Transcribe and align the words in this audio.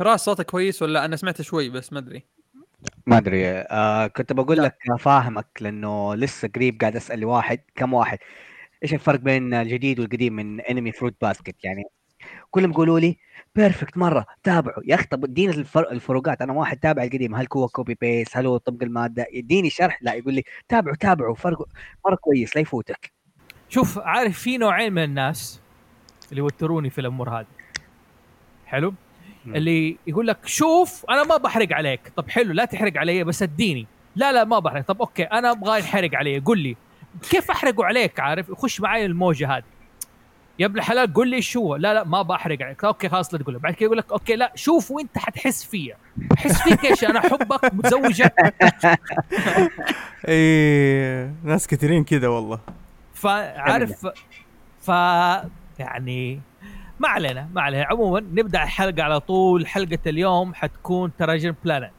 فراس 0.00 0.24
صوتك 0.24 0.46
كويس 0.46 0.82
ولا 0.82 1.04
أنا 1.04 1.16
سمعت 1.16 1.42
شوي 1.42 1.68
بس 1.68 1.92
ما 1.92 1.98
أدري؟ 1.98 2.24
ما 3.06 3.18
أدري. 3.18 3.48
آه 3.48 4.06
كنت 4.06 4.32
بقول 4.32 4.56
لا. 4.56 4.62
لك 4.62 4.76
فاهمك 4.98 5.46
لأنه 5.60 6.14
لسه 6.14 6.50
قريب 6.54 6.80
قاعد 6.80 6.96
أسأل 6.96 7.24
واحد 7.24 7.60
كم 7.74 7.94
واحد؟ 7.94 8.18
إيش 8.82 8.94
الفرق 8.94 9.20
بين 9.20 9.54
الجديد 9.54 10.00
والقديم 10.00 10.36
من 10.36 10.60
انمي 10.60 10.92
Fruit 10.92 11.14
Basket 11.20 11.64
يعني 11.64 11.84
كلهم 12.50 12.70
يقولوا 12.70 13.00
لي 13.00 13.18
perfect 13.54 13.98
مرة 13.98 14.26
تابعوا. 14.42 14.82
يا 14.84 14.94
أخي 14.94 15.06
طب 15.06 15.24
اديني 15.24 15.52
الفرق 15.52 15.90
الفروقات. 15.90 16.42
أنا 16.42 16.52
واحد 16.52 16.76
تابع 16.76 17.02
القديم. 17.02 17.34
هل 17.34 17.46
هو 17.56 17.68
copy 17.68 17.96
paste 18.00 18.36
هل 18.36 18.46
هو 18.46 18.56
طبق 18.56 18.82
المادة؟ 18.82 19.26
يديني 19.32 19.70
شرح. 19.70 19.98
لا 20.02 20.14
يقول 20.14 20.34
لي 20.34 20.42
تابعوا 20.68 20.96
تابعوا. 20.96 21.34
فرق 21.34 21.58
مرة 22.06 22.14
كويس 22.14 22.56
لا 22.56 22.62
يفوتك. 22.62 23.12
شوف 23.68 23.98
عارف 23.98 24.38
في 24.38 24.58
نوعين 24.58 24.92
من 24.92 25.04
الناس 25.04 25.60
اللي 26.30 26.40
يوتروني 26.40 26.90
في 26.90 27.00
الأمور 27.00 27.40
هذه. 27.40 27.46
حلو. 28.66 28.94
اللي 29.46 29.96
يقول 30.06 30.26
لك 30.26 30.38
شوف 30.46 31.04
أنا 31.10 31.24
ما 31.24 31.36
بحرق 31.36 31.72
عليك. 31.72 32.12
طب 32.16 32.30
حلو 32.30 32.52
لا 32.52 32.64
تحرق 32.64 32.96
علي 32.96 33.24
بس 33.24 33.42
اديني. 33.42 33.86
لا 34.16 34.32
لا 34.32 34.44
ما 34.44 34.58
بحرق. 34.58 34.84
طب 34.84 35.00
okay 35.00 35.22
أنا 35.22 35.50
أبغى 35.50 35.78
ينحرق 35.78 36.14
علي. 36.14 36.40
قول 36.40 36.58
لي 36.58 36.76
كيف 37.30 37.50
أحرقه 37.50 37.84
عليك؟ 37.84 38.20
عارف 38.20 38.48
يخش 38.48 38.80
معي 38.80 39.06
الموجة 39.06 39.56
هذه. 39.56 39.62
يا 40.58 40.66
ابن 40.66 40.78
الحلال 40.78 41.12
قول 41.14 41.28
لي 41.28 41.36
إيش 41.36 41.56
هو. 41.56 41.76
لا 41.76 41.94
لا 41.94 42.04
ما 42.04 42.22
بحرق 42.22 42.62
عليك. 42.62 42.84
okay 42.84 43.08
خلاص 43.08 43.34
لا 43.34 43.40
تقول 43.40 43.58
بعد 43.58 43.74
كده 43.74 43.84
يقول 43.84 43.98
لك 43.98 44.12
okay 44.12 44.36
لا 44.36 44.52
شوف 44.54 44.90
وأنت 44.90 45.18
حتحس 45.18 45.64
فيا. 45.64 45.96
احس 46.38 46.62
فيك 46.62 46.84
إيش؟ 46.84 47.04
أنا 47.04 47.18
احبك 47.18 47.74
متزوجة. 47.74 48.34
إيه 50.28 51.34
ناس 51.44 51.66
كثيرين 51.66 52.04
كذا 52.04 52.28
والله. 52.28 52.60
فعارف 53.14 54.06
ف 54.80 54.88
يعني 55.78 56.40
ما 57.00 57.08
علينا 57.08 57.48
ما 57.52 57.60
علينا. 57.62 57.84
عموما 57.84 58.20
نبدأ 58.20 58.62
الحلقة 58.62 59.02
على 59.02 59.20
طول. 59.20 59.66
حلقة 59.66 59.98
اليوم 60.06 60.54
حتكون 60.54 61.12
تراجن 61.18 61.54
بلانت. 61.64 61.92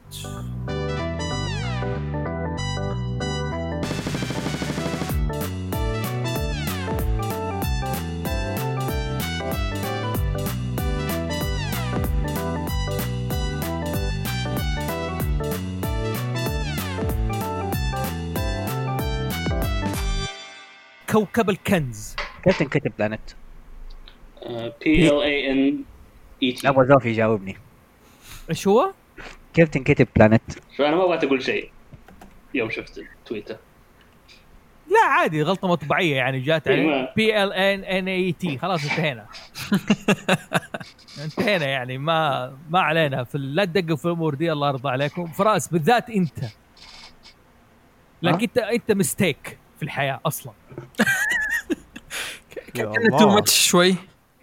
كوكب 21.12 21.50
الكنز. 21.50 22.16
كيف 22.44 22.58
تنكتب 22.58 22.92
planet؟ 22.98 23.41
P 24.84 25.10
L 25.10 25.20
A 25.22 25.50
N 25.52 25.82
E 26.42 26.52
T 26.52 26.68
أبغى 26.68 26.86
زوفي 26.86 27.08
يجاوبني. 27.08 27.56
إيش 28.50 28.68
هو؟ 28.68 28.92
كيف 29.54 29.68
تنكتب 29.68 30.08
planet؟ 30.16 30.42
فانا 30.76 30.96
ما 30.96 31.06
بغيت 31.06 31.24
أقول 31.24 31.42
شيء. 31.42 31.70
يوم 32.54 32.70
شفت 32.70 32.98
التويتر 32.98 33.56
لا 34.90 35.04
عادي 35.08 35.42
غلطة 35.42 35.68
مطبعية 35.68 36.16
يعني 36.16 36.40
جات 36.40 36.68
إيه، 36.68 36.74
عليه 36.80 36.86
ما- 37.02 37.12
P 37.16 37.42
L 37.42 37.52
N 37.52 37.84
N 37.84 38.08
E 38.08 38.32
T 38.32 38.58
خلاص 38.58 38.82
انتهينا. 38.84 39.26
انتهينا 41.24 41.64
يعني 41.66 41.98
ما 41.98 42.52
ما 42.70 42.80
علينا. 42.80 43.24
في 43.24 43.38
لا 43.38 43.64
تدقق 43.64 43.94
في 43.94 44.04
الأمور 44.04 44.34
دي 44.34 44.52
الله 44.52 44.68
يرضى 44.68 44.88
عليكم. 44.88 45.26
فراس 45.26 45.68
بالذات 45.68 46.10
أنت. 46.10 46.38
لكن 48.22 48.38
انت 48.42 48.58
أنت 48.58 48.92
mistake 48.92 49.58
في 49.76 49.82
الحياة 49.82 50.20
أصلا. 50.26 50.52
كان 52.74 52.92
too. 53.18 53.28
much 53.28 53.68
شوي. 53.68 53.94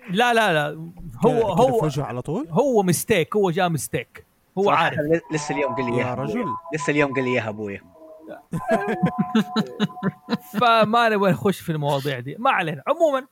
لا 0.09 0.33
لا 0.33 0.53
لا. 0.53 0.91
هو 1.25 1.41
هو 1.53 1.83
وجهه 1.85 2.03
على 2.03 2.21
طول؟ 2.21 2.47
هو 2.49 2.83
mistake 2.83 3.35
هو 3.35 3.52
جاء 3.52 3.69
mistake 3.69 4.25
هو 4.57 4.69
عارف. 4.69 4.99
لسه 5.31 5.55
اليوم 5.55 5.75
قال 5.75 5.85
لي 5.85 5.91
يا 5.91 5.97
إياها 5.97 6.13
أبويا. 6.13 6.25
رجل. 6.27 6.45
لسه 6.73 6.91
اليوم 6.91 7.13
قال 7.13 7.23
لي 7.23 7.29
إياها 7.29 7.49
أبويا. 7.49 7.81
فما 10.59 11.09
نبغى 11.09 11.31
نخش 11.31 11.59
في 11.59 11.71
المواضيع 11.71 12.20
دي. 12.20 12.36
ما 12.39 12.52
علينا. 12.52 12.83
عموما 12.87 13.27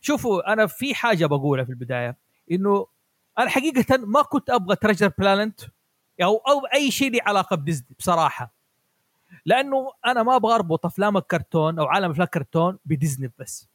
شوفوا 0.00 0.52
أنا 0.52 0.66
في 0.66 0.94
حاجة 0.94 1.26
بقولها 1.26 1.64
في 1.64 1.70
البداية. 1.70 2.16
إنه 2.50 2.86
أنا 3.38 3.48
حقيقة 3.50 3.96
ما 3.96 4.22
كنت 4.22 4.50
أبغى 4.50 4.76
Treasure 4.76 5.12
Planet 5.18 5.60
أو 6.22 6.36
أو 6.36 6.66
أي 6.74 6.90
شيء 6.90 7.10
له 7.12 7.18
علاقة 7.22 7.56
بديزني 7.56 7.86
بصراحة. 7.98 8.54
لأنه 9.46 9.90
أنا 10.06 10.22
ما 10.22 10.36
أبغى 10.36 10.54
أربط 10.54 10.86
أفلام 10.86 11.16
الكرتون 11.16 11.78
أو 11.78 11.84
عالم 11.86 12.10
أفلام 12.10 12.24
الكرتون 12.24 12.78
بديزني 12.84 13.32
بس. 13.38 13.68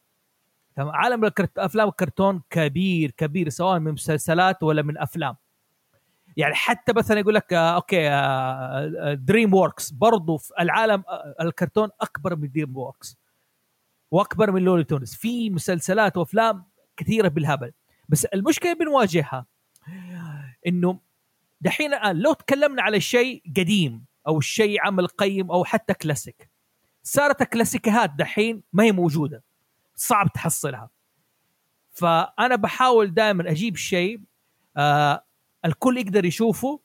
عالم 0.79 1.25
الكرت... 1.25 1.59
أفلام 1.59 1.87
الكرتون 1.87 2.41
كبير 2.49 3.11
كبير 3.11 3.49
سواء 3.49 3.79
من 3.79 3.91
مسلسلات 3.91 4.63
ولا 4.63 4.81
من 4.81 4.97
أفلام. 4.97 5.35
يعني 6.37 6.55
حتى 6.55 6.93
مثلا 6.93 7.19
يقول 7.19 7.35
لك 7.35 7.53
آه، 7.53 7.75
okay 7.75 8.09
دريم 9.15 9.53
ووركس 9.53 9.91
برضو 9.91 10.37
في 10.37 10.53
العالم 10.59 11.03
آه، 11.07 11.35
الكرتون 11.41 11.89
أكبر 12.01 12.35
من 12.35 12.51
دريم 12.51 12.77
ووركس 12.77 13.17
وأكبر 14.11 14.51
من 14.51 14.61
لوني 14.61 14.83
تونز 14.83 15.15
في 15.15 15.49
مسلسلات 15.49 16.17
وأفلام 16.17 16.65
كثيرة 16.97 17.27
بالهبل. 17.27 17.71
بس 18.09 18.25
المشكلة 18.25 18.73
بنواجهها 18.73 19.45
إنه 20.67 20.99
دحين 21.61 21.93
الآن 21.93 22.15
لو 22.17 22.33
تكلمنا 22.33 22.81
على 22.81 23.01
شيء 23.01 23.43
قديم 23.57 24.05
أو 24.27 24.39
شيء 24.39 24.81
عمل 24.81 25.07
قيم 25.07 25.51
أو 25.51 25.63
حتى 25.63 25.93
كلاسيك. 25.93 26.49
صارت 27.03 27.41
الكلاسيكيات 27.41 28.09
دحين 28.09 28.63
ما 28.73 28.83
هي 28.83 28.91
موجودة. 28.91 29.43
صعب 29.97 30.33
تحصلها. 30.33 30.89
فأنا 31.91 32.55
بحاول 32.55 33.13
دائما 33.13 33.51
أجيب 33.51 33.75
شيء 33.75 34.21
آه 34.77 35.23
الكل 35.65 35.97
يقدر 35.97 36.25
يشوفه 36.25 36.79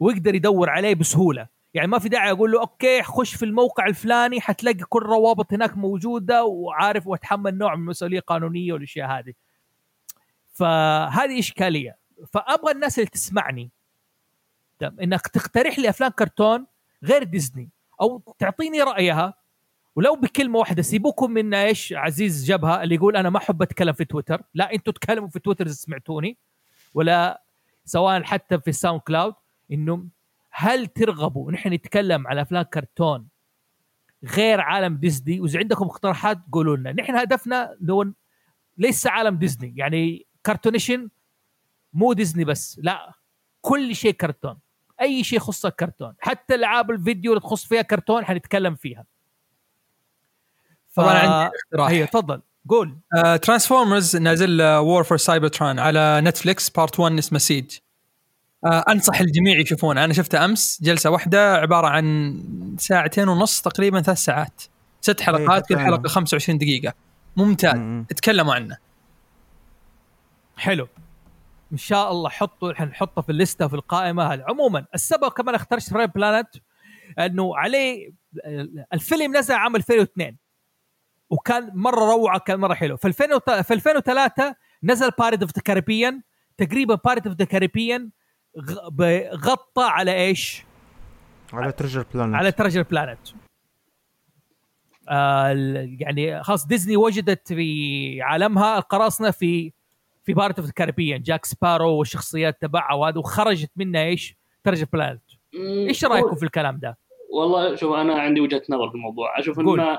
ويقدر 0.00 0.34
يدور 0.34 0.70
عليه 0.70 0.94
بسهولة. 0.94 1.48
يعني 1.74 1.88
ما 1.88 1.98
في 1.98 2.08
داعي 2.08 2.30
أقول 2.30 2.52
له 2.52 2.60
أوكي 2.60 3.02
خش 3.02 3.34
في 3.34 3.44
الموقع 3.44 3.86
الفلاني 3.86 4.40
حتلاقي 4.40 4.84
كل 4.88 4.98
الروابط 5.02 5.52
هناك 5.52 5.76
موجودة 5.76 6.44
وعارف 6.44 7.06
وأتحمل 7.06 7.58
نوع 7.58 7.74
من 7.74 7.82
المسؤولية 7.82 8.18
القانونيه 8.18 8.72
والأشياء 8.72 9.08
هذه. 9.08 9.32
فهذه 10.52 11.38
إشكالية. 11.38 11.98
فأبغى 12.32 12.72
الناس 12.72 12.98
اللي 12.98 13.10
تسمعني 13.10 13.70
إنك 14.82 15.26
تقترح 15.26 15.78
لي 15.78 15.88
أفلام 15.88 16.10
كرتون 16.10 16.66
غير 17.04 17.22
ديزني 17.22 17.70
أو 18.00 18.22
تعطيني 18.38 18.82
رأيها 18.82 19.34
ولو 19.96 20.16
بكلمة 20.16 20.58
واحدة 20.58 20.82
سيبوكم 20.82 21.30
من 21.30 21.54
إيش 21.54 21.92
عزيز 21.92 22.44
جبهة 22.44 22.82
اللي 22.82 22.94
يقول 22.94 23.16
أنا 23.16 23.30
ما 23.30 23.38
أحب 23.38 23.62
أتكلم 23.62 23.92
في 23.92 24.04
تويتر. 24.04 24.42
لا 24.54 24.74
أنتوا 24.74 24.92
تكلموا 24.92 25.28
في 25.28 25.38
تويتر 25.38 25.66
إذا 25.66 25.74
سمعتوني 25.74 26.36
ولا 26.94 27.42
سواء 27.84 28.22
حتى 28.22 28.60
في 28.60 28.68
الساوند 28.68 29.00
كلاود. 29.00 29.34
إنه 29.72 30.06
هل 30.50 30.86
ترغبوا 30.86 31.52
نحن 31.52 31.72
نتكلم 31.72 32.26
على 32.26 32.42
أفلام 32.42 32.62
كرتون 32.62 33.28
غير 34.24 34.60
عالم 34.60 34.96
ديزني؟ 34.96 35.40
وإذا 35.40 35.58
عندكم 35.58 35.84
اقتراحات 35.84 36.38
قولوا 36.52 36.76
لنا. 36.76 36.92
نحن 36.92 37.16
هدفنا 37.16 37.76
لو 37.80 38.12
ليس 38.78 39.06
عالم 39.06 39.36
ديزني 39.36 39.74
يعني 39.76 40.26
كرتونيشن 40.46 41.08
مو 41.92 42.12
ديزني 42.12 42.44
بس 42.44 42.80
لا 42.82 43.12
كل 43.60 43.94
شيء 43.96 44.12
كرتون. 44.12 44.58
أي 45.00 45.24
شيء 45.24 45.36
يخص 45.36 45.66
الكرتون 45.66 46.14
حتى 46.18 46.54
ألعاب 46.54 46.90
الفيديو 46.90 47.32
اللي 47.32 47.40
تخص 47.40 47.64
فيها 47.64 47.82
كرتون 47.82 48.24
حنتكلم 48.24 48.74
فيها. 48.74 49.04
طبعا 50.94 51.18
عندي 51.18 51.56
اقتراح. 51.66 51.90
هي 51.90 52.06
تفضل. 52.06 52.40
قول. 52.68 52.96
ترانسفورمرز 53.42 54.16
نازل 54.16 54.62
وور 54.62 55.02
فور 55.04 55.18
سايبرترون 55.18 55.78
على 55.78 56.20
نتفليكس 56.24 56.70
part 56.70 57.00
1 57.00 57.18
اسمه 57.18 57.38
سيج 57.38 57.70
آه 58.64 58.84
أنصح 58.88 59.20
الجميع 59.20 59.58
يشوفونه. 59.60 60.04
أنا 60.04 60.12
شفته 60.12 60.44
أمس 60.44 60.78
جلسة 60.82 61.10
واحدة 61.10 61.54
عبارة 61.56 61.86
عن 61.86 62.36
ساعتين 62.78 63.28
ونص 63.28 63.60
تقريبا 63.60 64.02
ثلاث 64.02 64.18
ساعات. 64.18 64.62
ست 65.00 65.20
حلقات 65.20 65.66
كل 65.68 65.78
حلقة 65.78 66.00
أنا. 66.00 66.08
25 66.08 66.58
دقيقة. 66.58 66.94
ممتاز. 67.36 67.74
م- 67.74 68.04
اتكلموا 68.10 68.54
عنه. 68.54 68.76
حلو. 70.56 70.88
إن 71.72 71.76
شاء 71.78 72.10
الله 72.12 72.30
حطوا 72.30 72.72
حنحطه 72.72 73.22
في 73.22 73.32
ال 73.32 73.39
list 73.39 73.68
في 73.68 73.74
القائمة 73.74 74.22
هذه 74.34 74.44
عموما 74.48 74.84
السبب 74.94 75.28
كمان 75.28 75.54
اخترت 75.54 75.82
تريجر 75.90 76.06
بلانت 76.06 76.48
إنه 77.18 77.56
عليه 77.56 78.10
الفيلم 78.94 79.36
نزل 79.36 79.54
عام 79.54 79.76
2002 79.76 80.36
وكان 81.32 81.70
مرة 81.74 82.00
روعة 82.12 82.38
كان 82.38 82.60
مرة 82.60 82.74
حلو 82.74 82.96
في 82.96 83.08
2000 83.08 83.34
وت- 83.34 83.50
في 83.50 83.74
2003 83.74 84.54
نزل 84.82 85.10
بايرتس 85.18 85.42
اوف 85.42 85.50
ذا 85.56 85.62
كاريبيان 85.64 86.22
تقريبا 86.58 86.94
بايرتس 86.94 87.26
اوف 87.26 87.36
ذا 87.36 87.44
كاريبيان 87.44 88.10
غطى 89.34 89.82
على 89.82 90.14
إيش؟ 90.14 90.64
على 91.52 91.72
تريجر 91.72 92.06
بلانت 92.14 92.34
على 92.34 92.52
تريجر 92.52 92.82
بلانت 92.82 93.18
آه 95.08 95.52
ال- 95.52 95.96
يعني 96.02 96.42
خلاص 96.42 96.66
ديزني 96.66 96.96
وجدت 96.96 97.52
في 97.52 98.22
عالمها 98.22 98.78
القراصنه 98.78 99.30
في 99.30 99.72
في 100.24 100.32
بايرتس 100.34 100.58
اوف 100.58 100.68
الكاريبيان 100.68 101.22
جاك 101.22 101.44
سبارو 101.44 101.90
والشخصيات 101.98 102.62
تبعها 102.62 102.94
وهذا 102.94 103.18
وخرجت 103.18 103.70
منها 103.76 104.02
إيش؟ 104.02 104.36
تريجر 104.64 104.86
بلانت 104.92 105.22
إيش 105.88 106.04
رأيكم 106.04 106.34
في 106.36 106.42
الكلام 106.42 106.78
ده؟ 106.78 106.98
والله 107.34 107.74
شوف 107.76 107.94
أنا 107.94 108.14
عندي 108.20 108.40
وجهة 108.40 108.62
نظر 108.70 108.88
في 108.88 108.94
الموضوع 108.94 109.38
أشوف 109.38 109.60
ان 109.60 109.66
قول. 109.66 109.78
ما 109.78 109.98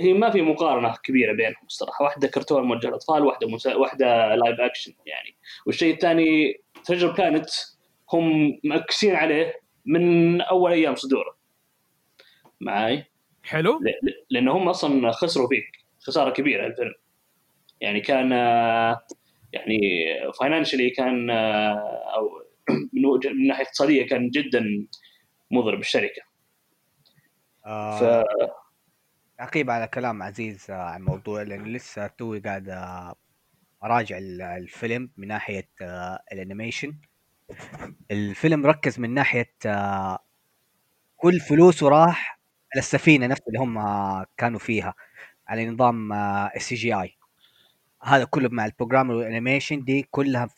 هي 0.00 0.12
ما 0.12 0.30
في 0.30 0.42
مقارنة 0.42 0.94
كبيرة 1.04 1.32
بينهم 1.32 1.66
الصراحه 1.66 2.04
واحدة 2.04 2.28
كرتون 2.28 2.62
موجه 2.62 2.86
للأطفال 2.86 3.24
واحدة 3.24 3.48
مسا... 3.48 3.74
واحدة 3.74 4.34
live 4.34 4.60
action 4.60 4.92
يعني. 5.06 5.34
والشيء 5.66 5.94
الثاني 5.94 6.60
تريجر 6.84 7.12
بلانت 7.12 7.46
هم 8.12 8.58
مأكسين 8.64 9.14
عليه 9.14 9.60
من 9.86 10.40
أول 10.40 10.72
أيام 10.72 10.94
صدوره. 10.94 11.36
معاي؟ 12.60 13.04
حلو. 13.44 13.72
ل- 13.78 14.08
ل- 14.08 14.24
لأن 14.30 14.48
هم 14.48 14.68
أصلا 14.68 15.12
خسروا 15.12 15.48
فيه 15.48 15.62
خسارة 16.06 16.30
كبيرة 16.30 16.66
الفيلم. 16.66 16.94
يعني 17.80 18.00
كان 18.00 18.30
يعني 19.52 19.78
financially 20.40 20.90
كان 20.90 21.30
أو 21.30 22.42
من 22.92 23.06
وجه- 23.06 23.28
من 23.32 23.46
ناحية 23.46 23.62
اقتصادية 23.64 24.06
كان 24.06 24.30
جدا 24.30 24.86
مضر 25.50 25.74
بالشركة. 25.76 26.22
آه. 27.66 27.98
ف 28.22 28.26
تعقيب 29.42 29.70
على 29.70 29.86
كلام 29.86 30.22
عزيز 30.22 30.70
آه، 30.70 30.74
عن 30.74 31.00
الموضوع 31.00 31.42
لأنه 31.42 31.64
لسه 31.68 32.06
توي 32.06 32.40
قاعد 32.40 32.68
آه، 32.68 33.14
اراجع 33.84 34.18
ال- 34.18 34.42
الفيلم 34.42 35.10
من 35.16 35.28
ناحية 35.28 35.68
آه، 35.82 36.22
ال 36.32 36.38
animation. 36.38 36.94
الفيلم 38.10 38.66
ركز 38.66 38.98
من 39.00 39.14
ناحية 39.14 39.52
آه، 39.66 40.18
كل 41.16 41.40
فلوسه 41.40 41.88
راح 41.88 42.40
على 42.74 42.80
السفينة 42.80 43.26
نفسها 43.26 43.46
اللي 43.48 43.58
هم 43.58 43.78
آه، 43.78 44.26
كانوا 44.36 44.58
فيها 44.58 44.94
على 45.48 45.66
نظام 45.70 46.12
ال 46.56 46.74
CGI 46.74 47.16
هذا 48.02 48.24
كله 48.24 48.48
مع 48.48 48.66
ال 48.66 48.72
program 48.72 49.10
وال 49.10 49.24
animation 49.24 49.84
دي 49.84 50.02
كلها 50.10 50.48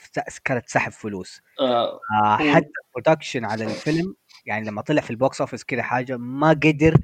كانت 0.45 0.69
سحب 0.69 0.93
فلوس. 0.93 1.43
آه، 1.61 2.01
آه 2.25 2.37
حتى 2.37 2.71
ال 2.97 3.01
production 3.01 3.45
على 3.45 3.65
الفيلم 3.65 4.17
يعني 4.47 4.67
لما 4.69 4.83
طلع 4.83 5.03
في 5.03 5.11
ال 5.11 5.18
box 5.18 5.41
office 5.41 5.65
كذا 5.65 5.83
حاجة 5.83 6.17
ما 6.17 6.49
قدر 6.49 6.97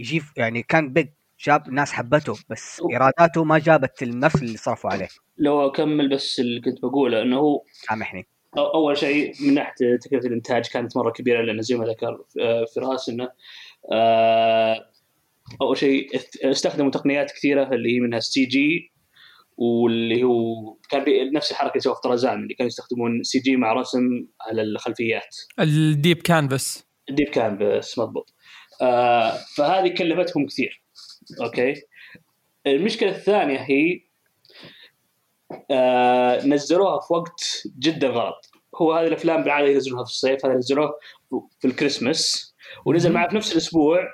يجيب 0.00 0.22
يعني 0.36 0.62
كان 0.62 0.92
بيج 0.92 1.08
جاب 1.44 1.68
الناس 1.68 1.92
حبته 1.92 2.34
بس 2.50 2.82
ايراداته 2.90 3.44
ما 3.44 3.58
جابت 3.58 4.02
النفس 4.02 4.42
اللي 4.42 4.56
صرفوا 4.56 4.90
عليه. 4.90 5.08
لو 5.38 5.66
أكمل 5.66 6.08
بس 6.08 6.40
اللي 6.40 6.60
كنت 6.60 6.82
بقوله 6.82 7.22
إنه 7.22 7.36
هو 7.38 7.62
سامحني. 7.88 8.22
أو- 8.56 8.74
أول 8.74 8.96
شيء 8.96 9.32
من 9.46 9.54
ناحية 9.54 9.72
تكلفة 10.02 10.26
الإنتاج 10.28 10.66
كانت 10.66 10.96
مرة 10.96 11.10
كبيرة 11.10 11.42
لأن 11.42 11.62
زي 11.62 11.76
ما 11.76 11.84
ذكر 11.84 12.24
آه، 12.40 12.64
فراس 12.76 13.08
إنه 13.08 13.28
آه، 13.92 14.90
أول 15.62 15.76
شيء 15.76 16.16
است- 16.16 16.36
استخدموا 16.44 16.90
تقنيات 16.90 17.30
كثيرة 17.32 17.74
اللي 17.74 17.96
هي 17.96 18.00
منها 18.00 18.18
ال 18.18 18.44
CG 18.44 18.92
واللي 19.56 20.22
هو 20.24 20.76
كان 20.90 21.32
نفس 21.32 21.50
الحركة 21.50 21.70
اللي 21.70 21.80
سووها 21.80 21.96
في 21.96 22.02
طرزان 22.08 22.42
اللي 22.42 22.54
كانوا 22.54 22.66
يستخدمون 22.68 23.22
CG 23.22 23.56
مع 23.56 23.72
رسم 23.72 24.00
على 24.48 24.62
الخلفيات. 24.62 25.36
ال 25.60 25.71
deep 25.71 26.16
canvas 26.22 26.84
deep 27.10 27.28
canvas 27.28 27.98
مضبوط. 27.98 28.34
آه 28.82 29.38
فهذه 29.56 29.88
كلفتهم 29.88 30.46
كثير. 30.46 30.82
okay؟ 31.42 31.82
المشكلة 32.66 33.10
الثانية 33.10 33.58
هي 33.58 34.00
آه 35.70 36.46
نزلوها 36.46 37.00
في 37.00 37.12
وقت 37.12 37.62
جدا 37.78 38.08
غلط. 38.08 38.50
هو 38.76 38.92
هذه 38.92 39.06
الأفلام 39.06 39.42
بالعادة 39.42 39.68
ينزلوها 39.68 40.04
في 40.04 40.10
الصيف 40.10 40.46
هذا 40.46 40.54
نزلوه 40.54 40.98
في 41.60 41.66
الكريسماس. 41.66 42.54
ونزل 42.84 43.12
معاه 43.12 43.28
في 43.28 43.36
نفس 43.36 43.52
الأسبوع 43.52 44.08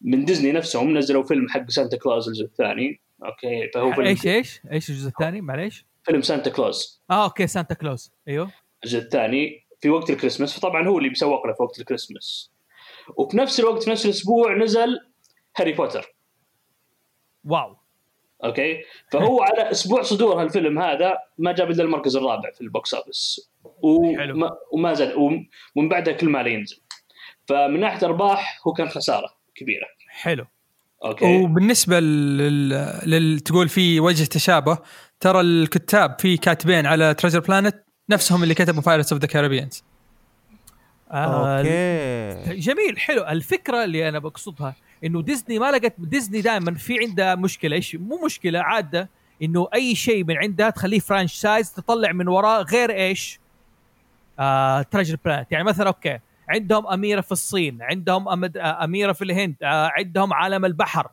من 0.00 0.24
ديزني 0.24 0.52
نفسهم 0.52 0.98
نزلوا 0.98 1.22
فيلم 1.22 1.48
حق 1.48 1.70
سانتا 1.70 1.96
كلوز 1.96 2.28
الجزء 2.28 2.44
الثاني. 2.44 3.00
okay؟ 3.24 3.70
فهو 3.74 3.92
فيلم 3.92 4.06
إيش 4.06 4.26
إيش؟ 4.26 4.60
إيش 4.72 4.90
الجزء 4.90 5.08
الثاني؟ 5.08 5.40
معليش. 5.40 5.86
فيلم 6.04 6.22
سانتا 6.22 6.50
كلوز 6.50 7.02
آه 7.10 7.24
okay 7.24 7.46
سانتا 7.46 7.74
كلوز 7.74 8.12
أيوه. 8.28 8.52
الجزء 8.84 8.98
الثاني 8.98 9.66
في 9.80 9.90
وقت 9.90 10.10
الكريسماس. 10.10 10.58
فطبعا 10.58 10.88
هو 10.88 10.98
اللي 10.98 11.08
بيسوق 11.08 11.46
له 11.46 11.52
في 11.52 11.62
وقت 11.62 11.80
الكريسماس. 11.80 12.55
وفي 13.16 13.36
نفس 13.36 13.60
الوقت 13.60 13.82
في 13.82 13.90
نفس 13.90 14.04
الأسبوع 14.04 14.56
نزل 14.56 14.98
هاري 15.56 15.72
بوتر. 15.72 16.14
wow. 17.44 17.76
okay؟ 18.44 18.82
فهو 19.12 19.42
على 19.42 19.70
أسبوع 19.70 20.02
صدور 20.02 20.42
هالفيلم 20.42 20.78
هذا 20.78 21.18
ما 21.38 21.52
جاب 21.52 21.70
إلا 21.70 21.82
المركز 21.84 22.16
الرابع 22.16 22.50
في 22.50 22.60
ال 22.60 22.69
box 22.69 22.94
office. 22.94 23.50
حلو. 24.18 24.34
وما, 24.34 24.50
وما 24.72 24.94
زاد 24.94 25.14
وم- 25.14 25.48
ومن 25.76 25.88
بعدها 25.88 26.14
كل 26.14 26.28
ما 26.28 26.42
لا 26.42 26.48
ينزل. 26.48 26.80
فمن 27.48 27.80
ناحية 27.80 28.06
أرباح 28.06 28.60
هو 28.66 28.72
كان 28.72 28.88
خسارة 28.88 29.28
كبيرة. 29.54 29.86
حلو. 30.08 30.46
okay؟ 31.04 31.24
وبالنسبة 31.44 32.00
لل... 32.00 32.68
لل... 33.06 33.40
تقول 33.40 33.68
في 33.68 34.00
وجه 34.00 34.24
تشابه 34.24 34.78
ترى 35.20 35.40
الكتاب 35.40 36.20
في 36.20 36.36
كاتبين 36.36 36.86
على 36.86 37.14
تريجر 37.14 37.40
بلانت 37.40 37.84
نفسهم 38.10 38.42
اللي 38.42 38.54
كتبوا 38.54 38.82
بايرتس 38.82 39.12
اوف 39.12 39.22
ذا 39.22 39.26
كاريبيانز 39.28 39.84
okay. 41.10 42.60
جميل 42.60 42.98
حلو. 42.98 43.22
الفكرة 43.24 43.84
اللي 43.84 44.08
أنا 44.08 44.18
بقصدها 44.18 44.74
إنه 45.04 45.22
ديزني 45.22 45.58
ما 45.58 45.70
لقت 45.70 45.94
ديزني 45.98 46.40
دائما 46.40 46.74
في 46.74 46.98
عندها 46.98 47.34
مشكلة. 47.34 47.76
إيش؟ 47.76 47.94
مو 47.94 48.24
مشكلة 48.24 48.60
عادة 48.60 49.08
إنه 49.42 49.68
أي 49.74 49.94
شيء 49.94 50.24
من 50.24 50.36
عندها 50.36 50.70
تخليه 50.70 50.98
franchise 50.98 51.72
تطلع 51.72 52.12
من 52.12 52.28
وراه 52.28 52.62
غير 52.62 52.90
إيش؟ 52.90 53.40
آه 54.38 54.82
تريجر 54.82 55.16
بلانت 55.24 55.52
يعني 55.52 55.64
مثلا 55.64 55.86
okay 55.86 56.18
عندهم 56.48 56.86
أميرة 56.86 57.20
في 57.20 57.32
الصين 57.32 57.82
عندهم 57.82 58.28
أمد... 58.28 58.56
آه 58.56 58.84
أميرة 58.84 59.12
في 59.12 59.24
الهند 59.24 59.56
آه 59.62 59.92
عندهم 59.98 60.32
عالم 60.32 60.64
البحر. 60.64 61.08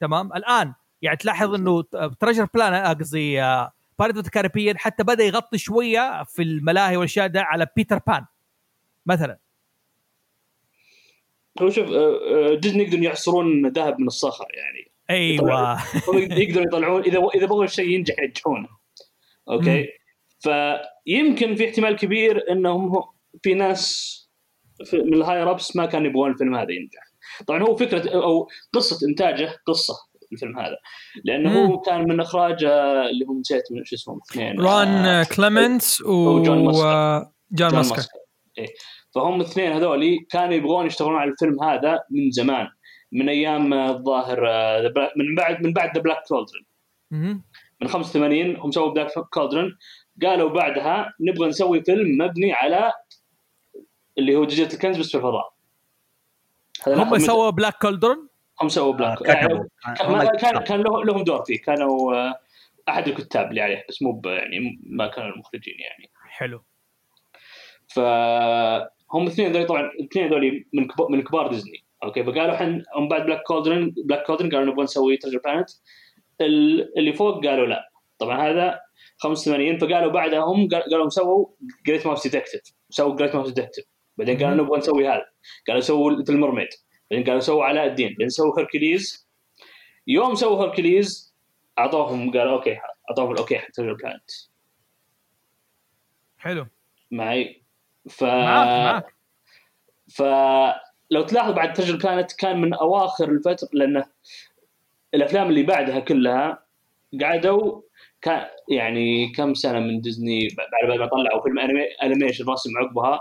تمام؟ 0.00 0.32
الآن 0.32 0.72
يعني 1.02 1.16
تلاحظ 1.16 1.54
إنه 1.54 1.82
تريجر 2.20 2.46
بلانت 2.54 2.94
قصدي 2.94 3.36
بايرتس 3.98 4.16
اوف 4.16 4.28
كاريبيان 4.28 4.78
حتى 4.78 5.02
بدأ 5.02 5.24
يغطي 5.24 5.58
شوية 5.58 6.22
في 6.24 6.42
الملاهي 6.42 6.96
والأشياء 6.96 7.26
ده 7.26 7.42
على 7.42 7.66
بيتر 7.76 7.98
بان 8.06 8.24
مثلا. 9.06 9.38
هو 11.62 11.70
شوف 11.70 11.90
آه، 11.90 12.52
آه، 12.52 12.54
ديزني 12.54 12.82
يقدرون 12.82 13.02
يعصرون 13.04 13.66
ذهب 13.68 14.00
من 14.00 14.06
الصخر 14.06 14.46
يعني. 14.54 14.92
أيوه. 15.10 15.78
يقدرون 16.38 16.66
يطلعون 16.66 17.02
إذا 17.02 17.18
إذا 17.34 17.46
بغوا 17.46 17.64
الشيء 17.64 17.88
ينجح 17.88 18.14
ينجحونه 18.18 18.68
okay؟ 19.50 19.86
فيمكن 20.40 21.54
في 21.54 21.68
احتمال 21.68 21.96
كبير 21.96 22.50
إنهم 22.52 22.92
في 23.42 23.54
ناس 23.54 24.14
في- 24.84 24.96
من 25.02 25.14
ال 25.14 25.19
higher 25.19 25.50
ups 25.50 25.76
ما 25.76 25.86
كانوا 25.86 26.06
يبغون 26.06 26.30
الفيلم 26.30 26.54
هذا 26.54 26.70
ينجح. 26.72 27.02
طبعا 27.46 27.62
هو 27.62 27.76
فكرة 27.76 28.10
أو 28.22 28.48
قصة 28.72 29.08
إنتاجه 29.08 29.56
قصة 29.66 29.94
الفيلم 30.32 30.58
هذا. 30.58 30.76
لأنه 31.24 31.66
هو 31.66 31.80
كان 31.80 32.08
من 32.08 32.20
إخراج 32.20 32.64
آه، 32.64 33.08
اللي 33.10 33.24
هم 33.24 33.40
نسيت 33.40 33.62
من 33.72 33.84
شو 33.84 33.96
اسمهم 33.96 34.20
اثنين. 34.30 34.60
ران 34.60 34.88
آه، 34.88 35.24
كليمنتس 35.36 36.00
وجون 36.00 36.64
ماسكر. 36.64 37.30
John 37.52 37.74
Musker. 37.74 38.02
إيه. 38.58 38.66
فهم 39.14 39.40
الاثنين 39.40 39.72
هذولي 39.72 40.18
كانوا 40.30 40.54
يبغون 40.54 40.86
يشتغلون 40.86 41.16
على 41.16 41.30
الفيلم 41.30 41.62
هذا 41.62 42.00
من 42.10 42.30
زمان 42.30 42.68
من 43.12 43.28
أيام 43.28 43.74
الظاهر 43.74 44.48
آه، 44.48 44.92
من 45.16 45.34
بعد 45.34 45.62
من 45.62 45.72
بعد 45.72 45.94
The 45.94 46.02
Black 46.02 46.22
Cauldron. 46.28 46.64
من 47.80 47.88
85 47.88 48.56
هم 48.56 48.70
سووا 48.70 48.92
Black 48.92 49.10
Cauldron 49.12 49.76
قالوا 50.22 50.50
بعدها 50.50 51.14
نبغى 51.20 51.48
نسوي 51.48 51.82
فيلم 51.82 52.24
مبني 52.24 52.52
على 52.52 52.92
اللي 54.18 54.36
هو 54.36 54.44
جزيرة 54.44 54.72
الكنز 54.72 54.98
بس 54.98 55.10
في 55.10 55.16
الفضاء. 55.16 55.54
هذا 56.86 57.02
هم 57.02 57.18
سووا 57.18 57.50
Black 57.50 57.78
Cauldron 57.82 58.28
هم 58.62 58.68
سووا 58.68 58.92
Black 58.92 59.18
كتبوا 59.18 59.64
كان 60.40 60.58
كان 60.58 60.80
لهم 60.80 61.24
دور 61.24 61.44
فيه. 61.44 61.62
كانوا 61.62 62.14
آه، 62.14 62.40
أحد 62.88 63.08
الكتاب 63.08 63.50
اللي 63.50 63.60
عليه 63.60 63.84
بس 63.88 64.02
مو 64.02 64.22
يعني 64.24 64.80
ما 64.82 65.06
كانوا 65.06 65.30
المخرجين 65.30 65.74
يعني. 65.78 66.10
حلو. 66.22 66.64
فهم 67.94 69.22
الاثنين 69.22 69.48
هذول 69.48 69.66
طبعا 69.66 69.80
الاثنين 69.80 70.26
هذول 70.26 70.64
من 70.72 70.86
كبار 70.88 71.08
من 71.08 71.22
كبار 71.22 71.48
ديزني. 71.50 71.84
أوكي 72.04 72.24
فقالوا 72.24 72.54
إحنا 72.54 72.82
هم 72.96 73.08
بعد 73.08 73.26
Black 73.26 73.42
Cauldron 73.42 73.94
Black 74.04 74.26
Cauldron 74.26 74.50
قالوا 74.50 74.64
نبغى 74.72 74.84
نسوي 74.84 75.16
Treasure 75.16 75.38
Planet 75.44 75.70
اللي 76.98 77.12
فوق 77.12 77.46
قالوا 77.46 77.66
لا. 77.66 77.90
طبعا 78.18 78.50
هذا 78.50 78.80
85 79.18 79.78
فقالوا 79.78 80.12
بعدها 80.12 80.40
هم 80.40 80.68
قال- 80.68 80.82
قالوا 80.82 81.08
سووا 81.08 81.46
Great 81.86 82.06
Mouse 82.06 82.22
Detective 82.26 82.60
سووا 82.90 83.16
Great 83.16 83.34
Mouse 83.34 83.50
Detective 83.50 83.84
بعدين 84.16 84.38
قالوا 84.38 84.64
نبغى 84.64 84.78
نسوي 84.78 85.08
هذا. 85.08 85.24
قالوا 85.68 85.80
سووا 85.80 86.10
Little 86.12 86.36
Mermaid 86.38 86.68
بعدين 87.10 87.26
قالوا 87.26 87.40
سووا 87.40 87.64
علاء 87.64 87.86
الدين. 87.86 88.08
بعدين 88.08 88.28
سووا 88.28 88.58
Hercules 88.58 89.28
يوم 90.06 90.34
سووا 90.34 90.64
Hercules 90.64 91.34
أعطوهم 91.78 92.30
قالوا 92.32 92.52
أوكي 92.52 92.78
أعطوهم 93.10 93.32
الأوكي 93.32 93.58
حق 93.58 93.70
Treasure 93.70 93.94
Planet 93.94 94.30
حلو. 96.38 96.66
معي؟ 97.10 97.63
ف 98.10 98.24
معاك 98.24 98.68
معاك 98.68 99.14
فلو 100.08 101.22
تلاحظ 101.22 101.52
بعد 101.52 101.72
Treasure 101.72 101.96
Planet 101.96 102.32
كان 102.32 102.60
من 102.60 102.74
أواخر 102.74 103.30
الفترة 103.30 103.68
لأنه 103.72 104.04
الأفلام 105.14 105.48
اللي 105.48 105.62
بعدها 105.62 106.00
كلها 106.00 106.64
قعدوا 107.20 107.82
كان 108.22 108.46
يعني 108.68 109.32
كم 109.32 109.54
سنة 109.54 109.80
من 109.80 110.00
ديزني 110.00 110.48
بعد 110.58 110.98
ما 110.98 111.06
طلعوا 111.06 111.42
فيلم 111.42 111.58
animation 112.02 112.50
رسم 112.50 112.70
عقبها 112.78 113.20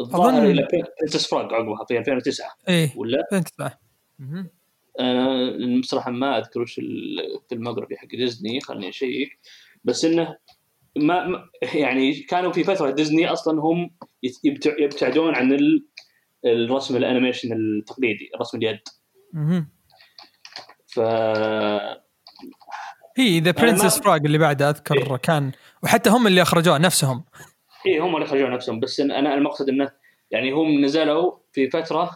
الظاهر 0.00 0.44
إلى 0.44 0.68
Princess 1.00 1.28
Frog 1.28 1.54
عقبها 1.54 1.84
في 1.84 1.98
2009 1.98 2.46
إيه 2.68 2.92
ولا 2.96 3.26
فين 3.30 3.44
تطلع؟ 3.44 3.78
مهم. 4.18 4.48
أنا 5.00 5.80
بصراحة 5.80 6.10
ما 6.10 6.38
أذكر 6.38 6.60
وش 6.60 6.78
ال 6.78 6.88
filmography 6.88 7.96
حق 7.96 8.06
ديزني 8.06 8.60
خليني 8.60 8.88
أشيك 8.88 9.38
بس 9.84 10.04
إنه 10.04 10.36
ما 10.96 11.44
يعني 11.74 12.14
كانوا 12.14 12.52
في 12.52 12.64
فترة 12.64 12.90
ديزني 12.90 13.26
أصلا 13.28 13.60
هم 13.60 13.90
يبتعدون 14.78 15.34
عن 15.34 15.52
ال- 15.52 15.86
الرسم 16.44 16.96
ال 16.96 17.02
animation 17.02 17.52
التقليدي 17.52 18.30
رسم 18.40 18.58
اليد. 18.58 18.78
ف 20.86 21.00
هي 23.18 23.40
The 23.40 23.50
Princess 23.50 24.00
Frog 24.00 24.16
اللي 24.16 24.38
بعده 24.38 24.70
أذكر 24.70 25.16
كان 25.16 25.52
وحتى 25.82 26.10
هم 26.10 26.26
اللي 26.26 26.42
اخرجوه 26.42 26.78
نفسهم 26.78 27.24
اي 27.86 27.98
هم 27.98 28.14
اللي 28.16 28.26
خرجوا 28.26 28.48
نفسهم 28.48 28.80
بس 28.80 29.00
أنا 29.00 29.34
المقصد 29.34 29.68
إنه 29.68 29.90
يعني 30.30 30.52
هم 30.52 30.84
نزلوا 30.84 31.32
في 31.52 31.70
فترة 31.70 32.10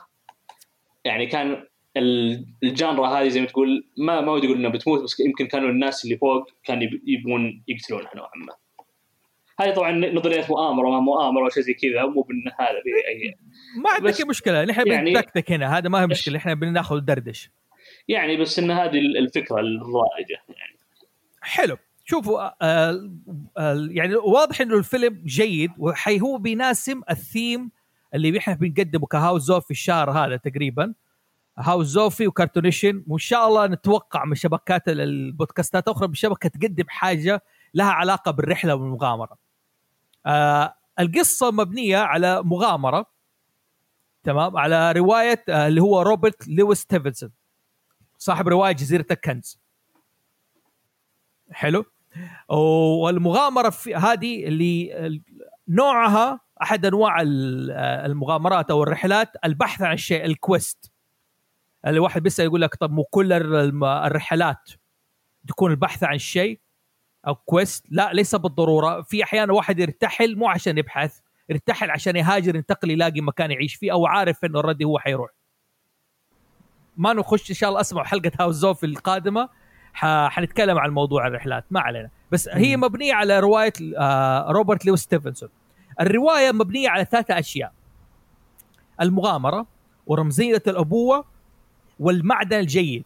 يعني 1.05 1.27
كان 1.27 1.65
ال- 1.97 2.47
ال 2.63 2.70
genre 2.70 3.07
هذه 3.09 3.29
زي 3.29 3.41
ما 3.41 3.47
تقول 3.47 3.91
ما 3.99 4.21
ما 4.21 4.33
ودي 4.33 4.47
أقول 4.47 4.59
إنها 4.59 4.71
بتموت 4.71 5.03
بس 5.03 5.21
يمكن 5.21 5.47
كانوا 5.47 5.69
الناس 5.71 6.05
اللي 6.05 6.17
فوق 6.19 6.47
كانوا 6.65 6.83
يب- 6.83 7.03
يبغون 7.07 7.65
يقتلونها 7.69 8.11
نوعا 8.17 8.31
ما. 8.47 8.55
هذه 9.61 9.75
طبعا 9.75 9.93
نظرية 10.13 10.47
مؤامرة 10.51 10.91
ما 10.91 11.01
مؤامرة 11.01 11.43
ولا 11.43 11.51
شيء 11.51 11.63
زي 11.63 11.75
كذا 11.75 12.07
مو 12.07 12.23
بإن 12.23 12.43
هذا 12.61 12.79
اي 13.09 13.35
ما 13.83 13.91
عندك 13.91 14.27
مشكلة 14.29 14.65
نحن 14.65 14.87
يعني- 14.89 15.13
بنتكتك 15.15 15.53
هنا 15.53 15.79
هذا 15.79 15.89
ما 15.89 16.03
هي 16.03 16.07
مشكلة 16.07 16.37
إحنا 16.39 16.55
بناخذ 16.55 16.99
دردش. 17.01 17.51
يعني 18.09 18.37
بس 18.37 18.59
إن 18.59 18.71
هذه 18.71 18.99
الفكرة 18.99 19.61
الرائجه 19.61 20.39
يعني. 20.49 20.79
حلو. 21.41 21.77
شوفوا 22.05 22.41
آه 22.63 23.11
آه 23.59 23.89
يعني 23.91 24.15
واضح 24.15 24.61
إنه 24.61 24.77
الفيلم 24.79 25.23
جيد 25.27 25.71
وحي 25.79 26.21
هو 26.21 26.39
بيناسب 26.39 27.03
الثيم 27.11 27.71
اللي 28.15 28.39
إحنا 28.39 28.55
بنقدمه 28.55 29.07
كهاوس 29.07 29.43
زوف 29.43 29.65
في 29.65 29.71
الشهر 29.71 30.11
هذا 30.11 30.37
تقريبا. 30.37 30.95
هاوس 31.59 31.87
زوفي 31.87 32.27
وكارتونيشن 32.27 33.05
وإن 33.09 33.19
شاء 33.19 33.49
الله 33.49 33.67
نتوقع 33.67 34.25
من 34.25 34.35
شبكات 34.35 34.89
ال- 34.89 35.01
البودكاستات 35.01 35.89
الاخرى 35.89 36.09
بالشبكه 36.09 36.49
تقدم 36.49 36.85
حاجة 36.89 37.43
لها 37.75 37.91
علاقة 37.91 38.31
بالرحلة 38.31 38.75
والمغامرة. 38.75 39.48
آه 40.27 40.75
القصة 41.01 41.51
مبنية 41.51 41.99
على 41.99 42.43
مغامرة 42.43 43.07
تمام؟ 44.25 44.57
على 44.57 44.93
رواية 44.93 45.45
آه 45.49 45.69
اللي 45.69 45.81
هو 45.83 46.03
روبرت 46.03 46.49
لويس 46.49 46.79
ستيفنسون 46.79 47.31
صاحب 48.19 48.49
رواية 48.49 48.73
جزيرة 48.73 49.07
الكنز. 49.11 49.61
حلو؟ 51.51 51.85
والمغامرة 52.49 53.71
في 53.71 53.95
هذه 53.95 54.45
اللي 54.47 55.23
نوعها 55.69 56.41
أحد 56.63 56.87
أنواع 56.87 57.21
ال- 57.21 57.71
المغامرات 58.11 58.71
أو 58.71 58.83
الرحلات 58.83 59.33
البحث 59.45 59.83
عن 59.83 59.93
الشيء 59.95 60.25
ال 60.25 60.34
quest. 60.34 60.93
اللي 61.87 61.99
واحد 62.01 62.23
بيسأل 62.23 62.45
يقول 62.45 62.61
لك 62.61 62.75
طب 62.75 62.91
مو 62.93 63.05
كل 63.05 63.33
الرحلات 63.85 64.71
تكون 65.49 65.71
البحث 65.71 66.05
عن 66.05 66.19
شيء؟ 66.19 66.61
أو 67.27 67.35
quest 67.35 67.85
لا 67.91 68.11
ليس 68.13 68.35
بالضرورة. 68.35 69.03
في 69.03 69.25
أحيانا 69.25 69.53
واحد 69.53 69.79
يرتحل 69.79 70.37
مو 70.37 70.49
عشان 70.49 70.79
يبحث 70.79 71.19
يرتحل 71.49 71.91
عشان 71.91 72.17
يهاجر 72.17 72.57
ينتقل 72.57 72.91
يلاقي 72.91 73.21
مكان 73.21 73.51
يعيش 73.51 73.75
فيه 73.75 73.93
أو 73.93 74.07
عارف 74.07 74.45
إنه 74.45 74.61
already 74.61 74.85
هو 74.85 74.99
حيروح. 74.99 75.31
ما 76.97 77.13
نخش 77.13 77.51
إن 77.51 77.55
شاء 77.55 77.69
الله 77.69 77.81
اسمعوا 77.81 78.07
حلقة 78.07 78.31
House 78.41 78.55
Zoof 78.55 78.85
القادمة. 78.85 79.49
حنتكلم 80.29 80.79
عن 80.79 80.91
موضوع 80.91 81.27
الرحلات 81.27 81.65
ما 81.71 81.81
علينا. 81.81 82.11
بس 82.33 82.49
هي 82.49 82.77
مبنية 82.77 83.15
على 83.15 83.41
رواية 83.41 83.73
آه، 83.99 84.51
روبرت 84.51 84.87
لويس 84.87 85.01
ستيفنسون. 85.01 85.49
الرواية 86.01 86.53
مبنية 86.53 86.89
على 86.89 87.05
ثلاثة 87.05 87.39
أشياء. 87.39 87.73
المغامرة 89.01 89.67
ورمزية 90.07 90.63
الأبوة 90.67 91.25
والمعدن 92.01 92.59
الجيد 92.59 93.05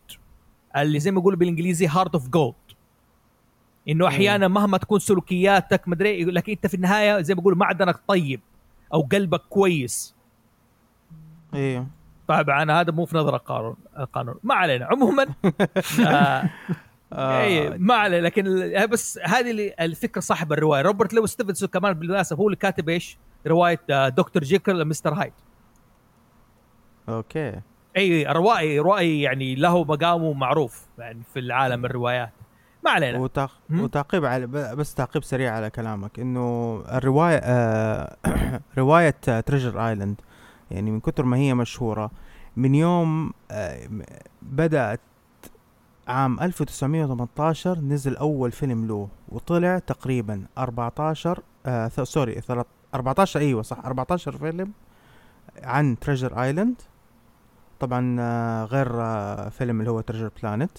اللي 0.77 1.01
زي 1.01 1.11
ما 1.11 1.21
يقولوا 1.21 1.39
بالإنجليزي 1.39 1.87
heart 1.87 2.15
of 2.15 2.29
gold 2.29 2.55
إنه 3.89 4.07
أحيانا 4.09 4.49
مهما 4.49 4.79
تكون 4.79 4.99
سلوكياتك 4.99 5.89
مدري 5.89 6.21
يقول 6.21 6.35
لك 6.35 6.51
أنت 6.51 6.67
في 6.67 6.75
النهاية 6.75 7.21
زي 7.21 7.35
ما 7.35 7.41
بيقولوا 7.41 7.59
معدنك 7.59 8.01
طيب 8.09 8.41
أو 8.95 9.03
قلبك 9.03 9.41
كويس. 9.41 10.15
أيوه 11.55 11.87
طبعا 12.29 12.73
هذا 12.81 12.93
مو 12.93 13.05
في 13.05 13.17
نظر 13.17 13.35
القانون 13.35 13.77
القانون 13.99 14.35
ما 14.43 14.55
علينا. 14.55 14.87
عموما 14.87 15.27
آه 16.07 16.51
اي 17.13 17.69
آه 17.69 17.77
ما 17.77 17.95
عليه 17.95 18.21
لكن 18.21 18.73
بس 18.91 19.19
هذه 19.25 19.75
الفكرة 19.81 20.21
صاحب 20.21 20.53
الرواية. 20.53 20.83
روبرت 20.83 21.15
لويس 21.15 21.31
ستيفنسون 21.31 21.69
كمان 21.69 21.93
بالمناسبه 21.93 22.39
هو 22.39 22.47
اللي 22.47 22.57
كاتب 22.57 22.89
إيش؟ 22.89 23.19
رواية 23.47 23.81
آه، 23.91 24.09
Doctor 24.09 24.43
Jekyll 24.43 24.85
Mister 24.85 25.15
Hyde. 25.15 25.33
أوكي. 27.09 27.61
اي 27.97 28.25
روائي 28.27 28.79
روائي 28.79 29.21
يعني 29.21 29.55
له 29.55 29.85
مقامه 29.85 30.33
معروف 30.33 30.87
يعني 30.99 31.23
في 31.33 31.39
العالم 31.39 31.85
الروايات. 31.85 32.33
ما 32.85 32.91
علينا. 32.91 33.19
وتعق... 33.19 33.51
مم. 33.69 33.81
وتعقيب 33.81 34.25
على 34.25 34.47
بس 34.47 34.95
تعقيب 34.95 35.25
سريع 35.25 35.55
على 35.57 35.71
كلامك 35.71 36.21
إنه 36.21 36.77
الرواية 36.93 37.41
آه 37.43 38.17
رواية 38.79 39.11
Treasure 39.47 39.89
Island 39.89 40.21
يعني 40.71 40.91
من 40.91 41.01
كثر 41.01 41.25
ما 41.25 41.37
هي 41.37 41.55
مشهورة 41.55 42.11
من 42.57 42.75
يوم 42.75 43.33
آه 43.51 43.89
بدأت 44.43 45.01
عام 46.09 46.41
1918 46.41 47.79
نزل 47.81 48.17
أول 48.17 48.53
فيلم 48.53 48.87
له 48.87 49.09
وطلع 49.29 49.79
تقريبا 49.79 50.45
14 50.59 51.43
آه 51.67 51.89
ث- 51.89 52.01
sorry 52.03 52.41
ثلاث- 52.41 52.67
14 52.95 53.41
أيوه 53.41 53.63
صح 53.63 53.79
14 53.85 54.33
فيلم 54.37 54.73
عن 55.63 55.99
Treasure 55.99 56.43
Island 56.43 56.75
طبعا 57.81 58.17
آه 58.21 58.65
غير 58.65 59.03
آه 59.03 59.49
فيلم 59.49 59.81
اللي 59.81 59.91
هو 59.91 60.01
Treasure 60.01 60.31
Planet 60.43 60.71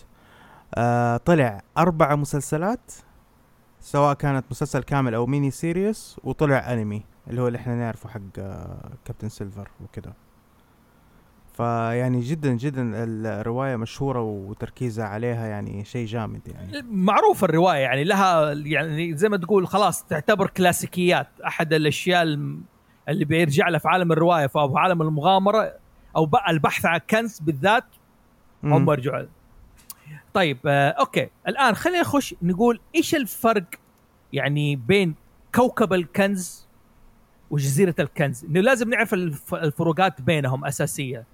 آه 0.78 1.18
طلع 1.18 1.62
أربع 1.78 2.16
مسلسلات 2.16 2.92
سواء 3.80 4.14
كانت 4.14 4.46
مسلسل 4.52 4.84
كامل 4.84 5.14
أو 5.16 5.26
mini 5.26 5.52
series 5.52 6.20
وطلع 6.24 6.74
أنمي 6.74 7.04
اللي 7.28 7.42
هو 7.42 7.48
اللي 7.48 7.58
إحنا 7.58 7.76
نعرفه 7.76 8.10
حق 8.10 8.20
آه 8.40 8.92
Captain 9.06 9.30
Silver 9.30 9.70
وكده 9.84 10.14
فيعني 11.54 12.22
جدا 12.22 12.54
جدا 12.54 12.92
الرواية 13.04 13.76
مشهورة 13.76 14.22
وتركيزها 14.22 15.06
عليها 15.06 15.48
يعني 15.48 15.86
شيء 15.86 16.06
جامد 16.06 16.42
يعني 16.48 16.82
معروف 16.92 17.44
الرواية 17.44 17.80
يعني 17.80 18.04
لها 18.04 18.52
يعني 18.54 19.18
زي 19.18 19.30
ما 19.30 19.38
تقول 19.38 19.68
خلاص 19.68 20.04
تعتبر 20.04 20.48
كلاسيكيات 20.48 21.28
أحد 21.48 21.74
الأشياء 21.74 22.24
اللي 23.10 23.26
بيرجع 23.26 23.70
لها 23.70 23.80
في 23.80 23.88
عالم 23.88 24.12
الرواية 24.12 24.48
فهو 24.48 24.78
عالم 24.78 25.02
المغامرة 25.02 25.74
أو 26.16 26.30
البحث 26.50 26.86
عن 26.86 27.00
كنز 27.10 27.40
بالذات 27.40 27.84
هم. 28.64 28.90
يرجعوا. 28.92 29.26
طيب 30.34 30.58
آه 30.66 30.90
أوكي. 30.90 31.30
الآن 31.48 31.76
خلينا 31.76 32.02
نخش 32.02 32.36
نقول 32.42 32.80
إيش 32.96 33.16
الفرق 33.16 33.64
يعني 34.34 34.76
بين 34.76 35.16
كوكب 35.56 35.94
الكنز 35.94 36.68
وجزيرة 37.52 37.96
الكنز؟ 38.00 38.46
إنه 38.46 38.62
لازم 38.62 38.90
نعرف 38.90 39.14
الف- 39.14 39.54
الفروقات 39.56 40.22
بينهم 40.22 40.66
أساسية. 40.66 41.26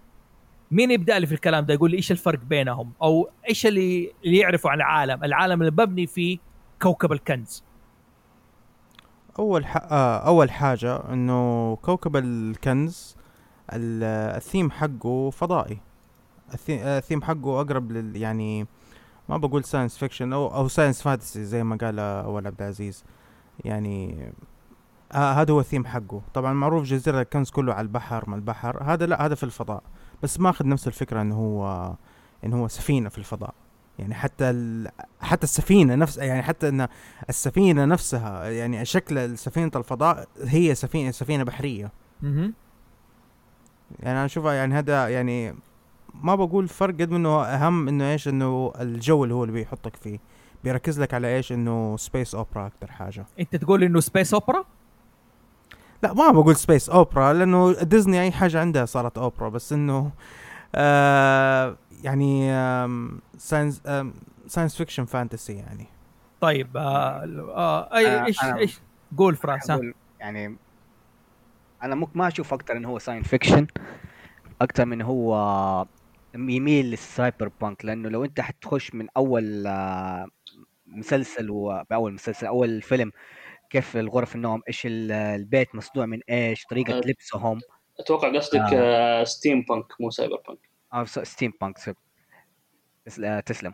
مين 0.71 0.91
يبدأ 0.91 1.19
لي 1.19 1.27
في 1.27 1.33
الكلام 1.33 1.65
ده؟ 1.65 1.73
يقول 1.73 1.91
لي 1.91 1.97
إيش 1.97 2.11
الفرق 2.11 2.39
بينهم؟ 2.39 2.91
أو 3.01 3.29
إيش 3.49 3.65
اللي 3.65 4.11
اللي 4.25 4.37
يعرفوا 4.37 4.71
عن 4.71 4.77
العالم؟ 4.77 5.23
العالم 5.23 5.61
اللي 5.61 5.71
مبني 5.71 6.07
فيه 6.07 6.37
كوكب 6.81 7.11
الكنز. 7.11 7.63
أول 9.39 9.65
ح... 9.65 9.77
آه 9.77 10.17
أول 10.27 10.51
حاجة 10.51 11.13
إنه 11.13 11.75
كوكب 11.75 12.15
الكنز 12.15 13.15
ال- 13.73 14.35
الثيم 14.35 14.71
حقه 14.71 15.29
فضائي. 15.29 15.79
الثيم 16.69 17.21
حقه 17.21 17.61
أقرب 17.61 17.91
لل 17.91 18.15
يعني 18.15 18.67
ما 19.29 19.37
بقول 19.37 19.63
science 19.63 19.97
fiction 19.97 20.33
أو 20.33 20.47
أو 20.55 20.67
science 20.67 21.01
fantasy 21.01 21.45
زي 21.45 21.63
ما 21.63 21.75
قال 21.75 21.99
أول 21.99 22.47
عبد 22.47 22.61
العزيز. 22.61 23.03
يعني 23.65 24.31
آه 25.11 25.33
هذا 25.33 25.53
هو 25.53 25.59
الثيم 25.59 25.85
حقه. 25.85 26.21
طبعا 26.33 26.53
معروف 26.53 26.83
جزيرة 26.83 27.21
الكنز 27.21 27.49
كله 27.49 27.73
على 27.73 27.85
البحر 27.85 28.29
ما 28.29 28.35
البحر. 28.35 28.83
هذا 28.83 29.05
لا 29.05 29.25
هذا 29.25 29.35
في 29.35 29.43
الفضاء. 29.43 29.83
بس 30.23 30.39
ماخذ 30.39 30.67
نفس 30.67 30.87
الفكرة 30.87 31.21
إنه 31.21 31.35
هو 31.35 31.93
إنه 32.45 32.61
هو 32.61 32.67
سفينة 32.67 33.09
في 33.09 33.17
الفضاء. 33.17 33.53
يعني 33.99 34.13
حتى 34.13 34.49
ال... 34.49 34.89
حتى 35.21 35.43
السفينة 35.43 35.95
نفسها 35.95 36.23
يعني 36.23 36.43
حتى 36.43 36.69
إن 36.69 36.87
السفينة 37.29 37.85
نفسها 37.85 38.49
يعني 38.49 38.85
شكل 38.85 39.37
سفينة 39.37 39.71
الفضاء 39.75 40.27
هي 40.43 40.75
سفينة 40.75 41.11
سفينة 41.11 41.43
بحرية. 41.43 41.91
مهم. 42.21 42.53
يعني 43.99 44.17
أنا 44.17 44.25
أشوفها 44.25 44.53
يعني 44.53 44.75
هذا 44.75 45.07
يعني 45.07 45.55
ما 46.23 46.35
بقول 46.35 46.67
فرق 46.67 46.93
قد 46.93 47.09
ما 47.09 47.17
إنه 47.17 47.43
أهم 47.43 47.87
إنه 47.87 48.11
إيش 48.11 48.27
إنه 48.27 48.73
الجو 48.79 49.23
اللي 49.23 49.33
هو 49.35 49.43
اللي 49.43 49.53
بيحطك 49.53 49.95
فيه. 49.95 50.19
بيركز 50.63 50.99
لك 50.99 51.13
على 51.13 51.35
إيش 51.35 51.51
إنه 51.51 51.97
space 51.97 52.35
opera 52.35 52.67
أكثر 52.67 52.91
حاجة. 52.91 53.25
أنت 53.39 53.55
تقول 53.55 53.83
إنه 53.83 53.99
space 53.99 54.33
opera 54.33 54.65
لا 56.03 56.13
ما 56.13 56.31
بقول 56.31 56.55
space 56.55 56.89
opera 56.89 57.33
لأنه 57.33 57.73
ديزني 57.73 58.21
أي 58.21 58.31
حاجة 58.31 58.59
عندها 58.59 58.85
صارت 58.85 59.17
اوبرا 59.17 59.49
بس 59.49 59.73
إنه 59.73 60.11
آه 60.75 61.77
يعني 62.03 62.51
science 63.37 63.81
science 64.47 64.75
fiction 64.75 65.05
fantasy 65.05 65.53
يعني. 65.53 65.85
طيب 66.41 66.77
آه 66.77 67.23
آه 67.55 67.95
أي 67.95 68.07
آه، 68.07 68.25
إيش 68.25 68.43
إيش؟ 68.43 68.79
قول 69.17 69.35
فراس 69.35 69.71
يعني 70.19 70.55
أنا 71.83 71.95
ممكن 71.95 72.19
ما 72.19 72.27
أشوف 72.27 72.53
أكثر 72.53 72.77
إنه 72.77 72.89
هو 72.89 72.99
science 72.99 73.23
fiction 73.23 73.67
أكثر 74.61 74.85
من 74.85 75.01
هو 75.01 75.35
يميل 76.35 76.85
لل 76.85 77.47
cyberpunk 77.61 77.85
لأنه 77.85 78.09
لو 78.09 78.25
أنت 78.25 78.41
حتخش 78.41 78.93
من 78.95 79.07
أول 79.17 79.67
آه، 79.67 80.27
مسلسل 80.87 81.49
و... 81.51 81.83
بأول 81.89 82.13
مسلسل 82.13 82.47
أول 82.47 82.81
فيلم 82.81 83.11
كيف 83.69 83.97
الغرف 83.97 84.35
النوم 84.35 84.61
إيش 84.67 84.85
ال- 84.85 85.11
البيت 85.11 85.75
مصنوع 85.75 86.05
من 86.05 86.19
إيش 86.29 86.65
طريقة 86.65 86.97
آه. 86.97 87.01
لبسهم 87.05 87.59
أتوقع 87.99 88.35
قصدك 88.35 88.73
آه. 88.73 89.23
ستيم 89.23 89.61
بانك 89.61 89.85
مو 90.01 90.09
سايبر 90.09 90.41
بانك 90.47 90.59
أو 90.93 91.05
س- 91.05 91.19
steampunk. 91.19 91.77
تس- 93.05 93.19
آه، 93.19 93.39
تسلم 93.39 93.73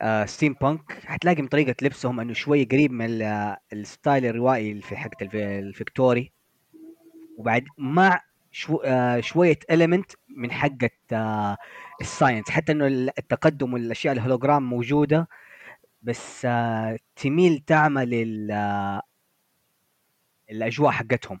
آه 0.00 0.24
steampunk 0.24 0.92
حتلاقي 1.04 1.42
من 1.42 1.48
طريقة 1.48 1.74
لبسهم 1.82 2.20
إنه 2.20 2.32
شوي 2.32 2.64
قريب 2.64 2.92
من 2.92 3.04
ال- 3.06 3.56
ال 3.72 3.81
style 3.81 4.24
الروائي 4.26 4.80
في 4.80 4.94
الف- 5.22 5.34
ال 5.34 5.44
Victorian 5.44 6.32
وبعد 7.38 7.64
مع 7.78 8.20
شو 8.52 8.76
آه 8.76 9.20
شوية 9.20 9.58
element 9.70 10.12
من 10.36 10.52
حقة 10.52 10.90
آه 11.12 11.56
ال 12.00 12.06
science 12.06 12.50
حتى 12.50 12.72
إنه 12.72 12.86
التقدم 13.18 13.72
والأشياء 13.74 14.14
الهولوجرام 14.14 14.62
موجودة 14.62 15.28
بس 16.02 16.42
آه 16.44 16.98
تميل 17.16 17.58
تعمل 17.66 18.48
آه، 18.50 19.02
الأجواء 20.50 20.90
حقتهم 20.92 21.40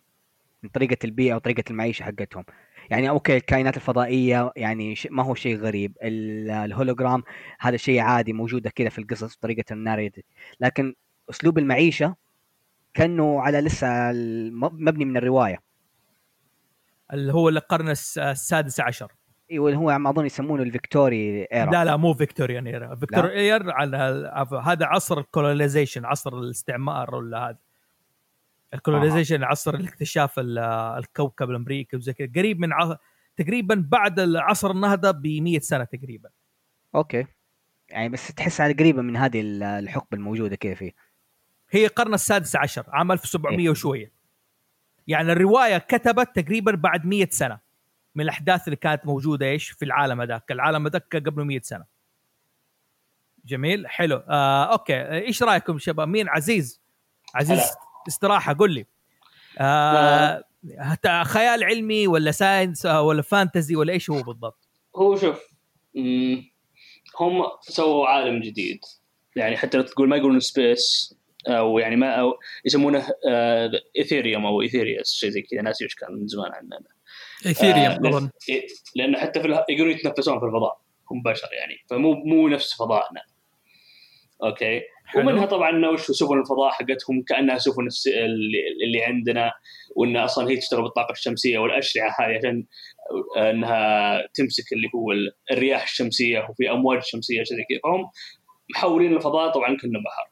من 0.62 0.70
طريقة 0.70 0.96
البيئة 1.04 1.34
وطريقة 1.34 1.64
المعيشة 1.70 2.02
حقتهم. 2.02 2.44
يعني 2.90 3.08
okay 3.10 3.36
الكائنات 3.36 3.76
الفضائية 3.76 4.52
يعني 4.56 4.94
ما 5.10 5.22
هو 5.24 5.34
شيء 5.34 5.56
غريب. 5.58 5.96
ال- 6.02 6.50
الهولوجرام 6.50 7.22
هذا 7.60 7.76
شيء 7.76 8.00
عادي 8.00 8.32
موجودة 8.32 8.70
كذا 8.70 8.88
في 8.88 8.98
القصص 8.98 9.36
وطريقة 9.36 9.64
ال 9.72 9.76
narrative 9.76 10.14
لكن 10.60 10.94
أسلوب 11.30 11.58
المعيشة 11.58 12.14
كأنه 12.94 13.40
على 13.40 13.60
لسه 13.60 14.12
مبني 14.72 15.04
من 15.04 15.16
الرواية. 15.16 15.71
اللي 17.12 17.32
هو 17.34 17.48
القرن 17.48 17.88
الس- 17.88 18.18
السادس 18.18 18.80
عشر. 18.80 19.12
إيوه 19.50 19.66
اللي 19.68 19.78
هو 19.78 19.90
أظن 19.90 20.26
يسمونه 20.26 20.62
ال 20.62 20.70
Victorian 20.70 21.44
era. 21.52 21.70
لا 21.70 21.84
لا 21.84 21.96
مو 21.96 22.14
فيكتوريان 22.14 22.66
إيرا. 22.66 22.94
فيكتوريان 22.94 23.30
ايرا 23.38 23.72
على 23.72 23.96
هذا 24.64 24.86
عصر 24.86 25.18
ال 25.18 25.25
colonization 25.25 26.04
عصر 26.04 26.38
الاستعمار 26.38 27.14
ولا 27.14 27.48
هذا. 27.48 27.58
ال 28.74 28.79
colonization 28.79 29.44
عصر 29.44 29.74
الاكتشاف 29.74 30.38
ال- 30.38 30.58
الكوكب 30.98 31.50
الأمريكي 31.50 31.96
وزي 31.96 32.12
كذا. 32.12 32.28
قريب 32.36 32.60
من 32.60 32.72
ع... 32.72 32.96
تقريبا 33.36 33.84
بعد 33.88 34.20
عصر 34.36 34.70
النهضه 34.70 35.10
ب 35.10 35.26
100 35.26 35.58
سنة 35.60 35.84
تقريبا. 35.84 36.28
okay. 36.94 37.26
يعني 37.88 38.08
بس 38.08 38.34
تحس 38.34 38.60
على 38.60 38.72
قريبة 38.72 39.02
من 39.02 39.16
هذه 39.16 39.40
ال- 39.40 39.62
الحقبة 39.62 40.16
الموجودة 40.16 40.56
كذا 40.56 40.74
فيه 40.74 40.92
هي 41.70 41.86
القرن 41.86 42.14
السادس 42.14 42.56
عشر 42.56 42.84
عام 42.88 43.12
1700 43.12 43.70
وشوية. 43.70 44.12
يعني 45.08 45.32
الرواية 45.32 45.78
كتبت 45.78 46.40
تقريبا 46.40 46.72
بعد 46.72 47.06
100 47.06 47.28
سنة 47.30 47.58
من 48.14 48.24
الأحداث 48.24 48.64
اللي 48.64 48.76
كانت 48.76 49.06
موجودة 49.06 49.46
إيش؟ 49.46 49.70
في 49.70 49.84
العالم 49.84 50.20
هذاك. 50.20 50.52
العالم 50.52 50.86
هذاك 50.86 51.16
قبل 51.16 51.44
100 51.44 51.60
سنة. 51.60 51.84
جميل؟ 53.44 53.88
حلو. 53.88 54.16
آه 54.16 54.64
okay. 54.64 55.10
إيش 55.10 55.42
رأيكم 55.42 55.78
شباب؟ 55.78 56.08
مين؟ 56.08 56.28
عزيز. 56.28 56.80
عزيز 57.34 57.58
هلا. 57.58 57.76
استراحة 58.08 58.52
قل 58.52 58.70
لي. 58.74 58.86
آه 59.58 60.44
خيال 61.24 61.64
علمي 61.64 62.06
ولا 62.06 62.30
science 62.30 62.86
آه، 62.86 63.02
ولا 63.02 63.22
fantasy 63.22 63.76
ولا 63.76 63.92
إيش 63.92 64.10
هو 64.10 64.22
بالضبط؟ 64.22 64.68
هو 64.96 65.16
شوف 65.16 65.40
هم 67.20 67.42
سووا 67.60 68.06
عالم 68.06 68.40
جديد. 68.40 68.80
يعني 69.36 69.56
حتى 69.56 69.78
لو 69.78 69.82
تقول 69.82 70.08
ما 70.08 70.16
يقولون 70.16 70.40
space 70.40 71.14
أو 71.48 71.78
يعني 71.78 71.96
ما 71.96 72.10
أو 72.14 72.38
يسمونه 72.64 73.08
Etherium 73.98 74.46
أو 74.46 74.62
Etherius 74.62 75.12
شيء 75.12 75.30
زي 75.30 75.42
كذا. 75.42 75.62
ناسي 75.62 75.84
وش 75.84 75.94
كان 75.94 76.12
من 76.12 76.26
زمان 76.26 76.52
عننا 76.52 76.80
Etherium 77.46 78.06
آه، 78.06 78.08
اظن 78.08 78.30
إيه، 78.48 78.66
لأن 78.96 79.16
حتى 79.16 79.40
في 79.40 79.46
اله- 79.46 79.64
يقولون 79.68 79.94
يتنفسون 79.94 80.40
في 80.40 80.46
الفضاء. 80.46 80.80
هم 81.10 81.22
بشر 81.22 81.48
يعني. 81.52 81.76
فمو 81.90 82.14
مو 82.14 82.48
نفس 82.48 82.74
فضائنا. 82.76 83.20
أوكي؟ 84.44 84.80
حلو. 85.06 85.22
ومنها 85.22 85.46
طبعا 85.46 85.86
وش 85.88 86.00
سفن 86.10 86.40
الفضاء 86.40 86.70
حقتهم؟ 86.70 87.22
كأنها 87.22 87.58
سفن 87.58 87.88
اللي, 88.06 89.02
عندنا 89.04 89.52
وان 89.96 90.16
أصلا 90.16 90.50
هي 90.50 90.56
تشتغل 90.56 90.82
بالطاقة 90.82 91.12
الشمسية 91.12 91.58
والاشعه 91.58 92.16
هذه 92.20 92.36
عشان 92.38 92.64
إنها 93.36 94.26
تمسك 94.34 94.72
اللي 94.72 94.88
هو 94.94 95.12
ال- 95.12 95.32
الرياح 95.50 95.82
الشمسية 95.82 96.46
وفي 96.50 96.70
أمواج 96.70 97.02
شمسية 97.02 97.42
شيء 97.42 97.56
زي 97.56 97.64
كذا. 97.70 97.80
فهم 97.84 98.10
محولين 98.70 99.16
الفضاء 99.16 99.52
طبعا 99.52 99.76
كأنه 99.76 99.98
بحر. 99.98 100.31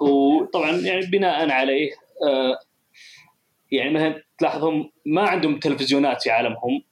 وطبعا 0.00 0.70
يعني 0.70 1.06
بناء 1.06 1.50
عليه 1.50 1.90
آه، 2.28 2.58
يعني 3.72 3.90
مثلا 3.90 4.22
تلاحظهم 4.38 4.90
ما 5.06 5.22
عندهم 5.22 5.58
تلفزيونات 5.58 6.22
في 6.22 6.30
عالمهم 6.30 6.82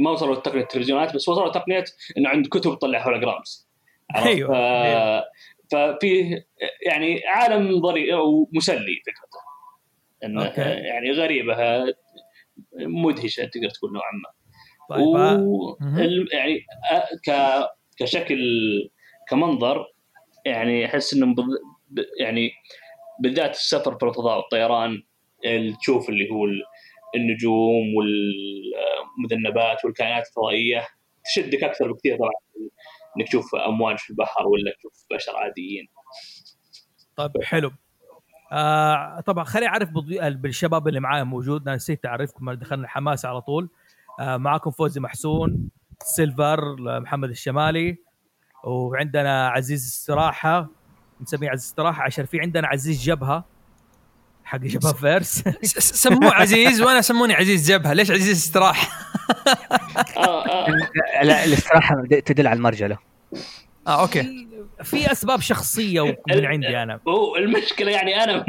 ما 0.00 0.10
وصلوا 0.10 0.34
لتقنية 0.34 0.62
التلفزيونات 0.62 1.14
بس 1.14 1.28
وصلوا 1.28 1.48
لتقنية 1.48 1.84
إنه 2.18 2.28
عند 2.28 2.46
كتب 2.46 2.78
تطلع 2.78 3.06
هولوجرامز؟ 3.06 3.68
أيوة. 4.16 4.52
ف- 4.52 5.24
ففيه 5.72 6.46
يعني 6.86 7.22
عالم 7.26 7.80
ظريف 7.80 8.14
أو 8.14 8.48
مسلي 8.52 9.02
فكرته 9.06 9.38
انه. 10.24 10.44
يعني 10.66 11.10
غريبة 11.10 11.56
مدهشة 12.76 13.44
تقدر 13.44 13.70
تقول 13.70 13.92
نوعا 13.92 14.12
ما 14.12 14.30
طيب 14.96 15.16
آه، 15.16 15.40
و... 15.40 15.76
يعني 16.32 16.66
آه،. 17.28 17.68
كشكل 17.98 18.38
كمنظر 19.28 19.86
يعني 20.46 20.86
أحس 20.86 21.14
انه 21.14 21.34
بض... 21.34 21.44
ب... 21.88 22.00
يعني 22.20 22.50
بالذات 23.20 23.50
السفر 23.50 23.98
في 23.98 24.06
الفضاء 24.06 24.36
والطيران 24.38 25.02
ال- 25.44 25.76
تشوف 25.78 26.08
اللي 26.08 26.30
هو 26.30 26.44
ال- 26.44 26.62
النجوم 27.14 27.84
والمذنبات 27.96 29.84
والكائنات 29.84 30.26
الفضائية 30.28 30.86
تشدك 31.24 31.64
أكثر 31.64 31.92
بكثير 31.92 32.16
طبعا 32.16 32.30
إنك 33.16 33.28
تشوف 33.28 33.54
أمواج 33.54 33.98
في 33.98 34.10
البحر 34.10 34.48
ولا 34.48 34.72
تشوف 34.78 35.06
بشر 35.10 35.36
عاديين. 35.36 35.88
طيب 37.16 37.30
حلو. 37.42 37.70
آه 38.52 39.20
طبعا 39.20 39.44
خليني 39.44 39.68
أعرف 39.68 39.88
بالشباب 40.36 40.88
اللي 40.88 41.00
معايا 41.00 41.24
موجود 41.24 41.62
أنا 41.68 41.76
نسيت 41.76 42.06
أعرفكم 42.06 42.52
دخلنا 42.52 42.88
حماس 42.88 43.24
على 43.24 43.40
طول. 43.40 43.68
آه 44.20 44.36
معاكم 44.36 44.70
فوزي 44.70 45.00
محسون 45.00 45.70
سيلفر 46.02 46.76
محمد 47.00 47.28
الشمالي. 47.30 47.96
وعندنا 48.64 49.48
عزيز 49.48 49.86
استراحه 49.86 50.68
نسميه 51.20 51.50
عزيز 51.50 51.64
استراحه 51.64 52.02
عشان 52.02 52.26
في 52.26 52.40
عندنا 52.40 52.68
عزيز 52.68 53.02
جبهة 53.02 53.44
حق 54.44 54.58
جبهة 54.58 54.92
فيرس 54.92 55.44
سموه 55.78 56.34
عزيز 56.34 56.82
وأنا 56.82 57.00
سموني 57.00 57.34
عزيز 57.34 57.72
جبهة 57.72 57.92
ليش 57.92 58.10
عزيز 58.10 58.36
استراحه؟ 58.36 58.88
آه 60.16 60.46
آه. 60.46 60.70
لا 61.22 61.44
الاستراحة 61.44 62.04
تدل 62.06 62.46
على 62.46 62.56
المرجلة. 62.56 62.98
آه 63.86 64.02
okay. 64.02 64.48
في 64.82 65.12
أسباب 65.12 65.40
شخصية 65.40 66.02
من 66.28 66.44
عندي 66.44 66.82
أنا. 66.82 67.00
هو 67.08 67.36
المشكلة 67.36 67.90
يعني 67.90 68.24
أنا 68.24 68.44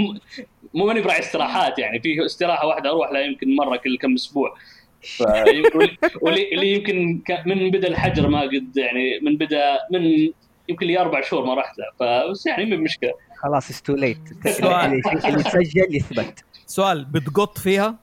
مو 0.73 0.85
ماني 0.87 1.01
براعي 1.01 1.19
استراحات 1.19 1.79
يعني 1.79 1.99
في 1.99 2.25
استراحة 2.25 2.67
واحدة 2.67 2.89
أروح 2.89 3.11
لها 3.11 3.21
يمكن 3.21 3.55
مرة 3.55 3.77
كل 3.77 3.97
كم 3.97 4.13
أسبوع. 4.13 4.57
واللي 6.21 6.51
اللي 6.53 6.73
يمكن 6.73 7.21
ك- 7.27 7.47
من 7.47 7.71
بدا 7.71 7.87
الحجر 7.87 8.27
ما 8.27 8.41
قد 8.41 8.77
يعني 8.77 9.19
من 9.21 9.37
بدا 9.37 9.77
من 9.91 10.01
يمكن 10.69 10.87
لي 10.87 10.99
أربع 10.99 11.21
شهور 11.21 11.45
ما 11.45 11.53
رحت 11.55 11.75
له. 11.79 11.85
فبس 11.99 12.45
يعني 12.45 12.65
مو 12.65 12.83
مشكلة. 12.83 13.11
خلاص 13.37 13.69
اتس 13.69 13.81
تو 13.81 13.95
ليت 13.95 14.47
سؤال. 14.47 15.01
اللي 15.25 15.43
سجل 15.43 15.95
يثبت. 15.95 16.43
سؤال 16.65 17.05
بتقط 17.05 17.57
فيها؟ 17.57 17.99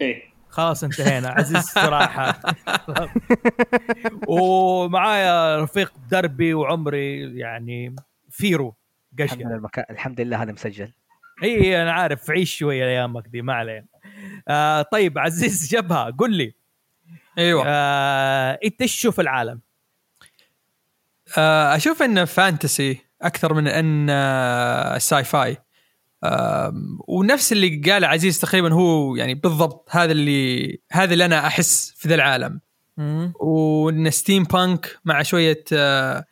إيه. 0.00 0.22
خلاص 0.48 0.84
انتهينا. 0.84 1.28
عزيز 1.28 1.56
استراحة 1.56 2.40
ومعايا 4.28 5.62
رفيق 5.62 5.92
دربي 6.10 6.54
وعمري 6.54 7.38
يعني 7.38 7.96
فيرو 8.30 8.74
الحمد 9.20 9.30
قشقة 9.30 9.42
لله 9.48 9.56
المكان 9.56 9.84
الحمد 9.90 10.20
لله 10.20 10.42
هذا 10.42 10.52
مسجل. 10.52 10.92
اي 11.42 11.82
أنا 11.82 11.92
عارف. 11.92 12.30
عيش 12.30 12.56
شوية 12.56 12.84
أيامك 12.84 13.28
دي 13.28 13.42
ما 13.42 13.54
علينا. 13.54 13.86
آه 14.48 14.82
طيب 14.82 15.18
عزيز 15.18 15.68
جبهة 15.74 16.10
قل 16.10 16.32
لي. 16.34 16.54
أيوه. 17.38 17.62
آه 17.66 18.58
إنت 18.64 18.80
إيش 18.82 18.96
تشوف 18.96 19.20
العالم؟ 19.20 19.60
آه، 21.38 21.76
أشوف 21.76 22.02
انه 22.02 22.24
fantasy 22.24 22.98
أكثر 23.22 23.54
من 23.54 23.66
إن 23.68 24.06
آه، 24.10 24.98
sci-fi 24.98 25.56
آم، 26.24 26.98
ونفس 27.08 27.52
اللي 27.52 27.82
قاله 27.90 28.06
عزيز 28.06 28.40
تقريبا 28.40 28.74
هو 28.74 29.16
يعني 29.16 29.34
بالضبط 29.34 29.88
هذا 29.90 30.12
اللي 30.12 30.80
هذا 30.92 31.12
اللي 31.12 31.24
أنا 31.24 31.46
أحس 31.46 31.94
في 31.96 32.08
ذا 32.08 32.14
العالم. 32.14 32.60
وإن 33.40 34.10
steampunk 34.10 34.98
مع 35.04 35.22
شوية 35.22 35.64
آه، 35.72 36.24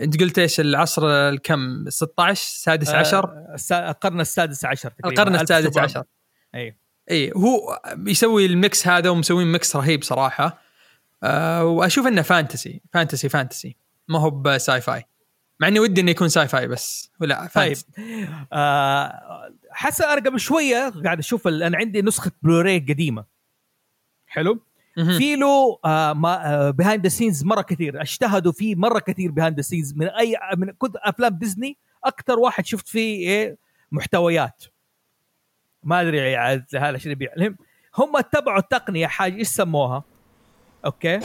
أنت 0.00 0.20
قلت 0.20 0.38
إيش 0.38 0.60
العصر 0.60 1.02
الكم؟ 1.08 1.84
16 1.90 2.40
سادس 2.58 2.88
عشر؟ 2.88 3.24
آه 3.72 3.90
القرن 3.90 4.20
السادس 4.20 4.64
عشر 4.64 4.90
تقريبا 4.90 5.22
القرن 5.22 5.34
السادس 5.34 5.66
1700. 5.66 5.84
عشر. 5.84 6.04
اي 6.54 6.76
اي 7.10 7.32
هو 7.36 7.80
بيسوي 7.92 8.46
ال 8.46 8.57
mix 8.57 8.88
هذا 8.88 9.10
ومسوين 9.10 9.52
mix 9.52 9.76
رهيب 9.76 10.02
صراحة. 10.04 10.58
أه 11.22 11.64
وأشوف 11.64 12.06
إنه 12.06 12.22
fantasy 12.22 12.80
fantasy 12.92 13.28
fantasy. 13.28 13.76
ما 14.08 14.18
هو 14.18 14.30
ب 14.30 14.80
sci-fi 14.80 15.04
مع 15.60 15.68
إني 15.68 15.80
ودي 15.80 16.00
إنه 16.00 16.10
يكون 16.10 16.28
sci-fi 16.28 16.68
بس 16.68 17.10
ولا 17.20 17.40
طيب. 17.40 17.48
fantasy. 17.48 17.86
آه 18.52 19.52
حسن 19.70 20.04
أنا 20.04 20.20
قبل 20.20 20.40
شوية 20.40 20.92
قاعد 21.04 21.18
أشوف 21.18 21.48
أنا 21.48 21.78
عندي 21.78 22.02
نسخة 22.02 22.32
بلوراي 22.42 22.78
قديمة. 22.78 23.24
حلو. 24.26 24.60
في 25.18 25.36
له 25.36 25.78
آه 25.84 26.12
ما 26.12 26.70
behind 26.70 27.02
the 27.02 27.08
scenes 27.08 27.44
مرة 27.44 27.62
كثير. 27.62 28.02
أجتهدوا 28.02 28.52
فيه 28.52 28.74
مرة 28.74 28.98
كثير 28.98 29.30
behind 29.30 29.56
the 29.56 29.62
scenes 29.62 29.94
من 29.94 30.08
أي 30.08 30.36
من 30.56 30.70
كنت 30.70 30.96
أفلام 30.96 31.38
ديزني 31.38 31.76
أكثر 32.04 32.38
واحد 32.38 32.66
شفت 32.66 32.88
فيه 32.88 33.28
إيه؟ 33.28 33.56
محتويات. 33.92 34.64
ما 35.86 36.00
أدري 36.00 36.36
عاد 36.36 36.64
هذا 36.76 36.98
شو 36.98 37.08
يبيع. 37.10 37.32
المهم 37.36 37.56
هم 37.98 38.16
اتبعوا 38.16 38.58
التقنية 38.58 39.06
حاجة 39.06 39.36
إيش 39.36 39.48
سموها؟ 39.48 40.04
أوكي. 40.84 41.20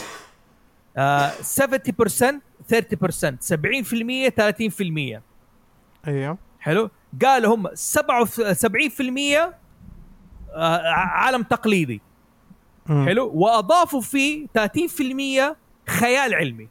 آه 0.97 1.29
70% 1.29 2.41
30% 2.69 3.39
70% 3.39 4.29
30% 4.29 5.21
أيوه. 6.07 6.37
حلو. 6.59 6.89
قالوا 7.21 7.55
هم 7.55 7.67
77% 7.67 9.53
آه، 10.53 10.81
عالم 10.91 11.43
تقليدي. 11.43 12.01
مم. 12.85 13.05
حلو. 13.05 13.31
وأضافوا 13.33 14.01
فيه 14.01 14.47
30% 14.47 15.55
خيال 15.87 16.33
علمي. 16.33 16.67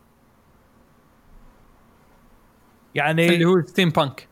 يعني 2.94 3.28
اللي 3.28 3.44
هو 3.44 3.62
steampunk 3.62 3.90
ال 3.90 4.28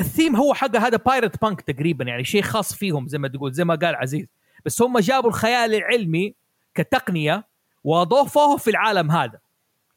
theme 0.00 0.36
هو 0.36 0.54
حق 0.54 0.76
هذا 0.76 0.96
pirate 1.06 1.42
punk 1.42 1.60
تقريبا 1.60 2.04
يعني 2.04 2.24
شيء 2.24 2.42
خاص 2.42 2.74
فيهم 2.74 3.08
زي 3.08 3.18
ما 3.18 3.28
تقول 3.28 3.52
زي 3.52 3.64
ما 3.64 3.74
قال 3.74 3.94
عزيز. 3.94 4.26
بس 4.64 4.82
هم 4.82 4.98
جابوا 4.98 5.28
الخيال 5.30 5.74
العلمي 5.74 6.34
كتقنية 6.74 7.46
واضافوه 7.84 8.56
في 8.56 8.70
العالم 8.70 9.10
هذا. 9.10 9.38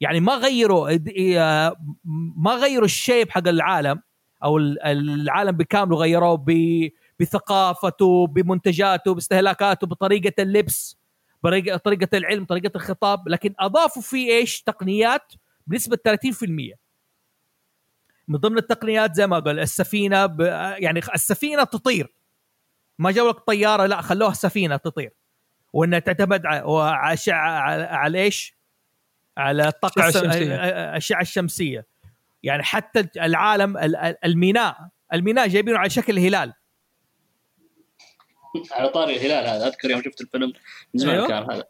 يعني 0.00 0.20
ما 0.20 0.34
غيروا 0.34 0.98
آه، 1.38 1.76
ما 2.36 2.50
غيروا 2.54 2.84
ال 2.84 2.92
shape 2.92 3.30
حق 3.30 3.48
العالم 3.48 4.02
أو 4.44 4.58
ال- 4.58 4.82
العالم 4.82 5.52
بكامله 5.56 5.96
غيروه 5.96 6.44
بثقافته 7.20 8.26
بمنتجاته 8.26 9.14
باستهلاكاته 9.14 9.86
بطريقة 9.86 10.42
اللبس 10.42 10.98
طريقة 11.84 12.08
العلم 12.18 12.44
طريقة 12.44 12.70
الخطاب. 12.76 13.28
لكن 13.28 13.54
أضافوا 13.58 14.02
فيه 14.02 14.32
إيش؟ 14.32 14.62
تقنيات 14.62 15.32
بنسبة 15.66 15.96
30% 15.96 16.74
من 18.32 18.38
ضمن 18.38 18.58
التقنيات 18.58 19.14
زي 19.14 19.26
ما 19.26 19.38
قال 19.38 19.60
السفينة 19.60 20.26
ب... 20.26 20.40
يعني 20.78 21.00
السفينة 21.14 21.64
تطير 21.64 22.14
ما 22.98 23.10
جابوا 23.10 23.30
لك 23.30 23.38
طيارة 23.40 23.86
لا 23.86 24.00
خلوها 24.00 24.32
سفينة 24.32 24.76
تطير 24.76 25.12
وإنها 25.72 25.98
تعتمد 25.98 26.46
على 26.46 26.62
على, 27.28 27.84
على 27.84 28.22
إيش؟ 28.22 28.54
على 29.36 29.68
الطاقه. 29.68 30.08
الاشعه 30.08 31.20
الشمسية 31.20 31.86
يعني 32.42 32.62
حتى 32.62 33.08
العالم 33.16 33.76
ال- 33.76 33.96
ال- 33.96 34.24
الميناء 34.24 34.76
الميناء 35.12 35.48
جايبينه 35.48 35.78
على 35.78 35.90
شكل 35.90 36.18
هلال 36.18 36.52
على 38.72 38.88
طاري 38.88 39.16
الهلال 39.16 39.46
هذا 39.46 39.66
أذكر 39.66 39.90
يوم 39.90 40.02
شفت 40.02 40.20
الفيلم 40.20 40.52
من 40.94 41.00
زمان 41.00 41.14
أيوه. 41.14 41.28
كان 41.28 41.50
هذا 41.50 41.64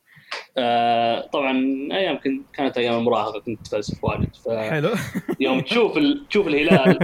آه 0.58 1.20
طبعا 1.32 1.52
أيام 1.92 2.18
كنت 2.18 2.42
كانت 2.54 2.78
أيام 2.78 2.98
المراهقة 2.98 3.40
كنت 3.40 3.60
اتفلسف 3.60 4.04
واجد. 4.04 4.28
حلو. 4.70 4.90
فيوم 5.38 5.60
تشوف 5.60 5.96
ال... 5.96 6.28
تشوف 6.28 6.46
الهلال 6.46 6.98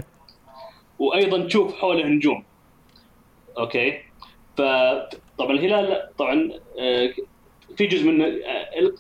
وأيضا 0.99 1.47
تشوف 1.47 1.75
حوله 1.77 2.07
نجوم 2.07 2.45
أوكي؟ 3.59 3.99
فطبعا 4.57 5.51
الهلال 5.51 6.09
طبعا 6.19 6.51
آه، 6.81 7.11
في 7.77 7.87
جزء 7.87 8.11
من 8.11 8.23
آه، 8.23 8.29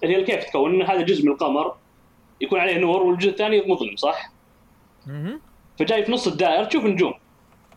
الهلال 0.04 0.24
كيف 0.24 0.44
تكون؟ 0.44 0.82
هذا 0.82 1.00
جزء 1.02 1.24
من 1.26 1.32
القمر 1.32 1.74
يكون 2.40 2.60
عليه 2.60 2.78
نور 2.78 3.02
والجزء 3.02 3.30
الثاني 3.30 3.60
مظلم 3.60 3.96
صح؟ 3.96 4.30
فجاي 5.78 6.04
في 6.04 6.12
نص 6.12 6.26
الدائرة 6.26 6.64
تشوف 6.64 6.84
نجوم 6.84 7.14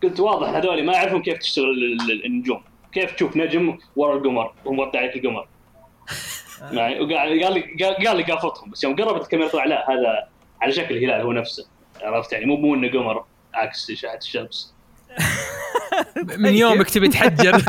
قلت 0.04 0.20
واضح 0.20 0.48
هذول 0.50 0.84
ما 0.86 0.94
يعرفون 0.94 1.22
كيف 1.22 1.38
تشتغل 1.38 1.66
ال- 1.70 2.12
ال- 2.12 2.26
النجوم. 2.26 2.62
كيف 2.92 3.12
تشوف 3.12 3.38
نجم 3.38 3.78
ورا 3.96 4.18
القمر 4.18 4.54
وموطي 4.66 4.98
عليك 4.98 5.16
القمر. 5.16 5.48
معي 6.72 7.00
وقال 7.02 7.44
قال 7.44 7.54
لي 7.54 7.62
قال 8.08 8.18
لي 8.18 8.24
قافتهم 8.24 8.70
بس 8.72 8.84
يوم 8.84 8.96
قربت 8.96 9.22
الكاميرا 9.24 9.48
طلع 9.50 9.66
لا 9.66 9.90
هذا 9.92 10.28
على 10.62 10.72
شكل 10.72 10.98
الهلال 10.98 11.22
هو 11.22 11.32
نفسه 11.32 11.66
عرفت؟ 12.02 12.34
يعني 12.34 12.46
مو 12.46 12.56
مو 12.58 12.76
إنه 12.76 12.92
قمر 12.92 13.24
عكس 13.54 13.90
اشعه 13.92 14.16
الشمس. 14.18 14.74
من 16.38 16.54
يومك 16.54 16.90
تبي 16.90 17.08
تحجر. 17.08 17.52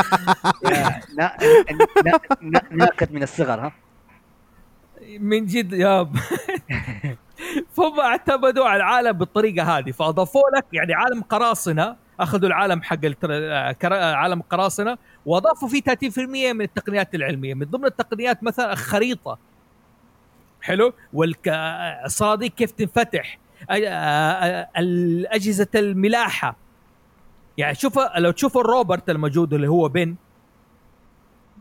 نا- 0.64 1.00
نا- 1.18 1.36
نا- 2.04 2.20
نا- 2.42 2.62
ناكد 2.70 3.12
من 3.12 3.22
الصغر 3.22 3.60
ها؟ 3.60 3.72
من 5.18 5.46
جد 5.46 5.72
ياب. 5.72 6.16
فهم 7.76 8.00
اعتمدوا 8.00 8.64
على 8.66 8.76
العالم 8.76 9.12
بالطريقة 9.12 9.78
هذه 9.78 9.90
فأضافوا 9.90 10.50
لك 10.56 10.64
يعني 10.72 10.94
عالم 10.94 11.22
قراصنة 11.22 11.96
أخذوا 12.20 12.48
العالم 12.48 12.82
حق 12.82 12.98
عالم 13.92 14.40
القراصنه 14.40 14.98
وأضافوا 15.26 15.68
فيه 15.68 15.82
30% 15.82 16.18
من 16.52 16.62
التقنيات 16.62 17.14
العلمية 17.14 17.54
من 17.54 17.66
ضمن 17.66 17.84
التقنيات 17.84 18.44
مثلا 18.44 18.72
الخريطة. 18.72 19.38
حلو؟ 20.60 20.92
والصناديق 21.12 22.50
كيف 22.50 22.70
تنفتح 22.70 23.38
الأجهزة 24.78 25.68
الملاحة. 25.74 26.56
يعني 27.58 27.74
شوف 27.74 27.98
لو 28.16 28.30
تشوف 28.30 28.58
الروبرت 28.58 29.10
الموجود 29.10 29.54
اللي 29.54 29.68
هو 29.68 29.88
بن 29.88 30.14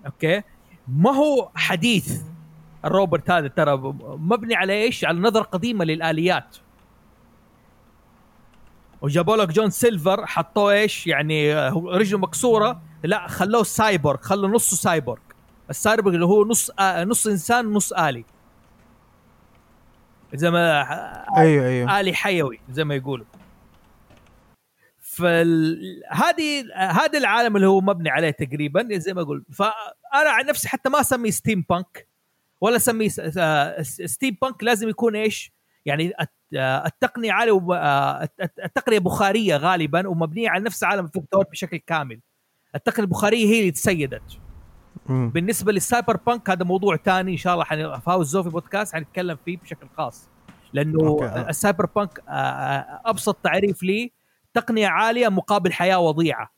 أوكي؟ 0.06 0.42
ما 0.88 1.12
هو 1.12 1.50
حديث 1.56 2.22
الروبرت 2.86 3.32
هذا 3.32 3.48
ترى 3.48 3.78
مبني 4.02 4.56
على 4.56 4.74
إيش؟ 4.74 5.06
على 5.06 5.20
نظرة 5.20 5.44
قديمة 5.44 5.86
للآليات. 5.86 6.58
وجابوا 9.02 9.38
لك 9.38 9.50
جون 9.50 9.70
سيلفر 9.70 10.26
حطوه 10.26 10.74
إيش؟ 10.74 11.08
يعني 11.08 11.54
آه، 11.54 11.70
هو 11.70 11.92
رجله 11.92 12.20
مكسورة. 12.20 12.82
لا 13.04 13.28
خلوه 13.28 13.64
سايبورغ 13.64 14.22
خلوا 14.22 14.50
نصه 14.50 14.78
cyborg. 14.78 15.22
ال 15.70 15.77
cyborg 15.77 16.16
اللي 16.16 16.26
هو 16.26 16.46
نص 16.46 16.72
آه 16.80 17.04
نص 17.04 17.28
إنسان 17.28 17.66
نص 17.66 17.94
آلي. 17.94 18.26
زي 20.34 20.52
ما 20.52 20.82
أيوه 21.38 21.68
أيوه. 21.68 22.00
آلي 22.00 22.14
حيوي 22.14 22.60
زي 22.70 22.84
ما 22.84 22.96
يقولوا. 22.96 23.26
فهذه 25.00 26.64
هذا 26.78 27.18
العالم 27.18 27.56
اللي 27.56 27.68
هو 27.68 27.82
مبني 27.82 28.10
عليه 28.10 28.30
تقريبا 28.32 28.88
زي 28.92 29.14
ما 29.14 29.22
أقول 29.22 29.44
فأنا 29.54 30.30
عن 30.30 30.46
نفسي 30.46 30.70
حتى 30.70 30.90
ما 30.90 31.00
أسميه 31.00 31.32
steampunk 31.32 32.08
ولا 32.62 32.76
أسميه 32.76 33.10
آه، 33.38 33.82
steampunk 33.82 34.64
لازم 34.64 34.90
يكون 34.90 35.16
إيش؟ 35.16 35.52
يعني 35.86 36.14
آه، 36.58 36.86
التقنية 36.86 37.32
عالية 37.32 37.62
آه، 37.74 38.24
الت- 38.24 38.60
التقنية 38.66 39.00
بخارية 39.00 39.56
غالبا 39.58 40.08
ومبنية 40.08 40.50
على 40.50 40.64
نفس 40.64 40.84
عالم 40.84 41.08
فيكتوري 41.08 41.46
بشكل 41.52 41.78
كامل. 41.78 42.20
التقنية 42.76 43.04
البخارية 43.06 43.46
هي 43.46 43.60
اللي 43.60 43.72
تسيدت. 43.72 44.22
بالنسبة 45.10 45.72
لل 45.72 46.18
cyberpunk 46.18 46.50
هذا 46.50 46.66
موضوع 46.66 46.98
ثاني 46.98 47.32
إن 47.32 47.38
شاء 47.38 47.54
الله 47.54 48.00
فاوز 48.00 48.30
زوفي 48.30 48.50
بودكاست 48.50 48.96
حنتكلم 48.96 49.38
فيه 49.46 49.58
بشكل 49.58 49.88
خاص 49.98 50.30
لأنه 50.74 51.08
okay. 51.08 51.26
ال 51.50 51.86
cyberpunk 51.86 52.20
آه، 52.30 53.02
أبسط 53.06 53.36
تعريف 53.36 53.84
ليه 53.84 54.10
تقنية 54.54 54.88
عالية 54.88 55.30
مقابل 55.30 55.74
حياة 55.74 56.00
وضيعة 56.00 56.52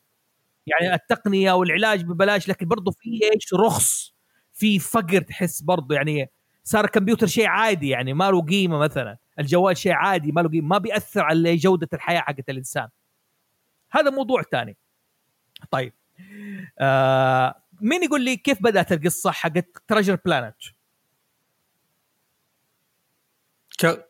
يعني 0.66 0.94
التقنية 0.94 1.52
والعلاج 1.52 2.04
ببلاش 2.04 2.48
لكن 2.48 2.68
برضه 2.68 2.92
في 2.92 3.20
إيش 3.34 3.54
رخص 3.54 4.14
في 4.52 4.78
فقر 4.78 5.20
تحس 5.20 5.62
برضه 5.62 5.94
يعني 5.94 6.30
صار 6.64 6.84
الكمبيوتر 6.84 7.26
شيء 7.26 7.46
عادي 7.46 7.88
يعني 7.88 8.12
ما 8.12 8.30
له 8.30 8.42
قيمة 8.42 8.78
مثلا. 8.78 9.18
الجوال 9.38 9.76
شيء 9.76 9.92
عادي 9.92 10.32
ما 10.32 10.40
له 10.40 10.48
قيمة 10.48 10.68
ما 10.68 10.78
بيأثر 10.78 11.20
على 11.20 11.56
جودة 11.56 11.88
الحياة 11.92 12.20
حقت 12.20 12.50
الإنسان. 12.50 12.88
هذا 13.90 14.10
موضوع 14.10 14.42
ثاني. 14.42 14.76
طيب. 15.70 15.92
آه 16.78 17.54
مين 17.80 18.02
يقول 18.02 18.24
لي 18.24 18.36
كيف 18.36 18.62
بدأت 18.62 18.92
القصة 18.92 19.30
حقت 19.30 19.82
Treasure 19.88 20.18
Planet 20.24 20.56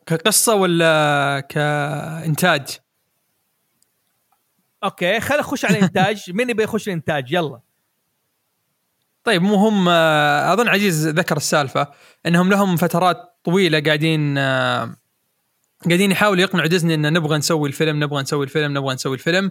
كقصة 0.05 0.55
ولا 0.55 1.39
كإنتاج؟ 1.49 2.79
okay 4.83 5.19
خلينا 5.19 5.43
نخش 5.43 5.65
على 5.65 5.77
الانتاج 5.77 6.31
مين 6.35 6.49
يبي 6.49 6.63
يخش 6.63 6.87
الإنتاج؟ 6.87 7.31
يلا. 7.31 7.64
طيب 9.25 9.41
مو 9.41 9.55
هم 9.55 9.89
آه، 9.89 10.53
أظن 10.53 10.67
عزيز 10.67 11.07
ذكر 11.07 11.37
السالفة 11.37 11.87
إنهم 12.25 12.49
لهم 12.49 12.75
فترات 12.77 13.17
طويلة 13.43 13.79
قاعدين 13.79 14.37
آه، 14.37 14.95
قاعدين 15.87 16.11
يحاولوا 16.11 16.41
يقنعوا 16.41 16.67
ديزني 16.67 16.93
إن 16.93 17.13
نبغى 17.13 17.37
نسوي 17.37 17.67
الفيلم 17.69 18.03
نبغى 18.03 18.21
نسوي 18.21 18.43
الفيلم 18.45 18.77
نبغى 18.77 18.93
نسوي 18.93 19.13
الفيلم. 19.13 19.49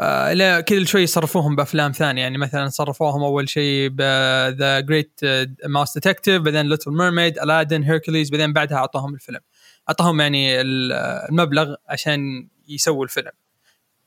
آه، 0.00 0.32
لا 0.32 0.60
كل 0.60 0.86
شوي 0.86 1.02
يصرفوهم 1.02 1.56
بأفلام 1.56 1.92
ثانية. 1.92 2.22
يعني 2.22 2.38
مثلا 2.38 2.68
صرفوهم 2.68 3.22
أول 3.22 3.48
شيء 3.48 3.88
ب 3.88 4.11
The 4.11 4.80
Great 4.80 5.20
Mouse 5.66 5.94
Detective 5.94 6.42
بعدين 6.42 6.68
Little 6.68 6.90
Mermaid 6.90 7.38
Aladdin 7.38 7.82
Hercules 7.82 8.30
بعدين 8.30 8.52
بعدها 8.52 8.76
أعطوهم 8.78 9.14
الفيلم. 9.14 9.40
اعطاهم 9.88 10.20
يعني 10.20 10.60
ال- 10.60 10.92
المبلغ 11.30 11.74
عشان 11.88 12.48
يسووا 12.68 13.04
الفيلم. 13.04 13.30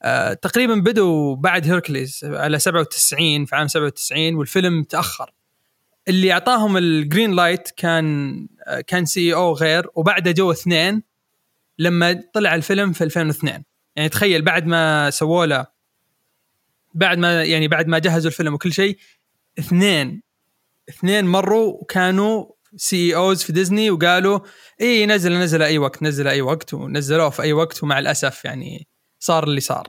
آه، 0.04 0.34
تقريبا 0.34 0.76
بدوا 0.76 1.36
بعد 1.36 1.68
Hercules 1.68 2.20
على 2.24 2.60
97 2.60 3.46
في 3.46 3.56
عام 3.56 3.68
97 3.68 4.36
والفيلم 4.36 4.84
تأخر. 4.84 5.34
اللي 6.08 6.32
أعطاهم 6.32 6.78
ال 6.78 6.87
green 6.87 7.36
light 7.36 7.70
كان 7.78 8.48
آه، 8.68 8.82
كان 8.82 9.06
CEO 9.06 9.54
غير 9.54 9.88
وبعده 9.96 10.32
جو 10.32 10.52
اثنين 10.52 11.04
لما 11.80 12.24
طلع 12.34 12.56
الفيلم 12.56 12.94
في 12.94 13.04
2002 13.04 13.64
يعني 13.96 14.10
تخيل 14.10 14.42
بعد 14.42 14.66
ما 14.66 15.10
سووا 15.10 15.46
له 15.46 15.66
بعد 16.94 17.18
ما 17.18 17.44
يعني 17.44 17.68
بعد 17.68 17.88
ما 17.88 18.00
جهزوا 18.00 18.32
الفيلم 18.32 18.54
وكل 18.54 18.74
شيء 18.74 18.98
اثنين 19.60 20.22
اثنين 20.90 21.26
مروا 21.26 21.74
وكانوا 21.74 22.46
CEOs 22.76 23.44
في 23.44 23.54
ديزني 23.54 23.92
وقالوا 23.92 24.40
اي 24.82 25.06
نزل 25.06 25.40
نزل 25.40 25.62
أي 25.62 25.78
وقت 25.78 26.04
نزل 26.04 26.28
أي 26.28 26.42
وقت 26.42 26.74
ونزلوه 26.74 27.30
في 27.30 27.42
أي 27.42 27.54
وقت 27.54 27.84
ومع 27.84 28.00
الأسف 28.00 28.46
يعني 28.46 28.88
صار 29.24 29.44
اللي 29.44 29.60
صار. 29.60 29.88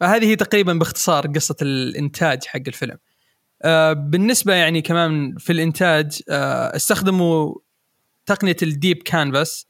فهذه 0.00 0.24
هي 0.24 0.36
تقريبا 0.36 0.72
باختصار 0.72 1.26
قصة 1.26 1.56
الإنتاج 1.62 2.44
حق 2.44 2.60
الفيلم. 2.66 2.98
آه 3.62 3.92
بالنسبة 3.92 4.54
يعني 4.54 4.82
كمان 4.82 5.36
في 5.38 5.52
الإنتاج 5.52 6.20
آه 6.30 6.76
استخدموا 6.76 7.54
تقنية 8.26 8.56
ال 8.62 8.69
Deep 8.69 8.96
Canvas. 9.02 9.66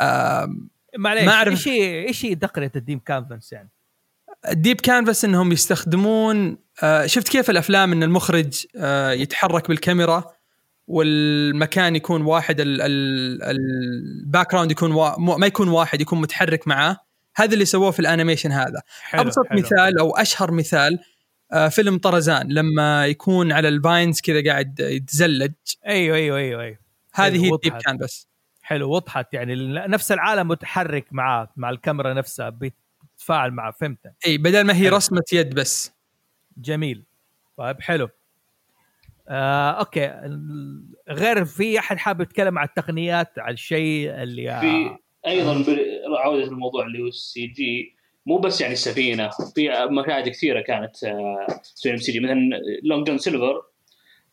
آه 0.00 0.56
معليش 0.98 1.24
ما 1.24 1.44
أعرف- 1.44 1.48
إيش 1.48 1.68
هي 1.68 2.06
إيش 2.08 2.24
هي 2.24 2.34
تقنية 2.34 2.72
ال 2.76 2.80
Deep 2.80 2.98
Canvas 2.98 3.52
يعني؟ 3.52 3.70
ال 4.48 4.54
Deep 4.54 4.80
Canvas 4.80 5.24
إنهم 5.24 5.52
يستخدمون 5.52 6.58
آه 6.82 7.06
شفت 7.06 7.28
كيف 7.28 7.50
الأفلام 7.50 7.92
إن 7.92 8.02
المخرج 8.02 8.66
آه 8.76 9.10
يتحرك 9.12 9.68
بالكاميرا 9.68 10.24
والمكان 10.86 11.96
يكون 11.96 12.22
واحد 12.22 12.56
ال 12.60 14.50
background 14.52 14.70
يكون 14.70 14.92
وا 14.92 15.36
ما 15.36 15.46
يكون 15.46 15.68
واحد 15.68 16.00
يكون 16.00 16.20
متحرك 16.20 16.68
معاه. 16.68 16.96
هذا 17.36 17.54
اللي 17.54 17.64
سووه 17.64 17.90
في 17.90 18.00
ال 18.00 18.05
animation 18.05 18.52
هذا. 18.52 18.82
حلو 19.02 19.22
أبسط 19.22 19.46
حلو. 19.48 19.58
مثال 19.58 19.98
أو 19.98 20.16
أشهر 20.16 20.50
مثال 20.50 20.98
آه 21.52 21.68
فيلم 21.68 21.98
طرزان 21.98 22.52
لما 22.52 23.06
يكون 23.06 23.52
على 23.52 23.68
ال 23.68 23.77
vines 23.77 24.20
كذا 24.20 24.44
قاعد 24.50 24.80
يتزلج. 24.80 25.52
أيوه 25.86 26.16
أيوه 26.16 26.38
أيوه 26.38 26.62
أيوه. 26.62 26.78
هذه 27.14 27.44
هي. 27.44 27.50
ال 27.54 27.58
Deep 27.58 27.76
Canvas 27.76 28.28
حلو 28.62 28.90
وضحت 28.90 29.34
يعني 29.34 29.54
نفس 29.88 30.12
العالم 30.12 30.48
متحرك 30.48 31.06
معاه 31.10 31.52
مع 31.56 31.70
الكاميرا 31.70 32.14
نفسها 32.14 32.48
بيتفاعل 32.48 33.50
معاه 33.50 33.70
فهمت. 33.70 33.98
إي 34.26 34.38
بدل 34.38 34.64
ما 34.64 34.76
هي 34.76 34.86
حلو. 34.86 34.96
رسمة 34.96 35.22
يد 35.32 35.54
بس. 35.54 35.92
جميل. 36.56 37.04
طيب 37.56 37.80
حلو. 37.80 38.08
آه، 39.28 39.70
okay. 39.70 40.12
غير 41.08 41.44
في 41.44 41.78
أحد 41.78 41.96
حابب 41.96 42.20
يتكلم 42.20 42.58
عن 42.58 42.64
التقنيات 42.66 43.38
على 43.38 43.54
الشيء 43.54 44.22
اللي 44.22 44.60
في 44.60 44.96
أيضا 45.26 45.64
عودة 46.18 46.44
الموضوع 46.44 46.86
اللي 46.86 47.02
هو 47.02 47.06
ال 47.06 47.46
CG 47.46 47.94
مو 48.26 48.38
بس 48.38 48.60
يعني 48.60 48.72
السفينه 48.72 49.30
في 49.54 49.88
مشاهد 49.90 50.28
كثيرة 50.28 50.60
كانت 50.60 51.04
آه، 51.04 51.46
تسوي 51.76 51.96
CG. 51.96 52.20
مثلا 52.20 52.50
Long 52.82 53.06
John 53.06 53.18
Silver 53.18 53.62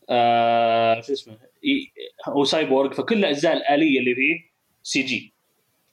آه، 0.10 1.02
شو 1.02 1.14
اسمه 1.14 1.38
هو 2.28 2.44
سايبورغ 2.44 2.94
فكل 2.94 3.18
الأجزاء 3.18 3.54
الآلية 3.54 4.00
اللي 4.00 4.16
فيه 4.16 4.50
CG. 4.84 5.34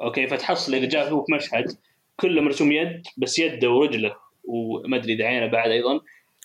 okay 0.01 0.27
فتحصل 0.27 0.75
إذا 0.75 0.89
جاء 0.89 1.11
هو 1.11 1.25
في 1.25 1.33
مشهد 1.33 1.65
كله 2.17 2.43
مرسوم 2.43 2.73
يد 2.73 3.03
بس 3.17 3.39
يده 3.39 3.71
ورجله 3.71 4.17
وما 4.45 4.97
أدري 4.97 5.13
إذا 5.13 5.25
عينه 5.25 5.47
بعد 5.47 5.71
أيضا. 5.71 6.01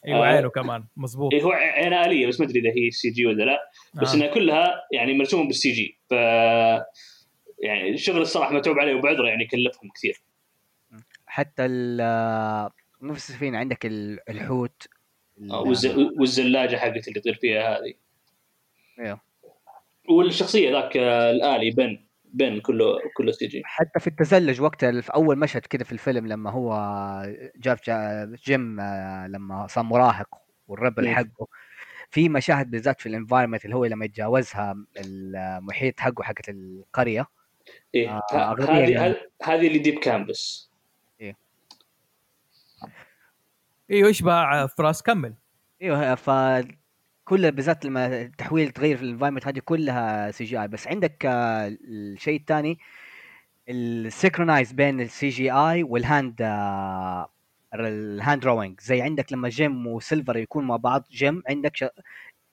أيوه 0.08 0.20
آه. 0.20 0.24
عينه 0.24 0.50
كمان 0.50 0.84
مزبوط 0.98 1.34
إيه 1.34 1.42
هو 1.42 1.52
عينه 1.52 2.06
آلية 2.06 2.28
بس 2.28 2.40
ما 2.40 2.46
أدري 2.46 2.60
إذا 2.60 2.70
هي 2.70 2.92
CG 2.92 3.26
ولا 3.26 3.44
لا. 3.44 3.60
بس 3.94 4.12
آه. 4.12 4.16
انها 4.16 4.28
كلها 4.28 4.82
يعني 4.92 5.14
مرسومة 5.14 5.48
بال 5.48 5.72
CG. 5.72 5.98
ف 6.10 6.14
يعني 7.64 7.90
الشغل 7.90 8.22
الصراحة 8.22 8.54
متعوب 8.54 8.80
عليه 8.80 8.96
وبعذره 8.96 9.28
يعني 9.28 9.46
كلفهم 9.46 9.90
كثير. 9.96 10.22
حتى 11.28 11.66
ال 11.66 11.98
مو 13.02 13.12
في 13.14 13.18
السفينه 13.20 13.58
عندك 13.58 13.86
ال- 13.86 14.30
الحوت 14.30 14.88
ال- 15.38 15.52
آه، 15.52 15.64
والز- 15.64 16.20
والزلاجة 16.20 16.76
حقت 16.78 17.08
اللي 17.08 17.20
يطير 17.20 17.34
فيها 17.36 17.78
هذه. 17.78 17.94
أيوه. 19.00 19.22
والشخصية 20.10 20.72
ذاك 20.72 20.98
آه، 20.98 21.32
الآلي 21.32 21.72
Ben 21.72 22.00
Ben 22.34 22.60
كله 22.60 23.00
كله 23.18 23.32
CG. 23.32 23.62
حتى 23.66 24.00
في 24.00 24.08
التزلج 24.08 24.62
وقتها 24.62 25.02
في 25.02 25.14
أول 25.14 25.40
مشهد 25.40 25.62
كده 25.62 25.84
في 25.84 25.92
الفيلم 25.92 26.28
لما 26.28 26.52
هو 26.52 26.74
جاب 27.56 27.78
جا- 27.88 28.36
جيم 28.46 28.80
آه، 28.80 29.28
لما 29.28 29.68
صار 29.68 29.84
مراهق 29.84 30.28
والربل 30.68 31.08
إيه. 31.08 31.14
حقه. 31.16 31.48
في 32.10 32.30
مشاهد 32.30 32.72
بالذات 32.72 33.02
في 33.02 33.10
ال 33.10 33.14
environment 33.14 33.66
اللي 33.66 33.76
هو 33.76 33.86
لما 33.86 34.06
يتجاوزها 34.06 34.76
المحيط 34.98 36.00
حقه 36.00 36.24
حقت 36.24 36.50
القرية. 36.50 37.28
إيه. 37.96 38.10
آه، 38.10 38.56
هذه 38.60 38.90
يعني. 38.90 39.16
هذه- 39.44 39.68
اللي 39.68 39.80
Deep 39.80 40.00
Canvas 40.00 40.72
إيوه 43.92 44.10
يشبه 44.10 44.66
فراس 44.66 45.04
كمل 45.04 45.34
إيوه 45.82 46.16
ف 46.16 46.30
كل 47.26 47.52
بالذات 47.52 47.86
لما 47.86 48.22
التحويل 48.22 48.72
تغير 48.72 48.98
في 48.98 49.04
ال 49.04 49.08
environment 49.08 49.48
هذه 49.48 49.60
كلها 49.66 50.32
CGI 50.32 50.68
بس 50.68 50.88
عندك 50.88 51.26
آه، 51.26 51.68
الشيء 51.88 52.40
الثاني 52.40 52.80
ال 53.70 53.78
synchronize 53.78 54.72
بين 54.72 55.02
ال 55.02 55.30
CGI 55.30 55.84
وال 55.84 56.03
hand 56.03 56.42
ال 57.74 57.87
hand 57.87 58.42
drawing 58.42 58.80
زي 58.80 59.02
عندك 59.02 59.34
لما 59.34 59.50
Jim 59.50 59.88
و 59.88 59.95
Silver 59.95 60.38
يكون 60.38 60.68
مع 60.68 60.76
بعض 60.76 61.04
جيم 61.12 61.44
عندك. 61.50 61.92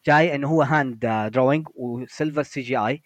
جاي 0.06 0.34
إنه 0.34 0.48
هو 0.48 0.62
hand 0.62 1.28
drawing 1.32 1.66
و 1.74 1.84
Silver 1.84 2.42
CGI 2.42 3.02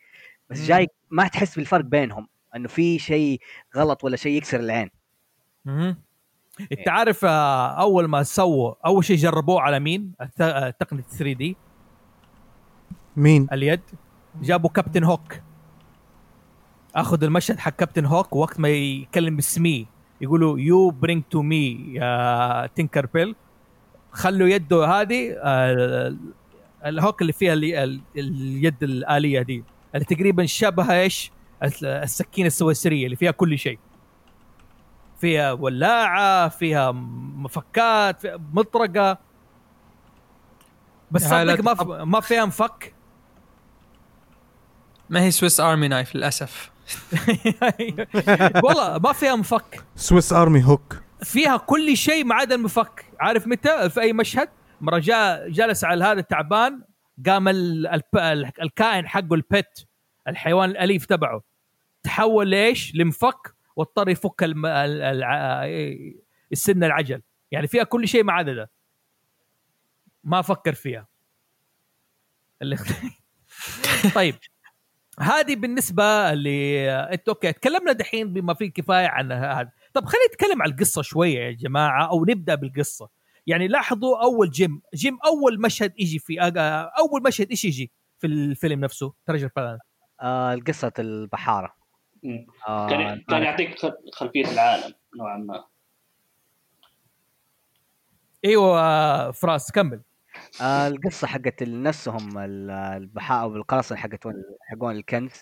بس 0.50 0.60
مم. 0.60 0.66
جاي 0.66 0.88
ما 1.10 1.28
تحس 1.28 1.56
بالفرق 1.56 1.84
بينهم 1.84 2.28
إنه 2.56 2.68
في 2.68 2.98
شيء 2.98 3.40
غلط 3.76 4.04
ولا 4.04 4.16
شيء 4.16 4.36
يكسر 4.36 4.60
العين. 4.60 4.90
مهم. 5.64 5.96
أنت 6.72 6.88
عارف 6.88 7.24
آه، 7.24 7.66
أول 7.66 8.04
ما 8.08 8.22
سووا 8.22 8.74
أول 8.86 9.04
شيء 9.04 9.16
جربوه 9.16 9.60
على 9.60 9.80
مين؟ 9.80 10.12
الت- 10.20 10.40
آه، 10.40 10.70
تقنية 10.70 11.02
3D. 11.02 11.56
مين؟ 13.16 13.46
اليد. 13.52 13.80
جابوا 14.42 14.70
Captain 14.70 15.04
Hook. 15.04 15.40
أخذ 16.94 17.24
المشهد 17.24 17.58
حق 17.58 17.70
Captain 17.72 18.04
Hook 18.04 18.36
وقت 18.36 18.60
ما 18.60 18.68
يكلم 18.68 19.40
سمي 19.40 19.86
يقولوا 20.20 20.58
you 20.58 20.90
bring 20.90 21.22
to 21.30 21.42
me 21.42 21.86
يا 21.94 22.66
Tinker 22.66 23.06
Bell 23.06 23.34
خلوا 24.12 24.48
يده 24.48 24.86
هذه 24.86 25.32
آه، 25.42 26.16
ال 26.86 26.93
hook 26.93 27.22
اللي 27.22 27.32
فيها 27.32 27.52
اليد 27.52 28.82
الآلية 28.82 29.42
دي. 29.42 29.64
اللي 29.94 30.04
تقريبا 30.04 30.46
شبه 30.46 31.00
إيش؟ 31.00 31.30
الس- 31.62 31.84
السكينة 31.84 32.46
السويسرية 32.46 33.04
اللي 33.04 33.16
فيها 33.16 33.30
كل 33.30 33.58
شيء. 33.58 33.78
فيها 35.20 35.52
ولاعة 35.52 36.48
فيها 36.48 36.92
مفكات 37.36 38.20
فيها 38.20 38.38
مطرقة. 38.52 39.18
بس 41.10 41.22
صدق 41.24 41.60
ما 41.64 41.74
ف- 41.74 41.82
ما 41.82 42.20
فيها 42.20 42.44
مفك. 42.44 42.94
ما 45.10 45.20
هي 45.22 45.30
Swiss 45.30 45.60
army 45.60 45.88
knife 45.88 46.14
للأسف. 46.16 46.70
والله 48.64 48.98
ما 48.98 49.12
فيها 49.12 49.36
مفك. 49.36 49.84
Swiss 49.96 50.32
army 50.32 50.64
hook. 50.64 51.02
فيها 51.22 51.56
كل 51.56 51.96
شيء 51.96 52.24
ما 52.24 52.34
عدا 52.34 52.54
المفك. 52.54 53.04
عارف 53.20 53.46
متى؟ 53.46 53.90
في 53.90 54.00
أي 54.00 54.12
مشهد؟ 54.12 54.48
مرة 54.80 54.98
جاء 54.98 55.48
جلس 55.48 55.84
على 55.84 56.04
هذا 56.04 56.20
التعبان. 56.20 56.82
قام 57.26 57.48
الكائن 58.62 59.08
حقه 59.08 59.34
البت 59.34 59.86
الحيوان 60.28 60.70
الأليف 60.70 61.06
تبعه. 61.06 61.42
تحول 62.02 62.50
لإيش؟ 62.50 62.94
لمفك 62.94 63.54
واضطر 63.76 64.08
يفك 64.08 64.42
الم... 64.42 64.66
ال... 64.66 65.02
ال... 65.02 66.20
السن 66.52 66.84
العجل. 66.84 67.22
يعني 67.50 67.66
فيها 67.66 67.84
كل 67.84 68.08
شيء 68.08 68.24
ما 68.24 68.32
عدا 68.32 68.54
ده 68.54 68.70
ما 70.24 70.42
فكر 70.42 70.74
فيها. 70.74 71.08
طيب. 74.14 74.34
هذه 75.20 75.56
بالنسبة 75.56 76.34
ل 76.34 76.48
انت 76.88 77.28
أوكي 77.28 77.52
تكلمنا 77.52 77.92
دحين 77.92 78.32
بما 78.32 78.54
فيه 78.54 78.72
كفاية 78.72 79.06
عن 79.06 79.32
هذا. 79.32 79.70
طب 79.94 80.04
خلينا 80.04 80.26
نتكلم 80.26 80.62
عن 80.62 80.70
القصة 80.70 81.02
شوية 81.02 81.38
يا 81.38 81.50
جماعة 81.50 82.10
أو 82.10 82.24
نبدأ 82.24 82.54
بالقصة. 82.54 83.08
يعني 83.46 83.68
لاحظوا 83.68 84.22
أول 84.22 84.50
Jim 84.50 84.82
Jim 84.94 85.18
أول 85.26 85.60
مشهد 85.60 85.92
يجي 85.98 86.18
في 86.18 86.40
أول 86.98 87.22
مشهد 87.22 87.50
إيش 87.50 87.64
يجي 87.64 87.90
في 88.18 88.26
الفيلم 88.26 88.80
نفسه؟ 88.80 89.12
Treasure 89.26 89.50
Planet 89.56 89.78
آه 90.20 90.54
قصه 90.54 90.92
البحارة. 90.98 91.74
آه 92.68 92.88
كان 92.90 93.22
كان 93.28 93.42
يعطيك 93.42 93.78
خل- 93.78 93.96
خلفية 94.12 94.44
العالم 94.52 94.94
نوعا 95.18 95.36
ما. 95.38 95.64
أيوه 98.44 98.80
آه، 98.80 99.30
فراس 99.30 99.72
كمل. 99.72 100.02
آه 100.62 100.88
القصة 100.88 101.26
حقت 101.26 101.62
نفسهم 101.62 102.38
ال- 102.38 102.70
البحار 102.70 103.42
أو 103.42 103.56
القراصنة 103.56 103.98
حقت 103.98 104.24
حقون 104.70 104.96
الكنز. 104.96 105.32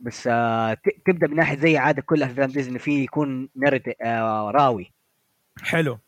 بس 0.00 0.26
آه 0.26 0.74
ت- 0.74 1.02
تبدأ 1.06 1.26
من 1.28 1.36
ناحية 1.36 1.56
زي 1.56 1.76
عادة 1.78 2.02
كل 2.02 2.22
أفلام 2.22 2.50
ديزني 2.50 2.78
فيه 2.78 3.04
يكون 3.04 3.48
narrator 3.56 3.94
آه 4.02 4.50
راوي. 4.50 4.92
حلو. 5.62 5.98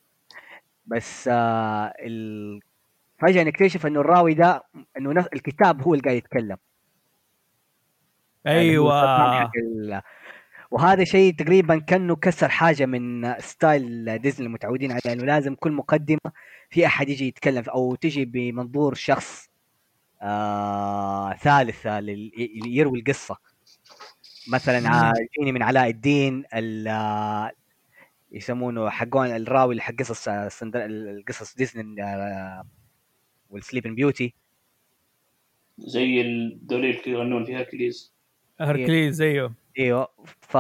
بس 0.89 1.29
آه 1.33 1.93
ال... 2.01 2.61
فجأة 3.19 3.43
نكتشف 3.45 3.87
إنه 3.87 4.01
الراوي 4.01 4.35
ده 4.35 4.63
إنه 4.99 5.13
نفس 5.13 5.29
الكتاب 5.33 5.83
هو 5.83 5.95
اللي 5.95 6.03
قاعد 6.05 6.17
يتكلم. 6.17 6.57
يعني 8.45 8.59
أيوه. 8.61 9.51
ال... 9.57 10.03
وهذا 10.71 11.05
شيء 11.05 11.35
تقريبا 11.35 11.79
كأنه 11.79 12.17
كسر 12.17 12.49
حاجة 12.49 12.87
من 12.87 13.35
ستايل 13.41 14.19
ديزني 14.19 14.47
المتعودين 14.47 14.93
عليه 14.93 15.13
إنه 15.13 15.25
لازم 15.25 15.55
كل 15.55 15.73
مقدمة 15.73 16.33
في 16.71 16.87
أحد 16.87 17.09
يجي 17.09 17.29
يتكلم 17.29 17.65
أو 17.69 17.95
تجي 17.95 18.25
بمنظور 18.25 18.95
شخص 18.95 19.49
آه 20.23 21.33
ثالث 21.35 21.87
لل- 21.87 22.33
اللي 22.39 22.77
يروي 22.77 22.99
القصة. 22.99 23.37
مثلا 24.53 24.89
ع- 24.89 25.13
يجيني 25.37 25.53
من 25.53 25.63
علاء 25.63 25.89
الدين 25.91 26.45
ال- 26.55 26.89
آه، 26.89 27.53
يسمونه 28.33 28.91
حقون 28.91 29.27
الراوي 29.27 29.71
اللي 29.73 29.83
حق 29.83 29.95
قصص 29.95 30.29
سندر- 30.49 30.85
القصص 30.87 31.55
ديزني 31.57 32.03
آه، 32.03 32.65
وال 33.51 33.59
Sleeping 33.59 33.95
Beauty 33.95 34.35
زي 35.79 36.21
الدولي 36.21 36.91
اللي 36.91 37.13
يغنون 37.13 37.45
فيها 37.45 37.59
هركليز. 37.59 38.13
هركليز 38.61 39.21
أيوه. 39.23 39.55
أيوه. 39.79 40.09
ف 40.41 40.57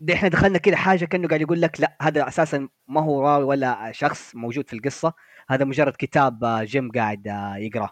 دي 0.00 0.14
إحنا 0.14 0.28
دخلنا 0.28 0.58
كده 0.58 0.76
حاجة 0.76 1.04
كأنه 1.04 1.28
قاعد 1.28 1.40
يقول 1.40 1.60
لك 1.60 1.80
لا 1.80 1.96
هذا 2.02 2.28
أساسا 2.28 2.68
ما 2.88 3.00
هو 3.00 3.22
راوي 3.28 3.44
ولا 3.44 3.92
شخص 3.92 4.34
موجود 4.34 4.68
في 4.68 4.72
القصة. 4.76 5.12
هذا 5.48 5.64
مجرد 5.64 5.92
كتاب 5.98 6.44
آه، 6.44 6.64
جيم 6.64 6.90
قاعد 6.90 7.28
آه، 7.28 7.56
يقرأه. 7.56 7.90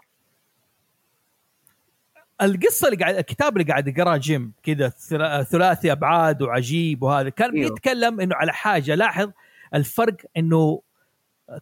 القصة 2.41 2.87
اللي 2.87 2.97
قاعد 3.03 3.15
الكتاب 3.15 3.57
اللي 3.57 3.71
قاعد 3.71 3.87
يقراه 3.87 4.17
جيم 4.17 4.53
كذا 4.63 4.89
ثلا- 4.89 5.43
ثلاثي 5.43 5.91
أبعاد 5.91 6.41
وعجيب 6.41 7.03
وهذا 7.03 7.29
كان 7.29 7.51
أيوه. 7.55 7.69
بيتكلم 7.69 8.19
إنه 8.21 8.35
على 8.35 8.53
حاجة 8.53 8.95
لاحظ 8.95 9.31
الفرق 9.75 10.17
إنه 10.37 10.81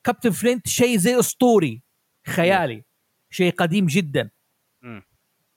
كابتن 0.03 0.29
فلينت 0.29 0.67
شيء 0.67 0.97
زي 0.97 1.19
أسطوري 1.19 1.81
خيالي 2.27 2.83
شيء 3.29 3.51
قديم 3.53 3.85
جدا. 3.85 4.29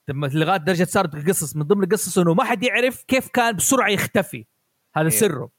لغاية 0.09 0.57
درجة 0.57 0.83
صارت 0.83 1.15
القصص 1.15 1.55
من 1.55 1.63
ضمن 1.63 1.83
القصص 1.83 2.17
إنه 2.17 2.33
ما 2.33 2.43
حد 2.43 2.63
يعرف 2.63 3.03
كيف 3.03 3.27
كان 3.27 3.55
بسرعة 3.55 3.89
يختفي 3.89 4.45
هذا 4.95 5.07
أيوه. 5.09 5.19
سره. 5.19 5.49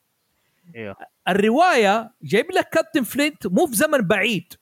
أيوه. 0.76 0.96
الرواية 1.28 2.10
جايب 2.22 2.46
لك 2.52 2.68
كابتن 2.68 3.02
فلينت 3.02 3.46
مو 3.46 3.66
في 3.66 3.74
زمن 3.76 3.98
بعيد. 3.98 4.52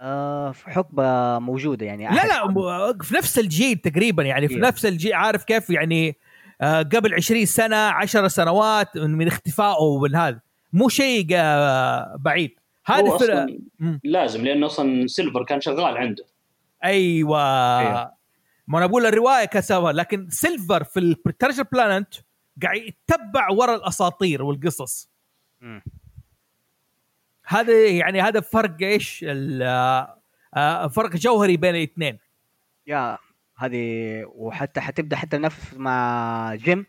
آه 0.00 0.52
في 0.52 0.70
حقبة 0.70 1.38
موجودة 1.38 1.86
يعني 1.86 2.04
لا 2.08 2.26
لا 2.26 2.46
م- 2.46 2.98
في 3.02 3.14
نفس 3.14 3.38
الجيل 3.38 3.76
تقريبا 3.78 4.22
يعني 4.22 4.48
في 4.48 4.54
إيه. 4.54 4.60
نفس 4.60 4.86
الجيل 4.86 5.12
عارف 5.14 5.44
كيف 5.44 5.70
يعني 5.70 6.16
آه، 6.60 6.82
قبل 6.82 7.14
20 7.14 7.46
سنة 7.46 7.76
10 7.76 8.28
سنوات 8.28 8.96
من 8.96 9.10
من 9.10 9.26
اختفائه 9.26 9.82
ومن 9.82 10.14
هذا 10.16 10.40
مو 10.72 10.88
شيء 10.88 11.26
آه، 11.34 12.16
بعيد 12.18 12.58
هذه 12.86 13.16
فرق. 13.18 13.46
لازم 14.04 14.44
لأنه 14.44 14.66
أصلا 14.66 15.06
سيلفر 15.06 15.44
كان 15.44 15.60
شغال 15.60 15.96
عنده 15.96 16.24
أيوه 16.84 17.40
إيه. 17.80 18.12
ما 18.68 18.78
أنا 18.78 18.86
بقول 18.86 19.06
الرواية 19.06 19.44
كسبها 19.44 19.92
لكن 19.92 20.28
سيلفر 20.30 20.84
في 20.84 21.00
ال 21.26 21.30
Treasure 21.30 21.62
Planet 21.72 22.14
قاعد 22.62 22.76
يتبع 22.80 23.50
ورا 23.50 23.74
الأساطير 23.74 24.42
والقصص 24.42 25.10
مم. 25.60 25.82
هذا 27.46 27.86
يعني 27.86 28.20
هذا 28.22 28.40
فرق 28.40 28.76
إيش 28.82 29.24
آه، 29.28 30.22
آه، 30.56 30.88
فرق 30.88 31.16
جوهري 31.16 31.56
بين 31.56 31.74
الاثنين. 31.74 32.18
يا 32.86 33.18
هذه 33.58 34.24
وحتى 34.26 34.80
حتبدأ 34.80 35.16
حتى 35.16 35.38
نفس 35.38 35.74
مع 35.74 36.54
جيم. 36.54 36.86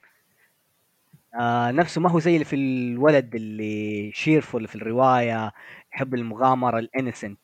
آه 1.39 1.71
نفسه 1.71 2.01
ما 2.01 2.09
هو 2.09 2.19
زي 2.19 2.33
اللي 2.33 2.45
في 2.45 2.55
الولد 2.55 3.35
اللي 3.35 4.11
cheerful 4.13 4.67
في 4.67 4.75
الرواية 4.75 5.51
يحب 5.93 6.13
المغامرة 6.15 6.79
ال 6.79 6.86
innocent 6.86 7.39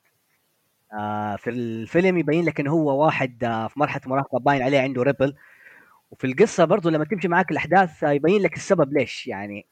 آه 0.93 1.35
في 1.35 1.49
الفيلم 1.49 2.17
يبين 2.17 2.45
لك 2.45 2.59
انه 2.59 2.71
هو 2.71 3.05
واحد 3.05 3.43
آه 3.43 3.67
في 3.67 3.79
مرحلة 3.79 4.01
مراهقة 4.07 4.39
باين 4.39 4.61
عليه 4.61 4.79
عنده 4.81 5.03
rebel. 5.03 5.35
وفي 6.11 6.27
القصة 6.27 6.65
برضو 6.65 6.89
لما 6.89 7.05
تمشي 7.05 7.27
معاك 7.27 7.51
الأحداث 7.51 8.03
آه 8.03 8.11
يبين 8.11 8.41
لك 8.41 8.55
السبب 8.55 8.93
ليش 8.93 9.27
يعني. 9.27 9.67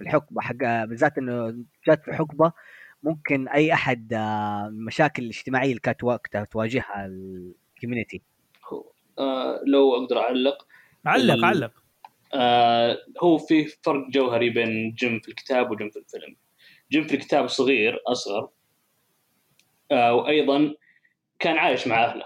في 0.00 0.06
الحقبة 0.06 0.40
حق 0.40 0.84
بالذات 0.84 1.18
إنه 1.18 1.64
جات 1.86 2.04
في 2.04 2.12
حقبة 2.12 2.52
ممكن 3.02 3.48
أي 3.48 3.72
أحد 3.72 4.12
آه، 4.12 4.66
المشاكل 4.66 5.22
الاجتماعية 5.22 5.68
اللي 5.68 5.80
كانت 5.80 6.04
وقتها 6.04 6.44
تواجهها 6.44 7.06
ال 7.06 7.18
community 7.18 8.22
آه 9.18 9.60
لو 9.66 9.94
أقدر 9.96 10.18
أعلق. 10.18 10.66
علق 11.06 11.34
ال- 11.34 11.44
علق. 11.44 11.72
آه 12.34 12.98
هو 13.22 13.38
في 13.38 13.64
فرق 13.82 14.06
جوهري 14.10 14.50
بين 14.50 14.92
جيم 14.94 15.20
في 15.20 15.28
الكتاب 15.28 15.70
وجيم 15.70 15.90
في 15.90 15.98
الفيلم. 15.98 16.36
جيم 16.92 17.06
في 17.06 17.14
الكتاب 17.14 17.46
صغير 17.48 18.02
أصغر 18.06 18.48
آه 19.90 20.14
وأيضا 20.14 20.74
كان 21.38 21.58
عايش 21.58 21.86
مع 21.86 22.04
أهله. 22.04 22.24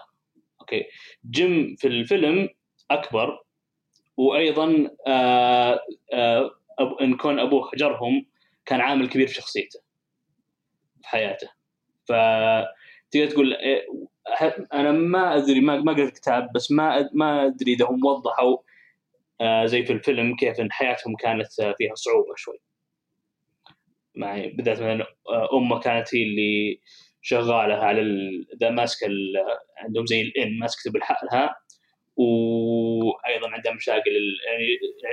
okay. 0.61 0.85
جيم 1.31 1.77
في 1.79 1.87
الفيلم 1.89 2.49
أكبر 2.91 3.45
وأيضا 4.17 4.91
آه 5.07 5.81
آه 6.13 6.51
أب... 6.79 6.93
إن 7.01 7.17
كون 7.17 7.39
أبوه 7.39 7.71
هجرهم 7.75 8.27
كان 8.67 8.81
عامل 8.81 9.09
كبير 9.09 9.27
في 9.27 9.35
شخصيته 9.35 9.81
في 11.03 11.09
حياته. 11.09 11.49
ف 12.09 12.13
تقدر 13.11 13.31
تقول 13.31 13.55
إيه، 13.55 13.87
أنا 14.73 14.93
ما 14.93 15.37
أدري 15.37 15.61
ما 15.61 15.77
ما 15.77 15.93
قريت 15.93 16.09
الكتاب 16.09 16.53
بس 16.55 16.71
ما 16.73 17.11
ما 17.15 17.47
أدري 17.47 17.73
إذا 17.73 17.87
هم 17.87 18.05
وضحوا 18.07 18.57
آه، 19.41 19.67
زي 19.67 19.85
في 19.85 19.93
الفيلم 19.93 20.37
كيف 20.37 20.61
إن 20.61 20.73
حياتهم 20.73 21.17
كانت 21.17 21.53
فيها 21.79 21.95
صعوبة 21.95 22.35
شوي. 22.37 22.59
معي 24.15 24.49
بالذات 24.49 24.77
مثلا 24.77 25.07
آه، 25.29 25.49
أمه 25.59 25.81
كانت 25.81 26.15
هي 26.15 26.23
اللي 26.23 26.81
شغالة 27.23 27.75
على 27.75 28.01
ال- 28.01 28.47
ماسكة 28.63 29.07
ال- 29.07 29.37
عندهم 29.79 30.07
زي 30.07 30.21
الان 30.23 30.59
ماسكة 30.59 30.93
بحالها 30.93 31.57
وأيضا 33.05 33.51
عندها 33.51 33.73
مشاكل 33.73 34.11
يعني 34.47 34.67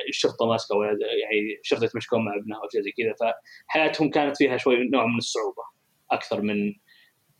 الشرطة 0.09 0.45
ماسكة 0.45 0.75
يعني 1.21 1.59
الشرطه 1.63 1.85
يتمشكون 1.85 2.25
مع 2.25 2.35
ابنها 2.35 2.59
وشيء 2.59 2.81
زي 2.81 2.91
كذا 2.91 3.33
فحياتهم 3.67 4.09
كانت 4.09 4.37
فيها 4.37 4.57
شوي 4.57 4.89
نوع 4.89 5.05
من 5.05 5.17
الصعوبة 5.17 5.63
أكثر 6.11 6.41
من 6.41 6.73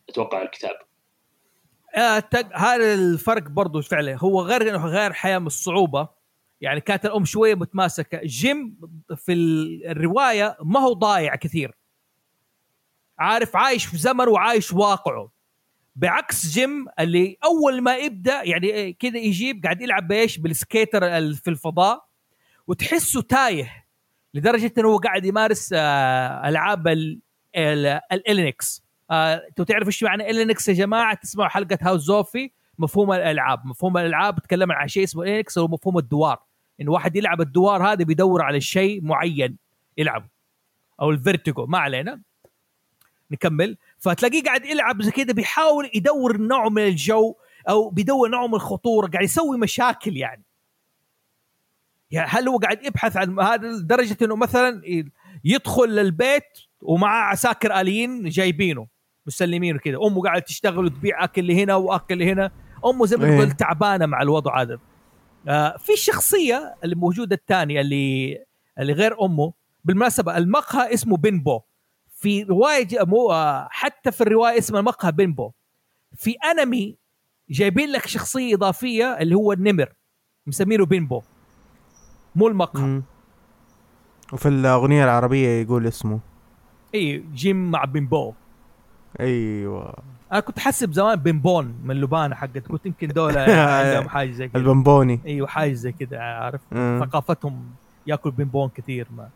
أتوقع 0.08 0.42
الكتاب. 0.42 0.74
آه 1.96 2.24
هذا 2.54 2.94
الفرق 2.94 3.42
برضو 3.48 3.82
فعلا. 3.82 4.16
هو 4.18 4.42
غير 4.42 4.62
إنه 4.62 4.86
غير 4.86 5.12
حياة 5.12 5.38
من 5.38 5.46
الصعوبة. 5.46 6.08
يعني 6.60 6.80
كانت 6.80 7.04
الأم 7.04 7.24
شوية 7.24 7.54
متماسكة. 7.54 8.20
جيم 8.24 8.80
في 9.16 9.32
ال- 9.32 9.86
الرواية 9.86 10.56
ما 10.64 10.80
هو 10.80 10.92
ضايع 10.92 11.36
كثير. 11.36 11.74
عارف 13.18 13.56
عايش 13.56 13.86
في 13.86 13.96
زمن 13.96 14.28
وعايش 14.28 14.72
واقعه. 14.72 15.32
بعكس 15.96 16.46
جيم 16.46 16.86
اللي 17.00 17.36
أول 17.44 17.80
ما 17.80 17.96
يبدأ 17.96 18.42
يعني 18.42 18.92
كذا 18.92 19.18
يجيب 19.18 19.62
قاعد 19.62 19.80
يلعب 19.82 20.08
بإيش؟ 20.08 20.38
بال 20.38 20.55
skater 20.55 21.04
ال- 21.18 21.34
في 21.34 21.50
الفضاء 21.50 22.04
وتحسه 22.66 23.22
تايه 23.22 23.84
لدرجة 24.34 24.72
إنه 24.78 24.88
هو 24.88 24.96
قاعد 24.96 25.24
يمارس 25.24 25.70
آه 25.76 26.48
ألعاب 26.48 26.88
ال- 26.88 27.20
ال- 27.56 28.00
ال 28.12 28.22
ilinx. 28.22 28.82
آه، 29.10 29.34
أنتوا 29.48 29.64
تعرفوا 29.64 29.86
إيش 29.86 30.02
معنى 30.02 30.30
ilinx 30.30 30.68
يا 30.68 30.74
جماعة؟ 30.74 31.14
تسمعوا 31.14 31.48
حلقة 31.48 31.78
هاوس 31.82 32.00
زوفي 32.00 32.50
مفهوم 32.78 33.12
الألعاب. 33.12 33.66
مفهوم 33.66 33.98
الألعاب 33.98 34.38
تكلم 34.40 34.72
عن 34.72 34.88
شيء 34.88 35.04
اسمه 35.04 35.22
ilinx 35.22 35.58
هو 35.58 35.68
مفهوم 35.68 35.98
الدوار. 35.98 36.42
إن 36.80 36.88
واحد 36.88 37.16
يلعب 37.16 37.40
الدوار 37.40 37.86
هذا 37.92 38.04
بيدور 38.04 38.42
على 38.42 38.60
شيء 38.60 39.02
معين 39.04 39.56
يلعبه 39.98 40.26
أو 41.00 41.10
الفيرتيجو. 41.10 41.66
ما 41.66 41.78
علينا. 41.78 42.20
نكمل. 43.32 43.76
فتلاقيه 43.98 44.42
قاعد 44.42 44.64
يلعب 44.64 45.02
زي 45.02 45.10
كذا 45.10 45.32
بيحاول 45.32 45.90
يدور 45.94 46.36
نوع 46.36 46.68
من 46.68 46.82
الجو 46.82 47.34
أو 47.68 47.90
بيدور 47.90 48.28
نوع 48.28 48.46
من 48.46 48.54
الخطورة 48.54 49.06
قاعد 49.06 49.24
يسوي 49.24 49.58
مشاكل 49.58 50.16
يعني. 50.16 50.44
يعني 52.10 52.28
هل 52.30 52.48
هو 52.48 52.58
قاعد 52.58 52.84
يبحث 52.84 53.16
عن 53.16 53.40
هذا 53.40 53.68
لدرجه 53.68 54.16
إنه 54.22 54.36
مثلا 54.36 54.82
يدخل 55.44 55.88
للبيت 55.88 56.58
ومعاه 56.82 57.22
عساكر 57.22 57.80
آليين 57.80 58.28
جايبينه 58.28 58.86
مسلمينه 59.26 59.78
كذا 59.78 59.96
أمه 59.96 60.22
قاعدة 60.22 60.40
تشتغل 60.40 60.84
وتبيع 60.84 61.24
أكل 61.24 61.46
لهنا 61.46 61.74
وأكل 61.74 62.18
لهنا 62.18 62.50
أمه 62.84 63.06
زي 63.06 63.16
ما 63.16 63.24
إيه. 63.24 63.36
تقول 63.36 63.50
تعبانة 63.50 64.06
مع 64.06 64.22
الوضع 64.22 64.62
هذا. 64.62 64.78
آه 65.48 65.76
في 65.76 65.92
الشخصيه 65.92 66.74
اللي 66.84 66.94
موجودة 66.94 67.36
الثانية 67.36 67.80
اللي 67.80 68.38
اللي 68.78 68.92
غير 68.92 69.24
أمه 69.24 69.52
بالمناسبة 69.84 70.36
المقهى 70.36 70.94
اسمه 70.94 71.16
بنبو 71.16 71.60
في 72.22 72.42
رواية 72.42 72.88
مو 73.00 73.30
آه 73.32 73.68
حتى 73.70 74.12
في 74.12 74.20
الرواية 74.20 74.58
اسمه 74.58 74.78
المقهى 74.78 75.12
بنبو 75.12 75.50
في 76.16 76.34
أنمي 76.50 76.96
جايبين 77.50 77.88
لك 77.92 78.06
شخصية 78.06 78.54
إضافية 78.54 79.04
اللي 79.20 79.34
هو 79.34 79.52
النمر 79.52 79.92
مسمينه 80.46 80.86
بنبو 80.86 81.22
مو 82.36 82.48
المقهى. 82.48 82.82
مم. 82.82 83.02
وفي 84.32 84.48
الأغنية 84.48 85.04
العربية 85.04 85.48
يقول 85.48 85.86
اسمه. 85.86 86.20
إي 86.94 87.24
جيم 87.34 87.70
مع 87.70 87.84
بنبو 87.84 88.32
أيوة. 89.20 89.94
أنا 90.32 90.40
كنت 90.40 90.58
حسب 90.58 90.92
زمان 90.92 91.16
بنبون 91.16 91.74
من 91.84 92.00
لبانه 92.00 92.34
حقت 92.34 92.68
قلت 92.68 92.86
يمكن 92.86 93.08
دولة 93.08 93.40
عندهم 93.80 94.08
حاجة 94.08 94.30
زي 94.30 94.48
كذا. 94.48 94.60
البنبوني. 94.62 95.20
إيوه 95.26 95.46
حاجة 95.46 95.72
زي 95.72 95.92
كذا 95.92 96.18
عارف. 96.18 96.60
ثقافتهم 97.00 97.64
ياكل 98.06 98.30
بنبون 98.30 98.68
كثير 98.68 99.06
ما. 99.16 99.28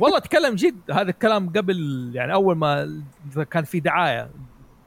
والله 0.00 0.16
أتكلم 0.16 0.54
جد 0.54 0.90
هذا 0.90 1.10
الكلام 1.10 1.48
قبل 1.50 2.10
يعني 2.14 2.34
أول 2.34 2.56
ما 2.56 3.00
كان 3.50 3.64
في 3.64 3.80
دعاية 3.80 4.30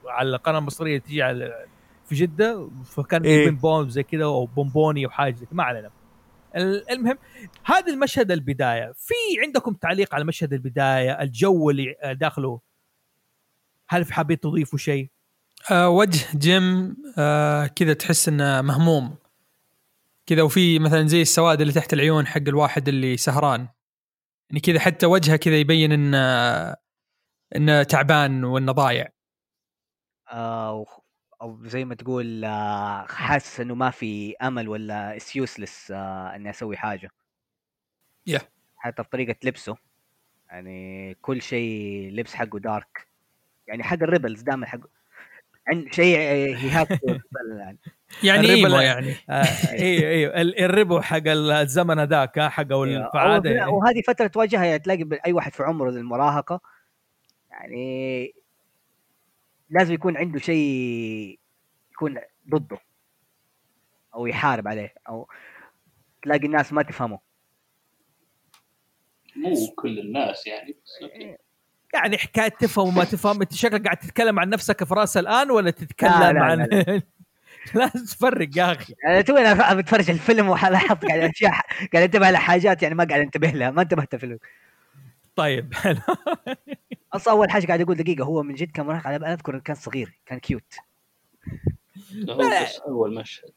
على 0.06 0.28
القناة 0.36 0.58
المصرية 0.58 0.98
تجي 0.98 1.22
على 1.22 1.66
في 2.06 2.14
جدة 2.14 2.68
فكان 2.84 3.22
إيه. 3.22 3.44
في 3.44 3.50
بنبون 3.50 3.90
زي 3.90 4.02
كذا 4.02 4.24
أو 4.24 4.46
بونبوني 4.46 5.06
وحاجه 5.06 5.34
زي 5.34 5.46
ما 5.52 5.62
علينا. 5.64 5.90
ال- 6.56 6.90
المهم 6.90 7.18
هذا 7.64 7.92
المشهد 7.92 8.30
البداية. 8.30 8.92
في 8.96 9.14
عندكم 9.46 9.74
تعليق 9.74 10.14
على 10.14 10.24
مشهد 10.24 10.52
البداية 10.52 11.22
الجو 11.22 11.70
اللي 11.70 11.96
داخله؟ 12.20 12.60
هل 13.88 14.04
في 14.04 14.14
حابين 14.14 14.40
تضيفوا 14.40 14.78
شيء؟ 14.78 15.10
آه 15.70 15.88
وجه 15.88 16.38
جيم 16.38 16.96
آه 17.18 17.66
كذا 17.66 17.92
تحس 17.92 18.28
إنه 18.28 18.60
مهموم. 18.60 19.14
كذا 20.26 20.42
وفي 20.42 20.78
مثلا 20.78 21.06
زي 21.06 21.22
السواد 21.22 21.60
اللي 21.60 21.72
تحت 21.72 21.92
العيون 21.92 22.26
حق 22.26 22.40
الواحد 22.48 22.88
اللي 22.88 23.16
سهران. 23.16 23.68
يعني 24.52 24.60
كذا 24.60 24.80
حتى 24.80 25.06
وجهه 25.06 25.36
كذا 25.36 25.56
يبين 25.56 25.92
انه 25.92 26.76
انه 27.56 27.82
تعبان 27.82 28.44
وإنه 28.44 28.72
ضايع. 28.72 29.08
آه 30.32 30.72
وخ- 30.74 31.00
أو 31.42 31.64
زي 31.66 31.84
ما 31.84 31.94
تقول 31.94 32.44
آه 32.44 33.06
حاسس 33.06 33.60
إنه 33.60 33.74
ما 33.74 33.90
في 33.90 34.34
أمل 34.42 34.68
ولا 34.68 35.16
اتس 35.16 35.36
يوسلس 35.36 35.90
آه 35.90 36.36
إني 36.36 36.50
أسوي 36.50 36.76
حاجة. 36.76 37.10
Yeah. 38.30 38.42
حتى 38.76 39.02
في 39.04 39.08
طريقة 39.10 39.36
لبسه 39.44 39.76
يعني 40.50 41.14
كل 41.14 41.42
شيء 41.42 42.10
لبس 42.12 42.34
حقه 42.34 42.58
دارك 42.58 43.06
يعني 43.66 43.82
حق 43.82 44.02
الريبلز 44.02 44.42
دائما 44.42 44.66
حقه 44.66 44.88
عند 45.68 45.92
شيء 45.92 46.18
هي 46.18 46.70
هاف 46.70 46.88
يعني. 47.58 47.78
يعني 48.22 48.62
لا- 48.62 48.82
يعني 48.82 49.14
آه، 49.30 49.42
أيوه 49.72 50.10
أيوه 50.10 50.40
ال- 50.40 50.58
الربو 50.60 51.00
حق 51.00 51.22
الزمن 51.26 51.98
هذاك 51.98 52.38
آه، 52.38 52.48
حق. 52.48 52.72
الفعاده 52.72 53.64
أو- 53.64 53.68
وهذه 53.68 54.02
فترة 54.06 54.26
تواجهها 54.26 54.76
تلاقي 54.76 55.06
أي 55.26 55.32
واحد 55.32 55.52
في 55.52 55.62
عمره 55.62 55.90
المراهقة 55.90 56.60
يعني 57.50 58.34
لازم 59.70 59.94
يكون 59.94 60.16
عنده 60.16 60.38
شيء 60.38 61.38
يكون 61.92 62.18
ضده 62.50 62.78
أو 64.14 64.26
يحارب 64.26 64.68
عليه 64.68 64.94
أو 65.08 65.28
تلاقي 66.22 66.46
الناس 66.46 66.72
ما 66.72 66.82
تفهمه 66.82 67.18
مو 69.36 69.74
كل 69.76 69.98
الناس 69.98 70.46
يعني 70.46 70.76
بس 70.84 71.02
okay. 71.02 71.36
يعني 71.94 72.18
حكاية 72.18 72.48
تفهم 72.48 72.88
وما 72.88 73.04
تفهم 73.04 73.40
أنت 73.40 73.52
شكلك 73.54 73.84
قاعد 73.84 73.96
تتكلم 73.96 74.40
عن 74.40 74.48
نفسك 74.48 74.84
في 74.84 74.94
راس 74.94 75.16
الآن 75.16 75.50
ولا 75.50 75.70
تتكلم 75.70 76.10
لا، 76.20 76.32
لا، 76.32 76.42
عن 76.44 76.58
لا، 76.58 77.02
لازم 77.74 78.04
تفرق 78.04 78.48
يا 78.56 78.72
أخي. 78.72 78.94
يعني 79.04 79.22
توي 79.22 79.40
أنا 79.40 79.74
بتفرج 79.74 80.10
الفيلم 80.10 80.48
ولاحظت 80.48 81.04
قاعد 81.04 81.20
اشياء 81.20 81.52
قاعد 81.92 82.04
أنتبه 82.04 82.30
لحاجات 82.30 82.82
يعني 82.82 82.94
ما 82.94 83.04
قاعد 83.04 83.20
أنتبه 83.20 83.50
لها 83.50 83.70
ما 83.70 83.82
انتبهت 83.82 84.08
في 84.08 84.14
الفيلم. 84.14 84.38
طيب. 85.36 85.74
حلو 85.82 86.00
أصلا 87.12 87.34
أول 87.34 87.50
حاجة 87.50 87.66
قاعد 87.66 87.80
أقول 87.80 87.96
دقيقة 87.96 88.24
هو 88.24 88.42
من 88.42 88.54
جد 88.54 88.70
كان 88.70 88.86
مراهق 88.86 89.06
على 89.06 89.16
أنا 89.16 89.32
اذكر 89.32 89.54
إنه 89.54 89.62
كان 89.62 89.76
صغير 89.76 90.18
كان 90.26 90.38
cute 90.38 90.74
هو 92.30 92.38
بس 92.38 92.78
أول 92.78 93.14
مشهد. 93.14 93.50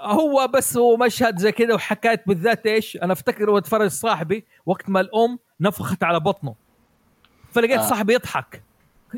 هو 0.00 0.48
بس 0.48 0.76
هو 0.76 0.96
مشهد 0.96 1.38
زي 1.38 1.52
كذا 1.52 1.74
وحكاية 1.74 2.22
بالذات 2.26 2.66
إيش 2.66 2.96
أنا 2.96 3.12
أفتكر 3.12 3.50
وأتفرج 3.50 3.88
صاحبي 3.90 4.44
وقت 4.66 4.90
ما 4.90 5.00
الأم 5.00 5.38
نفخت 5.60 6.04
على 6.04 6.20
بطنه. 6.20 6.54
فلقيت 7.52 7.78
آه. 7.78 7.88
صاحبي 7.88 8.14
يضحك. 8.14 8.62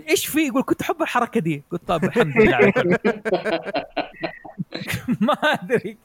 إيش 0.08 0.26
في؟ 0.26 0.46
يقول 0.46 0.62
كنت 0.62 0.80
أحب 0.82 1.02
الحركة 1.02 1.40
دي. 1.40 1.62
قلت 1.70 1.88
طيب 1.88 2.04
الحمد 2.04 2.36
لله. 2.36 2.72
ما 5.20 5.32
أدري. 5.32 5.98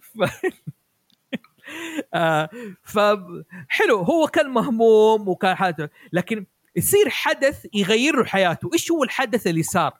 ف... 0.00 0.22
آه 2.14 2.50
فحلو 2.82 3.96
هو 4.02 4.26
كان 4.26 4.50
مهموم 4.50 5.28
وكان 5.28 5.54
حاجة 5.54 5.90
لكن 6.12 6.46
يصير 6.76 7.08
حدث 7.10 7.66
يغير 7.74 8.16
له 8.16 8.24
حياته. 8.24 8.70
إيش 8.72 8.90
هو 8.92 9.04
الحدث 9.04 9.46
اللي 9.46 9.62
صار؟ 9.62 9.92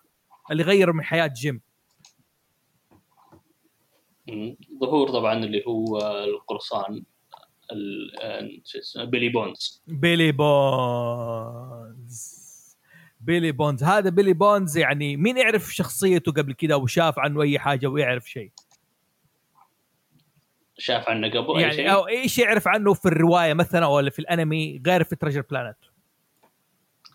اللي 0.51 0.63
غير 0.63 0.93
من 0.93 1.05
حياة 1.05 1.27
جيم. 1.27 1.61
ظهور 4.81 5.09
طبعا 5.11 5.35
اللي 5.35 5.65
هو 5.69 5.99
القرصان 6.25 7.05
ال- 7.73 8.21
آه، 8.21 9.05
بيلي 9.05 9.29
بونز. 9.29 9.83
بيلي 9.87 10.33
بونز. 10.33 11.93
بيلي 13.23 13.53
بونز. 13.53 13.85
هذا 13.85 14.11
بيلي 14.11 14.33
بونز 14.33 14.79
يعني 14.79 15.17
مين 15.17 15.37
يعرف 15.37 15.75
شخصيته 15.75 16.33
قبل 16.33 16.53
كده 16.53 16.77
وشاف 16.77 17.19
عنه 17.19 17.43
أي 17.43 17.59
حاجة 17.59 17.87
ويعرف 17.87 18.31
شيء؟ 18.31 18.51
شاف 20.79 21.09
عنه 21.09 21.31
قبل 21.31 21.57
أي 21.57 21.63
يعني 21.63 21.75
شيء؟ 21.75 21.93
أو 21.93 22.09
إيش 22.09 22.39
يعرف 22.39 22.69
عنه 22.69 22.95
في 22.95 23.07
الرواية 23.07 23.55
مثلا 23.55 23.87
ولا 23.87 24.11
في 24.11 24.19
الأنمي 24.19 24.83
غير 24.87 25.05
في 25.05 25.17
Treasure 25.17 25.45
Planet 25.51 25.77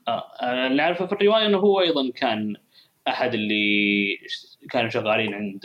آه 0.08 0.32
أنا 0.42 0.68
اللي 0.68 0.82
اعرفه 0.82 1.06
في 1.06 1.14
الرواية 1.14 1.46
إنه 1.46 1.58
هو 1.58 1.82
أيضا 1.82 2.12
كان 2.16 2.56
أحد 3.08 3.34
اللي 3.34 4.18
كانوا 4.72 4.90
شغالين 4.90 5.34
عند 5.34 5.64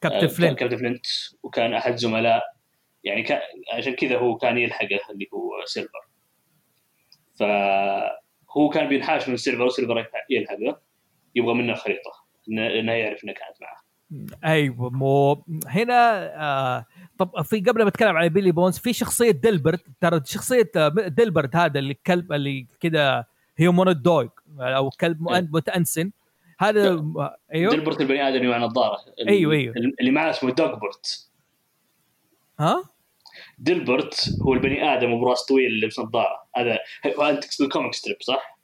كابتن 0.00 0.26
آه، 0.26 0.26
فلين 0.26 0.54
كابتن 0.54 0.76
فلينت 0.76 1.06
وكان 1.42 1.74
أحد 1.74 1.96
زملاء. 1.96 2.42
يعني 3.04 3.22
كان 3.22 3.40
عشان 3.72 3.94
كذا 3.94 4.18
هو 4.18 4.36
كان 4.36 4.58
يلحقه 4.58 4.98
اللي 5.10 5.28
هو 5.34 5.64
سيلفر. 5.64 6.08
فهو 8.54 8.68
كان 8.68 8.88
بينحاش 8.88 9.28
من 9.28 9.36
سيلفر 9.36 9.62
وسيلفر 9.62 10.06
يلحقه 10.30 10.80
يبغى 11.34 11.54
منه 11.54 11.74
خريطة. 11.74 12.10
لأنه 12.46 12.92
يعرف 12.92 13.24
إنه 13.24 13.32
كانت 13.32 13.56
معه. 13.62 13.80
أيوه 14.44 14.90
مو 14.90 15.44
هنا 15.66 16.30
آه 16.42 16.86
طب 17.18 17.42
في 17.42 17.60
قبل 17.60 17.82
ما 17.82 17.88
اتكلم 17.88 18.16
على 18.16 18.28
بيلي 18.28 18.52
بونز 18.52 18.78
في 18.78 18.92
شخصية 18.92 19.30
ديلبرت. 19.30 19.84
ترى 20.00 20.20
شخصية 20.24 20.70
آه، 20.76 20.88
ديلبرت 20.88 21.56
هذا 21.56 21.78
اللي 21.78 21.92
الكلب 21.92 22.32
اللي 22.32 22.66
كذا 22.80 23.24
humanoid 23.56 24.02
dog 24.02 24.26
أو 24.60 24.90
كلب 24.90 25.20
مؤن- 25.22 25.48
متأنسن. 25.52 26.10
هذا 26.58 27.04
أيوه. 27.54 27.70
ديلبرت 27.70 28.00
البني 28.00 28.28
آدم 28.28 28.36
اللي 28.36 28.48
مع 28.48 28.58
نظاره 28.58 28.98
أيوه، 29.28 29.52
أيوه. 29.52 29.74
اللي 30.00 30.10
معاه 30.10 30.30
اسمه 30.30 30.50
دوغبرت. 30.50 31.30
ها؟ 32.60 32.84
ديلبرت 33.60 34.30
هو 34.42 34.52
البني 34.52 34.94
آدم 34.94 35.12
ابو 35.12 35.28
راس 35.28 35.46
طويل 35.46 35.66
اللي 35.66 35.80
لابس 35.80 35.98
نظاره 35.98 36.46
هذا 36.56 36.78
أنت 37.30 37.44
تقصد 37.44 37.64
ال 37.64 37.69
comic 37.69 37.94
strip 37.94 38.16
صح؟ 38.20 38.58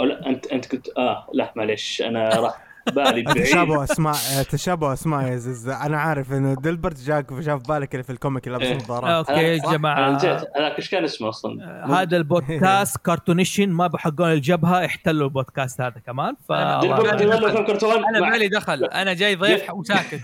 أو 0.00 0.04
لا 0.04 0.26
انت 0.26 0.46
أنت 0.46 0.66
كنت 0.66 0.88
آه 0.98 1.30
لا 1.34 1.52
معليش 1.56 2.02
أنا 2.02 2.28
راح 2.28 2.73
بالي 2.92 3.22
بعيد. 3.22 3.42
تشابه 3.44 3.84
اسماء 3.84 4.14
تشابه 4.50 4.92
أسماء 4.92 5.22
يا 5.28 5.36
زز 5.36 5.68
أنا 5.68 5.98
عارف 5.98 6.32
إنه 6.32 6.54
ديلبرت 6.54 7.00
جاك 7.00 7.34
في 7.34 7.60
بالك 7.68 7.94
اللي 7.94 8.02
في 8.04 8.10
ال 8.10 8.16
comic 8.16 8.46
اللي 8.46 8.58
إيه. 8.58 8.68
لابس 8.72 8.84
نظارات 8.84 9.30
okay 9.30 9.40
يا؟ 9.42 9.54
أنا 9.64 9.72
جماعة 9.72 10.10
هذاك 10.16 10.76
إيش 10.78 10.90
كان 10.90 11.04
اسمه 11.04 11.28
أصلا؟ 11.28 11.86
هذا 12.02 12.16
البودكاست 12.16 12.96
كارتونيشن 13.06 13.68
ما 13.68 13.86
بحقون 13.86 14.32
الجبهة 14.32 14.84
احتلوا 14.84 15.24
البودكاست 15.26 15.80
هذا 15.80 15.94
كمان 16.06 16.34
ف 16.48 16.52
أنا 16.52 18.20
مالي 18.20 18.48
دخل. 18.48 18.84
أنا 18.84 19.12
جاي 19.12 19.34
ضيف 19.36 19.70
وساكت. 19.70 20.20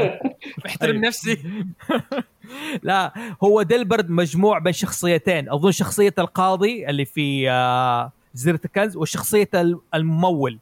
محترم 0.64 0.90
أيوه. 0.90 1.06
نفسي. 1.06 1.38
لا 2.82 3.12
هو 3.44 3.62
ديلبرد 3.62 4.10
مجموع 4.10 4.58
بين 4.58 4.72
شخصيتين. 4.72 5.50
أظن 5.50 5.70
شخصية 5.72 6.14
القاضي 6.18 6.88
اللي 6.88 7.04
في 7.04 7.50
آه، 7.50 8.12
جزيره 8.34 8.60
الكنز 8.64 8.96
وشخصية 8.96 9.48
ال- 9.54 9.78
الممول. 9.94 10.58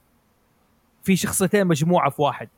في 1.02 1.16
شخصيتين 1.16 1.66
مجموعة 1.66 2.10
في 2.10 2.22
واحد. 2.22 2.48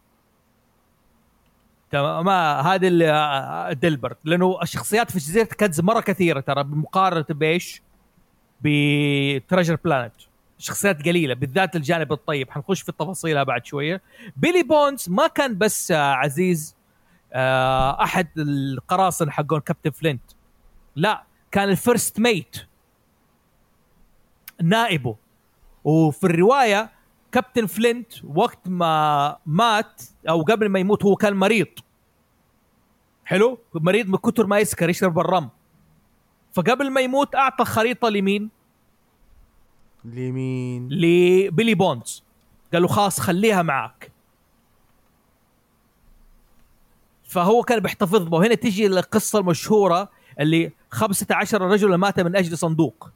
تمام؟ 1.90 2.24
ما 2.24 2.60
هذا 2.60 2.86
اللي 2.86 3.10
آه، 3.10 3.72
ديلبرد 3.72 4.16
لأنه 4.24 4.62
الشخصيات 4.62 5.10
في 5.10 5.18
جزيرة 5.18 5.48
الكنز 5.52 5.80
مرة 5.80 6.00
كثيرة 6.00 6.40
ترى 6.40 6.64
بمقارنة 6.64 7.26
بإيش؟ 7.28 7.82
ب 8.60 8.74
Treasure 8.74 9.78
Planet 9.84 10.14
شخصيات 10.58 11.02
قليلة 11.04 11.34
بالذات 11.34 11.76
الجانب 11.76 12.12
الطيب. 12.12 12.50
حنخش 12.50 12.82
في 12.82 12.92
تفاصيلها 12.92 13.42
بعد 13.42 13.66
شوية. 13.66 14.02
بيلي 14.36 14.62
بونز 14.62 15.08
ما 15.08 15.26
كان 15.26 15.58
بس 15.58 15.90
آه، 15.90 16.12
عزيز 16.12 16.76
آه، 17.32 18.02
أحد 18.02 18.28
القراصنه 18.38 19.30
حقون 19.30 19.60
كابتن 19.60 19.90
فلينت 19.90 20.22
لا 20.96 21.24
كان 21.50 21.68
ال 21.68 21.77
first 21.77 22.20
mate 22.20 22.56
نائبه. 24.62 25.16
وفي 25.84 26.24
الرواية 26.24 26.90
كابتن 27.32 27.66
فلينت 27.66 28.24
وقت 28.24 28.68
ما 28.68 29.36
مات 29.46 30.02
أو 30.28 30.42
قبل 30.42 30.68
ما 30.68 30.78
يموت 30.78 31.04
هو 31.04 31.16
كان 31.16 31.34
مريض. 31.36 31.66
حلو؟ 33.24 33.58
مريض 33.74 34.06
من 34.06 34.16
كتر 34.16 34.46
ما 34.46 34.58
يسكر 34.58 34.90
يشرب 34.90 35.18
الرم. 35.18 35.50
فقبل 36.52 36.90
ما 36.90 37.00
يموت 37.00 37.34
أعطى 37.34 37.64
خريطة 37.64 38.08
لمين؟ 38.08 38.50
اليمين 40.04 40.88
لبيلي 40.88 41.74
بونز. 41.74 42.22
قال 42.72 42.82
له 42.82 42.88
خلاص 42.88 43.20
خليها 43.20 43.62
معك 43.62 44.12
فهو 47.24 47.62
كان 47.62 47.80
بيحتفظ 47.80 48.28
به. 48.28 48.36
وهنا 48.36 48.54
تيجي 48.54 48.86
القصة 48.86 49.38
المشهورة 49.38 50.08
اللي 50.40 50.72
15 50.90 51.62
رجل 51.62 51.94
مات 51.94 52.20
من 52.20 52.36
أجل 52.36 52.58
صندوق. 52.58 53.10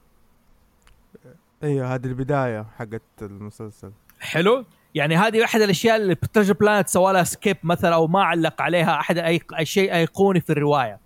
أيوه 1.62 1.94
هذه 1.94 2.06
البداية 2.06 2.66
حقت 2.78 3.02
المسلسل. 3.22 3.92
حلو؟ 4.20 4.64
يعني 4.94 5.16
هذه 5.16 5.44
أحد 5.44 5.60
الأشياء 5.60 5.96
اللي 5.96 6.14
ب 6.14 6.19
Treasure 6.19 6.54
Planet 6.54 6.88
سوى 6.88 7.12
لها 7.12 7.24
skip 7.24 7.56
مثلا 7.62 7.94
أو 7.94 8.06
ما 8.06 8.24
علق 8.24 8.62
عليها 8.62 9.00
أحد 9.00 9.18
اي 9.18 9.40
شيء 9.62 9.94
أيقوني 9.94 10.40
في 10.40 10.50
الرواية. 10.50 10.98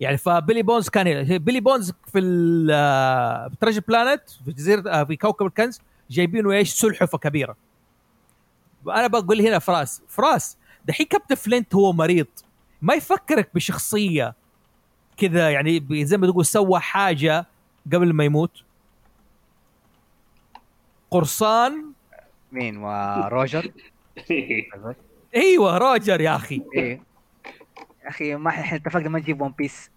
يعني 0.00 0.16
فبيلي 0.16 0.62
بونز 0.62 0.88
كان. 0.88 1.38
بيلي 1.38 1.60
بونز 1.60 1.92
في 2.12 2.18
ال 2.18 2.36
Treasure 2.36 3.82
Planet 3.88 4.22
في 4.44 4.52
جزيره 4.52 4.90
آه، 4.90 5.04
في 5.04 5.16
كوكب 5.16 5.46
الكنز 5.46 5.80
جايبينه 6.10 6.52
إيش 6.52 6.72
سلحفة 6.72 7.18
كبيرة. 7.18 7.56
أنا 8.86 9.06
بقول 9.06 9.40
هنا 9.40 9.58
فراس 9.58 10.02
فراس 10.08 10.56
دحين 10.84 11.06
كابتن 11.06 11.34
فلينت 11.34 11.74
هو 11.74 11.92
مريض. 11.92 12.26
ما 12.82 12.94
يفكرك 12.94 13.50
بشخصية 13.54 14.34
كذا 15.16 15.50
يعني 15.50 16.04
زي 16.04 16.16
ما 16.16 16.26
تقول 16.26 16.46
سوى 16.46 16.80
حاجة 16.80 17.46
قبل 17.92 18.12
ما 18.12 18.24
يموت. 18.24 18.65
قرصان. 21.10 21.92
مين 22.52 22.76
وروجر 22.76 23.70
أيوه 25.36 25.78
روجر 25.78 26.20
يا 26.20 26.36
أخي. 26.36 26.62
إيه. 26.74 27.00
يا 28.04 28.08
أخي 28.08 28.34
ما 28.34 28.50
إحنا 28.50 28.76
اتفقنا 28.76 29.08
ما 29.08 29.18
نجيب 29.18 29.40
One 29.40 29.54
Piece. 29.58 29.90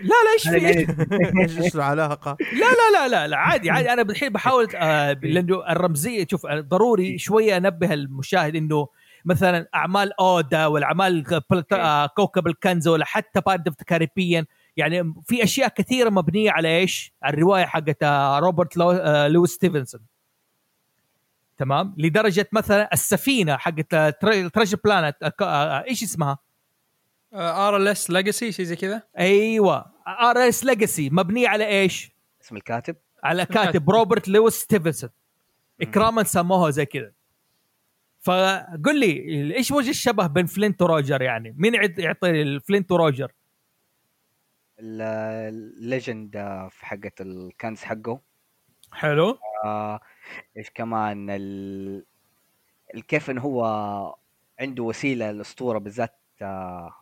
لا 0.00 0.06
لا 0.08 0.32
إيش 0.34 0.48
في؟ 0.48 0.86
إيش 1.42 1.58
إيش 1.58 1.74
له 1.74 1.84
علاقه؟ 1.84 2.36
لا 2.52 2.58
لا 2.58 2.98
لا 2.98 3.08
لا, 3.08 3.26
لا 3.28 3.36
عادي 3.36 3.70
عادي. 3.70 3.92
أنا 3.92 4.02
الحين 4.02 4.28
بحاول 4.28 4.68
آه 4.76 5.12
لأنه 5.12 5.70
الرمزية 5.72 6.26
شوف 6.30 6.46
ضروري 6.46 7.18
شوية 7.18 7.56
أنبه 7.56 7.94
المشاهد 7.94 8.56
إنه 8.56 8.88
مثلا 9.24 9.68
أعمال 9.74 10.12
أودا 10.20 10.66
والأعمال 10.66 11.24
آه 11.72 12.06
كوكب 12.06 12.46
الكنز 12.46 12.88
ولا 12.88 13.04
حتى 13.04 13.40
Pirates 13.46 13.68
of 13.68 13.76
Caribbean 13.86 14.44
يعني 14.76 15.14
في 15.26 15.44
أشياء 15.44 15.68
كثيرة 15.68 16.10
مبنية 16.10 16.50
على 16.50 16.78
إيش؟ 16.78 17.12
على 17.22 17.34
الرواية 17.34 17.64
حقت 17.64 18.02
آه، 18.02 18.38
روبرت 18.38 18.76
لو 18.76 18.90
آه 18.90 19.28
لويس 19.28 19.50
ستيفنسون. 19.50 20.00
تمام؟ 21.56 21.94
لدرجة 21.98 22.48
مثلا 22.52 22.92
السفينة 22.92 23.56
حقت 23.56 23.94
Treasure 24.54 24.78
Planet 24.84 25.16
إيش 25.88 26.02
اسمها؟ 26.02 26.38
RLS 27.34 28.10
Legacy 28.10 28.52
شيء 28.52 28.64
زي 28.64 28.76
كذا. 28.76 29.02
أيوه. 29.18 29.86
RS 30.08 30.64
Legacy 30.64 31.10
مبنية 31.10 31.48
على 31.48 31.66
إيش؟ 31.66 32.10
اسم 32.42 32.56
الكاتب. 32.56 32.96
على 33.24 33.46
كاتب 33.46 33.90
روبرت 33.90 34.28
لويس 34.28 34.54
ستيفنسون. 34.54 35.10
إكراما 35.80 36.22
سموها 36.22 36.70
زي 36.70 36.86
كذا. 36.86 37.12
فقل 38.20 39.00
لي 39.00 39.56
إيش 39.56 39.70
وجه 39.70 39.90
الشبه 39.90 40.26
بين 40.26 40.46
فلينت 40.46 40.82
وروجر 40.82 41.22
يعني؟ 41.22 41.54
مين 41.58 41.74
يعط- 41.74 41.98
يعطي 41.98 42.42
الفلينت 42.42 42.92
وروجر؟ 42.92 43.24
ال- 43.24 43.30
ال 44.80 45.02
legend 45.02 46.32
في 46.70 46.86
حقة 46.86 47.12
الكنز 47.20 47.82
حقه. 47.82 48.20
حلو. 48.92 49.38
آه، 49.64 50.00
إيش 50.56 50.70
كمان 50.70 51.26
ال... 51.30 52.04
كيف 53.08 53.30
انه 53.30 53.40
هو 53.40 53.64
عنده 54.60 54.82
وسيلة 54.82 55.30
الاسطوره 55.30 55.78
بالذات 55.78 56.18
آه، 56.42 56.94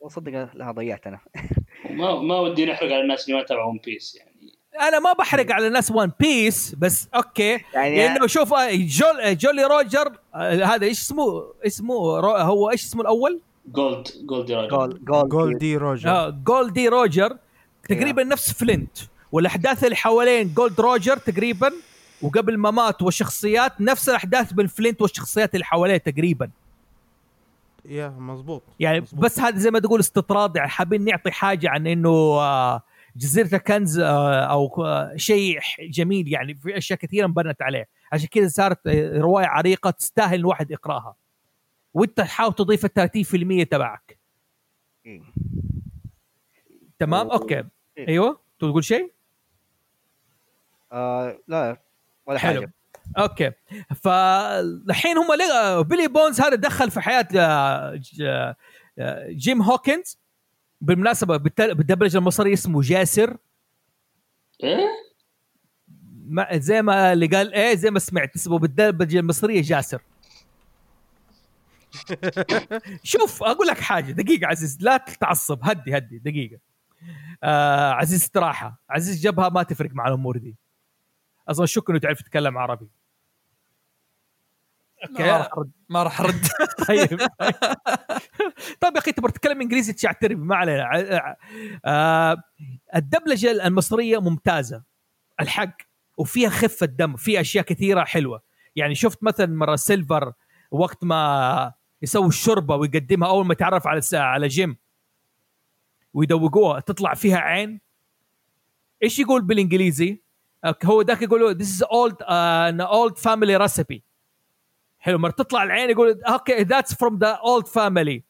وصدق 0.00 0.50
لا 0.54 0.70
ضيعت 0.70 1.06
أنا. 1.06 1.20
ما 1.90 2.20
ما 2.20 2.38
ودي 2.38 2.66
نحرق 2.66 2.92
على 2.92 3.00
الناس 3.00 3.28
اللي 3.28 3.40
ما 3.40 3.46
تابعوا 3.46 3.70
One 3.70 3.80
Piece 3.84 4.16
يعني. 4.16 4.58
أنا 4.80 4.98
ما 4.98 5.12
بحرق 5.12 5.52
على 5.52 5.66
الناس 5.66 5.90
One 5.90 6.12
Piece 6.20 6.74
بس 6.74 7.08
okay. 7.14 7.60
يعني 7.74 7.96
لأنه 7.96 8.26
شوف 8.26 8.54
آه، 8.54 8.70
جول 8.72 9.36
جولي 9.38 9.64
روجر 9.64 10.18
آه، 10.34 10.64
هذا 10.64 10.86
إيش 10.86 11.00
اسمه 11.00 11.54
اسمه 11.66 11.94
هو 12.20 12.70
إيش 12.70 12.84
اسمه 12.84 13.02
الأول؟ 13.02 13.40
جولد 13.72 14.08
جولد 14.26 14.50
يا 14.50 14.60
رجل 14.60 14.68
جول 14.68 15.04
جول 15.04 15.28
جول 15.28 15.58
دي 15.58 15.76
روجر. 15.76 16.10
آه 16.10 16.30
جولدي 16.30 16.88
روجر 16.88 17.36
تقريبا 17.88 18.24
نفس 18.24 18.52
فلينت. 18.52 18.98
والأحداث 19.32 19.84
اللي 19.84 19.96
حوالين 19.96 20.54
جولد 20.54 20.80
روجر 20.80 21.16
تقريبا 21.16 21.72
وقبل 22.22 22.58
ما 22.58 22.70
مات 22.70 23.02
والشخصيات 23.02 23.80
نفس 23.80 24.08
الأحداث 24.08 24.52
بين 24.52 24.66
فلينت 24.66 25.02
والشخصيات 25.02 25.54
اللي 25.54 25.64
حواليه 25.64 25.96
تقريبا. 25.96 26.50
يا 27.84 28.08
مزبوط 28.08 28.62
يعني 28.80 29.00
مظبوط. 29.00 29.24
بس 29.24 29.40
هذا 29.40 29.58
زي 29.58 29.70
ما 29.70 29.78
تقول 29.78 30.00
استطراد 30.00 30.56
يعني 30.56 30.68
حابين 30.68 31.04
نعطي 31.04 31.30
حاجة 31.30 31.70
عن 31.70 31.86
إنه 31.86 32.10
آه، 32.10 32.82
جزيرة 33.16 33.54
الكنز 33.54 33.98
آه، 33.98 34.40
أو 34.40 34.84
آه، 34.84 35.12
شيء 35.16 35.58
جميل 35.80 36.32
يعني 36.32 36.54
في 36.54 36.78
أشياء 36.78 36.98
كثيره 36.98 37.26
انبنت 37.26 37.62
عليه. 37.62 37.88
عشان 38.12 38.28
كذا 38.28 38.48
صارت 38.48 38.78
رواية 39.14 39.46
عريقة 39.46 39.90
تستاهل 39.90 40.38
الواحد 40.38 40.70
يقرأها. 40.70 41.14
وانت 41.94 42.16
تحاول 42.16 42.52
تضيف 42.54 42.84
ال 42.84 42.92
30% 42.94 43.64
تبعك. 43.70 44.18
إيه. 45.06 45.22
تمام؟ 46.98 47.26
و- 47.26 47.30
okay. 47.30 47.64
إيه. 47.98 48.08
أيوه. 48.08 48.40
تقول 48.58 48.84
شيء؟ 48.84 49.12
آه 50.92 51.38
لا 51.48 51.76
ولا 52.26 52.38
حلو. 52.38 52.60
حاجة. 52.60 52.72
أوكي. 53.18 53.52
فالحين 54.02 55.18
هم 55.18 55.26
لقى- 55.26 55.82
بيلي 55.86 56.08
بونز 56.08 56.40
هذا 56.40 56.54
دخل 56.54 56.90
في 56.90 57.00
حياة 57.00 57.28
آه، 57.36 58.00
آه، 58.98 59.26
جيم 59.30 59.62
هوكنز 59.62 60.18
بالمناسبة 60.80 61.36
بالدبلجة 61.36 62.18
المصرية 62.18 62.52
اسمه 62.52 62.80
جاسر. 62.82 63.36
إيه؟ 64.62 64.88
ما 66.28 66.58
زي 66.58 66.82
ما 66.82 67.12
اللي 67.12 67.26
قال 67.26 67.54
إيه 67.54 67.74
زي 67.74 67.90
ما 67.90 67.98
سمعت 67.98 68.34
اسمه 68.36 68.58
بالدبلجة 68.58 69.18
المصرية 69.20 69.62
جاسر. 69.62 70.02
شوف 73.02 73.42
أقول 73.42 73.66
لك 73.66 73.80
حاجة. 73.80 74.12
دقيقة 74.12 74.46
عزيز 74.46 74.78
لا 74.80 74.96
تتعصب. 74.96 75.58
هدي 75.62 75.96
هدي. 75.96 76.18
دقيقة. 76.18 76.58
آه 77.42 77.90
عزيز 77.92 78.22
استراحة. 78.22 78.82
عزيز 78.90 79.20
جبهة 79.20 79.48
ما 79.48 79.62
تفرق 79.62 79.90
مع 79.92 80.08
الأمور 80.08 80.36
دي. 80.38 80.56
أصلا 81.48 81.66
شكرا 81.66 81.90
إنه 81.94 82.00
تعرف 82.00 82.22
تتكلم 82.22 82.58
عربي. 82.58 82.88
ما 85.18 85.26
راح 85.26 85.48
أرد. 85.56 85.70
ما 85.88 86.02
راح 86.02 86.20
أرد. 86.20 86.46
طيب. 86.88 87.08
طيب 88.80 88.94
يا 88.94 88.98
أخي 88.98 89.12
تبغى 89.12 89.32
تتكلم 89.32 89.60
إنجليزي 89.60 89.92
تشعتربي 89.92 90.34
ما 90.34 90.56
علينا. 90.56 91.36
آه 91.84 92.36
الدبلجة 92.96 93.50
المصرية 93.66 94.18
ممتازة. 94.20 94.82
الحق. 95.40 95.76
وفيها 96.16 96.50
خفة 96.50 96.86
دم. 96.86 97.16
في 97.16 97.40
أشياء 97.40 97.64
كثيرة 97.64 98.04
حلوة. 98.04 98.42
يعني 98.76 98.94
شفت 98.94 99.22
مثلا 99.24 99.46
مرة 99.46 99.76
سيلفر 99.76 100.32
وقت 100.70 101.04
ما 101.04 101.72
يسوي 102.02 102.28
الشوربة 102.28 102.76
ويقدمها 102.76 103.28
أول 103.28 103.46
ما 103.46 103.52
يتعرف 103.52 103.86
على 103.86 104.00
س- 104.00 104.14
على 104.14 104.48
جيم. 104.48 104.76
ويدوقوها. 106.14 106.80
تطلع 106.80 107.14
فيها 107.14 107.38
عين. 107.38 107.80
إيش 109.02 109.18
يقول 109.18 109.42
بالإنجليزي؟ 109.42 110.20
هو 110.84 111.02
ذاك 111.02 111.22
يقول 111.22 111.58
this 111.58 111.66
is 111.66 111.82
old 111.84 112.14
uh, 112.14 112.24
an 112.72 112.80
old 112.80 113.18
family 113.18 113.58
recipe. 113.68 114.00
حلو 114.98 115.18
مرة 115.18 115.30
تطلع 115.30 115.62
العين 115.62 115.90
يقول 115.90 116.22
okay 116.24 116.62
that's 116.62 116.94
from 116.94 117.18
the 117.18 117.26
old 117.28 117.66
family 117.66 118.22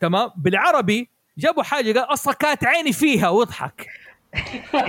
تمام. 0.00 0.30
بالعربي 0.36 1.10
جابوا 1.38 1.62
حاجة 1.62 1.92
قال 1.98 2.12
أصلا 2.12 2.34
كانت 2.34 2.64
عيني 2.64 2.92
فيها. 2.92 3.28
واضحك. 3.28 3.86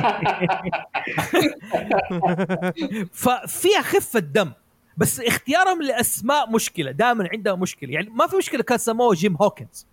ففيها 3.13 3.81
خفة 3.81 4.19
دم. 4.19 4.51
بس 4.97 5.19
اختيارهم 5.19 5.81
لأسماء 5.81 6.51
مشكلة 6.51 6.91
دائما 6.91 7.29
عندها 7.33 7.55
مشكلة. 7.55 7.91
يعني 7.93 8.09
ما 8.09 8.27
في 8.27 8.35
مشكلة 8.35 8.63
كان 8.63 8.77
سموه 8.77 9.13
جيم 9.13 9.37
هوكنز. 9.41 9.87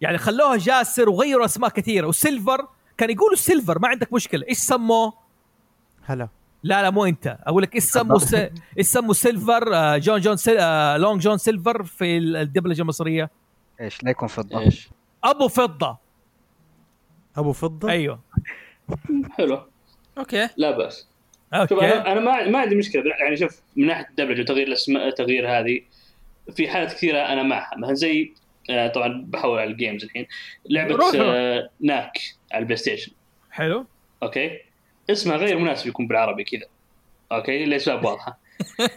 يعني 0.00 0.18
خلوها 0.18 0.56
جاسر 0.56 1.08
وغيروا 1.08 1.44
أسماء 1.44 1.70
كثيرة. 1.70 2.06
وسيلفر 2.06 2.68
كان 2.98 3.10
يقولوا 3.10 3.36
سيلفر 3.36 3.78
ما 3.78 3.88
عندك 3.88 4.12
مشكلة. 4.12 4.46
إيش 4.48 4.58
سموه؟ 4.58 5.12
هلا. 6.04 6.28
لا 6.62 6.82
لا 6.82 6.90
مو 6.90 7.04
انت. 7.04 7.38
أقول 7.42 7.62
لك 7.62 7.74
إيش 7.74 7.84
سموا 7.84 8.18
س... 8.18 8.34
إيش 8.78 8.86
سموا 8.86 9.14
سيلفر؟ 9.14 9.74
آه، 9.74 9.96
جون 9.96 10.20
جون 10.20 10.36
سيل... 10.36 10.56
آه، 10.58 10.96
لونج 10.96 11.20
جون 11.20 11.38
سيلفر 11.38 11.82
في 11.84 12.18
الدبلجة 12.18 12.82
المصرية. 12.82 13.30
إيش؟ 13.80 14.04
لا 14.04 14.10
يكون 14.10 14.28
فضة. 14.28 14.60
إيش؟ 14.60 14.88
أبو 15.24 15.48
فضة. 15.48 15.98
أبو 17.36 17.52
فضة؟ 17.52 17.88
أيوه. 17.88 18.20
حلو. 19.30 19.62
okay. 20.18 20.48
لا 20.56 20.70
بأس. 20.70 21.08
شوف 21.54 21.72
okay 21.72 21.86
أنا 21.86 22.12
أنا 22.12 22.20
ما 22.20 22.48
ما 22.48 22.58
عندي 22.58 22.74
مشكلة. 22.74 23.02
يعني 23.20 23.36
شوف 23.36 23.60
من 23.76 23.86
ناحية 23.86 24.06
الدبلجة 24.10 24.40
وتغيير 24.40 24.66
الاسماء 24.66 25.10
تغيير 25.10 25.50
هذه 25.58 25.80
في 26.56 26.68
حالات 26.68 26.92
كثيرة 26.92 27.18
أنا 27.18 27.42
معها 27.42 27.76
مثلا 27.76 27.94
زي 27.94 28.32
آه، 28.70 28.88
طبعا 28.88 29.24
بحول 29.28 29.58
على 29.58 29.70
ال 29.70 29.76
games 29.76 30.04
الحين. 30.04 30.26
لعبة. 30.70 31.20
آه، 31.20 31.70
Knack 31.80 32.18
على 32.52 32.60
ال 32.60 32.76
PlayStation. 32.76 33.12
حلو. 33.50 33.86
okay؟ 34.22 34.58
اسمها 35.10 35.36
غير 35.36 35.58
مناسب 35.58 35.86
يكون 35.86 36.06
بالعربي 36.06 36.44
كذا. 36.44 36.66
okay؟ 37.32 37.64
لاسباب 37.64 38.04
واضحة. 38.04 38.38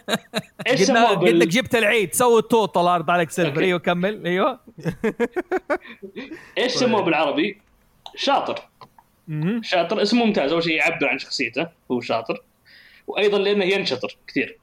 إيش 0.66 0.90
قلنا 0.90 1.14
بال... 1.14 1.48
جبت 1.48 1.74
العيد. 1.74 2.14
سوي 2.14 2.38
التوتال 2.38 2.88
عرض 2.88 3.10
عليك 3.10 3.30
سيلفر. 3.30 3.60
أيوه 3.60 3.78
كمل. 3.78 4.26
أيوه. 4.26 4.60
إيش 6.58 6.72
سموه 6.72 7.02
بالعربي؟ 7.02 7.58
شاطر. 8.16 8.68
شاطر. 9.62 10.02
اسم 10.02 10.18
ممتاز. 10.18 10.52
أول 10.52 10.62
شيء 10.62 10.72
يعبر 10.72 11.08
عن 11.08 11.18
شخصيته 11.18 11.68
هو 11.90 12.00
شاطر. 12.00 12.42
وأيضا 13.06 13.38
لأنه 13.38 13.64
ينشطر 13.64 14.16
كثير. 14.26 14.58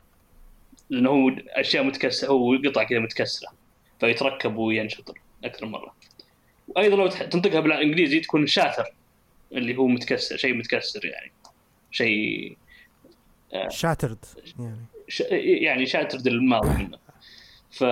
لأنه 0.90 1.10
هو 1.10 1.32
أشياء 1.50 1.84
متكسرة 1.84 2.30
هو 2.30 2.56
قطع 2.66 2.84
كذا 2.84 3.00
متكسرة 3.00 3.50
فيتركب 4.00 4.56
وينشطر 4.56 5.14
أكثر 5.44 5.66
من 5.66 5.72
مرة. 5.72 5.96
وأيضا 6.68 6.96
لو 6.96 7.08
تنطقها 7.08 7.60
بالإنجليزي 7.60 8.20
تكون 8.20 8.48
shatter 8.48 8.94
اللي 9.52 9.78
هو 9.78 9.88
متكسر 9.88 10.38
شيء 10.38 10.54
متكسر 10.54 11.06
يعني. 11.06 11.32
شيء 11.92 12.58
shattered 13.70 14.26
يعني. 14.60 14.86
ش... 15.08 15.24
يعني 15.42 15.86
shattered 15.86 16.28
الماضي 16.28 16.84
منه. 16.84 16.98
ف 17.72 17.84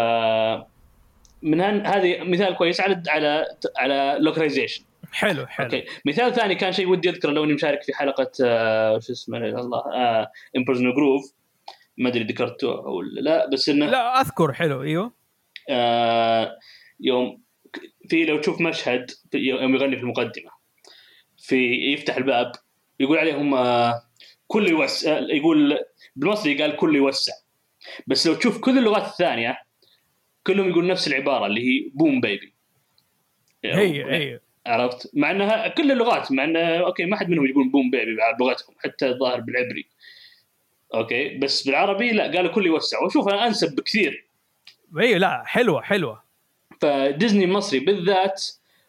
من 1.42 1.62
هن... 1.62 1.86
هذه 1.86 2.24
مثال 2.24 2.56
كويس 2.56 2.82
على 2.82 3.04
على 3.08 3.46
على 3.78 4.18
localization 4.20 4.84
حلو 5.16 5.46
حلو. 5.48 5.66
okay. 5.66 5.86
مثال 6.06 6.34
ثاني 6.34 6.56
كان 6.56 6.72
شيء 6.74 6.88
ودي 6.88 7.10
أذكره 7.10 7.32
لو 7.32 7.44
إني 7.44 7.54
مشارك 7.54 7.84
في 7.84 7.94
حلقة 7.94 8.32
آه 8.46 9.00
شو 9.00 9.12
اسمه 9.14 9.38
الله 9.38 9.80
آه 9.96 10.32
Emperor's 10.58 10.85
New 10.85 10.94
Groove 10.94 11.34
ما 11.98 12.10
أدري 12.10 12.24
ذكرته 12.24 12.72
أو 12.72 13.02
لا 13.02 13.50
بس 13.50 13.70
إنه 13.70 13.86
لا 13.86 14.22
أذكر 14.22 14.54
حلو 14.54 14.82
أيوه. 14.84 15.12
آه 15.70 16.58
يوم 17.00 17.42
في 18.10 18.26
لو 18.26 18.38
تشوف 18.42 18.62
مشهد 18.62 19.12
في- 19.32 19.38
يوم 19.38 19.76
يغني 19.76 19.96
في 19.96 20.02
المقدمة 20.02 20.52
في 21.38 21.74
يفتح 21.94 22.18
الباب 22.18 22.52
يقول 23.00 23.18
عليهم 23.18 23.54
آه 23.54 24.02
كل 24.48 24.68
يوسع 24.70 25.20
يقول 25.20 25.80
بالمصري 26.16 26.62
قال 26.62 26.76
كل 26.76 26.96
يوسع. 26.96 27.34
بس 28.08 28.28
لو 28.28 28.34
تشوف 28.34 28.60
كل 28.60 28.78
اللغات 28.78 29.06
الثانية 29.06 29.58
كلهم 30.48 30.70
يقول 30.70 30.88
نفس 30.88 31.08
العبارة 31.08 31.46
اللي 31.46 31.62
هي 31.62 31.90
boom 31.94 32.22
baby 32.22 32.54
هي 33.64 34.04
هي. 34.04 34.40
عرفت؟ 34.66 35.12
مع 35.14 35.32
إنها 35.32 35.68
كل 35.68 35.92
اللغات 35.92 36.32
مع 36.32 36.44
انه 36.44 36.60
okay 36.60 37.06
ما 37.06 37.18
حد 37.18 37.30
منهم 37.30 37.46
يقول 37.46 37.70
boom 37.70 37.92
baby 37.92 38.18
بلغتهم 38.40 38.76
حتى 38.80 39.10
الظاهر 39.10 39.40
بالعبري. 39.40 39.86
okay 40.94 41.38
بس 41.38 41.68
بالعربي 41.68 42.12
لا 42.12 42.24
قالوا 42.24 42.52
كل 42.52 42.66
يوسع. 42.66 43.04
واشوف 43.04 43.28
أنا 43.28 43.48
أنسب 43.48 43.76
بكثير. 43.76 44.28
أيوه 45.00 45.18
لا 45.18 45.44
حلوة 45.46 45.82
حلوة. 45.82 46.24
فديزني 46.82 47.44
المصري 47.44 47.80
بالذات 47.80 48.46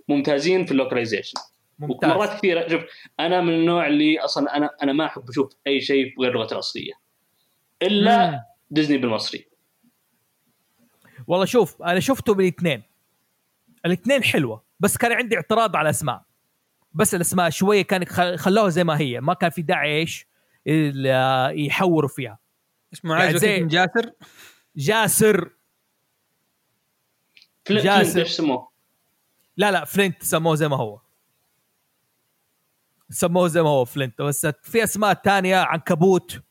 ممتازين 0.09 0.65
في 0.67 0.73
ال 0.73 0.78
localization 0.78 1.41
ممتاز. 1.79 2.11
ومرات 2.11 2.39
كثيرة. 2.39 2.69
شوف 2.69 2.83
أنا 3.21 3.41
من 3.41 3.55
النوع 3.55 3.87
اللي 3.87 4.19
أصلا 4.19 4.57
أنا 4.57 4.71
أنا 4.83 4.93
ما 4.93 5.07
أحب 5.07 5.29
أشوف 5.29 5.53
أي 5.67 5.81
شيء 5.81 6.17
بغير 6.17 6.33
لغته 6.33 6.55
الأصلية. 6.55 6.93
إلا 7.83 8.31
مم. 8.31 8.41
ديزني 8.71 8.99
بالمصري. 8.99 9.47
والله 11.27 11.45
شوف 11.45 11.83
أنا 11.83 12.01
شفته 12.01 12.35
بالاثنين 12.35 12.83
الاثنين 13.87 14.23
حلوة. 14.23 14.66
بس 14.81 14.97
كان 14.97 15.13
عندي 15.13 15.37
اعتراض 15.37 15.77
على 15.77 15.87
الأسماء. 15.87 16.23
بس 16.95 17.15
الأسماء 17.15 17.51
شوية 17.51 17.83
كان 17.83 18.05
خ- 18.05 18.35
خلوها 18.35 18.69
زي 18.69 18.85
ما 18.85 18.99
هي. 19.01 19.21
ما 19.21 19.35
كان 19.35 19.51
في 19.51 19.63
داعي 19.63 19.97
إيش؟ 20.01 20.27
ال- 20.67 21.61
يحوروا 21.67 22.09
فيها. 22.09 22.39
اسمه 22.93 23.13
يعني 23.15 23.25
عايز 23.27 23.37
زي- 23.37 23.55
وكيل 23.55 23.69
جاسر؟ 23.69 24.13
جاسر. 24.77 25.51
فلنت 27.67 27.85
جاسر. 27.85 28.05
فلنت 28.05 28.17
إيش 28.17 28.31
سموه؟ 28.31 28.71
لا 29.57 29.71
لا 29.71 29.85
فلنت 29.85 30.23
سموه 30.23 30.55
زي 30.55 30.69
ما 30.69 30.77
هو. 30.77 31.01
سموه 33.11 33.49
زي 33.49 33.63
ما 33.63 33.69
هو 33.69 33.85
فلنت. 33.85 34.23
بس 34.23 34.47
في 34.47 34.85
أسماء 34.85 35.13
تانية 35.13 35.57
عنكبوت. 35.57 36.43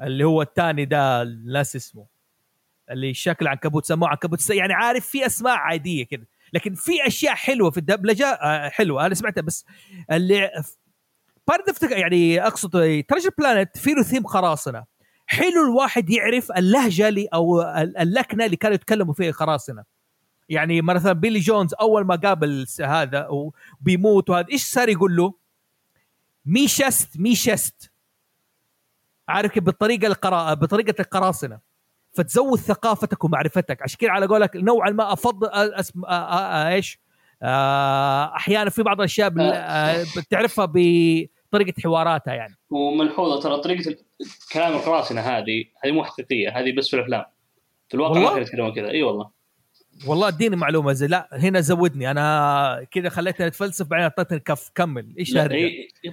اللي 0.00 0.24
هو 0.24 0.42
الثاني 0.42 0.84
ده 0.84 1.22
الناس 1.22 1.76
اسمه. 1.76 2.06
اللي 2.90 3.14
شكل 3.14 3.46
عنكبوت 3.48 3.84
سموه 3.86 4.08
عنكبوت 4.08 4.50
يعني 4.50 4.72
عارف 4.72 5.06
في 5.06 5.26
أسماء 5.26 5.54
عادية 5.56 6.04
كده. 6.06 6.26
لكن 6.52 6.74
في 6.74 7.06
أشياء 7.06 7.34
حلوة 7.34 7.70
في 7.70 7.78
الدبلجة 7.78 8.26
آه، 8.26 8.68
حلوة 8.68 9.06
أنا 9.06 9.14
سمعتها 9.14 9.42
بس 9.42 9.64
اللي 10.12 10.50
بارد 11.48 11.92
يعني 11.92 12.46
أقصد 12.46 12.70
Treasure 13.08 13.30
Planet 13.38 13.78
في 13.78 13.90
له 13.90 14.02
ثيم 14.02 14.26
قراصنه 14.26 14.84
حلو 15.26 15.64
الواحد 15.64 16.10
يعرف 16.10 16.52
اللهجة 16.52 17.08
اللي 17.08 17.26
أو 17.34 17.62
ال- 17.62 17.96
اللكنة 17.98 18.44
اللي 18.44 18.56
كانوا 18.56 18.74
يتكلموا 18.74 19.14
فيها 19.14 19.28
القراصنه 19.28 19.84
يعني 20.48 20.82
مثلا 20.82 21.12
بيلي 21.12 21.38
جونز 21.38 21.74
أول 21.80 22.04
ما 22.06 22.16
قابل 22.16 22.66
هذا 22.80 23.28
وبيموت 23.28 24.30
وهذا 24.30 24.46
إيش 24.52 24.64
صار 24.64 24.88
يقول 24.88 25.16
له؟ 25.16 25.34
me 26.46 26.68
chest 26.68 27.18
me 27.18 27.34
chest. 27.34 27.90
عارف 29.28 29.52
كيف؟ 29.52 29.62
بالطريقة 29.62 30.06
القراءه 30.06 30.54
بطريقه 30.54 30.94
القراصنة. 31.00 31.60
فتزود 32.14 32.58
ثقافتك 32.58 33.24
ومعرفتك. 33.24 33.82
عشان 33.82 33.98
كذا 33.98 34.10
على 34.10 34.26
قولك 34.26 34.56
نوعا 34.56 34.90
ما 34.90 35.12
افضل 35.12 35.48
أسم... 35.52 36.02
إيش؟ 36.08 36.98
آه، 37.42 38.36
أحيانا 38.36 38.70
في 38.70 38.82
بعض 38.82 38.98
الأشياء 38.98 39.28
بال... 39.28 39.52
آه، 39.54 40.04
بتعرفها 40.16 40.64
بطريقة 40.64 41.82
حواراتها 41.82 42.34
يعني. 42.34 42.54
وملحوظة 42.70 43.40
ترى 43.40 43.60
طريقة 43.60 43.96
كلام 44.52 44.72
القراصنة 44.72 45.20
هذه 45.20 45.64
هذه 45.84 45.92
مو 45.92 46.04
حقيقية 46.04 46.58
هذه 46.58 46.72
بس 46.76 46.88
في 46.88 46.96
الأفلام. 46.96 47.24
في 47.88 47.94
الواقع؟ 47.94 48.20
ما 48.20 48.28
كانوا 48.28 48.40
يتكلمون 48.40 48.74
كذا. 48.74 48.90
إي 48.90 49.02
والله. 49.02 49.30
والله 50.06 50.28
اديني 50.28 50.56
معلومة 50.56 50.92
زي 50.92 51.06
لا 51.06 51.28
هنا 51.32 51.60
زودني. 51.60 52.10
أنا 52.10 52.86
كذا 52.90 53.08
خليتني 53.08 53.46
أتفلسف 53.46 53.86
بعدين 53.86 54.02
أعطيتني 54.04 54.40
كف 54.40 54.70
كمل. 54.74 55.14
إيش 55.18 55.36
هذا 55.36 55.48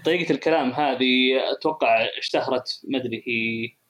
طريقة 0.05 0.31
الكلام 0.31 0.71
هذه 0.71 1.31
أتوقع 1.57 2.07
اشتهرت 2.19 2.81
ما 2.87 2.97
أدري 2.97 3.23
هي 3.27 3.80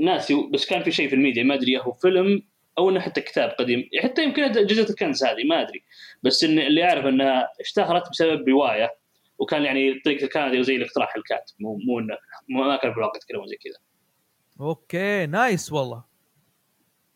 ناسي 0.00 0.34
بس 0.52 0.66
كان 0.66 0.82
في 0.82 0.90
شيء 0.92 1.08
في 1.08 1.14
الميديا 1.14 1.42
ما 1.42 1.54
أدري 1.54 1.78
هو 1.78 1.92
فيلم 1.92 2.42
أو 2.78 2.90
إنه 2.90 3.00
حتى 3.00 3.20
كتاب 3.20 3.50
قديم. 3.50 3.88
حتى 4.02 4.24
يمكن 4.24 4.52
جزيره 4.52 4.90
الكنز 4.90 5.24
هذه 5.24 5.44
ما 5.44 5.62
أدري. 5.62 5.82
بس 6.22 6.44
إن 6.44 6.58
اللي 6.58 6.84
أعرف 6.84 7.06
انها 7.06 7.48
اشتهرت 7.60 8.10
بسبب 8.10 8.48
رواية 8.48 8.94
وكان 9.38 9.62
يعني 9.64 10.00
طريقه 10.04 10.46
هذه 10.46 10.60
زي 10.62 10.76
الاقتراح 10.76 11.16
الكاتب 11.16 11.54
مو 11.60 11.78
مو 11.86 11.98
إنه 11.98 12.16
مو- 12.48 12.64
ما 12.64 12.76
كان 12.76 12.92
في 12.92 12.96
الواقع 12.98 13.16
يتكلمون 13.16 13.46
زي 13.48 13.56
كذا. 13.56 13.78
okay 14.60 15.26
nice 15.26 15.72
والله. 15.72 16.04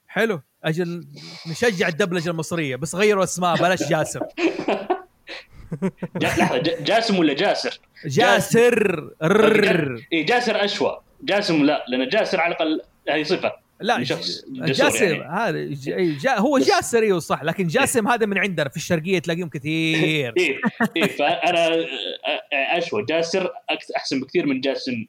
حلو. 0.08 0.40
أجل 0.64 1.06
نشجع 1.50 1.88
الدبلجة 1.88 2.30
المصرية 2.30 2.76
بس 2.76 2.94
غيروا 2.94 3.24
أسماء 3.24 3.56
بلاش 3.56 3.88
جاسم. 3.90 4.20
جا... 6.16 6.28
لحظة 6.28 6.58
جاسم 6.58 7.18
ولا 7.18 7.34
جاسر؟ 7.34 7.80
جاسر. 8.06 9.10
اي 10.12 10.22
جاسر 10.22 10.64
أشوى. 10.64 11.01
جاسم 11.22 11.64
لا 11.64 11.84
لأن 11.88 12.08
جاسر 12.08 12.40
على 12.40 12.54
الأقل 12.54 12.80
هذه 13.08 13.22
صفة. 13.22 13.52
لا 13.80 14.04
شخص 14.04 14.44
جاسم 14.48 15.04
يعني. 15.04 15.24
هذا 15.24 15.74
ج- 15.74 15.88
أي 15.88 16.14
جا 16.16 16.38
هو 16.38 16.58
جاسر 16.58 17.02
أيوه 17.02 17.18
صح 17.18 17.42
لكن 17.42 17.66
جاسم 17.66 18.08
هذا 18.08 18.26
من 18.26 18.38
عندنا 18.38 18.68
في 18.68 18.76
الشرقية 18.76 19.18
تلاقيهم 19.18 19.48
كثير. 19.48 20.34
اي 20.38 20.60
اي 20.96 21.08
فأنا 21.08 21.84
أشوى 22.52 23.04
جاسر 23.04 23.50
أحسن 23.96 24.20
بكثير 24.20 24.46
من 24.46 24.60
جاسم. 24.60 25.06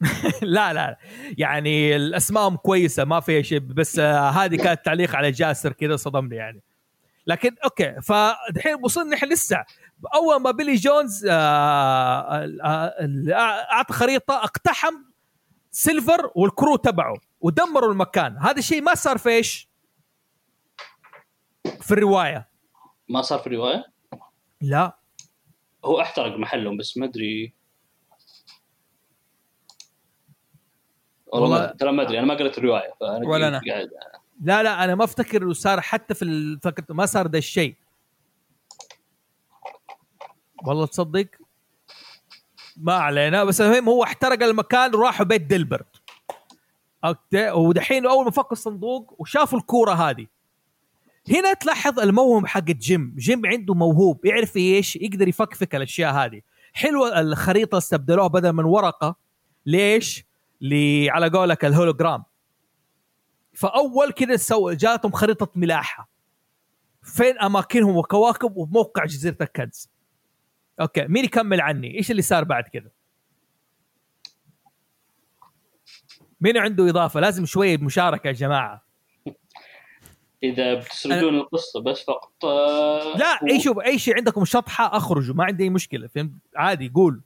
لا 0.42 0.72
لا 0.72 0.98
يعني 1.38 1.96
الاسماء 1.96 2.54
كويسة 2.54 3.04
ما 3.04 3.20
فيها 3.20 3.42
شيء 3.42 3.58
بس 3.58 3.98
آه، 3.98 4.30
هذه 4.30 4.56
كانت 4.56 4.84
تعليق 4.84 5.16
على 5.16 5.30
جاسر 5.30 5.72
كذا 5.72 5.96
صدمني 5.96 6.36
يعني. 6.36 6.60
لكن 7.26 7.54
okay 7.64 7.94
فدحين 8.02 8.74
وصلنا 8.82 9.16
نحن 9.16 9.26
لسه. 9.32 9.64
أول 10.14 10.42
ما 10.42 10.50
بيلي 10.50 10.74
جونز 10.74 11.26
آه، 11.30 11.32
آه، 12.64 12.94
أعطى 13.72 13.94
خريطة 13.94 14.34
اقتحم 14.34 14.94
سيلفر 15.70 16.30
و 16.34 16.41
ال 16.41 16.48
crew 16.48 16.76
تبعه 16.76 17.14
ودمروا 17.40 17.92
المكان. 17.92 18.36
هذا 18.38 18.58
الشيء 18.58 18.82
ما 18.82 18.94
صار 18.94 19.18
في 19.18 19.28
إيش؟ 19.28 19.68
في 21.80 21.90
الرواية. 21.90 22.48
ما 23.08 23.22
صار 23.22 23.38
في 23.38 23.46
الرواية؟ 23.46 23.84
لا. 24.60 24.98
هو 25.84 26.00
احترق 26.00 26.36
محلهم 26.36 26.76
بس 26.76 26.96
ما 26.96 27.06
أدري. 27.06 27.54
والله 31.26 31.66
ترى 31.66 31.92
ما 31.92 32.02
أدري 32.02 32.18
أنا 32.18 32.26
ما 32.26 32.34
قريت 32.34 32.58
الرواية 32.58 32.94
فأنا 33.00 33.28
ولا. 33.28 33.60
قاعد 33.68 33.90
لا 34.40 34.62
لا 34.62 34.84
أنا 34.84 34.94
ما 34.94 35.04
أفتكر 35.04 35.42
انه 35.42 35.52
صار 35.52 35.80
حتى 35.80 36.14
في 36.14 36.22
ال- 36.24 36.60
فكرة 36.60 36.94
ما 36.94 37.06
صار 37.06 37.26
ده 37.26 37.38
الشيء. 37.38 37.74
والله 40.66 40.86
تصدق؟ 40.86 41.26
ما 42.80 42.94
علينا 42.94 43.44
بس 43.44 43.60
المهم 43.60 43.88
هو 43.88 44.04
احترق 44.04 44.42
المكان 44.42 44.94
وراحوا 44.94 45.26
بيت 45.26 45.42
ديلبرت. 45.42 46.02
okay؟ 47.04 47.50
ودحين 47.50 48.06
أول 48.06 48.24
ما 48.24 48.30
فكوا 48.30 48.52
الصندوق 48.52 49.14
وشافوا 49.18 49.58
الكورة 49.58 49.92
هذه. 49.92 50.26
هنا 51.30 51.52
تلاحظ 51.52 52.00
الموهبة 52.00 52.46
حق 52.46 52.60
جيم. 52.60 53.14
جيم 53.18 53.46
عنده 53.46 53.74
موهوب 53.74 54.24
يعرف 54.26 54.56
إيش 54.56 54.96
يقدر 54.96 55.28
يفكفك 55.28 55.74
الأشياء 55.74 56.14
هذه. 56.14 56.40
حلوة 56.72 57.20
الخريطة 57.20 57.78
استبدلوها 57.78 58.28
بدل 58.28 58.52
من 58.52 58.64
ورقة. 58.64 59.16
ليش؟ 59.66 60.24
لي 60.60 61.10
على 61.10 61.28
قولك 61.28 61.64
الهولوجرام. 61.64 62.24
فأول 63.52 64.12
كذا 64.12 64.36
سوى 64.36 64.76
جاتهم 64.76 65.12
خريطة 65.12 65.48
ملاحة. 65.54 66.08
فين 67.02 67.38
أماكنهم 67.38 67.96
وكواكب 67.96 68.56
وموقع 68.56 69.04
جزيرة 69.04 69.36
الكنز. 69.40 69.90
أوكي 70.80 71.06
مين 71.08 71.24
يكمل 71.24 71.60
عني؟ 71.60 71.98
إيش 71.98 72.10
اللي 72.10 72.22
صار 72.22 72.44
بعد 72.44 72.64
كذا؟ 72.64 72.90
مين 76.40 76.58
عنده 76.58 76.88
إضافة؟ 76.88 77.20
لازم 77.20 77.46
شوية 77.46 77.76
مشاركة 77.78 78.28
يا 78.28 78.32
جماعة. 78.32 78.88
إذا 80.42 80.74
بتسردون 80.74 81.34
القصة 81.34 81.80
بس 81.80 82.02
فقط 82.02 82.44
آه، 82.44 83.16
لا 83.16 83.38
أي 83.50 83.60
شوف 83.60 83.78
أي 83.78 83.98
شيء 83.98 84.16
عندكم 84.16 84.44
شطحة 84.44 84.96
أخرجوا 84.96 85.34
ما 85.34 85.44
عندي 85.44 85.64
أي 85.64 85.70
مشكلة 85.70 86.06
فهمت؟ 86.06 86.32
عادي 86.56 86.92
قول. 86.94 87.20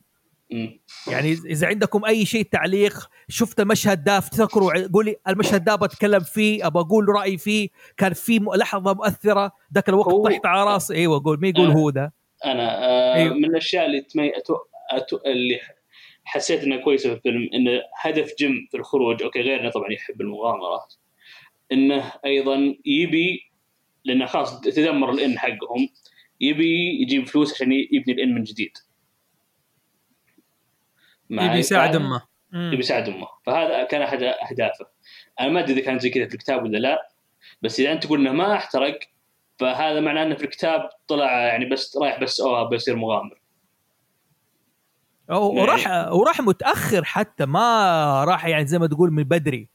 يعني 1.07 1.32
اذا 1.32 1.66
عندكم 1.66 2.05
أي 2.05 2.24
شيء 2.26 2.42
تعليق 2.42 3.11
شفت 3.28 3.61
المشهد 3.61 4.05
ده 4.05 4.18
افتكروا 4.18 4.86
قولي 4.86 5.16
المشهد 5.28 5.64
ده 5.64 5.76
بتكلم 5.76 6.20
فيه 6.20 6.66
ابى 6.66 6.80
أقول 6.80 7.09
رأيي 7.09 7.38
فيه 7.38 7.68
كان 7.96 8.12
في 8.12 8.38
لحظة 8.38 8.94
مؤثرة 8.94 9.53
ذاك 9.74 9.88
الوقت 9.88 10.32
طحت 10.32 10.46
على 10.46 10.64
راسي. 10.64 10.94
أيوه 10.94 11.22
قول 11.24 11.40
مين 11.40 11.57
يقول 11.57 11.70
آه. 11.70 11.74
هو 11.74 11.90
ده؟ 11.90 12.12
أنا 12.45 12.84
آه 12.84 13.14
أيوه. 13.14 13.34
من 13.34 13.45
الأشياء 13.45 13.86
اللي 13.86 14.01
تمي... 14.01 14.36
أتو... 14.36 14.57
أتو... 14.90 15.18
اللي 15.26 15.61
حسيت 16.24 16.62
انها 16.62 16.76
كويسة 16.78 17.09
في 17.11 17.14
الفيلم 17.14 17.49
انه 17.55 17.82
هدف 18.01 18.34
جيم 18.38 18.68
في 18.70 18.76
الخروج 18.76 19.22
okay 19.22 19.40
غير 19.40 19.61
انه 19.61 19.70
طبعا 19.70 19.93
يحب 19.93 20.20
المغامرات 20.20 20.95
إنه 21.72 22.12
أيضا 22.24 22.76
يبي 22.84 23.53
لأنه 24.05 24.26
خلاص 24.26 24.61
تدمر 24.61 25.11
ال 25.11 25.17
inn 25.17 25.38
حقهم 25.38 25.88
يبي 26.40 27.03
يجيب 27.03 27.26
فلوس 27.26 27.55
عشان 27.55 27.72
يبني 27.72 28.14
ال 28.14 28.19
inn 28.19 28.34
من 28.34 28.43
جديد؟ 28.43 28.72
يبي 31.30 31.59
يساعد 31.59 31.97
أمه 31.97 32.22
يبي 32.55 32.78
يساعد 32.78 33.09
أمه 33.09 33.28
فهذا 33.47 33.84
كان 33.84 34.03
احد 34.03 34.22
أهدافه 34.22 34.86
أنا 35.40 35.49
ما 35.49 35.61
أدري 35.61 35.72
إذا 35.72 35.82
كان 35.82 35.99
زي 35.99 36.11
كذا 36.11 36.26
في 36.26 36.34
الكتاب 36.34 36.62
ولا 36.62 36.78
لا 36.78 37.09
بس 37.62 37.80
إذا 37.80 37.93
أنت 37.93 38.05
تقول 38.05 38.20
إنه 38.20 38.32
ما 38.32 38.55
احترق 38.55 38.99
فهذا 39.59 40.00
معناه 40.00 40.22
إنه 40.22 40.34
في 40.34 40.44
الكتاب 40.44 40.88
طلع 41.09 41.40
يعني 41.46 41.64
بس 41.64 41.96
رايح 41.96 42.20
بس 42.22 42.40
أوه 42.40 42.68
بيصير 42.68 42.96
مغامر. 42.96 43.40
أو- 45.30 45.32
يعني- 45.32 45.61
وراح 45.61 46.12
وراح 46.12 46.40
متأخر 46.40 47.05
حتى 47.05 47.46
ما 47.46 48.24
راح 48.24 48.46
يعني 48.46 48.66
زي 48.66 48.78
ما 48.78 48.86
تقول 48.86 49.11
من 49.12 49.22
بدري. 49.24 49.68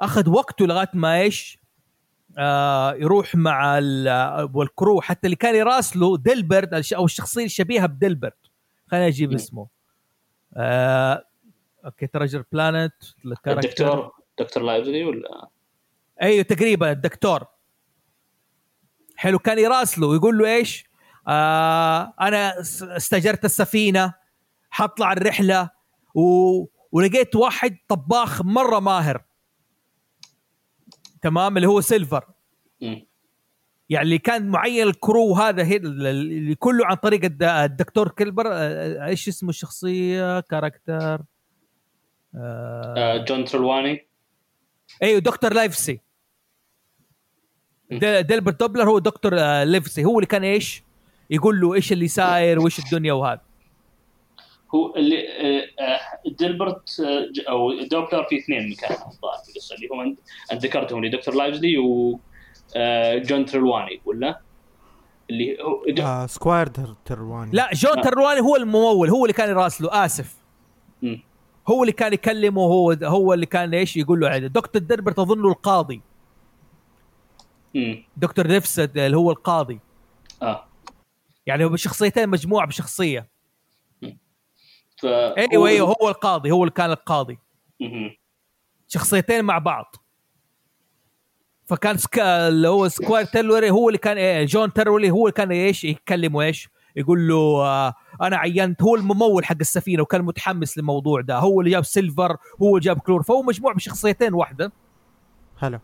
أخذ 0.00 0.30
وقته 0.30 0.66
لغاية 0.66 0.88
ما 0.94 1.20
إيش؟ 1.20 1.58
آه 2.38 2.94
يروح 2.94 3.34
مع 3.34 3.78
ال- 3.78 4.50
والكرو 4.54 5.00
حتى 5.00 5.26
اللي 5.26 5.36
كان 5.36 5.54
يراسله 5.54 6.16
ديلبرت 6.16 6.92
أو 6.92 7.04
الشخصية 7.04 7.44
الشبيهة 7.44 7.86
بديلبرت. 7.86 8.36
خليني 8.90 9.06
أجيب. 9.06 9.32
اسمه. 9.32 9.66
آه 10.56 11.24
okay 11.84 12.06
Treasure 12.06 12.44
Planet 12.52 12.94
الدكتور 13.46 14.12
دكتور 14.38 14.62
لايفسي 14.62 15.04
ولا؟ 15.04 15.48
أيوه 16.22 16.42
تقريبا 16.44 16.90
الدكتور. 16.92 17.46
حلو. 19.22 19.38
كان 19.38 19.58
يراسله 19.58 20.06
ويقول 20.06 20.38
له 20.38 20.54
إيش؟ 20.56 20.84
آه 21.28 22.14
أنا 22.20 22.60
استاجرت 22.96 23.44
السفينة 23.44 24.14
حطلع 24.70 25.12
الرحلة 25.12 25.70
و... 26.14 26.22
ولقيت 26.92 27.36
واحد 27.36 27.76
طباخ 27.88 28.42
مرة 28.42 28.80
ماهر. 28.80 29.24
تمام؟ 31.22 31.56
اللي 31.56 31.68
هو 31.68 31.80
سيلفر. 31.80 32.24
يعني 32.80 34.04
اللي 34.04 34.18
كان 34.18 34.48
معين 34.48 34.86
ال 34.88 34.97
crew 34.97 35.34
هذا 35.34 35.64
هي 35.64 35.76
اللي 35.76 36.54
كله 36.54 36.86
عن 36.86 36.96
طريق 36.96 37.24
الد- 37.24 37.42
الدكتور 37.42 38.08
كلبر 38.08 38.44
آه، 38.52 39.06
إيش 39.06 39.28
اسمه 39.28 39.48
الشخصية؟ 39.50 40.40
character. 40.40 41.22
آه 42.34 42.94
آه، 42.96 43.24
جون 43.24 43.44
ترلواني 43.44 44.08
إيوه 45.02 45.18
دكتور 45.20 45.52
لايفسي. 45.54 46.00
ديلبرت 47.98 48.60
دوبلر 48.60 48.90
هو 48.90 48.98
دكتور 48.98 49.32
آه، 49.38 49.64
ليفسي. 49.64 50.04
هو 50.04 50.18
اللي 50.18 50.26
كان 50.26 50.44
إيش؟ 50.44 50.82
يقول 51.30 51.60
له 51.60 51.74
إيش 51.74 51.92
اللي 51.92 52.08
صاير 52.08 52.60
وإيش 52.60 52.78
الدنيا 52.78 53.12
وهذا. 53.12 53.40
هو 54.74 54.96
اللي 54.96 55.16
آه، 55.28 55.82
آه، 55.82 56.30
ديلبرت 56.38 56.90
أو 57.48 57.72
دوبلر 57.90 58.24
في 58.24 58.38
اثنين 58.38 58.70
مكان 58.70 58.90
الظاهر 58.92 59.38
في 59.44 59.50
القصة 59.50 59.74
اللي 59.74 59.88
هم 59.92 60.00
انت 60.00 60.18
أنت 60.52 60.64
ذكرتهم 60.66 61.04
اللي 61.04 61.16
دكتور 61.16 61.34
لايفزلي 61.34 61.78
و 61.78 62.18
جون 63.14 63.44
ترلواني 63.46 64.00
ولا 64.04 64.40
اللي 65.30 65.56
هو 65.62 65.84
آه 66.02 66.26
سكواير 66.26 66.66
تر- 66.66 66.94
ترواني 67.04 67.50
لا 67.52 67.70
جون 67.74 67.98
آه. 67.98 68.02
ترواني 68.02 68.40
هو 68.40 68.56
الممول 68.56 69.08
هو 69.10 69.24
اللي 69.24 69.32
كان 69.32 69.48
يراسله 69.50 70.04
آسف. 70.04 70.34
مم. 71.02 71.22
هو 71.68 71.82
اللي 71.82 71.92
كان 71.92 72.12
يكلمه 72.12 72.62
هو 72.62 72.92
هو 73.02 73.34
اللي 73.34 73.46
كان 73.46 73.74
إيش؟ 73.74 73.96
يقول 73.96 74.20
له 74.20 74.28
عادي 74.28 74.48
دكتور 74.48 74.82
ديلبرت 74.82 75.18
أظنه 75.18 75.48
القاضي. 75.48 76.00
دكتور 78.16 78.48
نفسد 78.48 78.98
اللي 78.98 79.16
هو 79.16 79.30
القاضي. 79.30 79.80
آه. 80.42 80.64
يعني 81.46 81.64
هو 81.64 81.68
بشخصيتين 81.68 82.28
مجموعة 82.28 82.66
بشخصية. 82.66 83.28
ف 84.96 85.06
أيوه 85.06 85.68
أيوه 85.68 85.96
هو 86.00 86.08
القاضي 86.08 86.50
هو 86.50 86.62
اللي 86.62 86.74
كان 86.74 86.90
القاضي. 86.90 87.38
مهم. 87.80 88.16
شخصيتين 88.88 89.44
مع 89.44 89.58
بعض. 89.58 89.96
فكان 91.66 91.96
سكا 91.96 92.48
اللي 92.48 92.68
هو 92.68 92.88
سكوير 92.88 93.24
تيرولي 93.24 93.70
هو 93.70 93.88
اللي 93.88 93.98
كان 93.98 94.16
إيه 94.16 94.44
جون 94.44 94.72
تيرولي 94.72 95.10
هو 95.10 95.26
اللي 95.26 95.32
كان 95.32 95.52
إيش؟ 95.52 95.84
يكلمه 95.84 96.42
إيش؟ 96.42 96.68
يقول 96.96 97.28
له 97.28 97.64
آه 97.64 97.94
أنا 98.22 98.36
عينت 98.36 98.82
هو 98.82 98.96
الممول 98.96 99.44
حق 99.44 99.56
السفينة 99.60 100.02
وكان 100.02 100.22
متحمس 100.22 100.78
للموضوع 100.78 101.20
ده. 101.20 101.38
هو 101.38 101.60
اللي 101.60 101.70
جاب 101.70 101.84
سيلفر 101.84 102.36
هو 102.62 102.76
اللي 102.76 102.84
جاب 102.84 102.98
كلور. 102.98 103.22
فهو 103.22 103.42
مجموع 103.42 103.72
بشخصيتين 103.72 104.34
واحدة. 104.34 104.72
هلا. 105.58 105.80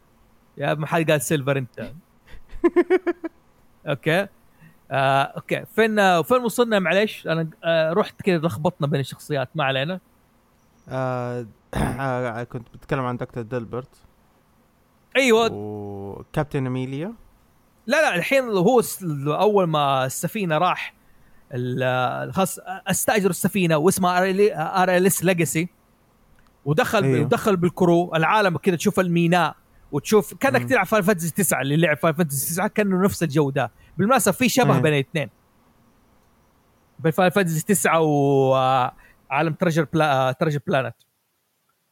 يا 0.58 0.74
ما 0.74 0.86
حد 0.86 1.10
قال 1.10 1.20
سيلفر 1.22 1.58
انت. 1.58 1.80
أوكي. 3.88 4.26
آه، 4.90 5.22
أوكي. 5.22 5.64
فين 5.76 6.22
فين 6.22 6.38
وصلنا 6.44 6.78
معلش 6.78 7.26
أنا 7.26 7.48
آه، 7.64 7.92
رحت 7.92 8.22
كذا 8.22 8.38
لخبطنا 8.38 8.86
بين 8.86 9.00
الشخصيات 9.00 9.48
ما 9.54 9.64
علينا. 9.64 10.00
آه 10.88 11.46
آه، 11.74 12.42
كنت 12.44 12.68
بتكلم 12.74 13.04
عن 13.04 13.16
دكتور 13.16 13.42
ديلبرت. 13.42 13.88
أيوه. 15.16 15.48
وكابتن 15.52 16.66
اميليا 16.66 17.12
لا 17.86 18.02
لا 18.02 18.14
الحين 18.14 18.44
هو 18.44 18.80
س- 18.80 19.02
أول 19.26 19.64
ما 19.64 20.04
السفينة 20.06 20.58
راح 20.58 20.94
ال- 21.54 22.32
خلاص 22.34 22.58
استاجروا 22.86 23.30
السفينة 23.30 23.76
واسمها 23.76 24.18
RLS 24.82 25.24
Legacy 25.24 25.68
ودخل 26.64 27.02
أيوه. 27.04 27.16
أيوه. 27.16 27.28
دخل 27.28 27.56
بال 27.56 27.73
crew. 27.73 28.14
العالم 28.14 28.56
كذا 28.56 28.76
تشوف 28.76 29.00
الميناء. 29.00 29.54
وتشوف 29.92 30.34
كانك. 30.34 30.68
تلعب 30.68 30.86
Final 30.86 31.06
Fantasy 31.06 31.30
9 31.30 31.60
اللي 31.60 31.76
لعب 31.76 31.96
Final 31.96 32.16
Fantasy 32.16 32.54
9 32.54 32.68
كانه 32.68 33.04
نفس 33.04 33.22
الجو 33.22 33.50
ده 33.50 33.70
بالمناسبة 33.98 34.32
في 34.32 34.48
شبه. 34.48 34.78
بين 34.78 34.94
الاثنين. 34.94 35.30
بين 36.98 37.12
Final 37.12 37.32
Fantasy 37.32 37.64
9 37.64 38.00
وعالم 38.00 39.52
Treasure 39.60 39.84
Pla... 39.84 40.32
Treasure 40.32 40.60
Planet 40.66 40.96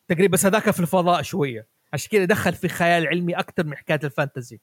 تقريبا 0.09 0.33
بس 0.33 0.47
هذاك 0.47 0.71
في 0.71 0.81
الفضاء 0.81 1.23
شوية. 1.23 1.67
عشان 1.93 2.11
كذا 2.11 2.25
دخل 2.25 2.55
في 2.55 2.69
خيال 2.69 3.07
علمي 3.07 3.35
أكثر 3.35 3.65
من 3.65 3.77
حكاية 3.77 4.01
ال 4.05 4.12
fantasy 4.12 4.61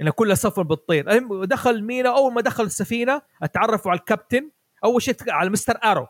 إنه 0.00 0.10
كلها 0.10 0.34
سفن 0.34 0.62
بتطير 0.62 1.18
دخل 1.44 1.82
مينا 1.82 2.16
أول 2.16 2.32
ما 2.32 2.40
دخل 2.40 2.64
السفينة 2.64 3.22
أتعرفوا 3.42 3.90
على 3.90 4.00
الكابتن. 4.00 4.50
أول 4.84 5.02
شيء 5.02 5.14
على 5.28 5.50
Mister 5.50 5.78
Arrow 5.84 6.06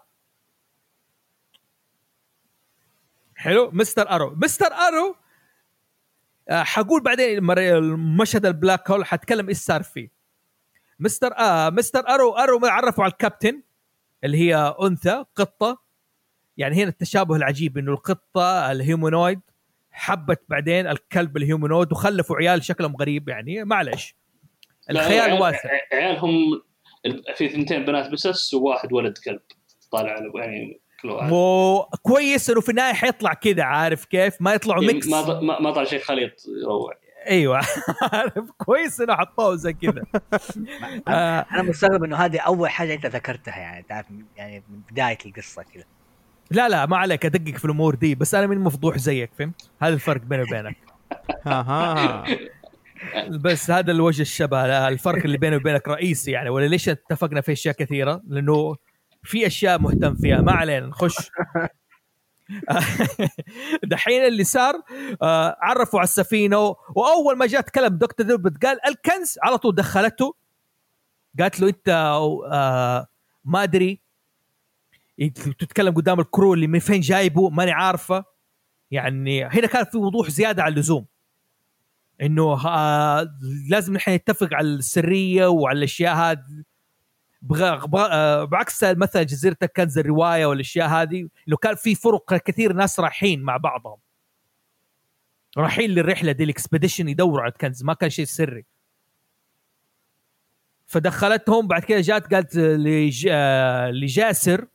حلو؟ 3.37 3.71
Mister 3.73 4.11
Arrow 4.11 4.35
Mister 4.35 4.67
Arrow 4.67 5.17
حقول 6.51 7.03
بعدين 7.03 7.43
مشهد 8.19 8.47
ال 8.47 8.54
black 8.54 8.91
hole 8.91 9.05
حتكلم 9.05 9.49
إيش 9.49 9.59
صار 9.59 9.83
فيه. 9.83 10.11
مستر 10.99 11.39
آه 11.39 11.71
Mister 11.71 12.09
Arrow 12.09 12.33
Arrow 12.33 12.61
عرفوا 12.67 13.05
على 13.05 13.11
الكابتن 13.13 13.63
اللي 14.25 14.39
هي 14.39 14.75
أنثى 14.83 15.25
قطة. 15.37 15.87
يعني 16.57 16.77
هنا 16.77 16.89
التشابه 16.89 17.37
العجيب 17.37 17.79
إنه 17.79 17.93
القطة 17.93 18.73
ال 18.73 18.80
humanoid 18.80 19.41
حبت 19.91 20.43
بعدين 20.49 20.87
الكلب 20.87 21.37
ال 21.37 21.43
humanoid 21.43 21.93
وخلفوا 21.93 22.37
عيال 22.37 22.65
شكلهم 22.65 22.97
غريب 22.97 23.29
يعني 23.29 23.65
معلش 23.65 24.17
الخيال 24.91 25.33
واسع. 25.33 25.71
عيالهم 25.93 26.63
في 27.37 27.49
ثنتين 27.49 27.85
بنات 27.85 28.11
بسس 28.11 28.55
وواحد 28.55 28.93
ولد 28.93 29.19
كلب 29.19 29.41
طالع 29.91 30.17
يعني 30.35 30.81
كل 31.03 31.11
واحد 31.11 31.29
مو 31.31 31.83
كويس 32.03 32.51
إنه 32.51 32.61
في 32.61 32.69
النهاية 32.69 32.93
حيطلع 32.95 33.35
كذا 33.35 33.63
عارف 33.63 34.05
كيف؟ 34.05 34.35
ما 34.41 34.55
يطلعوا 34.55 34.85
mix 34.85 35.09
ما 35.09 35.23
ط- 35.23 35.43
ما 35.43 35.61
ما 35.61 35.71
طلع 35.71 35.85
شيء 35.85 36.01
خليط 36.01 36.33
يروع. 36.63 36.93
أيوه. 37.29 37.61
عارف؟ 38.13 38.51
كويس 38.59 39.01
إنه 39.01 39.15
حطوه 39.17 39.57
زي 39.57 39.73
كذا. 39.73 40.03
آه. 41.09 41.47
أنا 41.53 41.63
مستغرب 41.63 42.05
إنه 42.05 42.17
هذه 42.17 42.39
أول 42.41 42.71
حاجة 42.71 42.95
أنت 42.95 43.07
ذكرتها 43.07 43.57
يعني 43.57 43.85
تعرف 43.89 44.07
يعني 44.37 44.63
من 44.71 44.81
بداية 44.91 45.19
القصة 45.27 45.63
كذا. 45.63 45.85
لا 46.51 46.69
لا 46.69 46.87
ما 46.87 46.97
عليك 46.97 47.27
أدقق 47.27 47.57
في 47.59 47.65
الأمور 47.65 47.95
دي 47.95 48.15
بس 48.15 48.35
أنا 48.35 48.47
من 48.47 48.59
مفضوح 48.61 48.99
زيك 48.99 49.31
فهمت؟ 49.39 49.71
هذا 49.83 49.95
الفرق 49.95 50.21
بيني 50.21 50.43
وبينك. 50.43 50.77
ها 51.47 51.61
ها 51.63 52.25
بس 53.29 53.71
هذا 53.71 53.93
الوجه 53.93 54.23
الشبه 54.23 54.89
الفرق 54.89 55.25
اللي 55.25 55.39
بيني 55.39 55.57
وبينك 55.57 55.89
رئيسي 55.89 56.31
يعني 56.31 56.49
ولا 56.51 56.67
ليش 56.67 56.89
اتفقنا 56.89 57.41
في 57.41 57.53
أشياء 57.53 57.75
كثيرة؟ 57.75 58.23
لأنه 58.29 58.77
في 59.27 59.47
أشياء 59.47 59.79
مهتم 59.79 60.14
فيها. 60.14 60.41
ما 60.41 60.53
علينا 60.53 60.87
نخش. 60.87 61.14
دحين 63.85 64.24
اللي 64.24 64.45
صار 64.45 64.74
آه 65.22 65.57
عرفوا 65.61 65.99
على 66.01 66.05
السفينة 66.05 66.77
وأول 66.95 67.37
ما 67.37 67.47
جاء 67.47 67.61
تكلم 67.61 67.99
دكتور 67.99 68.27
ديلبرت 68.27 68.64
قال 68.64 68.79
الكنز 68.87 69.39
على 69.43 69.59
طول 69.59 69.74
دخلته. 69.74 70.35
قالت 71.41 71.61
له 71.61 71.68
أنت 71.68 71.89
آه 72.53 73.07
ما 73.45 73.62
أدري. 73.62 74.01
تتكلم 75.59 75.95
قدام 75.95 76.20
ال 76.21 76.27
crew 76.27 76.55
اللي 76.55 76.66
من 76.66 76.79
فين 76.79 77.01
جايبه؟ 77.01 77.51
ماني 77.51 77.70
عارفة. 77.72 78.24
يعني 78.91 79.45
هنا 79.45 79.66
كان 79.66 79.85
في 79.85 79.99
وضوح 79.99 80.31
زيادة 80.31 80.62
عن 80.62 80.72
اللزوم. 80.72 81.07
إنه 82.22 82.66
آه 82.68 83.29
لازم 83.70 83.93
نحن 83.95 84.11
نتفق 84.11 84.49
على 84.55 84.68
السرية 84.68 85.47
وعلى 85.47 85.79
الأشياء 85.79 86.14
هذه. 86.16 86.64
بغ... 87.43 87.87
بغ... 87.87 88.09
آه 88.12 88.45
بعكس 88.45 88.84
مثلا 88.84 89.22
جزيرة 89.22 89.57
الكنز 89.62 89.99
الرواية 89.99 90.47
والأشياء 90.47 90.89
هذه 90.89 91.28
انه 91.49 91.57
كان 91.57 91.74
في 91.74 91.95
فرق 91.95 92.34
كثير 92.34 92.72
ناس 92.72 93.01
رايحين 93.01 93.43
مع 93.43 93.57
بعضهم. 93.57 93.99
رايحين 95.59 95.91
للرحلة 95.91 96.32
دي 96.32 96.45
ال 96.45 96.50
expedition 96.50 97.09
يدوروا 97.09 97.41
على 97.43 97.53
الكنز 97.53 97.84
ما 97.84 97.95
كان 97.95 98.11
شيء 98.11 98.24
سري. 98.24 98.64
فدخلتهم 100.87 101.66
بعد 101.66 101.84
كده 101.84 102.01
جات 102.01 102.34
قالت 102.34 102.57
لج... 102.57 103.28
آه، 103.30 103.91
لجاسر 103.91 104.66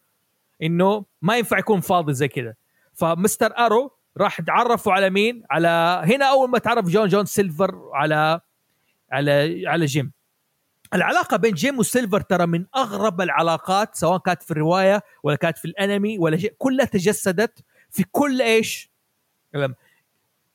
إنه 0.63 1.05
ما 1.21 1.37
ينفع 1.37 1.57
يكون 1.57 1.79
فاضي 1.79 2.13
زي 2.13 2.27
كذا. 2.27 2.53
ف 2.93 3.02
Mister 3.02 3.57
Arrow 3.57 3.91
راح 4.17 4.41
تعرفوا 4.41 4.93
على 4.93 5.09
مين؟ 5.09 5.43
على 5.51 6.01
هنا 6.05 6.25
أول 6.25 6.49
ما 6.49 6.57
تعرف 6.59 6.85
جون 6.85 7.07
جون 7.07 7.25
سيلفر 7.25 7.89
على 7.93 8.41
على 9.11 9.67
على 9.67 9.85
جيم. 9.85 10.11
العلاقة 10.93 11.37
بين 11.37 11.53
جيم 11.53 11.79
وسيلفر 11.79 12.21
ترى 12.21 12.45
من 12.45 12.65
أغرب 12.75 13.21
العلاقات 13.21 13.95
سواء 13.95 14.17
كانت 14.19 14.43
في 14.43 14.51
الرواية 14.51 15.01
ولا 15.23 15.35
كانت 15.35 15.57
في 15.57 15.65
الأنمي 15.65 16.17
ولا 16.19 16.37
شيء 16.37 16.55
كلها 16.57 16.85
تجسدت 16.85 17.63
في 17.89 18.03
كل 18.11 18.41
إيش؟ 18.41 18.91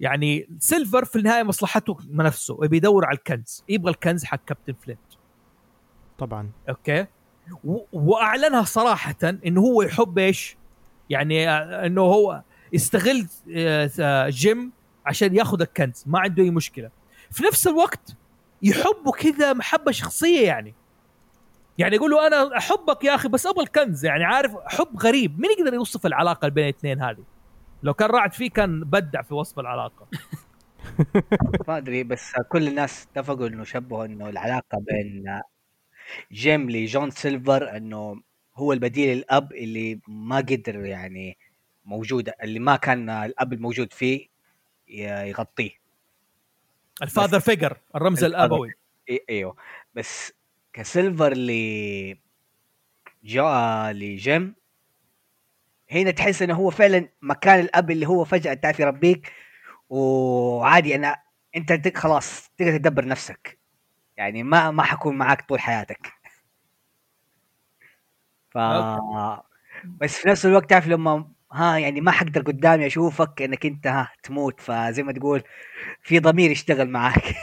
يعني 0.00 0.48
سيلفر 0.58 1.04
في 1.04 1.16
النهاية 1.16 1.42
مصلحته 1.42 1.96
نفسه 2.10 2.58
يبي 2.62 2.76
يدور 2.76 3.04
على 3.06 3.16
الكنز 3.16 3.64
يبغى 3.68 3.90
الكنز 3.90 4.24
حق 4.24 4.44
كابتن 4.46 4.72
فلينت. 4.72 5.00
طبعا. 6.18 6.50
أوكي؟ 6.68 7.06
و- 7.64 7.84
وأعلنها 7.92 8.62
صراحة 8.62 9.14
إنه 9.22 9.60
هو 9.60 9.82
يحب 9.82 10.18
إيش؟ 10.18 10.56
يعني 11.10 11.48
آه، 11.50 11.86
إنه 11.86 12.00
هو 12.00 12.42
يستغل 12.72 13.26
آه، 13.56 13.90
آه، 14.00 14.28
جيم 14.28 14.72
عشان 15.06 15.34
ياخذ 15.36 15.60
الكنز 15.60 16.04
ما 16.06 16.18
عنده 16.20 16.42
أي 16.42 16.50
مشكلة. 16.50 16.90
في 17.30 17.44
نفس 17.44 17.66
الوقت 17.66 18.16
يحبه 18.62 19.12
كذا 19.12 19.52
محبة 19.52 19.92
شخصية 19.92 20.46
يعني. 20.46 20.74
يعني 21.78 21.96
يقول 21.96 22.10
له 22.10 22.26
أنا 22.26 22.56
أحبك 22.56 23.04
يا 23.04 23.14
أخي 23.14 23.28
بس 23.28 23.46
أبغى 23.46 23.64
الكنز 23.64 24.04
يعني 24.04 24.24
عارف 24.24 24.52
حب 24.66 24.96
غريب. 25.02 25.40
مين 25.40 25.50
يقدر 25.58 25.74
يوصف 25.74 26.06
العلاقة 26.06 26.48
بين 26.48 26.64
الاثنين 26.64 27.02
هذه؟ 27.02 27.24
لو 27.82 27.94
كان 27.94 28.10
راعد 28.10 28.32
فيه 28.32 28.50
كان 28.50 28.80
بدع 28.80 29.22
في 29.22 29.34
وصف 29.34 29.58
العلاقة. 29.58 30.06
ما 31.68 31.76
أدري 31.76 32.02
بس 32.04 32.32
كل 32.48 32.68
الناس 32.68 33.06
اتفقوا 33.12 33.46
إنه 33.46 33.64
شبهوا 33.64 34.04
إنه 34.04 34.28
العلاقة 34.28 34.78
بين 34.78 35.40
جيم 36.32 36.70
لجون 36.70 37.10
سيلفر 37.10 37.76
إنه 37.76 38.22
هو 38.56 38.72
البديل 38.72 39.18
الاب 39.18 39.52
اللي 39.52 40.00
ما 40.08 40.36
قدر 40.36 40.84
يعني 40.84 41.36
موجود 41.84 42.30
اللي 42.42 42.58
ما 42.58 42.76
كان 42.76 43.10
الأب 43.10 43.52
الموجود 43.52 43.92
فيه 43.92 44.28
يغطيه. 44.88 45.85
ال 47.02 47.08
father 47.08 47.40
figure 47.40 47.76
الرمز. 47.94 48.24
الأبوي. 48.24 48.70
إي- 49.10 49.24
إيوه. 49.30 49.56
بس 49.94 50.32
كسيلفر 50.72 51.34
ل 51.34 51.50
جا 53.24 53.92
لجيم 53.92 54.54
هنا 55.90 56.10
تحس 56.10 56.42
إنه 56.42 56.54
هو 56.54 56.70
فعلا 56.70 57.08
مكان 57.22 57.60
الأب 57.60 57.90
اللي 57.90 58.06
هو 58.08 58.24
فجأة 58.24 58.54
تعرف 58.54 58.80
يربيك 58.80 59.32
وعادي 59.88 60.94
أنا 60.94 61.16
أنت 61.56 61.96
خلاص 61.98 62.50
تقدر 62.58 62.76
تدبر 62.76 63.04
نفسك. 63.04 63.58
يعني 64.16 64.42
ما 64.42 64.70
ما 64.70 64.82
حكون 64.82 65.18
معاك 65.18 65.48
طول 65.48 65.60
حياتك. 65.60 66.12
ف 68.50 68.58
بس 69.84 70.16
في 70.18 70.28
نفس 70.28 70.46
الوقت 70.46 70.70
تعرف 70.70 70.88
لما 70.88 71.28
ها 71.56 71.78
يعني 71.78 72.00
ما 72.00 72.10
حقدر 72.10 72.42
قدامي 72.42 72.86
أشوفك 72.86 73.42
إنك 73.42 73.66
أنت 73.66 73.86
ها 73.86 74.12
تموت 74.22 74.60
فزي 74.60 75.02
ما 75.02 75.12
تقول 75.12 75.42
في 76.02 76.18
ضمير 76.18 76.50
يشتغل 76.50 76.88
معاك. 76.90 77.34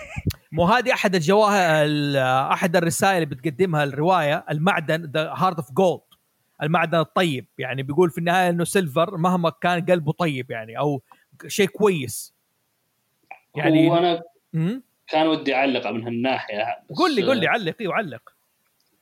مو 0.51 0.65
هذه 0.65 0.93
أحد 0.93 1.15
الجواهر 1.15 1.85
ال- 1.85 2.17
أحد 2.51 2.75
الرسائل 2.75 3.23
اللي 3.23 3.35
بتقدمها 3.35 3.83
الرواية 3.83 4.45
المعدن 4.49 5.11
the 5.13 5.33
heart 5.37 5.55
of 5.55 5.71
gold 5.71 6.01
المعدن 6.63 6.99
الطيب. 6.99 7.45
يعني 7.57 7.83
بيقول 7.83 8.09
في 8.09 8.17
النهاية 8.17 8.49
إنه 8.49 8.63
سيلفر 8.63 9.17
مهما 9.17 9.49
كان 9.49 9.85
قلبه 9.85 10.11
طيب 10.11 10.51
يعني 10.51 10.77
أو 10.79 11.01
شيء 11.47 11.67
كويس. 11.67 12.33
يعني 13.55 13.89
وأنا 13.89 14.21
مم؟ 14.53 14.83
كان 15.07 15.27
ودي 15.27 15.55
أعلق 15.55 15.87
من 15.87 16.03
هالناحية 16.03 16.63
قول 16.95 17.15
لي 17.15 17.23
قول 17.27 17.37
لي 17.37 17.47
علق 17.47 17.75
أيوه 17.81 17.93
علق 17.93 18.33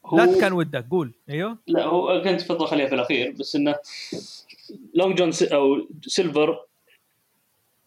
هو 0.05 0.18
لا 0.18 0.41
كان 0.41 0.53
ودك 0.53 0.86
قول. 0.91 1.14
أيوه. 1.30 1.57
لا 1.68 1.84
هو 1.86 2.22
كنت 2.24 2.41
افضل 2.41 2.66
اخليها 2.66 2.88
في 2.88 2.95
الأخير 2.95 3.32
بس 3.39 3.55
إنه 3.55 3.76
لونج 4.94 5.18
جون 5.18 5.32
س- 5.32 5.44
أو 5.44 5.88
سيلفر 6.02 6.66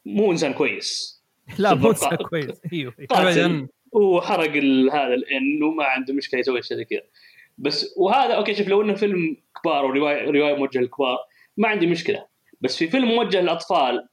مو 0.04 0.32
إنسان 0.32 0.52
كويس. 0.52 1.22
لا 1.58 1.74
مو 1.74 1.90
إنسان 1.90 2.16
كويس. 2.16 2.60
أيوه 2.72 2.94
أيوه. 2.98 3.08
قاتل. 3.10 3.40
أبداً. 3.40 3.68
وحرق 3.92 4.52
ال- 4.56 4.90
هذا 4.90 5.16
لأنه 5.16 5.70
ما 5.70 5.84
عنده 5.84 6.14
مشكلة 6.14 6.40
يسوي 6.40 6.62
شيء 6.62 6.76
زي 6.76 6.84
كذا. 6.84 7.00
بس 7.58 7.94
وهذا 7.96 8.34
أوكي 8.34 8.54
شوف 8.54 8.68
لو 8.68 8.82
إنه 8.82 8.94
فيلم 8.94 9.36
كبار 9.62 9.84
وروايه 9.84 10.30
روايه 10.30 10.54
موجهة 10.54 10.80
للكبار 10.80 11.18
ما 11.56 11.68
عندي 11.68 11.86
مشكلة. 11.86 12.26
بس 12.60 12.76
في 12.76 12.88
فيلم 12.88 13.08
موجه 13.08 13.40
للأطفال 13.40 14.08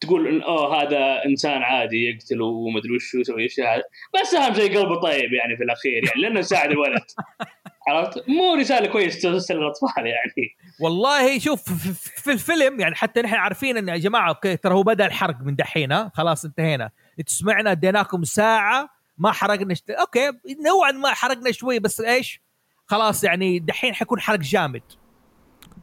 تقول 0.00 0.28
إن 0.28 0.42
أوه 0.42 0.82
هذا 0.82 1.24
إنسان 1.24 1.62
عادي 1.62 2.04
يقتل 2.10 2.42
ومدري 2.42 2.96
وش 2.96 3.14
يسوي 3.14 3.36
الاشياء 3.40 3.76
هذه. 3.76 3.82
بس 4.22 4.34
أهم 4.34 4.54
شيء 4.54 4.78
قلبه 4.78 5.00
طيب 5.00 5.32
يعني 5.32 5.56
في 5.56 5.62
الأخير 5.64 6.04
يعني 6.04 6.20
لأنه 6.22 6.38
يساعد 6.40 6.70
الولد. 6.70 7.02
عرفت؟ 7.88 8.28
مو 8.28 8.54
رساله 8.54 8.86
كويسه 8.86 9.30
توصل 9.32 9.54
للاطفال 9.54 10.06
يعني. 10.06 10.56
والله 10.80 11.38
شوف 11.38 11.62
في- 11.62 11.92
في 11.94 12.22
في 12.22 12.32
الفيلم 12.32 12.80
يعني 12.80 12.94
حتى 12.94 13.22
نحن 13.22 13.34
عارفين 13.34 13.76
إن 13.76 13.88
يا 13.88 13.96
جماعة 13.96 14.28
أوكي 14.28 14.56
ترى 14.56 14.74
هو 14.74 14.82
بدأ 14.82 15.06
الحرق 15.06 15.36
من 15.40 15.56
دحين 15.56 15.92
ها؟ 15.92 16.10
خلاص 16.14 16.44
انتهينا. 16.44 16.90
أنتوا 17.18 17.34
سمعنا 17.34 17.70
أديناكم 17.72 18.24
ساعة 18.24 18.88
ما 19.18 19.32
حرقنا 19.32 19.74
شت... 19.74 19.90
أوكي 19.90 20.32
نوعا 20.64 20.90
ما 20.92 21.08
حرقنا 21.14 21.52
شوي 21.52 21.78
بس 21.78 22.00
إيش؟ 22.00 22.40
خلاص 22.86 23.24
يعني 23.24 23.58
دحين 23.58 23.94
حيكون 23.94 24.20
حرق 24.20 24.38
جامد. 24.38 24.82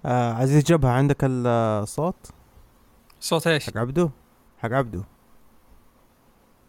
آه 0.05 0.33
عزيز 0.33 0.63
جبهة 0.63 0.91
عندك 0.91 1.17
الصوت؟ 1.23 2.31
صوت 3.19 3.47
إيش؟ 3.47 3.65
حق 3.65 3.77
عبده؟ 3.77 4.09
حق 4.59 4.71
عبده. 4.71 5.03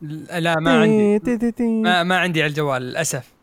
لا 0.03 0.61
ما 0.61 0.81
عندي. 0.81 1.21
ما, 1.61 2.03
ما 2.03 2.19
عندي 2.19 2.43
على 2.43 2.51
الجوال 2.51 2.83
للأسف. 2.83 3.34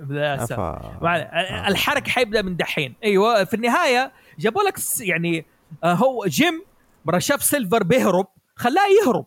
أفا. 0.00 0.98
مع- 1.02 1.68
الحرق 1.68 2.08
حيبدأ 2.08 2.42
من 2.42 2.56
دحين. 2.56 2.94
أيوه 3.04 3.44
في 3.44 3.54
النهاية 3.54 4.12
جابوا 4.38 4.62
لك 4.62 4.74
يعني 5.00 5.46
آه، 5.84 5.92
هو 5.94 6.26
جيم 6.26 6.62
مرة 7.04 7.18
شاف 7.18 7.42
سيلفر 7.42 7.82
بيهرب 7.82 8.26
خلاه 8.56 8.82
يهرب. 9.02 9.26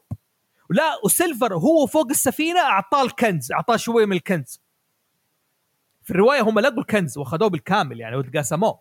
لا 0.70 0.84
وسيلفر 1.06 1.54
هو 1.54 1.86
فوق 1.88 2.10
السفينة 2.10 2.60
أعطاه 2.60 3.04
الكنز 3.04 3.52
أعطاه 3.52 3.76
شوية 3.76 4.06
من 4.06 4.16
الكنز. 4.16 4.62
في 6.04 6.12
الرواية 6.12 6.42
هم 6.42 6.60
لقوا 6.60 6.80
الكنز 6.82 7.18
وأخذوه 7.18 7.50
بالكامل 7.50 8.00
يعني 8.00 8.16
وتقاسموه. 8.16 8.80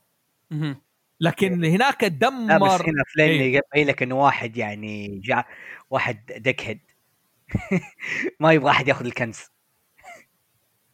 لكن 1.20 1.64
هناك 1.64 2.02
لا 2.02 2.08
بس 2.08 2.14
دمر 2.16 2.68
هنا 2.90 3.04
فلينت 3.14 3.40
إيه. 3.40 3.62
يبين 3.74 3.86
لك 3.88 4.02
إنه 4.02 4.14
واحد 4.14 4.56
يعني 4.56 5.20
جاء 5.24 5.46
واحد 5.90 6.32
dickhead. 6.36 6.80
ما 8.40 8.52
يبغى 8.52 8.70
أحد 8.70 8.88
ياخذ 8.88 9.04
الكنز. 9.06 9.40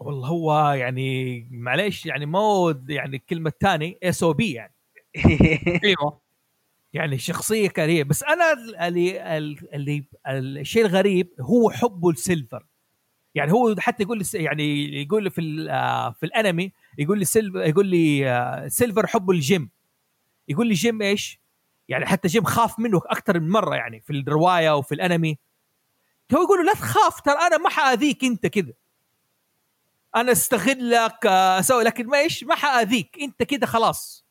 والله 0.03 0.29
هو 0.29 0.71
يعني 0.73 1.49
معليش 1.51 2.07
يعني 2.07 2.27
مو 2.27 2.75
يعني 2.89 3.17
الكلمة 3.17 3.49
الثانية 3.51 3.99
SOB 4.03 4.53
يعني. 4.53 4.75
أيوه. 5.85 6.21
يعني 6.93 7.19
شخصية 7.19 7.69
كريهة. 7.69 8.05
بس 8.05 8.23
أنا 8.25 8.53
اللي 8.89 9.23
اللي 9.75 10.05
الشيء 10.29 10.87
الغريب 10.87 11.29
هو 11.41 11.71
حبه 11.71 12.13
لسيلفر. 12.13 12.67
يعني 13.35 13.53
هو 13.53 13.75
حتى 13.79 14.03
يقول 14.03 14.19
لي 14.19 14.25
يعني 14.35 14.95
يقول 15.03 15.25
لي 15.25 15.31
في 15.31 15.67
آه، 15.71 16.11
في 16.11 16.27
الأنمي 16.27 16.73
يقول 16.99 17.19
لي 17.19 17.25
سيلفر 17.25 17.61
يقول 17.61 17.87
لي 17.87 18.31
آه، 18.31 18.69
سيلفر 18.69 19.07
حبه 19.07 19.35
لجيم 19.35 19.71
يقول 20.49 20.67
لي 20.67 20.75
جيم 20.75 21.03
إيش؟ 21.03 21.41
يعني 21.89 22.07
حتى 22.07 22.29
جيم 22.29 22.45
خاف 22.45 22.79
منه 22.81 23.01
أكثر 23.07 23.41
من 23.41 23.49
مرة 23.49 23.75
يعني 23.77 24.01
في 24.01 24.11
الرواية 24.13 24.77
وفي 24.77 24.95
الأنمي. 24.95 25.39
هو 26.35 26.43
يقول 26.43 26.59
له 26.59 26.65
لا 26.65 26.73
تخاف 26.73 27.21
ترى 27.21 27.35
أنا 27.35 27.59
ما 27.59 27.71
حأذيك 27.71 28.25
أنت 28.25 28.47
كذا. 28.47 28.73
أنا 30.17 30.33
استغلك 30.33 31.27
آه، 31.27 31.59
أسوي 31.59 31.85
لكن 31.85 32.07
ما 32.07 32.19
إيش؟ 32.19 32.45
ما 32.45 32.55
حأذيك. 32.55 33.17
أنت 33.23 33.43
كذا 33.43 33.67
خلاص. 33.67 34.23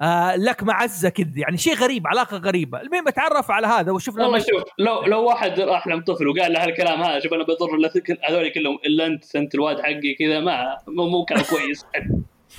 آه 0.00 0.36
لك 0.36 0.62
معزة 0.62 1.08
كذا 1.08 1.30
يعني 1.36 1.56
شيء 1.58 1.74
غريب 1.74 2.06
علاقة 2.06 2.36
غريبة. 2.36 2.80
المهم 2.80 3.08
أتعرف 3.08 3.50
على 3.50 3.66
هذا 3.66 3.92
والله 3.92 4.30
مش- 4.36 4.42
شوف 4.42 4.62
لو 4.78 5.02
لو 5.02 5.24
واحد 5.24 5.60
راح 5.60 5.86
لم 5.86 6.00
طفل 6.00 6.28
وقال 6.28 6.52
له 6.52 6.64
هالكلام 6.64 7.02
هذا 7.02 7.20
شوف 7.20 7.32
أنا 7.32 7.42
بضر 7.44 7.90
هذول 8.28 8.48
كلهم 8.52 8.78
إلا 8.86 9.06
أنت 9.06 9.36
أنت 9.36 9.54
الواد 9.54 9.80
حقي 9.80 10.14
كذا 10.18 10.40
ما 10.40 10.78
مو 10.88 11.08
مو 11.08 11.24
كان 11.24 11.42
كويس. 11.42 11.84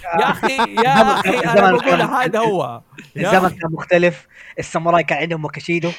يا 0.03 0.31
أخي 0.31 0.57
يا 0.57 1.01
أخي 1.19 1.29
أنا 1.39 1.71
بقول 1.71 2.01
هذا 2.01 2.39
هو. 2.39 2.81
الزمن. 3.17 3.49
كان 3.49 3.71
مختلف. 3.71 4.27
الساموراي 4.59 5.03
كان 5.03 5.17
عندهم 5.17 5.45
مكاشيدو 5.45 5.91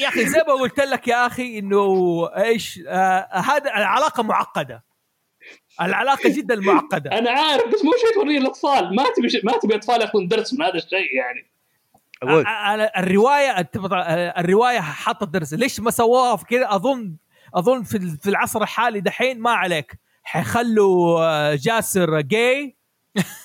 يا 0.00 0.08
أخي 0.08 0.26
زي 0.26 0.38
ما 0.48 0.52
قلت 0.54 0.80
لك 0.80 1.08
يا 1.08 1.26
أخي 1.26 1.58
إنه 1.58 1.84
إيش 2.36 2.80
آه 2.88 3.28
هذا 3.32 3.70
العلاقة 3.76 4.22
معقدة. 4.22 4.84
العلاقة 5.80 6.28
جدا 6.38 6.56
معقدة. 6.60 7.18
أنا 7.18 7.30
عارف 7.30 7.66
بس 7.74 7.84
مو 7.84 7.92
شيء 8.00 8.14
توريه 8.14 8.38
الأطفال. 8.38 8.94
ما 8.96 9.04
تبي 9.16 9.40
ما 9.44 9.58
تبي 9.58 9.74
أطفال 9.74 10.00
يأخذون 10.00 10.28
درس 10.28 10.54
من 10.54 10.62
هذا 10.62 10.74
الشيء 10.74 11.14
يعني. 11.16 11.52
أنا 12.46 12.98
الرواية 12.98 13.70
الرواية 14.38 14.80
حاطة 14.80 15.26
درس. 15.26 15.54
ليش 15.54 15.80
ما 15.80 15.90
سووها 15.90 16.36
في 16.36 16.44
كذا؟ 16.44 16.66
أظن 16.74 17.16
أظن 17.54 17.82
في 17.82 18.26
العصر 18.28 18.62
الحالي 18.62 19.00
دحين 19.00 19.40
ما 19.40 19.50
عليك. 19.50 19.98
حيخلوا 20.24 21.20
آه، 21.24 21.54
جاسر 21.54 22.20
جاي 22.20 22.76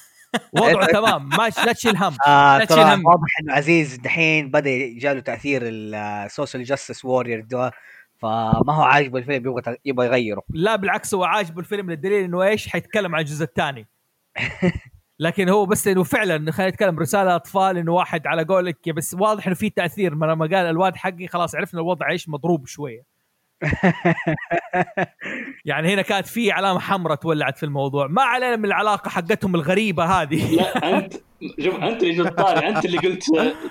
وضعه 0.53 0.85
تمام. 0.85 1.29
ما 1.29 1.49
لا 1.65 1.73
تشيل 1.73 1.97
هم. 1.97 2.15
آه 2.27 2.57
لا 2.57 2.65
تشيل 2.65 2.79
هم. 2.79 3.05
واضح 3.05 3.39
إنه 3.41 3.53
عزيز. 3.53 3.97
دحين 3.97 4.51
بدأ 4.51 4.99
جاله 4.99 5.19
تأثير 5.19 5.61
ال 5.65 5.79
social 5.79 6.63
justice 6.63 7.05
warrior 7.05 7.41
ده 7.41 7.71
فما 8.19 8.73
هو 8.73 8.81
عاجبه 8.81 9.19
الفيلم 9.19 9.47
يبغى 9.47 9.77
يبغى 9.85 10.05
يغيره. 10.05 10.43
لا 10.49 10.75
بالعكس 10.75 11.13
هو 11.13 11.23
عاجبه 11.23 11.59
الفيلم 11.59 11.91
للدليل 11.91 12.23
إنه 12.23 12.43
إيش؟ 12.43 12.67
حيتكلم 12.67 13.15
عن 13.15 13.21
الجزء 13.21 13.43
الثاني. 13.43 13.87
لكن 15.19 15.49
هو 15.49 15.65
بس 15.65 15.87
إنه 15.87 16.03
فعلا 16.03 16.51
خلينا 16.51 16.71
نتكلم 16.71 16.99
رسالة 16.99 17.35
أطفال 17.35 17.77
إنه 17.77 17.93
واحد 17.93 18.27
على 18.27 18.43
قولك 18.43 18.89
بس 18.89 19.13
واضح 19.13 19.47
إنه 19.47 19.55
في 19.55 19.69
تأثير. 19.69 20.15
ما 20.15 20.25
لما 20.25 20.45
قال 20.45 20.65
الواد 20.65 20.95
حقي 20.95 21.27
خلاص 21.27 21.55
عرفنا 21.55 21.79
الوضع 21.79 22.09
إيش 22.09 22.29
مضروب 22.29 22.67
شوية. 22.67 23.16
يعني 25.65 25.93
هنا 25.93 26.01
كانت 26.01 26.27
في 26.27 26.51
علامة 26.51 26.79
حمراء 26.79 27.15
تولعت 27.15 27.57
في 27.57 27.63
الموضوع. 27.63 28.07
ما 28.07 28.21
علينا 28.21 28.55
من 28.55 28.65
العلاقة 28.65 29.09
حقتهم 29.09 29.55
الغريبة 29.55 30.05
هذه. 30.05 30.55
لا 30.55 30.97
انت 30.97 31.13
شوف 31.59 31.75
أنت 31.75 32.03
اللي 32.03 32.13
جبت 32.13 32.37
طاري 32.37 32.67
أنت 32.67 32.85
اللي 32.85 32.97
قلت 32.97 33.23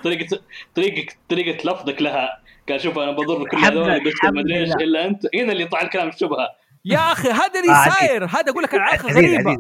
طريقه 0.05 0.39
طريقه 0.75 1.15
طريقة 1.29 1.71
لفظك 1.71 2.03
لها. 2.03 2.29
قال 2.69 2.81
شوف 2.81 2.99
أنا 2.99 3.13
بضر 3.13 3.49
كل 3.49 3.57
هذول 3.57 4.05
بس 4.05 4.13
ما 4.25 4.41
أدري 4.41 4.61
إيش. 4.61 4.71
إلا 4.71 5.07
أنت. 5.07 5.23
هنا 5.35 5.53
اللي 5.53 5.65
طلع 5.65 5.83
الكلام 5.83 6.09
الشبهه 6.09 6.49
يا 6.85 7.13
أخي 7.13 7.29
هذا 7.29 7.61
اللي. 7.61 7.91
صاير. 7.91 8.25
هذا 8.25 8.51
أقول 8.51 8.63
لك 8.63 8.75
العلاقة 8.75 9.13
غريبه 9.13 9.57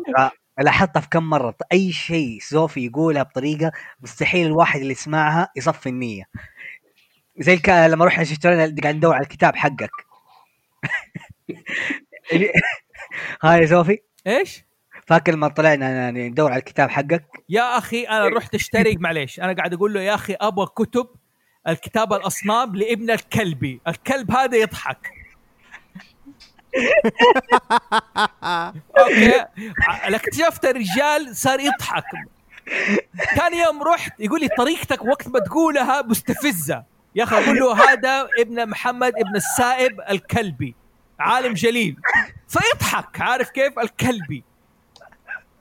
لاحظتها 0.59 1.01
في 1.01 1.09
كم 1.09 1.31
مرة. 1.31 1.55
أي 1.73 1.93
شيء 1.93 2.39
زوفي 2.51 2.87
يقولها 2.87 3.23
بطريقة 3.23 3.73
مستحيل 4.01 4.47
الواحد 4.47 4.81
اللي 4.81 4.93
يسمعها 4.93 5.49
يصفي 5.57 5.89
النية. 5.89 6.25
زي 7.39 7.55
الك... 7.55 7.69
لما 7.69 8.05
رحنا 8.05 8.23
اشترينا 8.23 8.75
قاعد 8.83 8.97
ندور 8.97 9.15
على 9.15 9.23
الكتاب 9.23 9.57
حقك. 9.57 9.91
هاي 13.43 13.67
زوفي 13.67 13.99
إيش؟ 14.27 14.65
فاكر 15.07 15.33
لما 15.33 15.49
طلعنا 15.49 16.11
ندور 16.11 16.51
على 16.51 16.59
الكتاب 16.59 16.91
حقك؟ 16.91 17.25
يا 17.49 17.79
أخي 17.79 18.05
أنا 18.05 18.29
رحت 18.29 18.55
اشتري 18.55 18.97
معليش 18.97 19.41
أنا 19.41 19.53
قاعد 19.53 19.75
أقول 19.75 19.95
له 19.95 20.01
يا 20.01 20.15
أخي 20.15 20.37
أبغى 20.41 20.67
كتب 20.67 21.07
الكتاب 21.69 22.13
الأصنام 22.13 22.77
لابن 22.77 23.11
الكلبي. 23.11 23.81
الكلب 23.89 24.31
هذا 24.31 24.57
يضحك. 24.57 25.11
أوكي؟ 28.99 29.45
اكتشفت 29.89 30.65
الرجال 30.65 31.37
صار 31.37 31.61
يضحك. 31.61 32.05
ثاني 33.37 33.57
يوم 33.57 33.83
رحت 33.83 34.21
يقول 34.21 34.41
لي 34.41 34.49
طريقتك 34.49 35.05
وقت 35.05 35.29
ما 35.29 35.39
تقولها 35.39 36.03
مستفزة. 36.03 36.96
يا 37.17 37.25
أخي 37.25 37.37
أقول 37.45 37.57
له 37.57 37.93
هذا 37.93 38.29
ابن 38.39 38.69
محمد 38.69 39.13
ابن 39.17 39.37
السائب 39.37 40.01
الكلبي 40.11 40.75
عالم 41.19 41.55
جليل. 41.55 41.97
فيضحك 42.49 43.21
عارف 43.21 43.51
كيف؟ 43.51 43.79
الكلبي. 43.79 44.45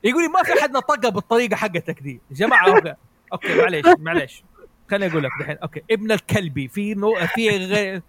يقول 0.03 0.23
لي 0.23 0.29
ما 0.29 0.43
في 0.43 0.59
أحد 0.59 0.71
نطقها 0.71 1.09
بالطريقة 1.09 1.55
حقتك 1.55 2.01
دي. 2.01 2.21
جماعة 2.31 2.67
okay. 2.67 2.93
okay 3.33 3.55
معليش 3.55 3.85
معليش. 3.99 4.43
خليني 4.91 5.11
أقول 5.11 5.23
لك 5.23 5.31
دحين. 5.39 5.57
okay 5.57 5.83
ابن 5.91 6.11
الكلبي. 6.11 6.67
في 6.67 6.93
نوع 6.93 7.25
في 7.25 7.49
غير. 7.49 8.01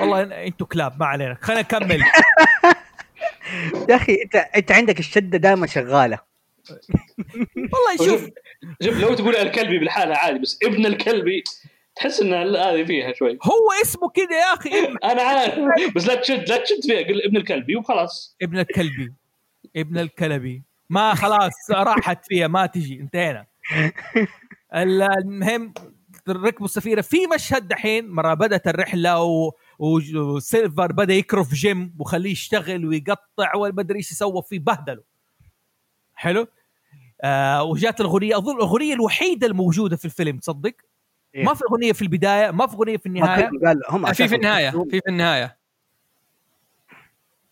والله 0.00 0.22
أنتوا 0.22 0.66
كلاب 0.66 1.00
ما 1.00 1.06
علينا. 1.06 1.38
خلينا 1.40 1.62
نكمل. 1.62 2.02
يا 3.88 3.96
أخي 3.96 4.22
أنت 4.24 4.36
أنت 4.36 4.72
عندك 4.72 4.98
الشدة 4.98 5.38
دائما 5.38 5.66
شغالة. 5.66 6.18
والله 7.56 7.96
شوف. 8.18 8.30
شوف 8.82 9.00
لو 9.00 9.14
تقول 9.14 9.36
الكلبي 9.36 9.78
بالحالة 9.78 10.14
عادي 10.16 10.38
بس 10.38 10.58
ابن 10.64 10.86
الكلبي 10.86 11.42
تحس 11.96 12.20
إن 12.20 12.34
هذه 12.56 12.84
فيها 12.84 13.12
شوي. 13.12 13.38
هو 13.42 13.72
اسمه 13.82 14.08
كذا 14.08 14.38
يا 14.38 14.54
أخي 14.54 14.70
أنا 15.12 15.22
عارف 15.22 15.58
بس 15.94 16.06
لا 16.06 16.14
تشد 16.14 16.48
لا 16.48 16.56
تشد 16.56 16.82
فيها 16.82 16.98
قل 17.02 17.22
ابن 17.22 17.36
الكلبي 17.36 17.76
وخلاص. 17.76 18.36
ابن 18.42 18.58
الكلبي 18.58 19.12
ابن 19.76 19.98
الكلبي. 19.98 20.62
ما 20.90 21.14
خلاص 21.14 21.52
راحت 21.70 22.26
فيها 22.26 22.48
ما 22.48 22.66
تجي 22.66 23.00
انتهينا. 23.00 23.46
ال- 24.74 25.02
المهم 25.18 25.74
ركبوا 26.28 26.66
السفينة. 26.66 27.02
في 27.02 27.26
مشهد 27.34 27.68
دحين 27.68 28.08
مرة 28.10 28.34
بدأت 28.34 28.68
الرحلة 28.68 29.22
و... 29.22 29.52
وسيلفر 29.78 30.92
بدأ 30.92 31.14
يكرف 31.14 31.54
جيم 31.54 31.94
وخليه 31.98 32.30
يشتغل 32.30 32.86
ويقطع 32.86 33.54
وما 33.56 33.80
أدري 33.82 33.98
إيش 33.98 34.12
يسوى 34.12 34.42
فيه 34.42 34.58
بهدلة. 34.58 35.02
حلو؟ 36.14 36.46
آه 37.22 37.62
وجات 37.62 38.00
الأغنية. 38.00 38.36
أظن 38.38 38.56
الأغنية 38.56 38.94
الوحيدة 38.94 39.46
الموجودة 39.46 39.96
في 39.96 40.04
الفيلم 40.04 40.38
تصدق؟ 40.38 40.72
إيه. 41.34 41.44
ما 41.44 41.54
في 41.54 41.64
أغنية 41.70 41.92
في 41.92 42.02
البداية 42.02 42.50
ما 42.50 42.66
في 42.66 42.74
أغنية 42.74 42.96
في 42.96 43.06
النهاية؟ 43.06 43.50
قال 43.66 43.82
هم 43.88 44.12
في 44.12 44.28
في 44.28 44.34
النهاية 44.34 44.70
في 44.70 45.00
في 45.00 45.08
النهاية. 45.08 45.58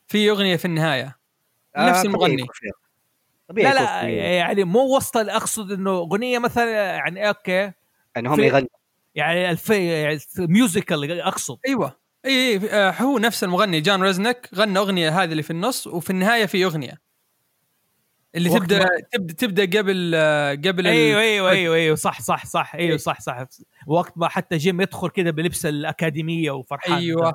في 0.06 0.30
أغنية 0.30 0.56
في 0.56 0.64
النهاية. 0.64 1.18
آه، 1.76 1.88
نفس 1.90 1.98
طبيعي 2.00 2.14
المغني. 2.14 2.46
فيها. 2.52 2.72
طبيعي 3.48 3.74
لا 3.74 3.80
لا. 4.02 4.08
يعني 4.08 4.64
مو 4.64 4.96
وسط 4.96 5.16
اقصد 5.16 5.72
إنه 5.72 5.90
أغنية 5.90 6.38
مثلا 6.38 6.70
يعني 6.70 7.28
okay. 7.28 7.72
ان 8.16 8.26
هم 8.26 8.36
في- 8.36 8.46
يغنوا 8.46 8.68
يعني 9.14 9.50
الفي 9.50 9.86
يعني 10.02 10.18
musical 10.38 11.20
أقصد. 11.20 11.58
أيوه. 11.66 11.96
اي 12.24 12.30
اي 12.52 12.70
آه، 12.70 12.90
هو 12.90 13.18
نفس 13.18 13.44
المغني. 13.44 13.80
John 13.80 14.02
Rzeznik 14.02 14.48
غنى 14.54 14.78
أغنية 14.78 15.22
هذه 15.22 15.30
اللي 15.32 15.42
في 15.42 15.50
النص 15.50 15.86
وفي 15.86 16.10
النهاية 16.10 16.46
في 16.46 16.64
أغنية. 16.64 17.00
اللي 18.34 18.48
تبدأ 18.50 18.78
ما- 18.78 18.88
تبدا 19.12 19.34
تبدأ 19.34 19.78
قبل 19.78 20.16
قبل 20.68 20.86
أيوه 20.86 21.20
أيوه 21.20 21.50
أيوه 21.50 21.76
أيوه 21.76 21.96
صح 21.96 22.20
صح 22.20 22.46
صح 22.46 22.74
أيوه 22.74 22.96
صح 22.96 23.20
صح. 23.20 23.46
وقت 23.86 24.12
ما 24.18 24.28
حتى 24.28 24.56
جيم 24.56 24.80
يدخل 24.80 25.08
كذا 25.08 25.30
بلبس 25.30 25.66
الأكاديمية 25.66 26.50
وفرحان 26.50 26.92
أيوه. 26.98 27.34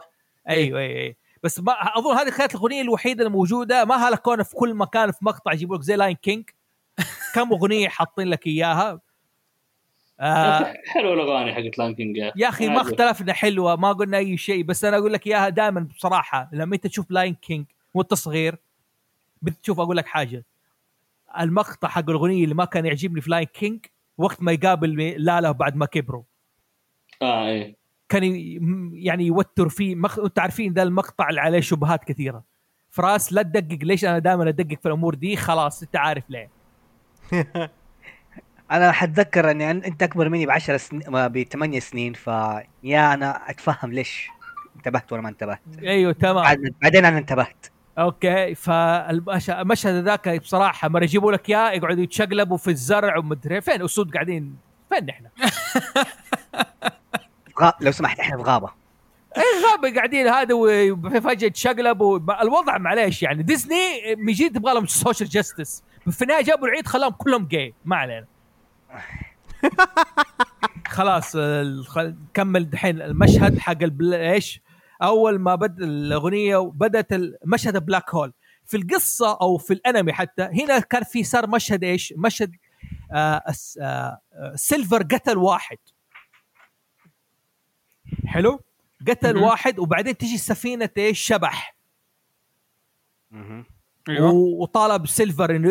أيوه 0.50 0.80
أيوه, 0.80 1.00
أيوة. 1.02 1.16
بس 1.44 1.60
ما 1.60 1.74
أظن 1.98 2.18
هذه 2.18 2.30
كانت 2.38 2.56
الأغنية 2.56 2.82
الوحيدة 2.82 3.26
الموجودة 3.28 3.86
ما 3.86 3.96
هلكونا 3.96 4.44
في 4.44 4.56
كل 4.56 4.74
مكان 4.74 5.12
في 5.12 5.18
مقطع 5.26 5.54
يجيبوا 5.54 5.76
لك 5.78 5.82
زي 5.82 5.96
Lion 5.96 6.16
King 6.16 6.50
كم 7.36 7.52
أغنية 7.54 7.88
حاطين 7.90 8.28
لك 8.28 8.48
إياها؟ 8.48 9.00
آه. 10.20 10.74
حلوة 10.86 11.14
الأغاني 11.14 11.54
حقت 11.54 11.78
Lion 11.78 11.98
King 11.98 12.18
يا 12.18 12.50
أخي. 12.50 12.68
ما 12.70 12.82
اختلفنا 12.82 13.34
حلوة 13.34 13.76
ما 13.76 13.92
قلنا 13.92 14.18
أي 14.18 14.38
شيء. 14.38 14.64
بس 14.64 14.86
أنا 14.86 14.98
أقول 14.98 15.14
لك 15.14 15.28
إياها 15.28 15.50
دائما 15.50 15.82
بصراحة 15.82 16.50
لما 16.54 16.76
أنت 16.76 16.88
تشوف 16.88 17.12
Lion 17.12 17.36
King 17.36 17.66
وأنت 17.94 18.14
صغير 18.14 18.56
بتشوف 19.42 19.80
أقول 19.80 19.98
لك 19.98 20.06
حاجة. 20.08 20.46
المقطع 21.44 21.88
حق 21.88 22.10
الأغنية 22.10 22.44
اللي 22.44 22.56
ما 22.56 22.66
كان 22.66 22.86
يعجبني 22.86 23.22
في 23.22 23.30
Lion 23.30 23.46
King 23.46 23.86
وقت 24.18 24.44
ما 24.44 24.52
يقابل 24.52 24.96
نالا 25.18 25.52
بعد 25.52 25.76
ما 25.76 25.86
كبروا. 25.86 26.24
آه 27.22 27.48
إيه. 27.48 27.76
كان 28.10 28.24
يعني 28.94 29.26
يوتر 29.26 29.70
فيه. 29.70 29.96
مخ... 29.96 30.20
أنتوا 30.20 30.44
عارفين 30.44 30.74
ذا 30.74 30.84
المقطع 30.84 31.30
اللي 31.30 31.42
عليه 31.42 31.60
شبهات 31.60 32.04
كثيرة. 32.04 32.44
فراس 32.90 33.34
لا 33.34 33.42
تدقق. 33.42 33.84
ليش 33.84 34.06
أنا 34.06 34.20
دائما 34.20 34.50
أدقق 34.50 34.80
في 34.82 34.86
الأمور 34.88 35.16
دي؟ 35.16 35.36
خلاص 35.36 35.84
أنت 35.84 35.96
عارف 35.96 36.24
ليه. 36.30 36.50
أنا 38.72 38.92
حتذكر 38.92 39.52
إني 39.52 39.64
أن- 39.82 39.86
أنت 39.86 40.04
أكبر 40.04 40.30
مني 40.30 40.46
ب 40.46 40.50
10 40.50 40.78
سنين 40.78 41.02
ب 41.28 41.44
8 41.44 41.80
سنين 41.80 42.14
فيا 42.14 43.14
أنا 43.14 43.50
أتفهم 43.50 43.94
ليش 43.94 44.28
انتبهت 44.76 45.14
ولا 45.14 45.22
ما 45.22 45.30
انتبهت. 45.30 45.62
أيوه 45.84 46.14
تمام. 46.14 46.36
بعد- 46.36 46.74
بعدين 46.82 47.06
أنا 47.06 47.18
انتبهت. 47.18 47.66
okay 47.98 48.56
فالمشهد 48.56 50.04
ذاك 50.04 50.42
بصراحة 50.42 50.90
ما 50.90 51.00
يجيبوا 51.00 51.32
لك 51.32 51.50
إياه 51.50 51.72
يقعدوا 51.72 52.04
يتشقلبوا 52.04 52.58
في 52.58 52.72
الزرع 52.72 53.18
ومدري 53.18 53.62
فين؟ 53.62 53.84
أسود 53.84 54.14
قاعدين. 54.14 54.56
فين 54.90 55.06
نحن؟ 55.06 55.26
لو 57.82 57.92
سمحت 57.92 58.20
إحنا 58.20 58.38
في 58.38 58.44
غابة. 58.44 58.70
اي 59.38 59.44
غابة 59.72 59.96
قاعدين 59.96 60.28
هذا 60.28 60.54
وفجاه 60.54 61.48
يتشقلبوا. 61.48 62.42
الوضع 62.42 62.78
معليش 62.78 63.24
يعني. 63.24 63.44
ديزني 63.44 64.16
من 64.18 64.36
تبغى 64.36 64.74
لهم 64.74 64.86
social 64.86 65.30
justice 65.30 65.84
في 66.12 66.22
النهايه 66.22 66.44
جابوا 66.44 66.68
العيد 66.68 66.88
خلاهم 66.88 67.12
كلهم 67.12 67.48
جاي 67.48 67.74
ما 67.86 67.96
علينا. 67.96 68.26
خلاص 70.88 71.36
نكمل 71.98 72.70
دحين 72.70 73.02
المشهد 73.02 73.60
حق. 73.60 73.78
إيش؟ 74.02 74.62
أول 75.04 75.40
ما 75.40 75.56
بدا 75.56 75.86
الأغنية 75.86 76.56
وبدات 76.58 77.14
المشهد 77.14 77.86
black 77.86 78.16
hole 78.16 78.34
في 78.66 78.78
القصة 78.78 79.38
أو 79.42 79.58
في 79.58 79.74
الأنمي 79.74 80.14
حتى 80.14 80.44
هنا 80.44 80.80
كان 80.80 81.04
في 81.04 81.24
صار 81.24 81.48
مشهد 81.48 81.84
إيش؟ 81.84 82.14
مشهد 82.18 82.56
آه 83.12 83.44
آه 83.82 84.22
سيلفر 84.56 85.04
قتل 85.04 85.38
واحد. 85.38 85.78
حلو؟ 88.28 88.60
قتل. 89.08 89.38
واحد 89.38 89.80
وبعدين 89.80 90.18
تجي 90.18 90.38
سفينة 90.38 90.90
إيش؟ 90.98 91.20
شبح. 91.20 91.76
و- 94.32 94.62
وطالب 94.64 95.08
سيلفر 95.08 95.56
إنه 95.56 95.70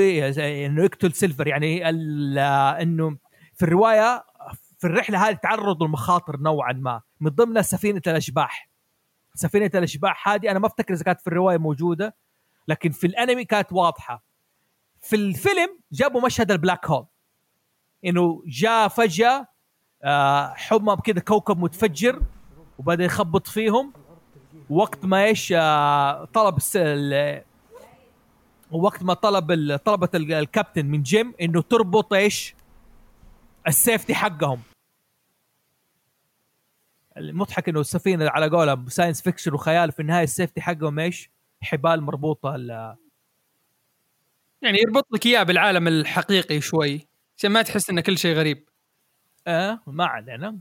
إنه 0.66 0.84
يقتل 0.84 1.12
سيلفر 1.12 1.46
يعني 1.46 1.88
ال- 1.90 2.38
إنه 2.82 3.16
في 3.54 3.62
الرواية 3.62 4.24
في 4.78 4.86
الرحلة 4.86 5.28
هذه 5.28 5.34
تعرضوا 5.34 5.86
لمخاطر 5.86 6.36
نوعا 6.40 6.72
ما. 6.72 7.00
من 7.20 7.30
ضمنها 7.30 7.62
سفينة 7.62 8.02
الأشباح. 8.06 8.68
سفينة 9.34 9.70
الاشباح 9.74 10.28
هذه 10.28 10.50
أنا 10.50 10.58
ما 10.58 10.66
أفتكر 10.66 10.94
إذا 10.94 11.04
كانت 11.04 11.20
في 11.20 11.26
الرواية 11.26 11.58
موجودة 11.58 12.16
لكن 12.68 12.90
في 12.90 13.06
الأنمي 13.06 13.44
كانت 13.44 13.72
واضحة. 13.72 14.24
في 15.00 15.16
الفيلم 15.16 15.78
جابوا 15.92 16.20
مشهد 16.20 16.50
البلاك 16.50 16.86
هول 16.86 17.06
إنه 18.04 18.42
جاء 18.46 18.88
فجأة 18.88 19.46
آه، 20.04 20.48
حمم 20.54 20.94
كذا 20.94 21.20
كوكب 21.20 21.58
متفجر 21.58 22.22
وبدأ 22.78 23.04
يخبط 23.04 23.46
فيهم. 23.46 23.92
وقت 24.70 25.04
ما 25.04 25.24
إيش 25.24 25.52
آه، 25.56 26.24
طلب 26.24 26.58
ووقت 28.70 29.02
ما 29.02 29.14
طلب 29.14 29.76
طلبت 29.76 30.14
ال- 30.14 30.32
الكابتن 30.32 30.86
من 30.86 31.02
جيم 31.02 31.34
إنه 31.40 31.62
تربط 31.62 32.12
إيش 32.12 32.54
ال 33.66 33.73
safety 33.73 34.14
حقهم. 34.14 34.60
المضحك 37.16 37.68
إنه 37.68 37.80
السفينه 37.80 38.30
على 38.30 38.48
قولهم 38.48 38.88
science 38.88 39.22
fiction 39.22 39.54
وخيال 39.54 39.92
في 39.92 40.00
النهاية 40.00 40.24
ال 40.24 40.30
safety 40.30 40.60
حقهم 40.60 40.98
إيش؟ 40.98 41.30
حبال 41.62 42.00
مربوطة 42.02 42.54
ال- 42.54 42.96
يعني 44.62 44.78
يربط 44.80 45.06
لك 45.12 45.26
إياه 45.26 45.42
بالعالم 45.42 45.88
الحقيقي 45.88 46.60
شوي. 46.60 47.08
عشان 47.36 47.50
ما 47.50 47.62
تحس 47.62 47.90
ان 47.90 48.00
كل 48.00 48.18
شيء 48.18 48.36
غريب. 48.36 48.68
آه 49.46 49.80
ما 49.86 50.04
علينا. 50.06 50.58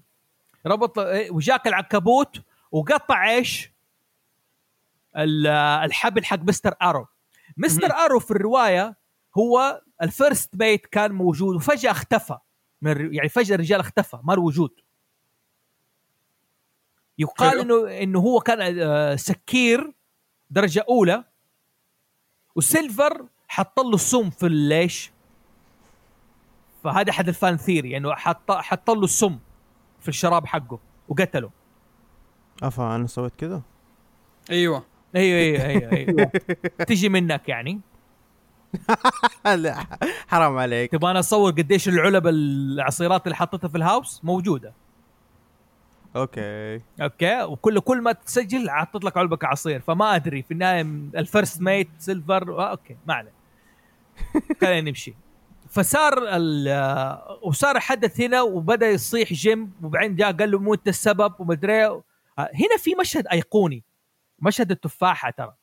ربط 0.65 0.99
إيه، 0.99 1.31
وجاك 1.31 1.67
العنكبوت 1.67 2.41
وقطع 2.71 3.29
إيش؟ 3.31 3.71
ال- 5.17 5.47
الحبل 5.85 6.25
حق 6.25 6.39
Mr. 6.39 6.75
Arrow. 6.81 7.07
Mr. 7.57 7.91
Arrow 7.91 8.19
في 8.19 8.31
الرواية 8.31 8.95
هو 9.37 9.81
ال 10.01 10.10
first 10.10 10.55
mate 10.55 10.85
كان 10.85 11.11
موجود 11.11 11.55
وفجأة 11.55 11.91
اختفى. 11.91 12.37
من 12.81 13.13
يعني 13.13 13.29
فجأة 13.29 13.55
الرجال 13.55 13.79
اختفى 13.79 14.19
ما 14.23 14.33
له 14.33 14.41
وجود. 14.41 14.71
يقال. 17.17 17.59
انه 17.59 18.03
إنه 18.03 18.19
هو 18.19 18.39
كان 18.39 18.79
آه، 18.79 19.15
سكير 19.15 19.93
درجة 20.49 20.85
أولى 20.89 21.23
وسيلفر 22.55 23.25
حط 23.47 23.79
له 23.79 23.95
السم 23.95 24.29
في 24.29 24.49
ليش 24.49 25.11
فهذا 26.83 27.09
أحد 27.09 27.27
ال 27.27 27.35
fan 27.35 27.57
theory 27.57 27.91
يعني 27.91 28.15
حط 28.15 28.51
حط 28.51 28.89
له 28.89 29.03
السم 29.03 29.39
في 29.99 30.09
الشراب 30.09 30.45
حقه 30.45 30.79
وقتله. 31.07 31.49
أفا 32.63 32.95
أنا 32.95 33.07
سويت 33.07 33.35
كذا؟ 33.37 33.61
أيوه. 34.51 34.83
أيوه 35.15 35.39
أيوه 35.39 35.65
أيوه, 35.65 35.91
أيوة. 35.91 36.31
تجي 36.87 37.09
منك 37.09 37.49
يعني. 37.49 37.81
لا 39.55 39.85
حرام 40.27 40.57
عليك. 40.57 40.91
تبغى 40.91 41.11
أنا 41.11 41.19
أصور 41.19 41.51
قديش 41.51 41.87
العلب 41.87 42.27
العصيرات 42.27 43.25
اللي 43.25 43.35
حطيتها 43.35 43.67
في 43.67 43.77
ال 43.77 43.84
house؟ 43.84 44.21
موجودة. 44.23 44.73
okay. 46.15 46.81
okay؟ 47.01 47.43
وكل 47.43 47.79
كل 47.79 48.01
ما 48.01 48.11
تسجل 48.11 48.69
حطيت 48.69 49.03
لك 49.03 49.17
علبة 49.17 49.37
عصير. 49.43 49.79
فما 49.79 50.15
أدري 50.15 50.41
في 50.41 50.51
النهاية 50.51 50.81
ال 51.15 51.23
first 51.23 51.61
mate 51.61 51.89
سيلفر 51.99 52.59
آه، 52.59 52.71
okay 52.71 52.97
ما 53.07 53.13
عليه. 53.13 53.33
خلينا 54.61 54.89
نمشي. 54.89 55.13
فصار 55.69 56.13
آه، 56.29 57.39
وصار 57.43 57.79
حدث 57.79 58.21
هنا 58.21 58.41
وبدأ 58.41 58.89
يصيح 58.89 59.33
جيم 59.33 59.73
وبعدين 59.83 60.15
جاء 60.15 60.31
قال 60.31 60.51
له 60.51 60.59
مو 60.59 60.73
انت 60.73 60.87
السبب 60.87 61.33
ومدري 61.39 61.85
آه، 61.85 62.03
هنا 62.37 62.77
في 62.77 62.95
مشهد 62.99 63.27
أيقوني. 63.27 63.83
مشهد 64.39 64.71
التفاحة 64.71 65.29
ترى. 65.29 65.53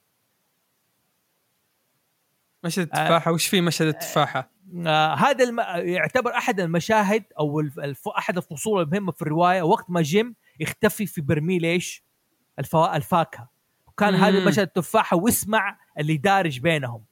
مشهد 2.64 2.82
التفاحة؟ 2.82 3.32
وش 3.32 3.46
في 3.46 3.60
مشهد 3.60 3.86
التفاحة؟ 3.86 4.50
آه 4.86 5.14
هذا 5.14 5.44
الم... 5.44 5.60
يعتبر 5.76 6.30
أحد 6.34 6.60
المشاهد 6.60 7.24
أو. 7.38 7.60
الف... 7.60 8.08
أحد 8.08 8.36
الفصول 8.36 8.82
المهمة 8.82 9.12
في 9.12 9.22
الرواية 9.22 9.62
وقت 9.62 9.84
ما 9.88 10.02
جيم 10.02 10.34
يختفي 10.60 11.06
في 11.06 11.20
برميل 11.20 11.64
إيش؟ 11.64 12.04
الفوا... 12.58 12.96
الفاكهة 12.96 13.50
وكان 13.86 14.14
مم. 14.14 14.20
هذا 14.20 14.44
مشهد 14.44 14.66
التفاحة 14.66 15.16
واسمع 15.16 15.78
اللي 15.98 16.16
دارج 16.16 16.60
بينهم 16.60 17.04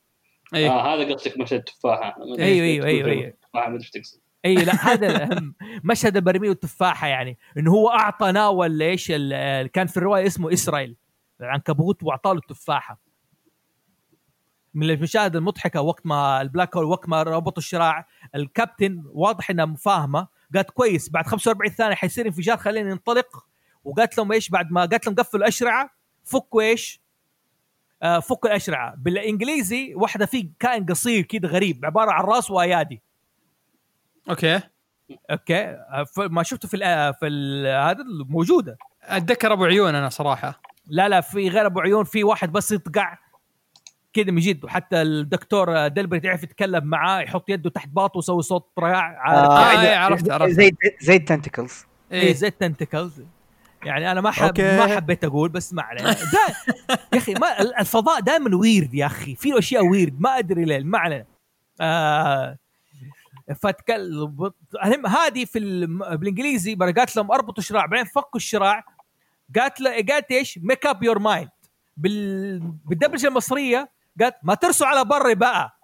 اي 0.54 0.68
آه 0.68 0.94
هذا 0.94 1.14
قصدك 1.14 1.38
مشهد 1.38 1.58
التفاحة 1.58 2.16
أيوه، 2.38 2.38
أيوه، 2.38 2.86
أيوه، 2.86 3.10
أيوه. 3.10 3.30
تفاحه 3.30 3.68
ما 3.68 3.74
أدري 3.74 3.78
إيش 3.78 3.90
تقصد 3.90 4.20
اي 4.44 4.54
لا 4.54 4.74
هذا 4.92 5.06
الأهم. 5.06 5.54
مشهد 5.84 6.16
البرميل 6.16 6.50
والتفاحة 6.50 7.06
يعني 7.06 7.38
انه 7.56 7.70
هو 7.70 7.88
اعطى 7.88 8.32
ناول 8.32 8.82
إيش 8.82 9.08
كان 9.72 9.86
في 9.86 9.96
الرواية 9.96 10.26
اسمه 10.26 10.52
إسرائيل 10.52 10.96
العنكبوت 11.40 12.02
وأعطاه 12.02 12.32
له 12.32 12.38
التفاحه 12.38 13.00
من 14.74 14.90
المشاهد 14.90 15.36
المضحكة 15.36 15.80
وقت 15.80 16.06
ما 16.06 16.40
البلاك 16.40 16.76
هول 16.76 16.84
وقت 16.84 17.08
ما 17.08 17.22
ربطوا 17.22 17.62
الشراع 17.62 18.08
الكابتن 18.34 19.02
واضح 19.06 19.50
إنها 19.50 19.64
مفاهمة 19.64 20.28
قالت 20.54 20.70
كويس 20.70 21.10
بعد 21.10 21.26
45 21.26 21.70
ثانية 21.70 21.94
حيصير 21.94 22.26
انفجار 22.26 22.56
خلينا 22.56 22.90
ننطلق 22.90 23.46
وقالت 23.84 24.18
لهم 24.18 24.32
إيش 24.32 24.50
بعد 24.50 24.72
ما 24.72 24.80
قالت 24.80 25.06
لهم 25.06 25.14
قفلوا 25.14 25.42
الأشرعة. 25.42 25.90
فكوا 26.24 26.62
إيش؟ 26.62 27.00
آه 28.02 28.20
فكوا 28.20 28.50
الأشرعة. 28.50 28.94
بالإنجليزي 28.96 29.94
واحدة 29.94 30.26
في 30.26 30.50
كائن 30.58 30.86
قصير 30.86 31.22
كده 31.22 31.48
غريب 31.48 31.84
عبارة 31.84 32.10
عن 32.10 32.24
راس 32.24 32.50
وأيادي. 32.50 33.02
okay. 34.30 34.60
okay. 35.30 35.64
آه، 35.64 36.06
ما 36.18 36.42
شفته 36.42 36.68
في 36.68 36.76
ال 36.76 37.14
في 37.14 37.26
ال 37.26 37.66
هذا 37.66 38.04
موجودة. 38.28 38.78
أتذكر 39.02 39.52
أبو 39.52 39.64
عيون 39.64 39.94
أنا 39.94 40.08
صراحة. 40.08 40.60
لا 40.86 41.08
لا 41.08 41.20
في 41.20 41.48
غير 41.48 41.66
أبو 41.66 41.80
عيون 41.80 42.04
في 42.04 42.24
واحد 42.24 42.52
بس 42.52 42.72
يطقع 42.72 43.18
كذا 44.22 44.30
من 44.30 44.40
جد. 44.40 44.64
وحتى 44.64 45.02
الدكتور 45.02 45.88
دلبرت 45.88 46.24
يعرف 46.24 46.42
يتكلم 46.42 46.84
معاه 46.84 47.20
يحط 47.20 47.48
يده 47.48 47.70
تحت 47.70 47.88
باطه 47.88 48.16
ويسوي 48.16 48.42
صوت 48.42 48.70
رياع 48.78 49.18
عارف 49.20 49.38
آه، 49.50 49.58
آه، 49.58 49.80
إيه، 49.82 49.96
عرفت- 49.96 50.30
عرفت. 50.30 50.50
زي 50.52 50.70
زي 51.00 51.16
ال 51.16 51.23
tentacles 51.23 51.86
اي 52.12 52.34
زي 52.34 52.48
ال 52.48 52.56
tentacles 52.56 53.22
يعني 53.84 54.10
أنا 54.12 54.20
ما 54.20 54.30
حب 54.30 54.46
okay. 54.46 54.76
ما 54.76 54.96
حبيت 54.96 55.24
أقول 55.24 55.48
بس 55.48 55.74
ما 55.74 55.82
علينا. 55.82 56.10
يا 57.12 57.18
أخي 57.18 57.34
ما 57.34 57.60
الفضاء 57.80 58.20
دائما 58.20 58.56
weird 58.56 58.94
يا 58.94 59.06
أخي. 59.06 59.34
في 59.34 59.58
أشياء 59.58 59.86
weird 59.86 60.20
ما 60.20 60.38
أدري 60.38 60.64
ليه 60.64 60.84
ما 60.84 60.98
علينا. 60.98 61.24
آه 61.80 62.58
هذه 65.06 65.44
في 65.44 65.60
بالإنجليزي 66.16 66.74
قالت 66.74 67.16
لهم 67.16 67.32
اربطوا 67.32 67.58
الشراع 67.58 67.86
بعدين 67.86 68.04
فكوا 68.06 68.36
الشراع. 68.36 68.84
قالت 69.58 69.80
له 69.80 69.90
قالت 69.90 70.30
إيش؟ 70.30 70.58
make 70.62 70.86
up 70.86 71.02
your 71.02 71.18
mind 71.18 71.48
بال... 71.96 72.58
بالدبلجة 72.60 73.26
المصرية 73.28 73.88
قالت 74.20 74.36
ما 74.42 74.54
ترسوا 74.54 74.86
على 74.86 75.04
بر 75.04 75.34
بقى. 75.34 75.78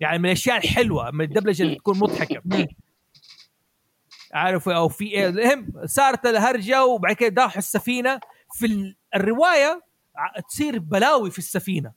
يعني 0.00 0.18
من 0.18 0.24
الأشياء 0.26 0.56
الحلوة 0.56 1.10
من 1.10 1.24
الدبلجة 1.24 1.62
اللي 1.62 1.74
تكون 1.74 1.98
مضحكة. 1.98 2.42
عارف 4.32 4.68
أو 4.68 4.88
في 4.88 5.04
إيه 5.04 5.28
المهم 5.28 5.72
صارت 5.86 6.26
الهرجة 6.26 6.84
وبعد 6.84 7.14
كده 7.14 7.28
داحوا 7.28 7.58
السفينة. 7.58 8.20
في 8.54 8.66
ال- 8.66 8.96
الرواية 9.14 9.82
تصير 10.48 10.78
بلاوي 10.78 11.30
في 11.30 11.38
السفينة. 11.38 11.92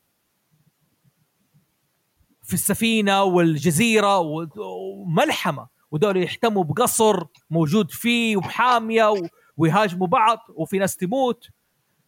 في 2.44 2.54
السفينة 2.54 3.24
والجزيرة 3.24 4.18
وملحمة. 4.58 5.68
ودول 5.92 6.18
يحتموا 6.24 6.64
بقصر 6.64 7.24
موجود 7.50 7.92
فيه 7.92 8.38
وبحامية 8.38 9.14
ويهاجموا 9.58 10.08
بعض 10.08 10.38
وفي 10.56 10.78
ناس 10.78 10.96
تموت. 10.98 11.48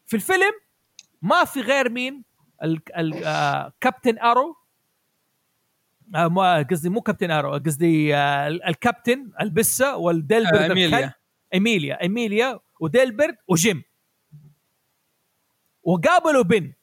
في 0.07 0.15
الفيلم 0.15 0.53
ما 1.21 1.45
في 1.45 1.61
غير 1.61 1.89
مين؟ 1.89 2.23
ال- 2.63 2.97
ال- 2.97 3.23
آه، 3.23 3.73
كابتن 3.81 4.19
ارو 4.19 4.55
آه، 6.15 6.27
ما 6.27 6.61
قصدي 6.61 6.89
مو 6.89 7.01
كابتن 7.01 7.31
ارو 7.31 7.53
قصدي 7.57 8.15
آه، 8.15 8.47
ال- 8.47 8.63
الكابتن 8.63 9.31
البسة 9.41 9.97
والديلبرد 9.97 10.55
آه، 10.55 10.63
إيميليا. 10.63 11.13
إيميليا 11.53 12.01
إيميليا 12.01 12.59
وديلبرد 12.79 13.35
وجيم. 13.47 13.83
وقابلوا 15.83 16.43
بن. 16.43 16.73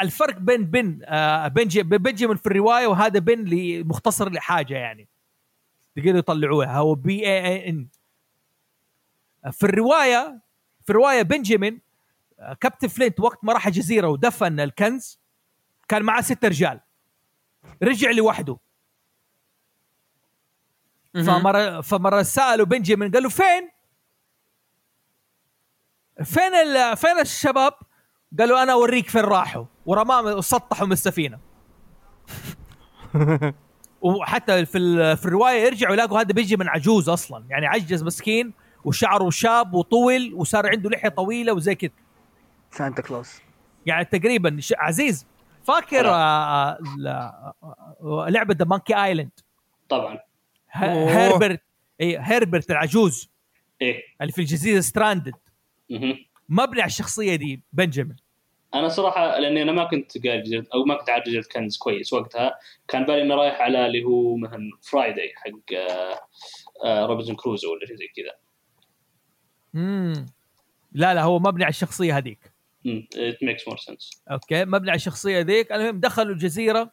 الفرق 0.00 0.38
بين 0.38 0.64
بن 0.64 1.00
آه 1.04 1.48
بنجي 1.48 1.82
بنجيمن 1.82 2.36
في 2.36 2.46
الرواية 2.46 2.86
وهذا 2.86 3.18
بن 3.20 3.40
اللي 3.40 3.82
مختصر 3.82 4.30
لحاجة 4.32 4.74
يعني. 4.74 5.08
تقدروا 5.96 6.18
يطلعوها. 6.18 6.76
هو 6.76 6.94
B 6.94 7.26
E 7.26 7.68
N 7.68 7.88
في 9.52 9.62
الرواية 9.66 10.40
في 10.84 10.90
الرواية 10.90 11.22
بنجامين 11.22 11.74
آه، 11.74 11.80
كابتن 12.60 12.88
فلينت 12.88 13.20
وقت 13.20 13.38
ما 13.42 13.52
راح 13.52 13.66
الجزيرة 13.66 14.08
ودفن 14.08 14.60
الكنز 14.60 15.18
كان 15.88 16.02
معاه 16.02 16.20
ست 16.20 16.44
رجال 16.44 16.80
رجع 17.82 18.10
لوحده. 18.10 18.56
فمره 21.26 21.80
فمرة 21.80 22.22
سألوا 22.22 22.66
بنجامين 22.66 23.10
قال 23.10 23.22
له 23.22 23.28
فين؟ 23.28 23.70
فين 26.24 26.54
ال- 26.54 26.96
فين 26.96 27.18
الشباب؟ 27.20 27.72
قالوا 28.38 28.62
أنا 28.62 28.72
أوريك 28.72 29.08
فين 29.10 29.20
راحوا 29.20 29.64
ورماهم 29.86 30.24
وسطحوا 30.26 30.86
من 30.86 30.92
السفينة 30.92 31.38
وحتى 34.02 34.66
في 34.66 34.78
ال- 34.78 35.16
في 35.16 35.24
الرواية 35.26 35.62
يرجعوا 35.64 35.94
يلاقوا 35.94 36.20
هذا 36.20 36.32
بيجي 36.32 36.56
من 36.56 36.68
عجوز 36.68 37.08
أصلا 37.08 37.44
يعني 37.50 37.66
عجز 37.66 38.02
مسكين 38.02 38.52
وشعره 38.84 39.30
شاب 39.30 39.74
وطول 39.74 40.34
وصار 40.34 40.66
عنده 40.70 40.90
لحية 40.90 41.08
طويلة 41.08 41.52
وزي 41.52 41.74
كده 41.74 41.92
سانتا 42.72 43.02
كلوز. 43.02 43.30
يعني 43.86 44.04
تقريبا 44.04 44.56
ش- 44.60 44.74
عزيز 44.78 45.26
فاكر 45.64 46.08
آه 46.08 46.78
لا- 46.98 47.54
آه، 47.62 48.26
لعبة 48.28 48.54
The 48.58 48.64
Monkey 48.64 49.04
Island 49.04 49.30
طبعا. 49.88 50.18
أوه. 50.76 51.10
هيربرت 51.10 51.62
اي 52.00 52.18
هيربرت 52.20 52.70
العجوز. 52.70 53.30
إيه. 53.82 54.02
اللي 54.20 54.32
في 54.32 54.40
الجزيرة 54.40 54.80
stranded. 54.80 55.34
مبني 56.48 56.80
على 56.80 56.88
الشخصية 56.88 57.36
دي 57.36 57.62
بنجامين. 57.72 58.16
أنا 58.74 58.88
صراحة 58.88 59.38
لأني 59.38 59.62
أنا 59.62 59.72
ما 59.72 59.84
كنت 59.84 60.26
قاري 60.26 60.42
جزيرة 60.42 60.66
أو 60.74 60.84
ما 60.84 60.94
كنت 60.94 61.10
عارف 61.10 61.24
جزيره 61.26 61.44
كنز 61.52 61.76
كويس 61.78 62.12
وقتها. 62.12 62.54
كان 62.88 63.04
بالي 63.04 63.22
إنه 63.22 63.34
رايح 63.34 63.60
على 63.60 63.86
اللي 63.86 64.04
هو 64.04 64.36
مثلا 64.36 64.70
Friday 64.82 65.32
حق 65.36 65.76
آه، 65.76 66.20
آه، 66.84 67.06
روبنزون 67.06 67.36
كروزو 67.36 67.72
ولا 67.72 67.86
شيء 67.86 67.96
زي 67.96 68.06
كذا. 68.16 68.32
امم 69.74 70.26
لا 70.92 71.14
لا 71.14 71.22
هو 71.22 71.38
مبني 71.38 71.64
على 71.64 71.70
الشخصية 71.70 72.16
هذيك. 72.18 72.51
it 73.16 73.42
makes 73.42 73.68
more 73.68 73.76
sense 73.76 74.22
okay 74.30 74.64
مبني 74.64 74.90
على 74.90 74.96
الشخصية 74.96 75.40
ذيك. 75.40 75.72
المهم 75.72 76.00
دخلوا 76.00 76.34
الجزيرة. 76.34 76.92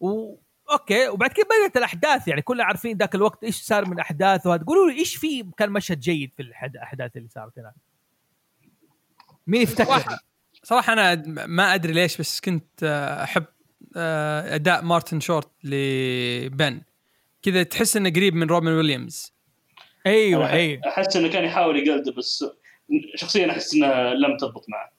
و 0.00 0.36
okay 0.72 1.08
وبعد 1.08 1.32
كده 1.32 1.46
بدات 1.46 1.76
الأحداث. 1.76 2.28
يعني 2.28 2.42
كلنا 2.42 2.64
عارفين 2.64 2.96
ذاك 2.96 3.14
الوقت 3.14 3.44
إيش 3.44 3.56
صار 3.56 3.88
من 3.88 4.00
احداث 4.00 4.46
وهذا 4.46 4.64
قولوا 4.64 4.90
لي 4.90 4.98
إيش 4.98 5.16
في 5.16 5.44
كان 5.56 5.70
مشهد 5.70 6.00
جيد 6.00 6.32
في 6.36 6.42
الأحداث 6.42 7.16
اللي 7.16 7.28
صارت 7.28 7.58
هناك؟ 7.58 7.74
مين 9.46 9.62
يفتكر؟ 9.62 9.84
صراحة, 9.84 10.18
صراحة 10.62 10.92
أنا 10.92 11.14
ما 11.46 11.74
أدري 11.74 11.92
ليش 11.92 12.20
بس 12.20 12.40
كنت 12.40 12.82
آه، 12.82 13.22
أحب 13.22 13.44
آه، 13.96 14.54
أداء 14.54 14.82
مارتن 14.82 15.20
شورت 15.20 15.50
لبن. 15.64 16.80
كذا 17.42 17.62
تحس 17.62 17.96
إنه 17.96 18.10
قريب 18.10 18.34
من 18.34 18.46
روبن 18.46 18.68
ويليامز. 18.68 19.34
أيوه 20.06 20.50
أيوه. 20.50 20.80
أحس 20.88 21.16
إنه 21.16 21.28
كان 21.28 21.44
يحاول 21.44 21.76
يقلده 21.76 22.12
بس 22.12 22.44
شخصيا 23.14 23.50
أحس 23.50 23.74
انها 23.74 24.14
لم 24.14 24.36
تضبط 24.36 24.64
معه 24.68 24.90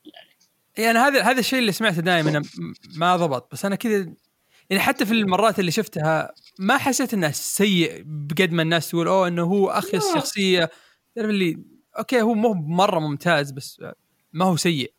يعني. 0.77 0.99
هذا 0.99 1.21
هذا 1.23 1.39
الشيء 1.39 1.59
اللي 1.59 1.71
سمعته 1.71 2.01
دائما 2.01 2.41
ما 2.97 3.15
ضبط 3.17 3.51
بس 3.51 3.65
أنا 3.65 3.75
كذا 3.75 4.13
يعني 4.69 4.83
حتى 4.83 5.05
في 5.05 5.11
المرات 5.11 5.59
اللي 5.59 5.71
شفتها 5.71 6.33
ما 6.59 6.77
حسيت 6.77 7.13
إنه 7.13 7.31
سيء 7.31 8.01
بقد 8.05 8.51
ما 8.51 8.61
الناس 8.61 8.89
تقول 8.89 9.07
أوه 9.07 9.27
إنه 9.27 9.43
هو 9.43 9.69
اخيس 9.69 10.05
لا. 10.07 10.15
شخصيه 10.19 10.69
تعرف 11.15 11.29
اللي 11.29 11.57
okay 11.97 12.21
هو 12.21 12.33
مو 12.33 12.53
مرة 12.53 12.99
ممتاز 12.99 13.51
بس 13.51 13.81
ما 14.33 14.45
هو 14.45 14.55
سيء. 14.55 14.93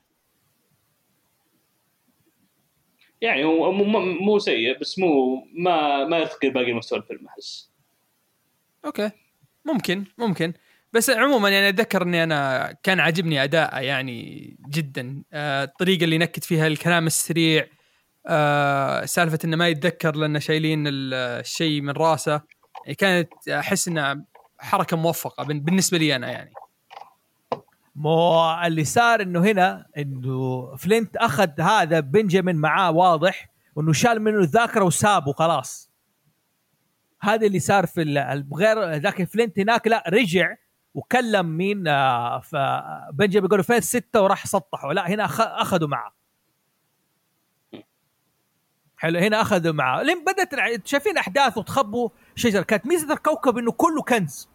يعني 3.21 3.45
هو 3.45 3.73
مو, 3.73 3.85
مو- 3.85 4.15
مو 4.21 4.39
سيء 4.39 4.79
بس 4.81 4.99
مو 4.99 5.37
ما 5.55 6.05
ما 6.05 6.19
يرتقي 6.19 6.51
باقي 6.51 6.73
مستوى 6.73 6.99
الفيلم 6.99 7.27
أحس. 7.27 7.71
okay. 8.85 9.11
ممكن 9.65 10.05
ممكن. 10.19 10.53
بس 10.93 11.11
عموما 11.11 11.49
يعني 11.49 11.69
أتذكر 11.69 12.03
إني 12.03 12.23
أنا 12.23 12.73
كان 12.83 13.01
عاجبني 13.01 13.45
اداءه 13.45 13.79
يعني 13.81 14.57
جدا. 14.69 15.23
آه، 15.33 15.65
الطريقة 15.65 16.05
اللي 16.05 16.19
نطق 16.19 16.45
فيها 16.45 16.67
الكلام 16.67 17.07
السريع. 17.07 17.67
آه 18.27 19.05
سالفة 19.05 19.39
إنه 19.45 19.57
ما 19.57 19.69
يتذكر 19.69 20.17
لأنه 20.17 20.39
شايلين 20.39 20.87
ال- 20.87 21.15
الشيء 21.15 21.81
من 21.81 21.91
رأسه. 21.91 22.41
يعني 22.85 22.95
كانت 22.95 23.49
أحس 23.49 23.89
إنها 23.89 24.25
حركة 24.59 24.97
موفقة 24.97 25.45
بالنسبة 25.45 25.99
لي 25.99 26.17
أنا 26.17 26.31
يعني. 26.31 26.53
مو 27.97 28.55
اللي 28.67 28.85
صار 28.85 29.23
إنه 29.23 29.41
هنا 29.45 29.87
إنه 29.99 30.77
فلينت 30.77 31.17
أخذ 31.17 31.61
هذا 31.61 32.01
بنجامين 32.01 32.57
معاه 32.57 32.91
واضح 32.91 33.49
وإنه 33.77 33.93
شال 33.93 34.23
منه 34.23 34.39
الذاكرة 34.39 34.85
وسابه 34.85 35.33
خلاص. 35.33 35.91
هذا 37.21 37.47
اللي 37.47 37.59
صار 37.61 37.87
في 37.87 38.03
غير 38.55 38.91
ذاك 38.95 39.23
فلينت 39.25 39.59
هناك 39.59 39.87
لا 39.87 40.05
رجع 40.09 40.55
وكلم 40.95 41.47
مين 41.47 41.89
آه، 41.89 42.41
فبنجامين 42.41 43.47
يقول 43.47 43.59
له 43.59 43.63
فين 43.65 43.77
السته 43.77 44.23
وراح 44.23 44.47
سطحه 44.47 44.93
لا 44.93 45.09
هنا 45.11 45.27
أخ- 45.27 45.41
أخذوا 45.41 45.89
معاه 45.89 46.13
حلو 48.97 49.19
هنا 49.19 49.41
أخذوا 49.41 49.73
معاه 49.73 50.03
لين 50.03 50.25
بدأت 50.25 50.87
شايفين 50.87 51.19
أحداث 51.19 51.59
وتخبوا 51.59 52.09
شجر 52.35 52.63
كانت 52.63 52.87
ميزة 52.87 53.13
الكوكب 53.13 53.59
إنه 53.59 53.73
كله 53.73 54.03
كنز. 54.03 54.49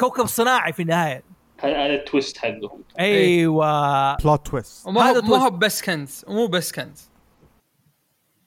كوكب 0.00 0.26
صناعي 0.26 0.72
في 0.72 0.82
النهاية. 0.82 1.22
هذا 1.60 1.86
ال 1.86 1.95
twist 1.95 2.38
حقهم. 2.38 2.82
أيوه. 2.98 4.16
plot 4.16 4.46
twist 4.46 4.86
وما 4.86 5.02
هذا 5.02 5.18
هو 5.20 5.22
مو. 5.22 5.34
هو 5.34 5.50
بس 5.50 5.82
كنز. 5.82 6.24
مو 6.28 6.46
بس 6.46 6.72
كنز. 6.72 7.10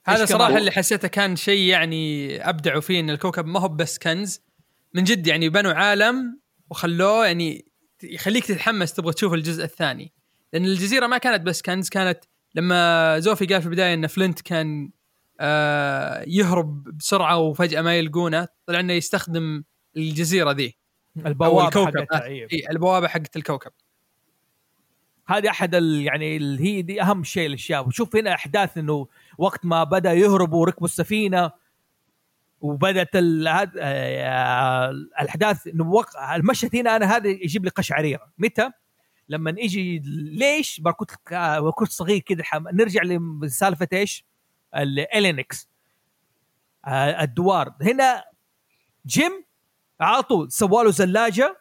هذا 0.07 0.25
صراحة؟ 0.25 0.57
اللي 0.57 0.71
حسيته 0.71 1.07
كان 1.07 1.35
شيء 1.35 1.61
يعني 1.69 2.35
أبدعوا 2.49 2.81
فيه 2.81 2.99
إن 2.99 3.09
الكوكب 3.09 3.45
ما 3.45 3.59
هو 3.59 3.67
بس 3.67 3.99
كنز. 3.99 4.41
من 4.93 5.03
جد 5.03 5.27
يعني 5.27 5.49
بنوا 5.49 5.73
عالم 5.73 6.39
وخلوه 6.69 7.25
يعني 7.25 7.65
يخليك 8.03 8.45
تتحمس 8.45 8.93
تبغى 8.93 9.13
تشوف 9.13 9.33
الجزء 9.33 9.63
الثاني. 9.63 10.13
لأن 10.53 10.65
الجزيرة 10.65 11.07
ما 11.07 11.17
كانت 11.17 11.41
بس 11.41 11.61
كنز 11.61 11.89
كانت 11.89 12.19
لما 12.55 13.19
زوفي 13.19 13.45
قال 13.45 13.61
في 13.61 13.67
البداية 13.67 13.93
إن 13.93 14.07
فلنت 14.07 14.41
كان 14.41 14.91
آه 15.39 16.23
يهرب 16.27 16.83
بسرعة 16.83 17.37
وفجأة 17.37 17.81
ما 17.81 17.97
يلقونه 17.97 18.47
طلع 18.65 18.79
إنه 18.79 18.93
يستخدم 18.93 19.63
الجزيرة 19.97 20.51
ذي. 20.51 20.77
البوابة 21.25 21.67
الكوكب. 21.67 21.97
حقتها 21.99 22.27
آه، 22.27 22.47
البوابة 22.71 23.07
حقت 23.07 23.37
الكوكب. 23.37 23.71
هذه 25.27 25.49
أحد 25.49 25.75
ال 25.75 26.01
يعني 26.01 26.37
ال 26.37 26.59
هي 26.59 26.81
دي 26.81 27.01
أهم 27.01 27.23
شيء 27.23 27.47
الأشياء. 27.47 27.87
وشوف 27.87 28.15
هنا 28.15 28.33
أحداث 28.33 28.77
إنه 28.77 29.07
وقت 29.37 29.65
ما 29.65 29.83
بدأ 29.83 30.13
يهربوا 30.13 30.61
وركبوا 30.61 30.87
السفينة 30.87 31.51
وبدأت 32.61 33.15
هاد- 33.15 33.77
آه، 33.79 34.89
الأحداث 35.21 35.67
وق... 35.79 36.19
المشهد 36.33 36.75
هنا 36.75 36.95
أنا 36.95 37.15
هذا 37.15 37.27
يجيب 37.29 37.63
لي 37.65 37.69
قشعريره 37.69 38.31
متى؟ 38.37 38.71
لما 39.29 39.55
يجي 39.57 40.01
ليش؟ 40.33 40.79
كنت 40.91 41.11
آه، 41.31 41.71
كنت 41.71 41.91
صغير 41.91 42.19
حم... 42.43 42.63
نرجع 42.73 43.01
لسالفة 43.43 43.87
إيش؟ 43.93 44.25
الالينكس 44.75 45.69
آه، 46.85 47.21
الدوار 47.23 47.73
هنا 47.81 48.23
جيم 49.05 49.43
على 50.01 50.23
طول 50.23 50.51
سوى 50.51 50.83
له 50.83 50.91
زلاجة 50.91 51.57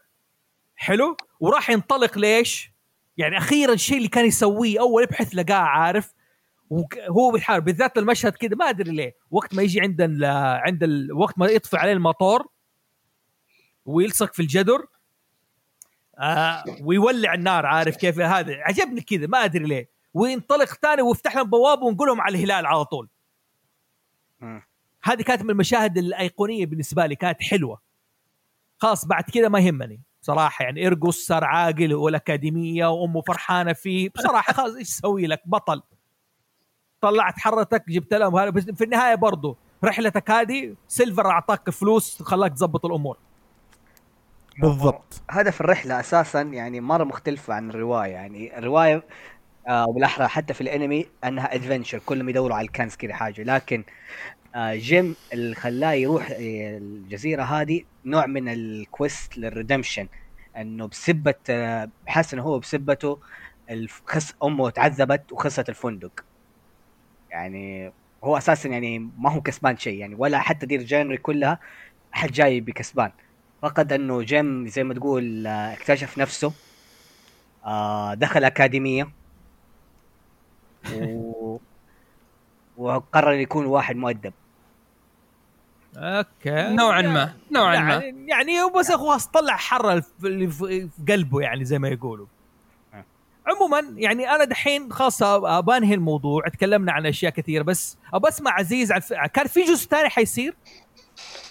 حلو 0.76 1.16
وراح 1.40 1.70
ينطلق 1.70 2.18
ليش؟ 2.18 2.70
يعني 3.16 3.38
أخيرا 3.38 3.72
الشيء 3.72 3.96
اللي 3.96 4.08
كان 4.08 4.24
يسويه 4.26 4.80
أول 4.80 5.02
يبحث 5.02 5.34
لقاه 5.34 5.54
عارف 5.56 6.14
وهو 6.70 7.30
بيحارب 7.32 7.64
بالذات 7.64 7.98
المشهد 7.98 8.32
كده 8.32 8.56
ما 8.56 8.68
أدري 8.68 8.92
ليه. 8.92 9.16
وقت 9.30 9.54
ما 9.54 9.62
يجي 9.62 9.80
عند 9.80 10.00
ال 10.00 10.24
عند 10.64 10.82
ال 10.82 11.12
وقت 11.12 11.38
ما 11.38 11.46
يطفي 11.46 11.76
عليه 11.76 11.92
الموتور 11.92 12.46
ويلصق 13.84 14.34
في 14.34 14.42
الجدر 14.42 14.86
آه 16.18 16.64
ويولع 16.82 17.34
النار 17.34 17.66
عارف 17.66 17.96
كيف؟ 17.96 18.20
هذا 18.20 18.54
عجبني 18.54 19.00
كذا 19.00 19.26
ما 19.26 19.44
أدري 19.44 19.64
ليه. 19.64 19.90
وينطلق 20.14 20.74
ثاني 20.74 21.02
ويفتح 21.02 21.36
لهم 21.36 21.50
بوابة 21.50 21.82
ونقول 21.82 22.08
لهم 22.08 22.20
على 22.20 22.38
الهلال 22.38 22.66
على 22.66 22.84
طول. 22.84 23.08
هذه 25.02 25.22
كانت 25.22 25.42
من 25.42 25.50
المشاهد 25.50 25.98
الأيقونية 25.98 26.66
بالنسبة 26.66 27.06
لي 27.06 27.16
كانت 27.16 27.42
حلوة. 27.42 27.80
خلاص 28.78 29.06
بعد 29.06 29.24
كذا 29.24 29.48
ما 29.48 29.58
يهمني. 29.60 30.02
بصراحه 30.22 30.64
يعني 30.64 30.86
إرقص 30.86 31.26
صار 31.26 31.44
عاقل 31.44 31.94
والاكاديميه 31.94 32.86
وأمه 32.86 33.20
فرحانة 33.20 33.72
فيه. 33.72 34.08
بصراحة 34.08 34.52
خلاص 34.52 34.74
إيش 34.74 34.88
أسوي 34.88 35.26
لك؟ 35.26 35.42
بطل. 35.46 35.82
طلعت 37.00 37.38
حرتك 37.38 37.84
جبت 37.88 38.14
لهم 38.14 38.36
هذا. 38.36 38.50
بس 38.50 38.64
في 38.64 38.84
النهاية 38.84 39.14
برضو 39.14 39.56
رحلتك 39.84 40.30
هذه 40.30 40.74
سيلفر 40.88 41.26
أعطاك 41.26 41.70
فلوس 41.70 42.22
خلاك 42.22 42.52
تظبط 42.52 42.86
الأمور. 42.86 43.16
بالضبط. 44.58 45.22
هدف 45.30 45.60
الرحلة 45.60 46.00
أساسا 46.00 46.42
يعني 46.42 46.80
مرة 46.80 47.04
مختلفه 47.04 47.54
عن 47.54 47.70
الرواية. 47.70 48.12
يعني 48.12 48.58
الرواية 48.58 49.02
آه 49.68 49.86
بالاحرى 49.86 50.28
حتى 50.28 50.54
في 50.54 50.60
الأنمي 50.60 51.06
أنها 51.24 51.54
adventure 51.54 51.98
كلهم 52.06 52.28
يدوروا 52.28 52.56
على 52.56 52.66
الكنز 52.66 52.94
كذا 52.96 53.14
حاجة. 53.14 53.42
لكن 53.42 53.84
آه 54.54 54.74
جيم 54.74 55.16
اللي 55.32 55.54
خلاه 55.54 55.92
يروح 55.92 56.30
آه، 56.30 56.78
الجزيرة 56.78 57.42
هذه 57.42 57.82
نوع 58.04 58.26
من 58.26 58.48
الكويست 58.48 59.38
للريدمشن 59.38 60.08
إنه 60.56 60.86
بسبة 60.86 61.34
آه، 61.50 61.88
حس 62.06 62.34
إنه 62.34 62.42
هو 62.42 62.58
بسبته 62.58 63.18
خس 64.06 64.34
أمه 64.44 64.70
تعذبت 64.70 65.32
وخسرت 65.32 65.68
الفندق. 65.68 66.24
يعني 67.36 67.92
هو 68.24 68.36
أساسا 68.36 68.68
يعني 68.68 68.98
ما 69.18 69.32
هو 69.32 69.40
كسبان 69.40 69.76
شيء 69.76 69.98
يعني 69.98 70.14
ولا 70.14 70.38
حتى 70.38 70.66
دير 70.66 70.82
جانري 70.82 71.16
كلها 71.16 71.58
حد 72.12 72.32
جاي 72.32 72.60
بكسبان. 72.60 73.10
فقد 73.62 73.92
إنه 73.92 74.22
جيم 74.22 74.68
زي 74.68 74.84
ما 74.84 74.94
تقول 74.94 75.46
آه، 75.46 75.72
اكتشف 75.72 76.18
نفسه 76.18 76.52
آه، 77.64 78.14
دخل 78.14 78.44
أكاديمية. 78.44 79.08
و... 80.94 81.58
وقرر 82.76 83.32
يكون 83.32 83.66
واحد 83.66 83.96
مؤدب. 83.96 84.32
okay. 85.96 86.74
نوعا 86.74 87.02
ما 87.02 87.34
نوعا 87.50 87.80
ما. 87.80 87.92
يعني 87.92 88.28
يعني 88.28 88.62
هو 88.62 88.78
بس 88.78 88.90
هو 88.90 89.18
طلع 89.32 89.56
حر 89.56 90.02
اللي 90.24 90.48
في 90.48 90.88
قلبه 91.08 91.40
يعني 91.40 91.64
زي 91.64 91.78
ما 91.78 91.88
يقولوا. 91.88 92.26
عموما 93.46 93.94
يعني 93.96 94.30
أنا 94.30 94.44
دحين 94.44 94.92
خلاص 94.92 95.22
أب- 95.22 95.60
بنهي 95.60 95.94
الموضوع. 95.94 96.48
تكلمنا 96.48 96.92
عن 96.92 97.06
أشياء 97.06 97.32
كثيرة 97.32 97.62
بس 97.62 97.98
ابى 98.14 98.28
أسمع 98.28 98.50
عزيز 98.50 98.92
عن 98.92 99.00
كان 99.34 99.46
في 99.46 99.62
جزء 99.64 99.88
ثاني 99.88 100.08
حيصير؟ 100.08 100.54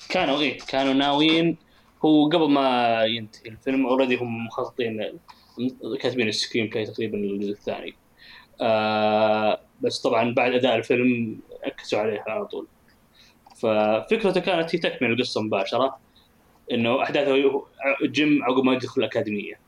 كانوا 0.09 0.39
إيه 0.39 0.57
كانوا 0.67 0.93
ناويين. 0.93 1.57
هو 2.05 2.30
قبل 2.30 2.49
ما 2.49 3.03
ينتهي 3.03 3.49
الفيلم 3.51 3.85
already 3.85 4.15
هم 4.15 4.45
مخططين 4.45 5.19
كاتبين 6.01 6.27
ال 6.27 6.69
screenplay 6.69 6.85
تقريبا 6.85 7.17
للجزء 7.17 7.51
الثاني. 7.51 7.95
آه 8.61 9.61
بس 9.81 9.99
طبعا 9.99 10.34
بعد 10.34 10.51
أداء 10.53 10.76
الفيلم 10.76 11.39
ركزوا 11.67 11.99
عليه 11.99 12.23
على 12.27 12.45
طول. 12.45 12.67
ففكرته 13.55 14.39
كانت 14.41 14.76
هي 14.76 14.80
تكمل 14.80 15.11
القصة 15.11 15.41
مباشرة 15.41 15.97
إنه 16.72 17.03
أحداثه 17.03 17.63
جيم 18.05 18.43
عقب 18.43 18.63
ما 18.63 18.73
يدخل 18.73 19.01
الأكاديمية. 19.01 19.59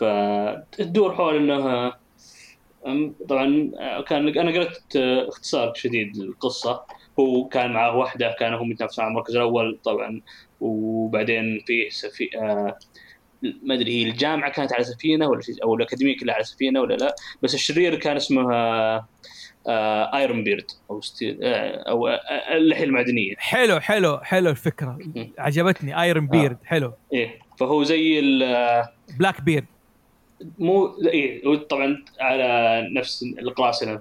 فتدور 0.00 1.14
حول 1.14 1.36
انه 1.36 1.90
أم- 1.90 3.26
طبعا 3.28 3.70
كان 4.08 4.28
أنا 4.38 4.50
قرأت 4.52 4.96
اختصار 5.28 5.72
شديد 5.74 6.16
للقصة. 6.16 6.82
هو 7.20 7.44
كان 7.48 7.72
معاه 7.72 7.96
واحدة 7.96 8.36
كان 8.38 8.54
هم 8.54 8.72
يتنافسون 8.72 9.04
على 9.04 9.12
المركز 9.12 9.36
الأول 9.36 9.78
طبعا. 9.84 10.20
وبعدين 10.60 11.60
في 11.66 11.90
سفي... 11.90 12.28
آه 12.38 12.78
ما 13.62 13.74
أدري 13.74 13.92
هي 14.04 14.08
الجامعة 14.10 14.50
كانت 14.52 14.72
على 14.72 14.84
سفينة 14.84 15.28
ولا 15.28 15.40
شيء 15.40 15.54
أو 15.64 15.74
الأكاديمية 15.74 16.16
كلها 16.16 16.34
على 16.34 16.44
سفينة 16.44 16.80
ولا 16.80 16.94
لا. 16.94 17.14
بس 17.42 17.54
الشرير 17.54 17.94
كان 17.94 18.16
اسمه 18.16 18.54
آه 18.54 19.08
آه 19.68 20.16
Iron 20.18 20.44
Beard 20.44 20.66
أو 20.90 21.00
Steel 21.00 21.38
آه 21.42 21.82
أو 21.90 22.06
آه 22.08 22.56
اللحية 22.56 22.84
المعدنية. 22.84 23.34
حلو 23.38 23.80
حلو 23.80 24.18
حلو 24.18 24.50
الفكرة. 24.50 24.98
عجبتني 25.38 26.02
Iron 26.02 26.26
Beard 26.26 26.58
حلو. 26.64 26.92
إيه 27.12 27.38
فهو 27.58 27.82
زي 27.82 28.18
ال- 28.18 28.42
آه، 28.42 28.88
Blackbeard 29.18 29.64
مو 30.58 30.96
هو 31.46 31.54
طبعا 31.54 32.04
على 32.20 32.80
نفس 32.92 33.22
القراصنة 33.38 34.00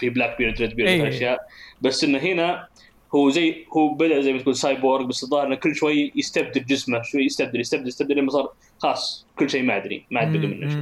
في 0.00 0.10
Blackbeard 0.10 0.60
Redbeard 0.60 0.88
إيه. 0.88 1.02
الاشياء 1.02 1.38
بس 1.82 2.04
إنه 2.04 2.18
هنا 2.18 2.68
هو 3.14 3.30
زي 3.30 3.64
هو 3.76 3.88
بدأ 3.94 4.20
زي 4.20 4.32
ما 4.32 4.38
تقول 4.38 4.56
سايبورغ 4.56 5.06
بس 5.06 5.22
الظاهر 5.24 5.46
إنه 5.46 5.54
كل 5.54 5.74
شوي 5.76 6.12
يستبدل 6.16 6.64
جسمه 6.64 7.02
شوي 7.02 7.24
يستبدل 7.24 7.60
يستبدل 7.60 7.88
يستبدل 7.88 8.16
لما 8.16 8.30
صار 8.30 8.52
خلاص 8.78 9.26
كل 9.38 9.50
شيء 9.50 9.62
معدني 9.62 10.04
ما 10.10 10.20
عاد 10.20 10.36
بقى 10.36 10.46
منه 10.46 10.68
شيء. 10.68 10.78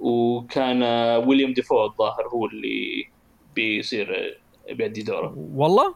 وكان 0.00 0.82
آه، 0.82 1.18
ويليم 1.18 1.52
دافو 1.52 1.84
الظاهر 1.84 2.28
هو 2.28 2.46
اللي 2.46 3.04
بيصير 3.56 4.36
آه، 4.70 4.72
بيأدي 4.72 5.02
دوره 5.02 5.34
والله. 5.38 5.94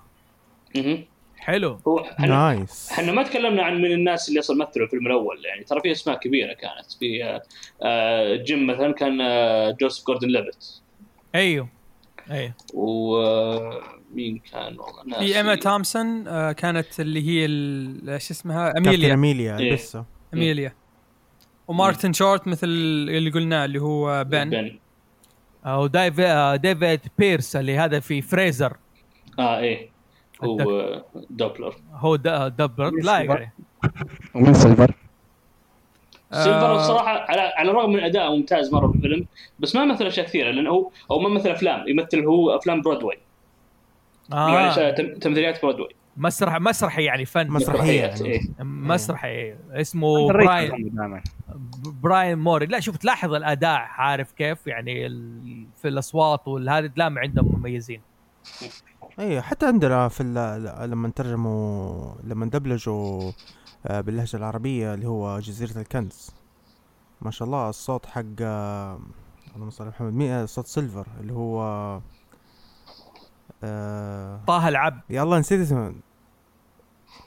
حلو. 1.39 1.81
هو 1.89 1.99
إحنا 1.99 2.27
nice 2.27 2.89
إحنا 2.93 3.13
ما 3.13 3.23
تكلمنا 3.23 3.63
عن 3.63 3.83
من 3.83 3.93
الناس 3.93 4.29
اللي 4.29 4.41
أصلا 4.41 4.57
مثلوا 4.67 4.87
الفيلم 4.87 5.07
الأول 5.07 5.45
يعني 5.45 5.65
ترى 5.65 5.81
في 5.81 5.93
أسماء 5.93 6.19
كبيرة 6.19 6.53
كانت. 6.53 6.93
في 7.01 7.25
آه، 7.25 7.43
آه، 7.83 8.37
جيم 8.37 8.67
مثلا 8.67 8.93
كان 8.93 9.21
آه، 9.21 9.71
جوزيف 9.81 10.07
جوردن 10.07 10.29
ليفيت. 10.29 10.65
أيوه. 11.35 11.69
أيوه. 12.31 12.55
ومين 12.75 14.39
كان؟ 14.53 14.79
والله 14.81 15.05
ناسي. 15.07 15.27
في 15.27 15.37
إيما 15.39 15.55
تومسون 15.55 16.29
آه، 16.29 16.53
كانت 16.53 17.01
اللي 17.01 17.29
هي 17.29 17.45
ال- 17.47 18.23
شو 18.23 18.35
اسمها؟ 18.35 18.79
اميليا 18.79 19.15
اميليا 19.15 19.59
إيه. 19.59 19.75
لسه. 19.75 20.05
اميليا 20.35 20.73
ومارتن 21.69 22.13
شورت 22.13 22.49
مثل 22.49 22.67
اللي 22.67 23.31
قلناه 23.31 23.65
اللي 23.65 23.79
هو 23.81 24.25
بن. 24.25 24.51
بن. 24.51 24.79
ديفيد 26.57 27.01
بيرس 27.19 27.57
اللي 27.57 27.79
هذا 27.79 28.01
في 28.01 28.23
فريزر. 28.23 28.77
آه 29.39 29.59
إيه. 29.59 29.98
هو 30.45 31.03
دوبلر. 31.31 31.75
هو 31.93 32.17
د- 32.17 32.57
دوبلر 32.57 32.91
لايق 32.91 33.31
عليه 33.31 33.53
ومين 34.35 34.55
سيلفر؟ 34.55 34.95
سيلفر 36.33 36.67
آه. 36.67 36.77
الصراحه 36.77 37.11
على 37.31 37.41
على 37.41 37.71
الرغم 37.71 37.93
من 37.93 38.01
أداءه 38.01 38.31
ممتاز 38.37 38.75
مرة 38.75 38.89
في 38.89 38.97
الفيلم 38.97 39.27
بس 39.61 39.77
ما 39.77 39.85
مثل 39.85 40.07
أشياء 40.07 40.27
كثيرة 40.27 40.51
لأنه 40.51 40.71
هو 40.71 40.91
أو 41.11 41.19
ما 41.19 41.29
مثل 41.29 41.49
أفلام 41.51 41.89
يمثل 41.89 42.25
هو 42.25 42.51
أفلام 42.57 42.81
برودواي. 42.83 43.19
يعني 44.33 44.57
آه. 44.69 44.91
تم- 44.91 45.15
تمثيليات 45.15 45.63
برودواي. 45.63 45.91
مسرح 46.17 46.61
مسرحي 46.61 47.05
يعني 47.05 47.25
فن. 47.25 47.49
مسرحية 47.51 48.01
يعني. 48.03 48.25
إيه. 48.25 48.41
مسرحي 48.61 49.55
اسمه 49.73 50.29
براين 50.29 50.93
براين 51.85 52.39
موري. 52.39 52.67
لا 52.67 52.81
شوف 52.81 52.97
تلاحظ 52.97 53.35
الأداء 53.35 53.79
عارف 53.81 54.33
كيف؟ 54.33 54.67
يعني 54.67 55.07
ال- 55.07 55.67
في 55.83 55.89
الأصوات 55.89 56.49
والهذا 56.49 56.91
لا 56.97 57.15
عندهم 57.17 57.59
مميزين. 57.59 58.01
اي 59.19 59.43
حتى 59.43 59.67
عندنا 59.67 60.09
في 60.09 60.23
ال- 60.23 60.91
لما 60.91 61.09
ترجموا 61.09 62.13
لما 62.25 62.47
دبلجوا 62.47 63.33
آه، 63.87 64.01
باللهجة 64.01 64.37
العربية 64.37 64.95
اللي 64.95 65.07
هو 65.07 65.39
جزيرة 65.39 65.79
الكنز. 65.79 66.31
ما 67.21 67.31
شاء 67.31 67.47
الله 67.47 67.69
الصوت 67.69 68.07
حق 68.07 68.23
آه، 68.41 69.01
اللهم 69.57 69.71
صل 69.71 69.85
على 69.85 69.91
محمد 69.91 70.13
مين 70.13 70.47
صوت 70.47 70.67
سيلفر 70.67 71.07
اللي 71.21 71.33
هو 71.33 71.61
آه 73.65 74.41
طه 74.47 74.69
العبد 74.69 75.01
يا 75.11 75.23
الله 75.23 75.39
نسيت 75.39 75.61
اسمه. 75.61 75.95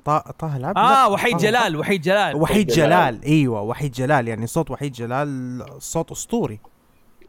طه 0.05 0.57
العبد 0.57 0.77
آه 0.77 1.09
وحيد 1.09 1.37
جلال 1.37 1.75
وحيد 1.77 2.01
جلال. 2.01 2.35
وحيد 2.35 2.67
جلال. 2.67 3.23
إيوه 3.23 3.61
وحيد 3.61 3.91
جلال 3.91 4.27
يعني 4.27 4.47
صوت 4.47 4.71
وحيد 4.71 4.91
جلال 4.91 5.65
صوت 5.79 6.11
أسطوري 6.11 6.59